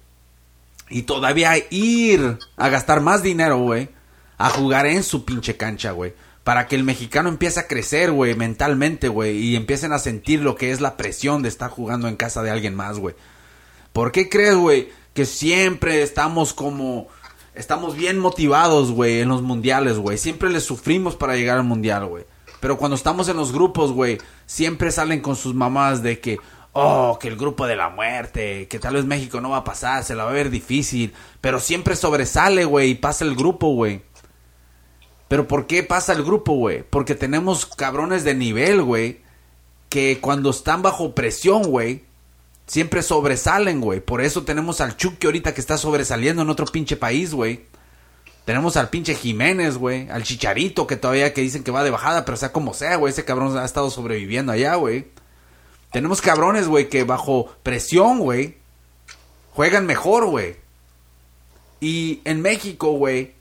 Y 0.90 1.04
todavía 1.04 1.54
ir 1.70 2.38
a 2.58 2.70
gastar 2.70 3.02
más 3.02 3.24
dinero, 3.24 3.58
güey. 3.60 3.90
A 4.38 4.50
jugar 4.50 4.86
en 4.86 5.04
su 5.04 5.26
pinche 5.26 5.56
cancha, 5.56 5.92
güey. 5.92 6.14
Para 6.44 6.68
que 6.68 6.76
el 6.76 6.84
mexicano 6.84 7.30
empiece 7.30 7.60
a 7.60 7.68
crecer, 7.68 8.12
güey, 8.12 8.36
mentalmente, 8.36 9.08
güey. 9.08 9.38
Y 9.38 9.56
empiecen 9.56 9.94
a 9.94 10.00
sentir 10.00 10.42
lo 10.42 10.56
que 10.56 10.72
es 10.72 10.82
la 10.82 10.98
presión 10.98 11.44
de 11.44 11.50
estar 11.50 11.70
jugando 11.70 12.08
en 12.08 12.16
casa 12.16 12.44
de 12.44 12.50
alguien 12.50 12.76
más, 12.76 12.98
güey. 12.98 13.16
¿Por 13.94 14.12
qué 14.12 14.30
crees, 14.30 14.56
güey, 14.56 14.90
que 15.14 15.26
siempre 15.26 16.02
estamos 16.02 16.54
como... 16.54 17.08
Estamos 17.54 17.98
bien 17.98 18.18
motivados, 18.18 18.92
güey, 18.92 19.20
en 19.20 19.28
los 19.28 19.42
mundiales, 19.42 19.98
güey. 19.98 20.18
Siempre 20.18 20.50
les 20.50 20.64
sufrimos 20.64 21.18
para 21.18 21.36
llegar 21.36 21.58
al 21.58 21.66
mundial, 21.66 22.06
güey. 22.06 22.24
Pero 22.62 22.78
cuando 22.78 22.96
estamos 22.96 23.28
en 23.28 23.36
los 23.36 23.52
grupos, 23.52 23.92
güey, 23.92 24.20
siempre 24.46 24.92
salen 24.92 25.20
con 25.20 25.36
sus 25.36 25.54
mamás 25.54 26.02
de 26.02 26.20
que, 26.20 26.40
oh, 26.74 27.18
que 27.20 27.28
el 27.28 27.38
grupo 27.38 27.68
de 27.68 27.76
la 27.76 27.90
muerte, 27.90 28.68
que 28.68 28.80
tal 28.80 28.96
vez 28.96 29.06
México 29.06 29.42
no 29.42 29.50
va 29.50 29.58
a 29.58 29.64
pasar, 29.64 30.04
se 30.04 30.16
la 30.16 30.24
va 30.24 30.32
a 30.32 30.34
ver 30.34 30.50
difícil. 30.50 31.14
Pero 31.42 31.60
siempre 31.60 31.96
sobresale, 31.96 32.66
güey, 32.66 32.92
y 32.92 32.96
pasa 32.96 33.26
el 33.26 33.36
grupo, 33.36 33.74
güey. 33.74 34.02
Pero 35.28 35.48
¿por 35.48 35.68
qué 35.68 35.84
pasa 35.84 36.14
el 36.14 36.24
grupo, 36.24 36.54
güey? 36.54 36.84
Porque 36.84 37.16
tenemos 37.16 37.66
cabrones 37.66 38.24
de 38.24 38.36
nivel, 38.36 38.82
güey, 38.84 39.22
que 39.90 40.20
cuando 40.20 40.50
están 40.50 40.82
bajo 40.82 41.16
presión, 41.16 41.64
güey, 41.64 42.04
siempre 42.68 43.02
sobresalen, 43.02 43.82
güey. 43.82 44.02
Por 44.02 44.22
eso 44.22 44.44
tenemos 44.44 44.82
al 44.82 44.98
Chucky 44.98 45.28
ahorita 45.28 45.54
que 45.54 45.62
está 45.62 45.78
sobresaliendo 45.78 46.42
en 46.42 46.50
otro 46.50 46.66
pinche 46.66 46.98
país, 46.98 47.34
güey. 47.34 47.66
Tenemos 48.44 48.76
al 48.76 48.90
pinche 48.90 49.16
Jiménez, 49.16 49.78
güey. 49.78 50.10
Al 50.10 50.24
Chicharito, 50.24 50.88
que 50.88 50.98
todavía 50.98 51.34
que 51.34 51.42
dicen 51.42 51.64
que 51.64 51.72
va 51.72 51.84
de 51.84 51.92
bajada, 51.92 52.26
pero 52.26 52.38
sea 52.38 52.52
como 52.52 52.74
sea, 52.74 52.96
güey. 52.98 53.14
Ese 53.14 53.24
cabrón 53.24 53.58
ha 53.58 53.66
estado 53.66 53.90
sobreviviendo 53.90 54.52
allá, 54.52 54.76
güey. 54.76 55.08
Tenemos 55.92 56.22
cabrones, 56.22 56.68
güey, 56.68 56.90
que 56.90 57.04
bajo 57.04 57.54
presión, 57.64 58.20
güey, 58.20 58.58
juegan 59.54 59.86
mejor, 59.86 60.26
güey. 60.26 60.56
Y 61.80 62.22
en 62.26 62.42
México, 62.42 62.92
güey, 62.94 63.34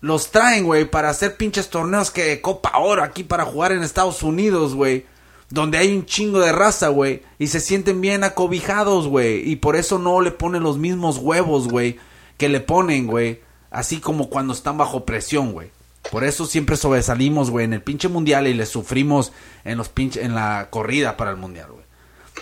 los 0.00 0.30
traen, 0.30 0.64
güey, 0.64 0.84
para 0.84 1.10
hacer 1.10 1.36
pinches 1.36 1.68
torneos 1.68 2.10
que 2.10 2.24
de 2.24 2.40
Copa 2.40 2.78
Oro 2.78 3.02
aquí 3.02 3.24
para 3.24 3.44
jugar 3.44 3.72
en 3.72 3.82
Estados 3.82 4.22
Unidos, 4.22 4.74
güey. 4.74 5.06
Donde 5.50 5.78
hay 5.78 5.94
un 5.94 6.06
chingo 6.06 6.40
de 6.40 6.52
raza, 6.52 6.88
güey. 6.88 7.22
Y 7.38 7.48
se 7.48 7.60
sienten 7.60 8.00
bien 8.00 8.24
acobijados, 8.24 9.06
güey. 9.06 9.48
Y 9.48 9.56
por 9.56 9.76
eso 9.76 9.98
no 9.98 10.20
le 10.20 10.30
ponen 10.30 10.62
los 10.62 10.78
mismos 10.78 11.18
huevos, 11.18 11.68
güey. 11.68 11.98
Que 12.38 12.48
le 12.48 12.60
ponen, 12.60 13.06
güey 13.06 13.40
así 13.74 13.98
como 13.98 14.30
cuando 14.30 14.52
están 14.52 14.78
bajo 14.78 15.04
presión, 15.04 15.52
güey. 15.52 15.70
Por 16.10 16.24
eso 16.24 16.46
siempre 16.46 16.76
sobresalimos, 16.76 17.50
güey, 17.50 17.64
en 17.64 17.72
el 17.72 17.82
pinche 17.82 18.08
mundial 18.08 18.46
y 18.46 18.54
le 18.54 18.66
sufrimos 18.66 19.32
en 19.64 19.78
los 19.78 19.88
pinche, 19.88 20.22
en 20.22 20.34
la 20.34 20.68
corrida 20.70 21.16
para 21.16 21.30
el 21.30 21.36
mundial, 21.36 21.72
güey. 21.72 21.84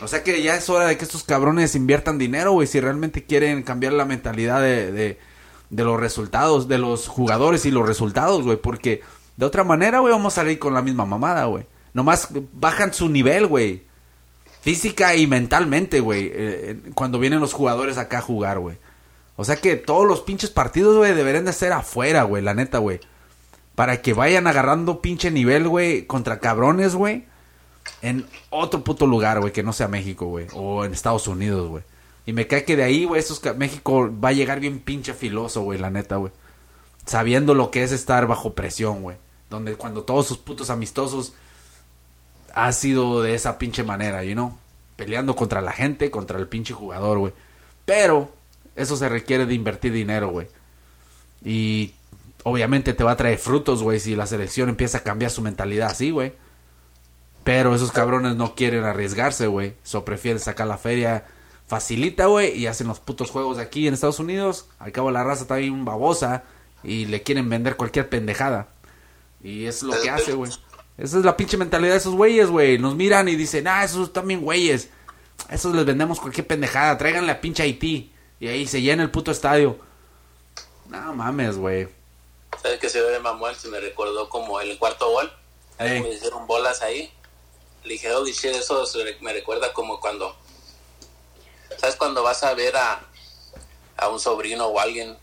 O 0.01 0.09
sea 0.09 0.25
que 0.25 0.43
ya 0.43 0.57
es 0.57 0.69
hora 0.69 0.87
de 0.87 0.97
que 0.97 1.05
estos 1.05 1.23
cabrones 1.23 1.75
inviertan 1.75 2.19
dinero, 2.19 2.53
güey, 2.53 2.67
si 2.67 2.81
realmente 2.81 3.25
quieren 3.25 3.63
cambiar 3.63 3.93
la 3.93 4.05
mentalidad 4.05 4.61
de, 4.61 4.91
de, 4.91 5.85
los 5.85 6.01
resultados, 6.01 6.67
de 6.67 6.79
los 6.79 7.07
jugadores 7.09 7.65
y 7.67 7.71
los 7.71 7.87
resultados, 7.87 8.43
güey, 8.43 8.57
porque 8.57 9.03
de 9.37 9.47
otra 9.47 9.65
manera, 9.65 10.01
güey, 10.01 10.13
vamos 10.13 10.33
a 10.33 10.43
salir 10.43 10.59
con 10.59 10.75
la 10.75 10.83
misma 10.83 11.07
mamada, 11.07 11.45
güey. 11.45 11.67
Nomás 11.95 12.29
bajan 12.53 12.93
su 12.93 13.09
nivel, 13.09 13.47
güey. 13.47 13.85
Física 14.61 15.15
y 15.15 15.27
mentalmente, 15.27 16.01
güey, 16.01 16.31
eh, 16.33 16.81
cuando 16.95 17.19
vienen 17.19 17.41
los 17.41 17.53
jugadores 17.53 17.99
acá 17.99 18.19
a 18.19 18.23
jugar, 18.23 18.59
güey. 18.59 18.79
O 19.37 19.45
sea 19.45 19.57
que 19.57 19.77
todos 19.77 20.07
los 20.07 20.23
pinches 20.23 20.51
partidos, 20.51 20.97
güey, 20.97 21.15
deberían 21.15 21.45
de 21.45 21.53
ser 21.53 21.73
afuera, 21.73 22.23
güey, 22.25 22.43
la 22.43 22.55
neta, 22.55 22.79
güey. 22.79 23.01
Para 23.75 24.03
que 24.03 24.13
vayan 24.13 24.47
agarrando 24.47 25.01
pinche 25.01 25.31
nivel, 25.31 25.69
güey, 25.69 26.07
contra 26.07 26.41
cabrones, 26.41 26.95
güey. 26.95 27.25
En 28.01 28.27
otro 28.51 28.85
puto 28.85 29.07
lugar, 29.07 29.41
güey, 29.41 29.53
que 29.53 29.63
no 29.63 29.73
sea 29.73 29.89
México, 29.89 30.27
güey. 30.27 30.47
O 30.53 30.85
en 30.85 30.93
Estados 30.93 31.27
Unidos, 31.27 31.69
güey. 31.69 31.85
Y 32.27 32.33
me 32.33 32.47
cae 32.47 32.65
que 32.65 32.77
de 32.77 32.85
ahí, 32.85 33.05
güey, 33.05 33.21
esos 33.21 33.41
México 33.57 34.11
va 34.23 34.29
a 34.29 34.33
llegar 34.33 34.61
bien 34.61 34.79
pinche 34.79 35.15
filoso, 35.15 35.63
güey, 35.63 35.79
la 35.79 35.91
neta, 35.91 36.17
güey. 36.17 36.33
Sabiendo 37.05 37.55
lo 37.55 37.71
que 37.71 37.83
es 37.83 37.93
estar 37.93 38.27
bajo 38.27 38.55
presión, 38.55 39.03
güey. 39.03 39.17
Donde 39.51 39.75
cuando 39.75 40.05
todos 40.05 40.27
sus 40.27 40.39
putos 40.39 40.71
amistosos 40.71 41.33
ha 42.55 42.71
sido 42.73 43.23
de 43.23 43.35
esa 43.35 43.59
pinche 43.59 43.83
manera, 43.83 44.23
you 44.23 44.35
know. 44.35 44.57
Peleando 44.97 45.35
contra 45.35 45.61
la 45.61 45.73
gente, 45.73 46.11
contra 46.11 46.39
el 46.39 46.47
pinche 46.47 46.75
jugador, 46.75 47.19
güey. 47.19 47.33
Pero 47.85 48.33
eso 48.77 48.97
se 48.97 49.09
requiere 49.09 49.47
de 49.47 49.55
invertir 49.55 49.93
dinero, 49.93 50.31
güey. 50.31 50.47
Y 51.45 51.95
obviamente 52.45 52.95
te 52.95 53.05
va 53.05 53.13
a 53.13 53.17
traer 53.17 53.39
frutos, 53.39 53.83
güey, 53.83 54.01
si 54.01 54.17
la 54.17 54.27
selección 54.27 54.69
empieza 54.69 54.99
a 54.99 55.03
cambiar 55.03 55.31
su 55.31 55.43
mentalidad 55.43 55.91
así, 55.91 56.11
güey. 56.11 56.33
Pero 57.45 57.75
esos 57.75 57.93
cabrones 57.93 58.37
no 58.37 58.55
quieren 58.55 58.85
arriesgarse, 58.85 59.47
güey. 59.47 59.75
So 59.83 60.05
prefieren 60.05 60.41
sacar 60.41 60.67
la 60.67 60.79
feria 60.79 61.25
facilita, 61.67 62.27
güey, 62.27 62.57
y 62.57 62.67
hacen 62.67 62.87
los 62.87 63.01
putos 63.01 63.31
juegos 63.31 63.59
aquí 63.59 63.89
en 63.89 63.95
Estados 63.95 64.21
Unidos. 64.21 64.69
Al 64.79 64.93
cabo 64.93 65.11
la 65.11 65.25
raza 65.25 65.43
está 65.43 65.57
bien 65.57 65.85
babosa 65.85 66.45
y 66.85 67.07
le 67.07 67.23
quieren 67.23 67.49
vender 67.49 67.77
cualquier 67.77 68.09
pendejada. 68.09 68.69
Y 69.43 69.67
es 69.67 69.83
lo 69.83 70.01
que 70.01 70.11
hace, 70.11 70.35
güey. 70.35 70.53
Esa 70.99 71.19
es 71.19 71.25
la 71.25 71.37
pinche 71.37 71.57
mentalidad 71.57 71.93
de 71.93 71.99
esos 71.99 72.15
güeyes, 72.15 72.49
güey. 72.49 72.79
Nos 72.79 72.95
miran 72.95 73.29
y 73.29 73.35
dicen, 73.35 73.67
ah, 73.67 73.83
esos 73.83 74.13
bien 74.25 74.43
güeyes. 74.43 74.91
Esos 75.49 75.75
les 75.75 75.85
vendemos 75.85 76.21
cualquier 76.21 76.47
pendejada. 76.47 76.97
Tráiganle 76.97 77.33
a 77.33 77.41
pinche 77.41 77.63
Haití. 77.63 78.13
Y 78.39 78.47
ahí 78.47 78.67
se 78.67 78.83
llena 78.83 79.03
el 79.03 79.11
puto 79.11 79.31
estadio. 79.31 79.79
No 80.89 81.15
mames, 81.15 81.57
güey. 81.57 81.89
¿Sabes 82.63 82.79
que 82.79 82.89
se 82.89 83.01
ve 83.01 83.19
Mamuel? 83.19 83.57
Se 83.57 83.69
me 83.69 83.81
recordó 83.81 84.29
como 84.29 84.61
el 84.61 84.79
cuarto 84.79 85.11
gol. 85.11 85.33
Me 85.79 86.09
hicieron 86.09 86.47
bolas 86.47 86.81
ahí. 86.83 87.13
Le 87.83 87.95
dije, 87.95 88.13
oh, 88.15 88.25
shit, 88.25 88.55
eso 88.55 88.87
me 89.21 89.33
recuerda 89.33 89.73
como 89.73 89.99
cuando. 89.99 90.37
¿Sabes 91.77 91.97
cuando 91.97 92.23
vas 92.23 92.45
a 92.45 92.55
ver 92.55 92.77
a, 92.77 93.05
a 93.97 94.09
un 94.09 94.21
sobrino 94.21 94.67
o 94.67 94.79
alguien, 94.79 95.19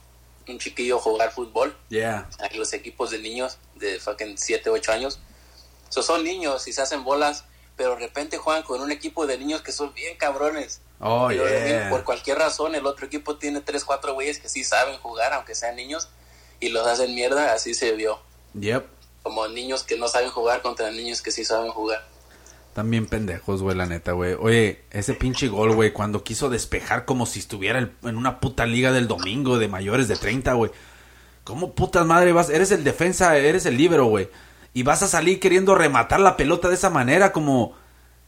un 0.46 0.58
chiquillo 0.58 0.98
jugar 0.98 1.32
fútbol? 1.32 1.74
Yeah. 1.88 2.28
Los 2.54 2.74
equipos 2.74 3.10
de 3.10 3.18
niños 3.18 3.56
de 3.76 3.98
fucking 3.98 4.36
7, 4.36 4.68
8 4.68 4.92
años. 4.92 5.18
So, 5.88 6.02
son 6.02 6.22
niños 6.22 6.68
y 6.68 6.74
se 6.74 6.82
hacen 6.82 7.02
bolas, 7.02 7.44
pero 7.76 7.94
de 7.94 8.00
repente 8.00 8.36
juegan 8.36 8.62
con 8.62 8.82
un 8.82 8.92
equipo 8.92 9.26
de 9.26 9.38
niños 9.38 9.62
que 9.62 9.72
son 9.72 9.94
bien 9.94 10.18
cabrones. 10.18 10.82
Oh, 11.00 11.30
yeah. 11.30 11.88
Por 11.88 12.04
cualquier 12.04 12.38
razón, 12.38 12.74
el 12.74 12.84
otro 12.84 13.06
equipo 13.06 13.36
tiene 13.36 13.62
tres, 13.62 13.86
cuatro 13.86 14.12
güeyes 14.12 14.38
que 14.38 14.50
sí 14.50 14.62
saben 14.62 14.98
jugar, 14.98 15.32
aunque 15.32 15.54
sean 15.54 15.76
niños, 15.76 16.08
y 16.60 16.68
los 16.68 16.86
hacen 16.86 17.14
mierda, 17.14 17.52
así 17.52 17.74
se 17.74 17.92
vio. 17.92 18.18
Yep. 18.54 18.86
Como 19.22 19.48
niños 19.48 19.82
que 19.82 19.96
no 19.96 20.08
saben 20.08 20.30
jugar 20.30 20.62
contra 20.62 20.90
niños 20.90 21.22
que 21.22 21.30
sí 21.30 21.44
saben 21.44 21.70
jugar. 21.70 22.06
También 22.74 23.06
pendejos, 23.06 23.62
güey, 23.62 23.76
la 23.76 23.86
neta, 23.86 24.12
güey. 24.12 24.34
Oye, 24.38 24.82
ese 24.90 25.14
pinche 25.14 25.48
gol, 25.48 25.74
güey, 25.74 25.92
cuando 25.92 26.22
quiso 26.22 26.48
despejar 26.48 27.04
como 27.04 27.26
si 27.26 27.40
estuviera 27.40 27.90
en 28.02 28.16
una 28.16 28.40
puta 28.40 28.64
liga 28.64 28.92
del 28.92 29.08
domingo 29.08 29.58
de 29.58 29.68
mayores 29.68 30.06
de 30.08 30.16
30, 30.16 30.52
güey. 30.54 30.70
¿Cómo 31.44 31.74
putas 31.74 32.06
madre 32.06 32.32
vas? 32.32 32.48
Eres 32.48 32.70
el 32.70 32.84
defensa, 32.84 33.36
eres 33.36 33.66
el 33.66 33.76
libero, 33.76 34.06
güey. 34.06 34.28
Y 34.72 34.84
vas 34.84 35.02
a 35.02 35.08
salir 35.08 35.40
queriendo 35.40 35.74
rematar 35.74 36.20
la 36.20 36.36
pelota 36.36 36.68
de 36.68 36.76
esa 36.76 36.90
manera, 36.90 37.32
como 37.32 37.74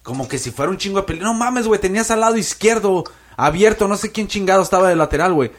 como 0.02 0.26
que 0.26 0.38
si 0.38 0.50
fuera 0.50 0.70
un 0.70 0.78
chingo 0.78 0.98
de 0.98 1.06
pelea. 1.06 1.24
No 1.24 1.34
mames, 1.34 1.66
güey, 1.66 1.80
tenías 1.80 2.10
al 2.10 2.20
lado 2.20 2.36
izquierdo 2.36 3.04
abierto, 3.36 3.88
no 3.88 3.96
sé 3.96 4.12
quién 4.12 4.28
chingado 4.28 4.62
estaba 4.62 4.88
de 4.88 4.96
lateral, 4.96 5.32
güey. 5.32 5.52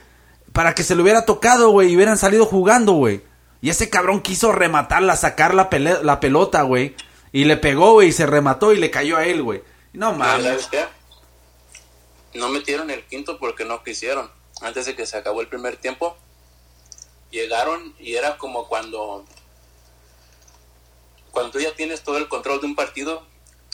Para 0.53 0.75
que 0.75 0.83
se 0.83 0.95
le 0.95 1.01
hubiera 1.01 1.25
tocado, 1.25 1.69
güey, 1.69 1.91
y 1.91 1.95
hubieran 1.95 2.17
salido 2.17 2.45
jugando, 2.45 2.93
güey. 2.93 3.21
Y 3.61 3.69
ese 3.69 3.89
cabrón 3.89 4.21
quiso 4.21 4.51
rematarla, 4.51 5.15
sacar 5.15 5.53
la, 5.53 5.69
la 6.01 6.19
pelota, 6.19 6.61
güey. 6.61 6.95
Y 7.31 7.45
le 7.45 7.57
pegó, 7.57 7.93
güey, 7.93 8.09
y 8.09 8.11
se 8.13 8.25
remató 8.25 8.71
y 8.71 8.77
le 8.77 8.91
cayó 8.91 9.17
a 9.17 9.25
él, 9.25 9.43
güey. 9.43 9.63
No 9.93 10.13
mames. 10.13 10.69
No 12.33 12.49
metieron 12.49 12.89
el 12.89 13.03
quinto 13.05 13.37
porque 13.39 13.65
no 13.65 13.83
quisieron. 13.83 14.29
Antes 14.61 14.85
de 14.85 14.95
que 14.95 15.05
se 15.05 15.17
acabó 15.17 15.41
el 15.41 15.47
primer 15.47 15.77
tiempo, 15.77 16.17
llegaron 17.31 17.95
y 17.99 18.15
era 18.15 18.37
como 18.37 18.67
cuando 18.67 19.25
cuando 21.31 21.51
tú 21.51 21.59
ya 21.59 21.75
tienes 21.75 22.03
todo 22.03 22.17
el 22.17 22.27
control 22.27 22.61
de 22.61 22.67
un 22.67 22.75
partido 22.75 23.23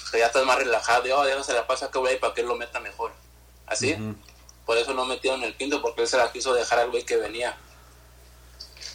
sea, 0.09 0.19
ya 0.19 0.27
estás 0.27 0.45
más 0.45 0.57
relajado. 0.57 1.07
Y, 1.07 1.11
oh, 1.11 1.23
déjase 1.23 1.53
la 1.53 1.67
pasa 1.67 1.91
que 1.91 1.99
güey 1.99 2.19
para 2.19 2.33
que 2.33 2.41
él 2.41 2.47
lo 2.47 2.55
meta 2.55 2.79
mejor. 2.79 3.11
Así. 3.65 3.95
Por 4.69 4.77
eso 4.77 4.93
no 4.93 5.03
metieron 5.03 5.41
el 5.41 5.55
quinto, 5.55 5.81
porque 5.81 6.03
él 6.03 6.07
se 6.07 6.15
la 6.15 6.31
quiso 6.31 6.53
dejar 6.53 6.77
al 6.77 6.91
güey 6.91 7.03
que 7.03 7.17
venía. 7.17 7.57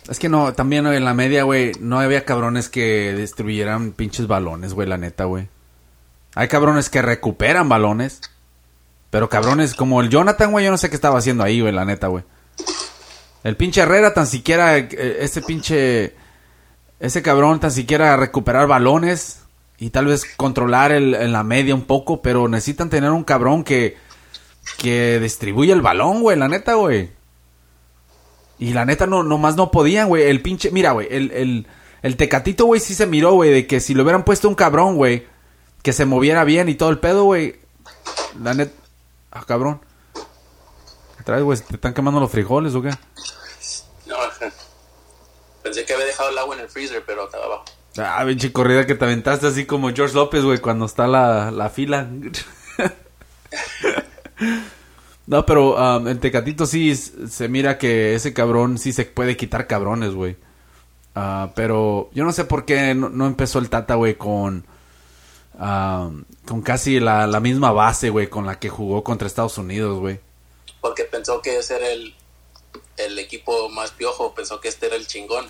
Es 0.09 0.21
que 0.21 0.29
no, 0.29 0.53
también 0.53 0.87
en 0.87 1.05
la 1.05 1.15
media, 1.15 1.43
güey, 1.43 1.73
no 1.81 1.99
había 1.99 2.25
cabrones 2.25 2.69
que 2.69 3.13
destruyeran 3.13 3.91
pinches 3.91 4.29
balones, 4.29 4.73
güey, 4.73 4.87
la 4.87 4.99
neta, 4.99 5.25
güey. 5.25 5.49
Hay 6.37 6.47
cabrones 6.47 6.91
que 6.91 7.03
recuperan 7.03 7.69
balones. 7.69 8.21
Pero 9.11 9.29
cabrones 9.29 9.75
como 9.75 10.01
el 10.01 10.11
Jonathan, 10.11 10.53
güey, 10.53 10.65
yo 10.65 10.71
no 10.71 10.79
sé 10.79 10.91
qué 10.91 10.95
estaba 10.95 11.19
haciendo 11.19 11.43
ahí, 11.43 11.61
güey, 11.61 11.73
la 11.73 11.85
neta, 11.85 12.07
güey. 12.07 12.23
El 13.43 13.57
pinche 13.57 13.81
Herrera 13.81 14.15
tan 14.15 14.29
siquiera, 14.29 14.79
eh, 14.79 15.17
ese 15.23 15.43
pinche, 15.43 16.15
ese 17.01 17.21
cabrón 17.21 17.59
tan 17.59 17.73
siquiera 17.73 18.17
recuperar 18.17 18.69
balones 18.69 19.41
y 19.79 19.91
tal 19.91 20.07
vez 20.07 20.25
controlar 20.37 20.93
el, 20.93 21.17
en 21.17 21.33
la 21.33 21.43
media 21.43 21.75
un 21.75 21.85
poco, 21.85 22.23
pero 22.23 22.47
necesitan 22.47 22.91
tener 22.91 23.11
un 23.11 23.25
cabrón 23.25 23.65
que, 23.65 24.05
que 24.79 25.19
distribuye 25.21 25.73
el 25.73 25.83
balón, 25.83 26.23
güey, 26.23 26.37
la 26.39 26.49
neta, 26.49 26.75
güey. 26.75 27.11
Y 28.59 28.73
la 28.73 28.85
neta 28.85 29.07
no, 29.07 29.23
nomás 29.23 29.57
no 29.57 29.71
podían, 29.71 30.09
güey. 30.09 30.25
El 30.25 30.41
pinche, 30.43 30.71
mira, 30.71 30.93
güey, 30.93 31.09
el, 31.11 31.31
el, 31.33 31.67
el 32.03 32.17
tecatito, 32.17 32.67
güey, 32.67 32.81
sí 32.81 32.95
se 32.95 33.07
miró, 33.07 33.33
güey, 33.33 33.51
de 33.51 33.67
que 33.67 33.81
si 33.81 33.95
le 33.95 34.03
hubieran 34.03 34.25
puesto 34.25 34.49
un 34.49 34.55
cabrón, 34.55 34.97
güey, 34.97 35.27
que 35.83 35.93
se 35.93 36.07
moviera 36.07 36.45
bien 36.45 36.69
y 36.69 36.75
todo 36.75 36.91
el 36.91 36.99
pedo, 36.99 37.25
güey. 37.25 37.61
La 38.43 38.55
neta, 38.55 38.73
ah, 39.33 39.45
cabrón. 39.47 39.81
¿Qué 41.17 41.25
traes, 41.25 41.43
güey? 41.43 41.59
¿Te 41.59 41.75
están 41.77 41.95
quemando 41.95 42.21
los 42.21 42.31
frijoles 42.31 42.75
o 42.75 42.83
qué? 42.83 42.91
No, 44.07 44.17
pensé 45.63 45.85
que 45.85 45.93
había 45.95 46.07
dejado 46.07 46.31
el 46.31 46.39
agua 46.39 46.55
en 46.57 46.63
el 46.63 46.69
freezer, 46.69 47.03
pero 47.07 47.25
estaba 47.25 47.45
abajo. 47.45 47.65
Ah, 47.97 48.25
pinche 48.27 48.53
corrida 48.53 48.87
que 48.87 48.95
te 48.95 49.05
aventaste 49.05 49.47
así 49.47 49.67
como 49.67 49.93
George 49.93 50.15
López, 50.15 50.43
güey, 50.43 50.59
cuando 50.59 50.87
está 50.87 51.07
la, 51.07 51.51
la 51.51 51.71
fila. 51.71 52.09
No, 55.27 55.47
pero 55.47 55.75
um, 55.77 56.09
en 56.09 56.21
Tecatito 56.21 56.67
sí 56.67 56.95
se 56.95 57.49
mira 57.49 57.79
que 57.79 58.15
ese 58.15 58.35
cabrón 58.35 58.79
sí 58.79 58.93
se 58.93 59.07
puede 59.07 59.37
quitar 59.37 59.67
cabrones, 59.67 60.13
güey. 60.13 60.37
Ah, 61.15 61.53
pero 61.55 62.11
yo 62.13 62.25
no 62.25 62.33
sé 62.33 62.45
por 62.45 62.65
qué 62.65 62.95
no, 62.95 63.27
empezó 63.27 63.59
el 63.59 63.71
Tata, 63.71 63.95
güey, 63.95 64.17
con, 64.17 64.67
um, 65.59 66.25
con 66.45 66.63
casi 66.63 67.01
la, 67.01 67.27
la 67.27 67.41
misma 67.41 67.73
base, 67.73 68.11
güey, 68.11 68.29
con 68.29 68.45
la 68.47 68.59
que 68.59 68.69
jugó 68.69 69.03
contra 69.03 69.27
Estados 69.27 69.57
Unidos, 69.57 69.99
güey. 70.01 70.21
Porque 70.81 71.05
pensó 71.05 71.41
que 71.41 71.59
ese 71.59 71.77
era 71.77 71.89
el, 71.89 72.15
el 72.99 73.19
equipo 73.19 73.71
más 73.71 73.93
piojo, 73.93 74.35
pensó 74.35 74.61
que 74.61 74.69
este 74.69 74.87
era 74.87 74.97
el 74.97 75.07
chingón. 75.07 75.47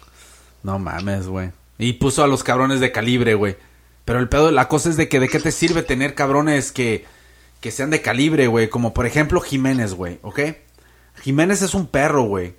No 0.62 0.78
mames, 0.78 1.26
güey. 1.26 1.50
Y 1.78 1.94
puso 1.94 2.22
a 2.22 2.28
los 2.28 2.44
cabrones 2.44 2.80
de 2.80 2.92
calibre, 2.92 3.34
güey. 3.34 3.56
Pero 4.04 4.20
el 4.20 4.28
pedo, 4.28 4.50
la 4.50 4.68
cosa 4.68 4.90
es 4.90 4.96
de 4.96 5.08
que 5.08 5.18
de 5.18 5.28
qué 5.28 5.40
te 5.40 5.50
sirve 5.50 5.82
tener 5.82 6.14
cabrones 6.14 6.72
que 6.72 7.06
que 7.64 7.70
sean 7.70 7.88
de 7.88 8.02
calibre, 8.02 8.46
güey. 8.46 8.68
Como 8.68 8.92
por 8.92 9.06
ejemplo 9.06 9.40
Jiménez, 9.40 9.94
güey, 9.94 10.18
¿ok? 10.20 10.38
Jiménez 11.22 11.62
es 11.62 11.72
un 11.72 11.86
perro, 11.86 12.24
güey. 12.24 12.56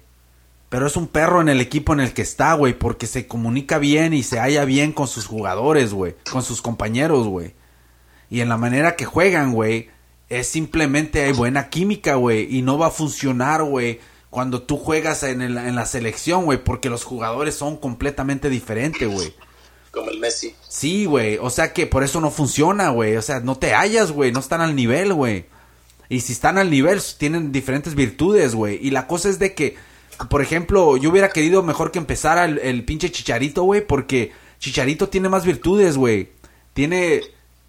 Pero 0.69 0.87
es 0.87 0.97
un 0.97 1.05
perro 1.05 1.41
en 1.41 1.47
el 1.47 1.61
equipo 1.61 1.93
en 1.93 1.99
el 1.99 2.11
que 2.11 2.23
está, 2.23 2.53
güey. 2.55 2.73
Porque 2.73 3.05
se 3.05 3.27
comunica 3.27 3.77
bien 3.77 4.15
y 4.15 4.23
se 4.23 4.39
halla 4.39 4.65
bien 4.65 4.93
con 4.93 5.07
sus 5.07 5.27
jugadores, 5.27 5.93
güey. 5.93 6.15
Con 6.31 6.41
sus 6.41 6.59
compañeros, 6.59 7.27
güey. 7.27 7.53
Y 8.31 8.39
en 8.41 8.49
la 8.49 8.57
manera 8.57 8.95
que 8.95 9.05
juegan, 9.05 9.53
güey. 9.53 9.89
Es 10.27 10.47
simplemente 10.47 11.23
hay 11.23 11.33
buena 11.33 11.69
química, 11.69 12.15
güey. 12.15 12.47
Y 12.57 12.63
no 12.63 12.79
va 12.79 12.87
a 12.87 12.89
funcionar, 12.89 13.61
güey. 13.61 13.99
Cuando 14.31 14.63
tú 14.63 14.75
juegas 14.75 15.21
en, 15.21 15.43
en 15.43 15.75
la 15.75 15.85
selección, 15.85 16.45
güey. 16.45 16.63
Porque 16.63 16.89
los 16.89 17.03
jugadores 17.03 17.53
son 17.53 17.77
completamente 17.77 18.49
diferentes, 18.49 19.07
güey 19.07 19.35
como 19.95 20.11
el 20.11 20.19
Messi. 20.19 20.53
Sí, 20.67 21.05
güey. 21.05 21.39
O 21.41 21.49
sea 21.49 21.73
que 21.73 21.87
por 21.87 22.03
eso 22.03 22.21
no 22.21 22.29
funciona, 22.29 22.89
güey. 22.89 23.15
O 23.15 23.21
sea, 23.21 23.39
no 23.39 23.57
te 23.57 23.73
hallas, 23.73 24.11
güey. 24.11 24.31
No 24.31 24.39
están 24.39 24.61
al 24.61 24.75
nivel, 24.75 25.13
güey. 25.13 25.45
Y 26.09 26.21
si 26.21 26.33
están 26.33 26.59
al 26.59 26.69
nivel, 26.69 27.01
tienen 27.17 27.51
diferentes 27.51 27.95
virtudes, 27.95 28.53
güey. 28.53 28.77
Y 28.79 28.91
la 28.91 29.07
cosa 29.07 29.29
es 29.29 29.39
de 29.39 29.55
que, 29.55 29.75
por 30.29 30.41
ejemplo, 30.41 30.97
yo 30.97 31.09
hubiera 31.09 31.29
querido 31.29 31.63
mejor 31.63 31.91
que 31.91 31.97
empezara 31.97 32.45
el, 32.45 32.85
pinche 32.85 33.11
Chicharito, 33.11 33.63
güey. 33.63 33.81
Porque 33.81 34.31
Chicharito 34.59 35.09
tiene 35.09 35.29
más 35.29 35.45
virtudes, 35.45 35.97
güey. 35.97 36.29
Tiene 36.73 37.21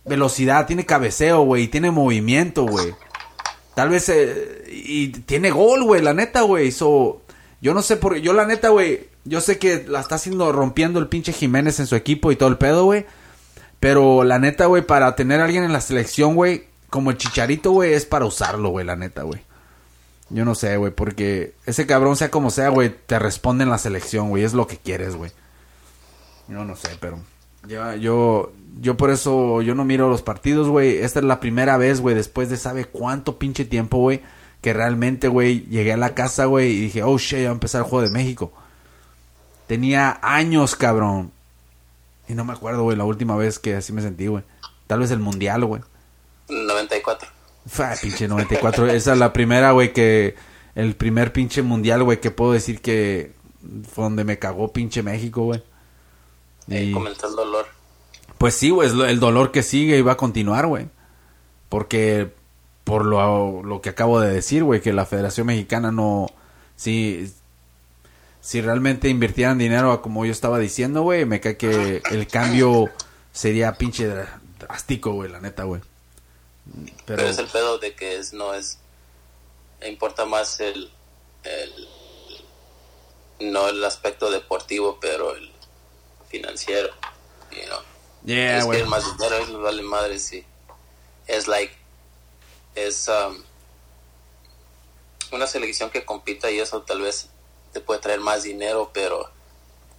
velocidad, 0.05 0.67
tiene 0.67 0.85
cabeceo, 0.85 1.43
güey. 1.43 1.69
Tiene 1.69 1.91
movimiento, 1.91 2.65
güey. 2.65 2.95
Tal 3.75 3.89
vez... 3.89 4.11
Eh, 4.11 4.65
y 4.69 5.09
tiene 5.09 5.51
gol, 5.51 5.85
güey. 5.85 6.03
La 6.03 6.13
neta, 6.13 6.43
güey. 6.43 6.73
So, 6.73 7.23
yo 7.63 7.73
no 7.73 7.81
sé 7.81 7.97
por... 7.97 8.17
Yo 8.17 8.35
la 8.35 8.45
neta, 8.45 8.69
güey 8.69 9.16
yo 9.27 9.41
sé 9.41 9.59
que 9.59 9.85
la 9.89 10.01
está 10.01 10.15
haciendo 10.15 10.51
rompiendo 10.53 10.99
el 10.99 11.09
pinche 11.09 11.33
Jiménez 11.33 11.79
en 11.81 11.87
su 11.87 11.97
equipo 11.97 12.33
y 12.33 12.37
todo 12.37 12.49
el 12.49 12.59
pedo, 12.59 12.85
güey. 12.85 13.05
Pero 13.81 14.25
la 14.25 14.39
neta, 14.39 14.67
güey, 14.67 14.83
para 14.83 15.15
tener 15.17 15.41
a 15.41 15.45
alguien 15.45 15.65
en 15.65 15.73
la 15.73 15.81
selección, 15.81 16.35
güey, 16.35 16.65
como 16.89 17.11
el 17.11 17.19
chicharito, 17.19 17.73
güey, 17.73 17.93
es 17.93 18.07
para 18.07 18.25
usarlo, 18.25 18.71
güey, 18.71 18.87
la 18.87 18.97
neta, 18.97 19.23
güey. 19.23 19.41
Yo 20.31 20.45
no 20.45 20.55
sé, 20.55 20.77
güey, 20.77 20.93
porque 20.93 21.55
ese 21.67 21.87
cabrón, 21.87 22.17
sea 22.17 22.31
como 22.31 22.51
sea, 22.51 22.69
güey, 22.71 22.95
te 23.07 23.19
responde 23.19 23.65
en 23.65 23.71
la 23.71 23.79
selección, 23.79 24.31
güey, 24.31 24.45
es 24.45 24.55
lo 24.55 24.67
que 24.67 24.79
quieres, 24.79 25.15
güey. 25.15 25.31
Yo 26.49 26.65
no 26.65 26.75
sé, 26.77 26.89
pero 27.01 27.19
ya, 27.67 27.97
yo, 27.97 28.53
yo 28.81 28.97
por 28.97 29.11
eso, 29.11 29.61
yo 29.63 29.75
no 29.75 29.85
miro 29.85 30.09
los 30.09 30.23
partidos, 30.23 30.69
güey. 30.69 30.99
Esta 30.99 31.19
es 31.19 31.25
la 31.25 31.41
primera 31.41 31.77
vez, 31.77 32.01
güey, 32.01 32.15
después 32.15 32.49
de 32.49 32.57
sabe 32.57 32.87
cuánto 32.87 33.39
pinche 33.39 33.65
tiempo, 33.65 33.99
güey, 33.99 34.23
que 34.61 34.73
realmente, 34.73 35.29
güey, 35.29 35.67
llegué 35.67 35.93
a 35.93 35.97
la 35.97 36.15
casa, 36.15 36.47
güey, 36.47 36.71
y 36.71 36.81
dije, 36.83 37.03
oh, 37.03 37.19
shit, 37.19 37.41
ya 37.41 37.45
va 37.45 37.51
a 37.51 37.53
empezar 37.53 37.83
el 37.83 37.89
juego 37.89 38.07
de 38.07 38.13
México. 38.13 38.53
Tenía 39.67 40.19
años, 40.23 40.77
cabrón. 40.77 41.33
Y 42.29 42.35
no 42.35 42.45
me 42.45 42.53
acuerdo, 42.53 42.83
güey, 42.83 42.97
la 42.97 43.05
última 43.05 43.37
vez 43.37 43.59
que 43.59 43.77
así 43.77 43.93
me 43.93 44.03
sentí, 44.03 44.27
güey. 44.27 44.45
Tal 44.87 45.01
vez 45.01 45.11
el 45.11 45.19
mundial, 45.19 45.65
güey. 45.65 45.83
94. 46.49 47.29
Fue, 47.67 47.87
pinche 48.01 48.29
94. 48.29 48.87
Esa 48.91 49.13
es 49.13 49.19
la 49.19 49.33
primera, 49.33 49.73
güey, 49.73 49.93
que. 49.93 50.35
El 50.75 50.95
primer 50.95 51.33
pinche 51.33 51.63
mundial, 51.63 52.03
güey, 52.05 52.21
que 52.21 52.31
puedo 52.31 52.53
decir 52.53 52.81
que. 52.81 53.35
Fue 53.93 54.05
donde 54.05 54.25
me 54.25 54.39
cagó 54.39 54.73
pinche 54.73 55.03
México, 55.03 55.43
güey. 55.45 55.63
Y 56.69 56.93
comenzó 56.93 57.29
el 57.29 57.37
dolor. 57.37 57.67
Pues 58.39 58.55
sí, 58.55 58.71
güey, 58.71 58.89
es 58.89 58.95
el 58.95 59.19
dolor 59.19 59.51
que 59.51 59.63
sigue 59.63 59.99
y 59.99 60.03
va 60.03 60.13
a 60.13 60.17
continuar, 60.17 60.67
güey. 60.67 60.89
Porque. 61.69 62.35
Por 62.85 63.05
lo, 63.05 63.65
lo 63.65 63.81
que 63.81 63.89
acabo 63.89 64.21
de 64.21 64.33
decir, 64.33 64.63
güey, 64.63 64.81
que 64.81 64.93
la 64.93 65.07
Federación 65.07 65.49
Mexicana 65.49 65.91
no. 65.91 66.29
Sí, 66.77 67.33
si 68.47 68.61
realmente 68.61 69.09
invirtieran 69.09 69.59
dinero 69.59 70.01
como 70.01 70.25
yo 70.25 70.31
estaba 70.31 70.61
diciendo, 70.61 71.03
güey, 71.03 71.25
me 71.25 71.41
cae 71.41 71.57
que 71.57 72.01
el 72.13 72.29
cambio 72.29 72.89
sería 73.33 73.73
pinche 73.73 74.07
drástico, 74.61 75.11
güey, 75.11 75.29
la 75.29 75.41
neta, 75.41 75.65
güey. 75.65 75.83
Pero... 77.07 77.23
es 77.23 77.39
el 77.39 77.49
pedo 77.49 77.79
de 77.79 77.97
que 77.97 78.15
es, 78.17 78.33
no 78.33 78.55
es, 78.55 78.79
importa 79.85 80.27
más 80.27 80.61
el, 80.61 80.93
el, 81.43 81.89
no 83.41 83.69
el 83.69 83.85
aspecto 83.85 84.31
deportivo, 84.31 84.99
pero 85.01 85.35
el 85.35 85.51
financiero, 86.29 86.91
you 87.51 87.67
know. 87.67 87.81
Yeah, 88.25 88.59
es 88.59 88.67
que 88.67 88.79
el 88.79 88.87
más 88.87 89.13
dinero 89.17 89.39
es 89.39 89.53
vale 89.55 89.83
madre, 89.83 90.21
sí. 90.21 90.45
Es 91.27 91.49
like, 91.49 91.75
es 92.77 93.09
um, 93.09 93.43
una 95.33 95.49
selección 95.49 95.91
que 95.91 96.05
compita 96.05 96.49
y 96.49 96.61
eso 96.61 96.83
tal 96.83 97.01
vez 97.01 97.29
puede 97.81 98.01
traer 98.01 98.21
más 98.21 98.43
dinero, 98.43 98.91
pero 98.93 99.31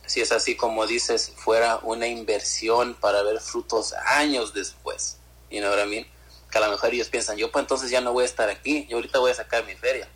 si 0.06 0.22
es 0.22 0.32
así 0.32 0.56
como 0.56 0.88
dices, 0.88 1.34
fuera 1.36 1.80
una 1.84 2.08
inversión 2.08 2.96
para 3.00 3.22
ver 3.24 3.40
frutos 3.40 3.94
años 3.94 4.54
después. 4.54 5.18
y 5.50 5.60
know 5.60 5.70
what 5.70 5.86
I 5.86 6.06
Que 6.52 6.58
a 6.58 6.62
lo 6.62 6.72
mejor 6.72 6.94
ellos 6.94 7.10
piensan, 7.10 7.38
yo 7.38 7.52
pues 7.52 7.64
entonces 7.64 7.90
ya 7.92 8.02
no 8.02 8.14
voy 8.14 8.24
a 8.24 8.26
estar 8.26 8.50
aquí, 8.50 8.88
yo 8.90 8.98
ahorita 8.98 9.20
voy 9.20 9.32
a 9.32 9.36
sacar 9.36 9.66
mi 9.66 9.76
feria. 9.76 10.08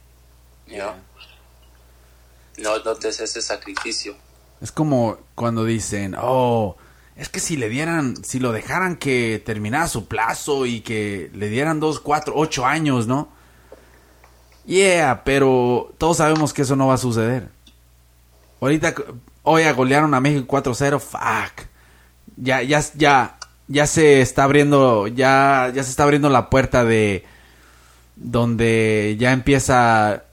No, 2.57 2.79
no 2.79 2.95
te 2.95 3.09
ese 3.09 3.41
sacrificio. 3.41 4.15
Es 4.61 4.71
como 4.71 5.17
cuando 5.35 5.65
dicen, 5.65 6.15
oh, 6.17 6.77
es 7.15 7.29
que 7.29 7.39
si 7.39 7.57
le 7.57 7.67
dieran, 7.67 8.23
si 8.23 8.39
lo 8.39 8.51
dejaran 8.51 8.95
que 8.95 9.41
terminara 9.45 9.87
su 9.87 10.07
plazo 10.07 10.65
y 10.65 10.81
que 10.81 11.29
le 11.33 11.49
dieran 11.49 11.79
dos, 11.79 11.99
cuatro, 11.99 12.33
ocho 12.35 12.65
años, 12.65 13.07
¿no? 13.07 13.29
Yeah, 14.65 15.23
pero 15.23 15.93
todos 15.97 16.17
sabemos 16.17 16.53
que 16.53 16.61
eso 16.61 16.75
no 16.75 16.87
va 16.87 16.95
a 16.95 16.97
suceder. 16.97 17.49
Ahorita, 18.59 18.93
hoy 19.43 19.63
golearon 19.71 20.13
a 20.13 20.19
México 20.19 20.61
4-0, 20.61 20.99
fuck. 20.99 21.67
Ya, 22.37 22.61
ya, 22.61 22.83
ya, 22.95 23.37
ya 23.67 23.87
se 23.87 24.21
está 24.21 24.43
abriendo, 24.43 25.07
ya, 25.07 25.71
ya 25.73 25.83
se 25.83 25.89
está 25.89 26.03
abriendo 26.03 26.29
la 26.29 26.49
puerta 26.49 26.85
de 26.85 27.25
donde 28.15 29.17
ya 29.19 29.31
empieza 29.31 30.23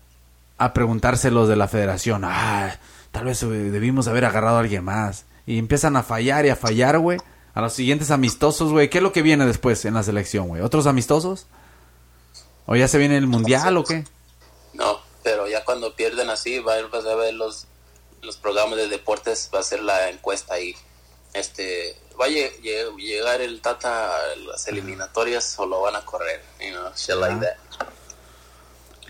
a 0.58 0.74
preguntarse 0.74 1.30
los 1.30 1.48
de 1.48 1.56
la 1.56 1.68
federación, 1.68 2.22
ah, 2.24 2.76
tal 3.12 3.24
vez 3.24 3.40
debimos 3.40 4.08
haber 4.08 4.24
agarrado 4.24 4.56
a 4.56 4.60
alguien 4.60 4.84
más. 4.84 5.24
Y 5.46 5.58
empiezan 5.58 5.96
a 5.96 6.02
fallar 6.02 6.44
y 6.44 6.50
a 6.50 6.56
fallar, 6.56 6.98
güey. 6.98 7.18
A 7.54 7.62
los 7.62 7.72
siguientes 7.72 8.10
amistosos, 8.10 8.70
güey. 8.70 8.90
¿Qué 8.90 8.98
es 8.98 9.02
lo 9.02 9.12
que 9.12 9.22
viene 9.22 9.46
después 9.46 9.84
en 9.86 9.94
la 9.94 10.02
selección, 10.02 10.48
güey? 10.48 10.60
¿Otros 10.60 10.86
amistosos? 10.86 11.46
¿O 12.66 12.76
ya 12.76 12.86
se 12.86 12.98
viene 12.98 13.16
el 13.16 13.26
mundial 13.26 13.78
o 13.78 13.84
qué? 13.84 14.04
No, 14.78 15.00
pero 15.22 15.46
ya 15.48 15.64
cuando 15.64 15.94
pierden 15.94 16.30
así, 16.30 16.58
va 16.60 16.74
a 16.74 17.14
ver 17.16 17.34
los, 17.34 17.66
los 18.22 18.36
programas 18.38 18.78
de 18.78 18.88
deportes, 18.88 19.50
va 19.54 19.58
a 19.58 19.62
ser 19.62 19.82
la 19.82 20.08
encuesta 20.08 20.54
ahí. 20.54 20.74
este, 21.34 21.94
va 22.18 22.24
a 22.24 22.28
lle- 22.28 22.50
lle- 22.62 22.96
llegar 22.96 23.40
el 23.42 23.60
Tata 23.60 24.08
a 24.16 24.36
las 24.36 24.66
eliminatorias 24.68 25.58
o 25.58 25.66
lo 25.66 25.82
van 25.82 25.94
a 25.96 26.00
correr, 26.04 26.42
you 26.60 26.70
know, 26.70 26.90
shit 26.96 27.16
like 27.16 27.36
that. 27.44 27.88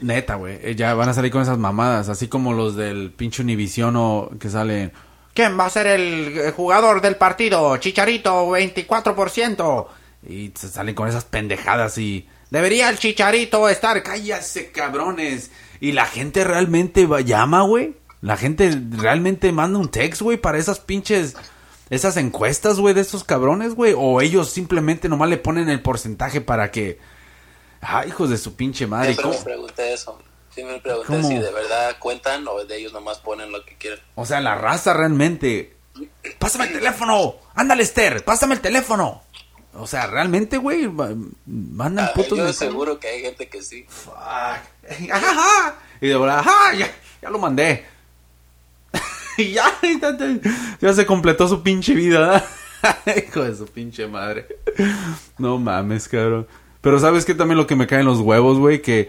Neta, 0.01 0.35
güey. 0.37 0.59
eh, 0.63 0.75
Ya 0.77 0.95
van 0.95 1.09
a 1.09 1.15
salir 1.15 1.31
con 1.33 1.43
esas 1.43 1.59
mamadas. 1.59 2.09
Así 2.09 2.29
como 2.29 2.53
los 2.53 2.77
del 2.77 3.11
pinche 3.13 3.43
Univision 3.43 3.95
o 3.97 4.31
que 4.41 4.49
salen. 4.51 4.93
¿Quién 5.35 5.59
va 5.59 5.67
a 5.67 5.71
ser 5.71 5.87
el 5.87 6.39
eh, 6.39 6.53
jugador 6.53 7.01
del 7.01 7.17
partido? 7.17 7.77
Chicharito, 7.79 8.47
24%. 8.51 9.87
Y 10.29 10.53
se 10.57 10.69
salen 10.69 10.95
con 10.95 11.09
esas 11.09 11.25
pendejadas 11.25 11.99
y. 11.99 12.29
Debería 12.51 12.89
el 12.89 12.99
Chicharito 12.99 13.69
estar. 13.69 14.03
Cállase, 14.03 14.71
cabrones. 14.71 15.51
Y 15.81 15.93
la 15.93 16.07
gente 16.07 16.45
realmente 16.45 17.07
va- 17.07 17.21
llama, 17.21 17.63
güey. 17.63 17.95
La 18.21 18.37
gente 18.37 18.71
realmente 18.91 19.53
manda 19.53 19.79
un 19.79 19.91
text, 19.91 20.23
güey, 20.23 20.37
para 20.39 20.59
esas 20.59 20.81
pinches. 20.81 21.37
Esas 21.91 22.17
encuestas, 22.17 22.79
güey, 22.81 22.95
de 22.95 23.01
estos 23.01 23.25
cabrones, 23.25 23.75
güey. 23.75 23.95
O 23.97 24.21
ellos 24.21 24.51
simplemente 24.51 25.09
nomás 25.09 25.29
le 25.31 25.37
ponen 25.39 25.69
el 25.69 25.81
porcentaje 25.83 26.41
para 26.41 26.71
que. 26.71 26.99
Ah, 27.81 28.05
hijos 28.07 28.29
de 28.31 28.39
su 28.39 28.57
pinche 28.57 28.87
madre. 28.87 29.15
Siempre 29.15 29.23
¿cómo? 29.25 29.39
me 29.39 29.45
pregunté 29.45 29.93
eso. 29.95 30.19
Siempre 30.53 30.75
me 30.77 30.81
pregunté 30.83 31.07
¿Cómo? 31.07 31.29
si 31.29 31.35
de 31.39 31.51
verdad 31.53 31.97
cuentan 32.01 32.47
o 32.49 32.65
de 32.65 32.77
ellos 32.77 32.93
nomás 32.93 33.19
ponen 33.19 33.53
lo 33.53 33.65
que 33.65 33.77
quieren. 33.77 34.01
O 34.17 34.27
sea, 34.27 34.41
la 34.41 34.57
raza 34.57 34.93
realmente. 34.95 35.77
Pásame 36.39 36.65
el 36.67 36.73
teléfono. 36.73 37.37
Ándale, 37.55 37.83
Esther. 37.85 38.25
Pásame 38.25 38.55
el 38.57 38.61
teléfono. 38.61 39.23
O 39.79 39.87
sea, 39.87 40.07
realmente, 40.07 40.57
güey. 40.59 40.89
Mandan 41.47 42.07
Ah, 42.07 42.13
putos 42.15 42.39
yo 42.39 42.53
seguro 42.53 42.99
que 42.99 43.09
hay 43.09 43.23
gente 43.23 43.49
que 43.49 43.63
sí. 43.63 43.85
Fuck. 43.89 44.15
Ajá. 45.13 45.77
Y 46.01 46.09
de 46.09 46.17
verdad, 46.17 46.39
ajá, 46.39 46.75
ya, 46.75 46.91
ya 47.21 47.31
lo 47.31 47.39
mandé. 47.39 47.85
y 49.37 49.53
ya, 49.53 49.67
ya, 50.81 50.93
se 50.93 51.07
completó 51.07 51.49
su 51.49 51.63
pinche 51.63 51.95
vida. 51.95 52.45
Hijo 53.17 53.43
de 53.43 53.57
su 53.57 53.67
pinche 53.67 54.07
madre. 54.07 54.47
No 55.39 55.59
mames, 55.59 56.09
cabrón. 56.09 56.47
Pero 56.81 57.01
sabes 57.01 57.25
que 57.25 57.35
también 57.35 57.59
lo 57.59 57.67
que 57.67 57.75
me 57.75 57.89
cae 57.89 58.01
en 58.01 58.07
los 58.07 58.21
huevos, 58.21 58.59
güey, 58.59 58.81
que 58.81 59.09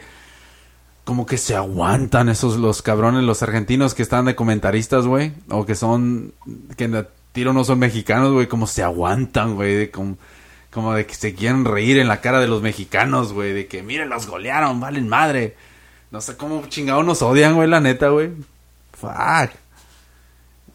como 1.03 1.25
que 1.25 1.37
se 1.37 1.55
aguantan 1.55 2.29
esos 2.29 2.57
los 2.57 2.81
cabrones, 2.81 3.23
los 3.23 3.41
argentinos 3.43 3.93
que 3.93 4.01
están 4.01 4.25
de 4.25 4.35
comentaristas, 4.35 5.05
güey, 5.05 5.33
o 5.49 5.65
que 5.65 5.75
son 5.75 6.33
que 6.75 6.85
en 6.85 6.95
el 6.95 7.07
tiro 7.31 7.53
no 7.53 7.63
son 7.63 7.79
mexicanos, 7.79 8.31
güey, 8.31 8.47
como 8.47 8.67
se 8.67 8.83
aguantan, 8.83 9.55
güey, 9.55 9.91
como, 9.91 10.17
como 10.71 10.93
de 10.93 11.05
que 11.05 11.15
se 11.15 11.33
quieren 11.33 11.65
reír 11.65 11.97
en 11.97 12.07
la 12.07 12.21
cara 12.21 12.39
de 12.39 12.47
los 12.47 12.61
mexicanos, 12.61 13.33
güey, 13.33 13.53
de 13.53 13.67
que 13.67 13.81
miren, 13.81 14.09
los 14.09 14.27
golearon, 14.27 14.79
valen 14.79 15.07
madre. 15.07 15.55
No 16.11 16.21
sé 16.21 16.37
cómo 16.37 16.65
chingados 16.67 17.05
nos 17.05 17.21
odian, 17.21 17.55
güey, 17.55 17.69
la 17.69 17.81
neta, 17.81 18.09
güey. 18.09 18.31
Fuck. 18.93 19.51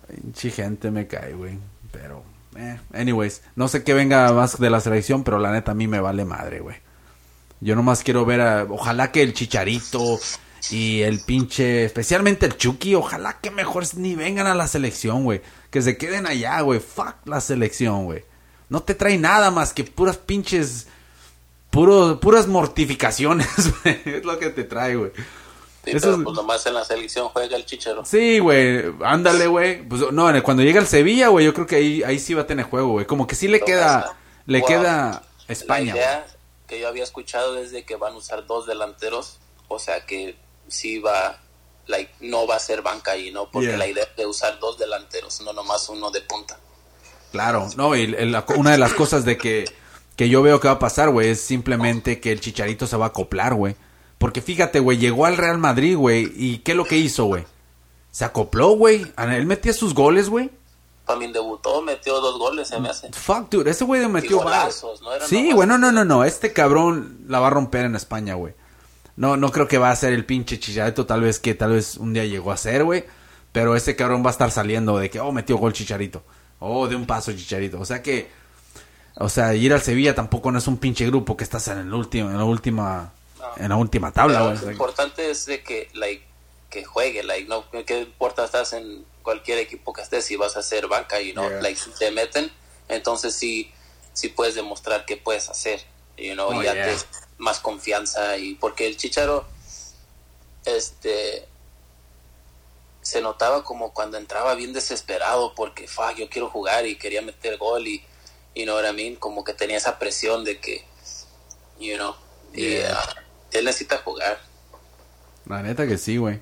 Pinche 0.08 0.50
gente 0.50 0.90
me 0.90 1.06
cae, 1.06 1.34
güey. 1.34 1.58
Pero, 1.90 2.24
eh, 2.56 2.78
anyways, 2.92 3.42
no 3.56 3.68
sé 3.68 3.84
qué 3.84 3.94
venga 3.94 4.32
más 4.32 4.58
de 4.58 4.70
la 4.70 4.80
selección, 4.80 5.24
pero 5.24 5.38
la 5.38 5.52
neta 5.52 5.72
a 5.72 5.74
mí 5.74 5.86
me 5.86 6.00
vale 6.00 6.24
madre, 6.24 6.60
güey. 6.60 6.76
Yo 7.60 7.74
nomás 7.76 8.02
quiero 8.02 8.24
ver 8.24 8.40
a. 8.40 8.64
Ojalá 8.64 9.10
que 9.10 9.22
el 9.22 9.32
Chicharito 9.32 10.18
y 10.70 11.02
el 11.02 11.20
pinche. 11.20 11.84
Especialmente 11.84 12.46
el 12.46 12.56
Chucky. 12.56 12.94
Ojalá 12.94 13.38
que 13.40 13.50
mejor 13.50 13.84
ni 13.96 14.14
vengan 14.14 14.46
a 14.46 14.54
la 14.54 14.68
selección, 14.68 15.24
güey. 15.24 15.40
Que 15.70 15.80
se 15.80 15.96
queden 15.96 16.26
allá, 16.26 16.60
güey. 16.60 16.80
Fuck 16.80 17.26
la 17.26 17.40
selección, 17.40 18.04
güey. 18.04 18.24
No 18.68 18.82
te 18.82 18.94
trae 18.94 19.18
nada 19.18 19.50
más 19.50 19.72
que 19.72 19.84
puras 19.84 20.16
pinches. 20.16 20.86
Puro, 21.70 22.20
puras 22.20 22.46
mortificaciones, 22.46 23.48
güey. 23.82 24.00
Es 24.04 24.24
lo 24.24 24.38
que 24.38 24.50
te 24.50 24.64
trae, 24.64 24.94
güey. 24.96 25.10
Sí, 25.84 25.90
Eso 25.90 26.00
pero 26.00 26.16
es- 26.16 26.22
pues 26.24 26.36
nomás 26.36 26.64
en 26.66 26.74
la 26.74 26.84
selección 26.84 27.28
juega 27.28 27.56
el 27.56 27.66
chichero. 27.66 28.04
Sí, 28.04 28.38
güey, 28.38 28.84
ándale, 29.04 29.46
güey. 29.48 29.86
Pues 29.86 30.00
no, 30.12 30.42
cuando 30.42 30.62
llega 30.62 30.80
el 30.80 30.86
Sevilla, 30.86 31.28
güey, 31.28 31.44
yo 31.44 31.52
creo 31.52 31.66
que 31.66 31.76
ahí, 31.76 32.02
ahí 32.04 32.18
sí 32.18 32.32
va 32.32 32.42
a 32.42 32.46
tener 32.46 32.64
juego, 32.66 32.88
güey. 32.92 33.06
Como 33.06 33.26
que 33.26 33.34
sí 33.34 33.48
le 33.48 33.60
queda, 33.60 34.16
le 34.46 34.60
Wow. 34.60 34.68
queda 34.68 35.22
España. 35.48 35.94
La 35.94 36.00
idea 36.00 36.26
que 36.68 36.80
yo 36.80 36.88
había 36.88 37.02
escuchado 37.04 37.58
es 37.58 37.70
de 37.72 37.84
que 37.84 37.96
van 37.96 38.14
a 38.14 38.16
usar 38.16 38.46
dos 38.46 38.66
delanteros, 38.66 39.38
o 39.68 39.78
sea 39.78 40.06
que 40.06 40.36
sí 40.68 41.00
va, 41.00 41.38
like, 41.86 42.10
no 42.20 42.46
va 42.46 42.56
a 42.56 42.60
ser 42.60 42.80
banca 42.80 43.10
ahí, 43.10 43.30
¿no? 43.32 43.50
Porque 43.50 43.68
Yeah. 43.68 43.76
la 43.76 43.86
idea 43.88 44.04
es 44.04 44.16
de 44.16 44.26
usar 44.26 44.58
dos 44.60 44.78
delanteros, 44.78 45.40
no 45.42 45.52
nomás 45.52 45.88
uno 45.90 46.10
de 46.10 46.22
punta. 46.22 46.58
Claro, 47.34 47.68
no, 47.76 47.96
y 47.96 48.06
la- 48.06 48.44
una 48.56 48.70
de 48.70 48.78
las 48.78 48.92
cosas 48.94 49.24
de 49.24 49.36
que, 49.36 49.64
que 50.14 50.28
yo 50.28 50.40
veo 50.40 50.60
que 50.60 50.68
va 50.68 50.74
a 50.74 50.78
pasar, 50.78 51.10
güey, 51.10 51.30
es 51.30 51.40
simplemente 51.40 52.20
que 52.20 52.30
el 52.30 52.38
Chicharito 52.40 52.86
se 52.86 52.96
va 52.96 53.06
a 53.06 53.08
acoplar, 53.08 53.54
güey. 53.54 53.74
Porque 54.18 54.40
fíjate, 54.40 54.78
güey, 54.78 54.98
llegó 54.98 55.26
al 55.26 55.36
Real 55.36 55.58
Madrid, 55.58 55.96
güey, 55.96 56.32
y 56.36 56.58
¿qué 56.58 56.70
es 56.70 56.76
lo 56.76 56.84
que 56.84 56.96
hizo, 56.96 57.24
güey? 57.24 57.44
Se 58.12 58.24
acopló, 58.24 58.76
güey. 58.76 59.04
Él 59.18 59.46
metía 59.46 59.72
sus 59.72 59.94
goles, 59.94 60.28
güey. 60.28 60.48
También 61.04 61.32
debutó, 61.32 61.82
metió 61.82 62.20
dos 62.20 62.38
goles, 62.38 62.68
se 62.68 62.78
me 62.78 62.88
hace. 62.88 63.10
Fuck, 63.12 63.50
dude, 63.50 63.68
ese 63.72 63.82
güey 63.82 64.06
metió 64.06 64.38
golazos, 64.38 65.02
no 65.02 65.12
eran 65.12 65.28
Sí, 65.28 65.50
güey, 65.50 65.66
no, 65.66 65.76
no, 65.76 65.90
no, 65.90 66.04
no. 66.04 66.22
Este 66.22 66.52
cabrón 66.52 67.24
la 67.26 67.40
va 67.40 67.48
a 67.48 67.50
romper 67.50 67.84
en 67.86 67.96
España, 67.96 68.34
güey. 68.34 68.54
No, 69.16 69.36
no 69.36 69.50
creo 69.50 69.66
que 69.66 69.78
va 69.78 69.90
a 69.90 69.96
ser 69.96 70.12
el 70.12 70.24
pinche 70.24 70.60
Chicharito, 70.60 71.04
tal 71.04 71.22
vez 71.22 71.40
que 71.40 71.56
tal 71.56 71.72
vez 71.72 71.96
un 71.96 72.12
día 72.12 72.24
llegó 72.26 72.52
a 72.52 72.56
ser, 72.56 72.84
güey. 72.84 73.04
Pero 73.50 73.74
ese 73.74 73.96
cabrón 73.96 74.22
va 74.24 74.28
a 74.28 74.32
estar 74.32 74.52
saliendo 74.52 74.96
de 74.98 75.10
que, 75.10 75.18
oh, 75.18 75.32
metió 75.32 75.56
gol 75.58 75.72
Chicharito. 75.72 76.22
Oh, 76.64 76.88
de 76.88 76.96
un 76.96 77.06
paso 77.06 77.32
Chicharito. 77.32 77.78
O 77.80 77.84
sea 77.84 78.02
que, 78.02 78.28
o 79.16 79.28
sea, 79.28 79.54
ir 79.54 79.72
al 79.72 79.82
Sevilla 79.82 80.14
tampoco 80.14 80.50
no 80.50 80.58
es 80.58 80.66
un 80.66 80.78
pinche 80.78 81.06
grupo 81.06 81.36
que 81.36 81.44
estás 81.44 81.68
en 81.68 81.78
el 81.78 81.92
último, 81.92 82.30
en 82.30 82.38
la 82.38 82.44
última, 82.44 83.12
en 83.56 83.68
la 83.68 83.76
última 83.76 84.12
tabla, 84.12 84.38
Pero 84.38 84.44
güey. 84.46 84.56
O 84.56 84.60
lo 84.60 84.64
sea, 84.64 84.72
importante 84.72 85.30
es 85.30 85.46
de 85.46 85.62
que, 85.62 85.88
like, 85.94 86.24
que 86.70 86.84
juegue, 86.84 87.22
like, 87.22 87.48
no, 87.48 87.64
que 87.84 88.00
importa 88.00 88.44
estás 88.44 88.72
en 88.72 89.04
cualquier 89.22 89.58
equipo 89.58 89.92
que 89.92 90.02
estés, 90.02 90.24
si 90.24 90.36
vas 90.36 90.56
a 90.56 90.60
hacer 90.60 90.88
banca 90.88 91.20
y 91.20 91.32
no, 91.32 91.48
Yeah. 91.48 91.60
like, 91.62 91.78
si 91.78 91.90
te 91.90 92.10
meten, 92.10 92.50
entonces 92.88 93.34
sí, 93.34 93.70
sí 94.12 94.28
puedes 94.28 94.54
demostrar 94.54 95.04
qué 95.06 95.16
puedes 95.16 95.48
hacer, 95.48 95.80
you 96.18 96.34
know, 96.34 96.48
Oh, 96.48 96.60
y 96.60 96.64
ya 96.64 96.74
yeah. 96.74 96.86
te 96.86 96.96
más 97.38 97.60
confianza 97.60 98.36
y 98.38 98.54
porque 98.54 98.86
el 98.86 98.96
Chicharo, 98.96 99.46
este, 100.64 101.46
se 103.04 103.20
notaba 103.20 103.62
como 103.62 103.92
cuando 103.92 104.16
entraba 104.16 104.54
bien 104.54 104.72
desesperado 104.72 105.54
porque, 105.54 105.86
fuck, 105.86 106.16
yo 106.16 106.28
quiero 106.30 106.48
jugar 106.48 106.86
y 106.86 106.96
quería 106.96 107.20
meter 107.22 107.58
gol 107.58 107.86
y, 107.86 108.02
you 108.56 108.64
know 108.64 108.74
what 108.76 108.90
I 108.90 108.96
mean, 108.96 109.16
como 109.16 109.44
que 109.44 109.52
tenía 109.52 109.76
esa 109.76 109.98
presión 109.98 110.42
de 110.42 110.58
que, 110.58 110.84
you 111.78 111.96
know, 111.96 112.14
y, 112.54 112.78
ah, 112.78 113.14
él 113.52 113.66
necesita 113.66 113.98
jugar. 113.98 114.40
La 115.46 115.62
neta 115.62 115.86
que 115.86 115.98
sí, 115.98 116.16
güey. 116.16 116.40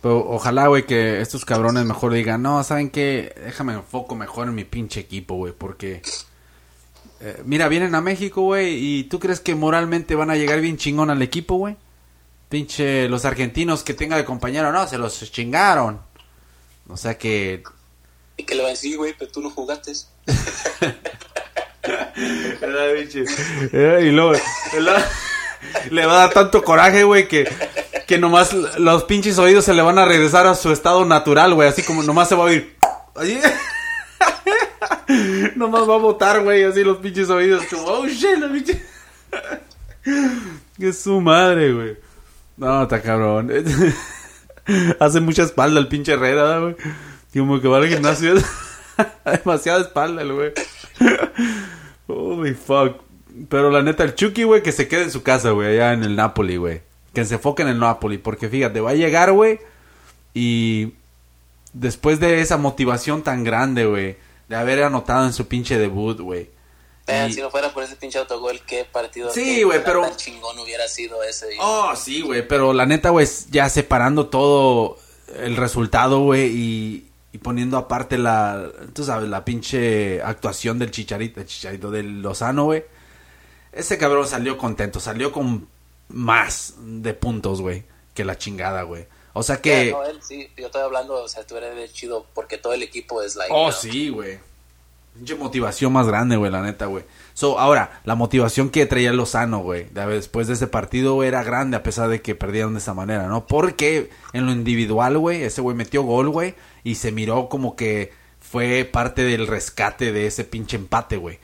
Pero 0.00 0.18
ojalá, 0.30 0.68
güey, 0.68 0.86
que 0.86 1.20
estos 1.20 1.44
cabrones 1.44 1.84
mejor 1.84 2.12
digan, 2.12 2.40
no, 2.42 2.62
¿saben 2.62 2.90
qué? 2.90 3.34
Déjame 3.44 3.72
enfoco 3.72 4.14
mejor 4.14 4.46
en 4.46 4.54
mi 4.54 4.64
pinche 4.64 5.00
equipo, 5.00 5.34
güey, 5.34 5.52
porque... 5.52 6.02
eh, 7.20 7.42
mira, 7.44 7.68
vienen 7.68 7.94
a 7.94 8.00
México, 8.00 8.42
güey, 8.42 8.74
y 8.74 9.04
¿tú 9.04 9.18
crees 9.18 9.40
que 9.40 9.54
moralmente 9.54 10.14
van 10.14 10.30
a 10.30 10.36
llegar 10.36 10.60
bien 10.60 10.76
chingón 10.76 11.10
al 11.10 11.22
equipo, 11.22 11.56
güey? 11.56 11.76
Pinche, 12.54 13.08
los 13.08 13.24
argentinos 13.24 13.82
que 13.82 13.94
tenga 13.94 14.16
de 14.16 14.24
compañero, 14.24 14.70
no, 14.70 14.86
se 14.86 14.96
los 14.96 15.18
chingaron. 15.32 16.00
O 16.86 16.96
sea 16.96 17.18
que... 17.18 17.64
Y 18.36 18.44
que 18.44 18.54
le 18.54 18.62
va 18.62 18.68
a 18.68 18.70
decir, 18.70 18.96
güey, 18.96 19.12
pero 19.18 19.28
tú 19.28 19.40
no 19.40 19.50
jugaste. 19.50 19.92
Eh, 21.86 24.00
y 24.04 24.10
luego 24.10 24.32
le 25.90 26.06
va 26.06 26.14
a 26.14 26.18
dar 26.20 26.30
tanto 26.30 26.62
coraje, 26.62 27.02
güey, 27.02 27.28
que, 27.28 27.46
que 28.06 28.18
nomás 28.18 28.54
los 28.78 29.04
pinches 29.04 29.36
oídos 29.38 29.64
se 29.64 29.74
le 29.74 29.82
van 29.82 29.98
a 29.98 30.06
regresar 30.06 30.46
a 30.46 30.54
su 30.54 30.70
estado 30.70 31.04
natural, 31.04 31.54
güey. 31.54 31.68
Así 31.68 31.82
como 31.82 32.04
nomás 32.04 32.28
se 32.28 32.36
va 32.36 32.44
a 32.44 32.46
oír. 32.46 32.76
Así. 33.16 33.40
nomás 35.56 35.88
va 35.88 35.96
a 35.96 35.98
botar, 35.98 36.42
güey, 36.42 36.62
así 36.62 36.84
los 36.84 36.98
pinches 36.98 37.28
oídos. 37.28 37.64
Como, 37.64 37.82
oh 37.82 38.06
shit, 38.06 38.38
la 38.38 38.48
pinche. 38.48 38.80
que 40.78 40.92
su 40.92 41.20
madre, 41.20 41.72
güey. 41.72 42.03
No, 42.56 42.82
está 42.84 43.02
cabrón. 43.02 43.50
Hace 45.00 45.20
mucha 45.20 45.42
espalda 45.42 45.80
el 45.80 45.88
pinche 45.88 46.12
Herrera, 46.12 46.58
güey. 46.58 46.76
Como 47.32 47.60
que 47.60 47.68
va 47.68 47.78
al 47.78 47.88
gimnasio. 47.88 48.34
Demasiada 49.24 49.80
espalda 49.80 50.22
el 50.22 50.32
güey. 50.32 50.52
Holy 52.06 52.54
fuck. 52.54 53.02
Pero 53.48 53.70
la 53.70 53.82
neta, 53.82 54.04
el 54.04 54.14
Chucky, 54.14 54.44
güey, 54.44 54.62
que 54.62 54.72
se 54.72 54.86
quede 54.86 55.02
en 55.04 55.10
su 55.10 55.22
casa, 55.22 55.50
güey, 55.50 55.74
allá 55.74 55.92
en 55.92 56.04
el 56.04 56.14
Napoli, 56.14 56.56
güey. 56.56 56.82
Que 57.12 57.24
se 57.24 57.34
enfoque 57.34 57.62
en 57.62 57.68
el 57.68 57.80
Napoli. 57.80 58.18
Porque 58.18 58.48
fíjate, 58.48 58.80
va 58.80 58.90
a 58.90 58.94
llegar, 58.94 59.32
güey. 59.32 59.58
Y 60.32 60.94
después 61.72 62.20
de 62.20 62.40
esa 62.40 62.56
motivación 62.56 63.22
tan 63.22 63.42
grande, 63.42 63.86
güey. 63.86 64.16
De 64.48 64.56
haber 64.56 64.84
anotado 64.84 65.26
en 65.26 65.32
su 65.32 65.48
pinche 65.48 65.78
debut, 65.78 66.20
güey. 66.20 66.50
Y- 67.06 67.32
si 67.34 67.40
no 67.42 67.50
fuera 67.50 67.72
por 67.72 67.82
ese 67.82 67.96
pinche 67.96 68.18
autogol, 68.18 68.60
qué 68.66 68.84
partido 68.84 69.30
Sí, 69.30 69.62
güey, 69.62 69.84
pero- 69.84 70.02
tan 70.02 70.16
chingón 70.16 70.58
hubiera 70.58 70.88
sido 70.88 71.22
ese. 71.22 71.48
Oh, 71.60 71.94
sí, 71.96 72.22
güey, 72.22 72.46
pero 72.46 72.72
la 72.72 72.86
neta, 72.86 73.10
güey, 73.10 73.26
ya 73.50 73.68
separando 73.68 74.28
todo 74.28 74.98
el 75.36 75.56
resultado, 75.56 76.20
güey, 76.20 76.46
y, 76.46 77.10
y 77.32 77.38
poniendo 77.38 77.76
aparte 77.76 78.16
la, 78.16 78.70
tú 78.94 79.04
sabes, 79.04 79.28
la 79.28 79.44
pinche 79.44 80.22
actuación 80.22 80.78
del 80.78 80.90
Chicharito, 80.90 81.40
el 81.40 81.46
Chicharito 81.46 81.90
del 81.90 82.22
Lozano, 82.22 82.64
güey. 82.64 82.84
Ese 83.72 83.98
cabrón 83.98 84.26
salió 84.26 84.56
contento, 84.56 85.00
salió 85.00 85.32
con 85.32 85.68
más 86.08 86.74
de 86.78 87.12
puntos, 87.12 87.60
güey, 87.60 87.82
que 88.14 88.24
la 88.24 88.38
chingada, 88.38 88.82
güey. 88.82 89.06
O 89.32 89.42
sea 89.42 89.60
que... 89.60 89.86
Yeah, 89.86 89.92
no, 89.92 90.04
él 90.04 90.20
sí, 90.22 90.48
yo 90.56 90.66
estoy 90.66 90.82
hablando, 90.82 91.14
o 91.22 91.28
sea, 91.28 91.44
tú 91.44 91.56
eres 91.56 91.74
de 91.74 91.90
chido 91.92 92.24
porque 92.34 92.56
todo 92.56 92.72
el 92.72 92.82
equipo 92.84 93.20
es 93.20 93.34
like. 93.34 93.52
Oh, 93.54 93.72
sí, 93.72 94.08
güey. 94.10 94.38
Pinche 95.14 95.36
motivación 95.36 95.92
más 95.92 96.08
grande, 96.08 96.36
güey, 96.36 96.50
la 96.50 96.60
neta, 96.62 96.86
güey. 96.86 97.04
So, 97.34 97.60
ahora, 97.60 98.00
la 98.04 98.16
motivación 98.16 98.68
que 98.70 98.84
traía 98.86 99.12
Lozano, 99.12 99.60
güey, 99.60 99.84
de- 99.90 100.06
después 100.06 100.48
de 100.48 100.54
ese 100.54 100.66
partido 100.66 101.22
era 101.22 101.44
grande 101.44 101.76
a 101.76 101.82
pesar 101.84 102.08
de 102.08 102.20
que 102.20 102.34
perdieron 102.34 102.74
de 102.74 102.80
esa 102.80 102.94
manera, 102.94 103.28
¿no? 103.28 103.46
Porque 103.46 104.10
en 104.32 104.46
lo 104.46 104.52
individual, 104.52 105.16
güey, 105.18 105.42
ese 105.44 105.60
güey 105.60 105.76
metió 105.76 106.02
gol, 106.02 106.30
güey, 106.30 106.54
y 106.82 106.96
se 106.96 107.12
miró 107.12 107.48
como 107.48 107.76
que 107.76 108.12
fue 108.40 108.84
parte 108.84 109.22
del 109.22 109.46
rescate 109.46 110.12
de 110.12 110.26
ese 110.26 110.42
pinche 110.44 110.76
empate, 110.76 111.16
güey. 111.16 111.38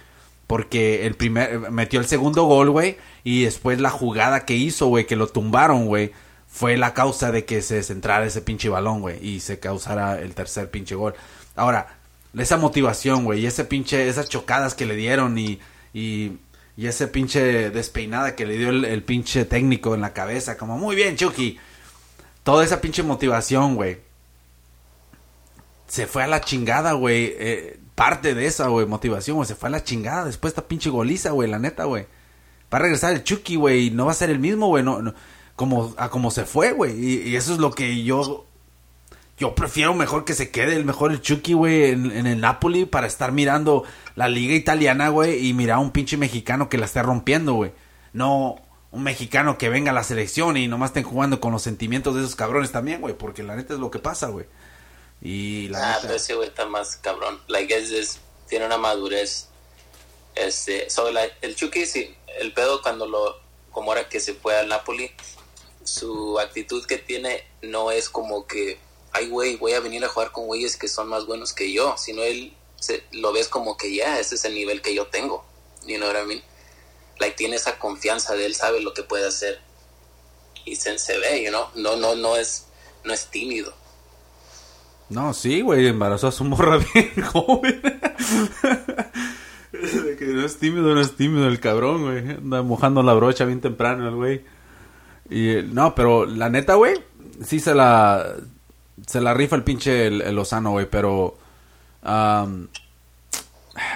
Porque 0.48 1.06
el 1.06 1.14
primer, 1.14 1.70
metió 1.70 2.00
el 2.00 2.06
segundo 2.06 2.42
gol, 2.44 2.70
güey, 2.70 2.96
y 3.22 3.44
después 3.44 3.80
la 3.80 3.90
jugada 3.90 4.44
que 4.44 4.56
hizo, 4.56 4.86
güey, 4.88 5.06
que 5.06 5.14
lo 5.14 5.28
tumbaron, 5.28 5.86
güey, 5.86 6.10
fue 6.48 6.76
la 6.76 6.92
causa 6.92 7.30
de 7.30 7.44
que 7.44 7.62
se 7.62 7.84
centrara 7.84 8.26
ese 8.26 8.42
pinche 8.42 8.68
balón, 8.68 9.00
güey, 9.00 9.24
y 9.24 9.38
se 9.38 9.60
causara 9.60 10.20
el 10.20 10.34
tercer 10.34 10.68
pinche 10.72 10.96
gol. 10.96 11.14
Ahora, 11.54 11.99
esa 12.36 12.56
motivación, 12.56 13.24
güey, 13.24 13.40
y 13.40 13.46
ese 13.46 13.64
pinche, 13.64 14.08
esas 14.08 14.28
chocadas 14.28 14.74
que 14.74 14.86
le 14.86 14.94
dieron 14.96 15.36
y, 15.38 15.58
y, 15.92 16.32
y 16.76 16.86
ese 16.86 17.08
pinche 17.08 17.70
despeinada 17.70 18.36
que 18.36 18.46
le 18.46 18.56
dio 18.56 18.70
el, 18.70 19.02
pinche 19.02 19.44
técnico 19.44 19.94
en 19.94 20.00
la 20.00 20.12
cabeza, 20.12 20.56
como 20.56 20.78
muy 20.78 20.94
bien, 20.96 21.16
Chucky. 21.16 21.58
Toda 22.42 22.64
esa 22.64 22.80
pinche 22.80 23.02
motivación, 23.02 23.74
güey. 23.74 23.98
Se 25.86 26.06
fue 26.06 26.22
a 26.22 26.26
la 26.28 26.40
chingada, 26.40 26.92
güey. 26.92 27.34
eh, 27.36 27.80
parte 27.94 28.34
de 28.34 28.46
esa, 28.46 28.68
güey, 28.68 28.86
motivación, 28.86 29.36
güey. 29.36 29.46
Se 29.48 29.54
fue 29.56 29.68
a 29.68 29.72
la 29.72 29.84
chingada 29.84 30.24
después 30.24 30.54
de 30.54 30.60
esta 30.60 30.68
pinche 30.68 30.88
goliza, 30.88 31.30
güey, 31.32 31.50
la 31.50 31.58
neta, 31.58 31.84
güey. 31.84 32.06
Va 32.72 32.78
a 32.78 32.82
regresar 32.82 33.12
el 33.12 33.24
Chucky, 33.24 33.56
güey, 33.56 33.86
y 33.88 33.90
no 33.90 34.06
va 34.06 34.12
a 34.12 34.14
ser 34.14 34.30
el 34.30 34.38
mismo, 34.38 34.68
güey. 34.68 34.82
No, 34.84 35.02
no- 35.02 35.14
como, 35.56 35.92
a 35.98 36.08
como 36.08 36.30
se 36.30 36.44
fue, 36.46 36.72
güey. 36.72 37.28
Y 37.28 37.36
eso 37.36 37.52
es 37.52 37.58
lo 37.58 37.72
que 37.72 38.02
yo 38.04 38.46
yo 39.40 39.54
prefiero 39.56 39.92
mejor 39.94 40.24
que 40.24 40.34
se 40.34 40.50
quede 40.52 40.76
el 40.76 40.84
mejor 40.84 41.10
el 41.10 41.20
Chucky, 41.20 41.54
güey, 41.54 41.86
en, 41.90 42.12
en 42.12 42.26
el 42.28 42.40
Napoli 42.40 42.84
para 42.84 43.08
estar 43.08 43.32
mirando 43.32 43.82
la 44.14 44.28
liga 44.28 44.54
italiana, 44.54 45.08
güey, 45.08 45.44
y 45.48 45.52
mirar 45.54 45.78
a 45.78 45.80
un 45.80 45.90
pinche 45.90 46.16
mexicano 46.16 46.68
que 46.68 46.78
la 46.78 46.84
esté 46.86 47.02
rompiendo, 47.02 47.54
güey. 47.54 47.72
No 48.12 48.56
un 48.92 49.02
mexicano 49.02 49.56
que 49.56 49.68
venga 49.68 49.92
a 49.92 49.94
la 49.94 50.04
selección 50.04 50.56
y 50.56 50.68
nomás 50.68 50.90
estén 50.90 51.04
jugando 51.04 51.40
con 51.40 51.52
los 51.52 51.62
sentimientos 51.62 52.14
de 52.14 52.20
esos 52.20 52.36
cabrones 52.36 52.70
también, 52.72 53.00
güey, 53.00 53.14
porque 53.14 53.42
la 53.42 53.56
neta 53.56 53.74
es 53.74 53.80
lo 53.80 53.90
que 53.90 53.98
pasa, 53.98 54.28
güey. 54.28 54.46
Y 55.22 55.68
la 55.68 55.78
Ah, 55.78 55.88
neta... 55.90 56.00
pero 56.02 56.14
ese 56.14 56.34
güey 56.34 56.48
está 56.48 56.66
más 56.66 56.96
cabrón. 56.96 57.38
Like, 57.48 57.74
es, 57.76 57.90
es- 57.90 58.20
tiene 58.48 58.66
una 58.66 58.78
madurez. 58.78 59.48
Este, 60.34 60.88
so, 60.90 61.10
la- 61.10 61.24
el 61.40 61.56
Chucky, 61.56 61.86
sí, 61.86 62.14
el 62.40 62.52
pedo 62.52 62.82
cuando 62.82 63.06
lo, 63.06 63.36
como 63.70 63.90
ahora 63.90 64.08
que 64.08 64.20
se 64.20 64.34
fue 64.34 64.56
al 64.58 64.68
Napoli, 64.68 65.10
su 65.84 66.38
actitud 66.38 66.84
que 66.86 66.98
tiene 66.98 67.44
no 67.62 67.90
es 67.90 68.08
como 68.10 68.46
que, 68.46 68.78
ay, 69.12 69.28
güey, 69.28 69.56
voy 69.56 69.72
a 69.72 69.80
venir 69.80 70.04
a 70.04 70.08
jugar 70.08 70.32
con 70.32 70.46
güeyes 70.46 70.76
que 70.76 70.88
son 70.88 71.08
más 71.08 71.26
buenos 71.26 71.52
que 71.52 71.72
yo, 71.72 71.94
sino 71.96 72.22
él 72.22 72.54
se, 72.76 73.04
lo 73.12 73.32
ves 73.32 73.48
como 73.48 73.76
que 73.76 73.94
ya, 73.94 74.18
ese 74.18 74.34
es 74.34 74.44
el 74.44 74.54
nivel 74.54 74.82
que 74.82 74.94
yo 74.94 75.06
tengo. 75.06 75.44
You 75.86 75.96
know 75.96 76.08
what 76.08 76.22
I 76.22 76.26
mean? 76.26 76.42
Like, 77.18 77.36
tiene 77.36 77.56
esa 77.56 77.78
confianza 77.78 78.34
de 78.34 78.46
él, 78.46 78.54
sabe 78.54 78.80
lo 78.80 78.94
que 78.94 79.02
puede 79.02 79.26
hacer. 79.26 79.60
Y 80.64 80.76
se, 80.76 80.98
se 80.98 81.18
ve, 81.18 81.42
you 81.42 81.50
know? 81.50 81.66
No, 81.74 81.96
no, 81.96 82.14
no 82.14 82.36
es, 82.36 82.66
no 83.04 83.12
es 83.12 83.26
tímido. 83.26 83.74
No, 85.10 85.34
sí, 85.34 85.60
güey, 85.60 85.88
embarazó 85.88 86.28
a 86.28 86.32
su 86.32 86.44
morra 86.44 86.78
bien 86.94 87.12
joven. 87.22 87.82
De 89.72 90.16
que 90.16 90.24
no 90.26 90.44
es 90.44 90.58
tímido, 90.58 90.94
no 90.94 91.00
es 91.00 91.16
tímido 91.16 91.48
el 91.48 91.60
cabrón, 91.60 92.02
güey. 92.04 92.18
Anda 92.36 92.62
mojando 92.62 93.02
la 93.02 93.14
brocha 93.14 93.44
bien 93.44 93.60
temprano 93.60 94.08
el 94.08 94.14
güey. 94.14 94.44
Y 95.28 95.62
no, 95.72 95.94
pero 95.94 96.26
la 96.26 96.48
neta, 96.48 96.74
güey, 96.74 96.94
sí 97.44 97.60
se 97.60 97.74
la 97.74 98.36
se 99.06 99.20
la 99.20 99.34
rifa 99.34 99.56
el 99.56 99.64
pinche 99.64 100.06
el, 100.06 100.22
el 100.22 100.34
Lozano, 100.34 100.70
güey, 100.72 100.86
pero 100.86 101.36
am, 102.02 102.68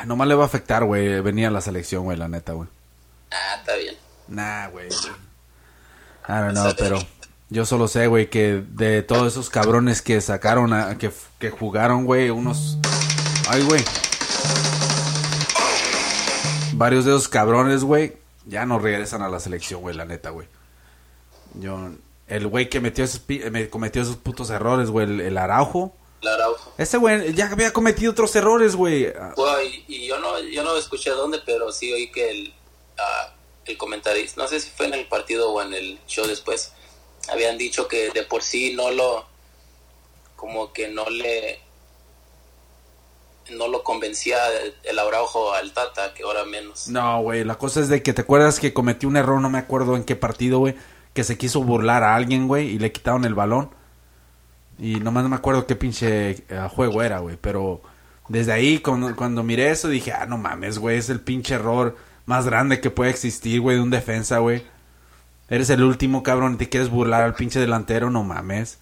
nomás 0.07 0.29
le 0.29 0.35
va 0.35 0.45
a 0.45 0.47
afectar, 0.47 0.85
güey, 0.85 1.21
venir 1.21 1.47
a 1.47 1.51
la 1.51 1.61
selección, 1.61 2.05
güey, 2.05 2.17
la 2.17 2.29
neta, 2.29 2.53
güey. 2.53 2.69
Ah, 3.31 3.57
está 3.59 3.77
bien. 3.77 3.95
Nah, 4.29 4.69
güey. 4.69 4.89
I 4.89 6.33
don't 6.33 6.53
know, 6.53 6.73
pero 6.79 6.99
yo 7.51 7.67
solo 7.67 7.89
sé, 7.89 8.07
güey, 8.07 8.31
que 8.31 8.65
de 8.69 9.03
todos 9.03 9.33
esos 9.33 9.51
cabrones 9.51 10.01
que 10.03 10.21
sacaron, 10.21 10.73
a- 10.73 10.97
que, 10.99 11.11
que 11.39 11.51
jugaron, 11.51 12.05
güey, 12.07 12.31
unos... 12.31 12.79
Ay, 13.49 13.63
güey. 13.65 13.85
Varios 16.75 17.05
de 17.05 17.13
esos 17.13 17.29
cabrones, 17.29 17.85
güey, 17.85 18.17
ya 18.47 18.67
no 18.67 18.79
regresan 18.79 19.23
a 19.23 19.29
la 19.29 19.39
selección, 19.39 19.81
güey, 19.83 19.95
la 19.95 20.05
neta, 20.05 20.31
güey. 20.31 20.49
Yo... 21.55 21.91
El 22.27 22.47
güey 22.47 22.69
que 22.69 22.81
metió 22.81 23.05
esos, 23.05 23.23
cometió 23.71 24.03
esos 24.03 24.17
putos 24.17 24.51
errores, 24.51 24.91
güey, 24.91 25.07
el, 25.07 25.21
el 25.21 25.39
Araujo. 25.39 25.95
El 26.23 26.29
Araujo. 26.29 26.73
Ese 26.79 26.97
güey 26.97 27.35
ya 27.35 27.51
había 27.51 27.73
cometido 27.73 28.13
otros 28.13 28.35
errores, 28.35 28.77
güey. 28.77 29.13
Bueno, 29.37 29.63
y, 29.63 29.85
y 29.89 30.07
yo 30.07 30.19
no 30.19 30.41
yo 30.41 30.63
no 30.63 30.77
escuché 30.77 31.11
dónde, 31.11 31.41
pero 31.45 31.71
sí 31.71 31.93
oí 31.93 32.11
que 32.11 32.31
el, 32.31 32.55
ah, 32.99 33.35
el 33.67 33.77
comentarista, 33.77 34.41
no 34.43 34.49
sé 34.49 34.61
si 34.61 34.71
fue 34.71 34.87
en 34.87 34.95
el 34.95 35.07
partido 35.07 35.53
o 35.53 35.63
en 35.63 35.75
el 35.75 35.99
show 36.07 36.27
después, 36.27 36.73
habían 37.29 37.59
dicho 37.59 37.89
que 37.89 38.11
de 38.11 38.23
por 38.23 38.43
sí 38.43 38.75
no 38.75 38.91
lo, 38.91 39.27
como 40.37 40.73
que 40.73 40.89
no 40.89 41.09
le, 41.09 41.61
no 43.51 43.69
lo 43.69 43.83
convencía 43.83 44.39
el, 44.83 44.99
Araujo 44.99 45.53
al 45.53 45.73
Tata, 45.73 46.15
que 46.15 46.23
ahora 46.23 46.45
menos. 46.45 46.89
No, 46.89 47.23
güey, 47.23 47.45
la 47.45 47.57
cosa 47.57 47.81
es 47.81 47.89
de 47.89 48.03
que 48.03 48.13
te 48.13 48.23
acuerdas 48.23 48.61
que 48.61 48.75
cometió 48.75 49.09
un 49.09 49.17
error, 49.17 49.41
no 49.41 49.51
me 49.51 49.59
acuerdo 49.59 49.97
en 49.97 50.05
qué 50.05 50.17
partido, 50.17 50.59
güey, 50.59 50.75
que 51.15 51.25
se 51.25 51.39
quiso 51.39 51.63
burlar 51.63 52.03
a 52.03 52.15
alguien, 52.15 52.47
güey, 52.49 52.69
y 52.69 52.79
le 52.79 52.93
quitaron 52.93 53.25
el 53.25 53.35
balón. 53.35 53.71
Y 54.79 54.97
nomás 54.97 55.23
no 55.23 55.31
me 55.31 55.37
acuerdo 55.37 55.67
qué 55.67 55.77
pinche 55.77 56.31
eh, 56.31 56.69
juego 56.71 57.03
era, 57.03 57.21
güey, 57.21 57.39
pero 57.41 57.81
desde 58.29 58.53
ahí 58.53 58.81
cuando, 58.81 59.15
cuando 59.15 59.43
miré 59.43 59.71
eso 59.71 59.89
dije, 59.89 60.13
ah, 60.13 60.27
no 60.27 60.37
mames, 60.37 60.79
güey, 60.79 60.99
es 60.99 61.09
el 61.11 61.21
pinche 61.21 61.55
error 61.55 61.97
más 62.27 62.47
grande 62.47 62.81
que 62.81 62.91
puede 62.91 63.11
existir, 63.11 63.61
güey, 63.61 63.77
de 63.77 63.83
un 63.83 63.91
defensa, 63.91 64.39
güey. 64.39 64.65
Eres 65.49 65.71
el 65.71 65.83
último, 65.85 66.23
cabrón, 66.23 66.55
y 66.55 66.57
te 66.57 66.69
quieres 66.69 66.91
burlar 66.91 67.23
al 67.23 67.35
pinche 67.35 67.61
delantero, 67.61 68.11
no 68.11 68.25
mames. 68.25 68.79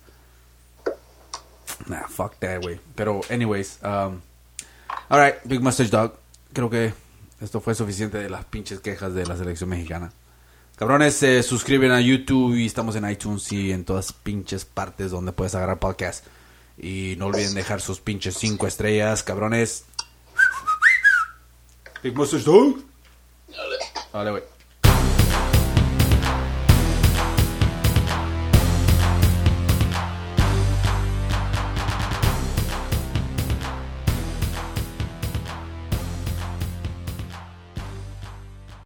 Nah, 1.86 2.06
fuck 2.09 2.36
that, 2.38 2.62
güey. 2.62 2.80
Pero, 2.94 3.20
anyways, 3.28 3.80
um, 3.82 4.20
alright, 5.09 5.36
Big 5.44 5.60
Mustache 5.60 5.90
Dog. 5.90 6.14
Creo 6.52 6.70
que 6.70 6.94
esto 7.40 7.60
fue 7.60 7.74
suficiente 7.74 8.18
de 8.18 8.30
las 8.30 8.44
pinches 8.44 8.80
quejas 8.80 9.14
de 9.14 9.26
la 9.26 9.36
selección 9.36 9.68
mexicana. 9.70 10.12
Cabrones, 10.82 11.14
se 11.14 11.44
suscriben 11.44 11.92
a 11.92 12.00
YouTube 12.00 12.56
y 12.56 12.66
estamos 12.66 12.96
en 12.96 13.09
iTunes 13.09 13.52
y 13.52 13.70
en 13.70 13.84
todas 13.84 14.12
pinches 14.12 14.64
partes 14.64 15.12
donde 15.12 15.30
puedes 15.30 15.54
agarrar 15.54 15.78
podcast. 15.78 16.26
Y 16.76 17.14
no 17.18 17.26
olviden 17.26 17.54
dejar 17.54 17.80
sus 17.80 18.00
pinches 18.00 18.34
cinco 18.36 18.66
estrellas, 18.66 19.22
cabrones. 19.22 19.84
Big 22.02 22.16
Mustache 22.16 22.42
Dog. 22.42 22.82
Dale. 23.46 23.76
Vale, 24.12 24.30
güey. 24.32 24.42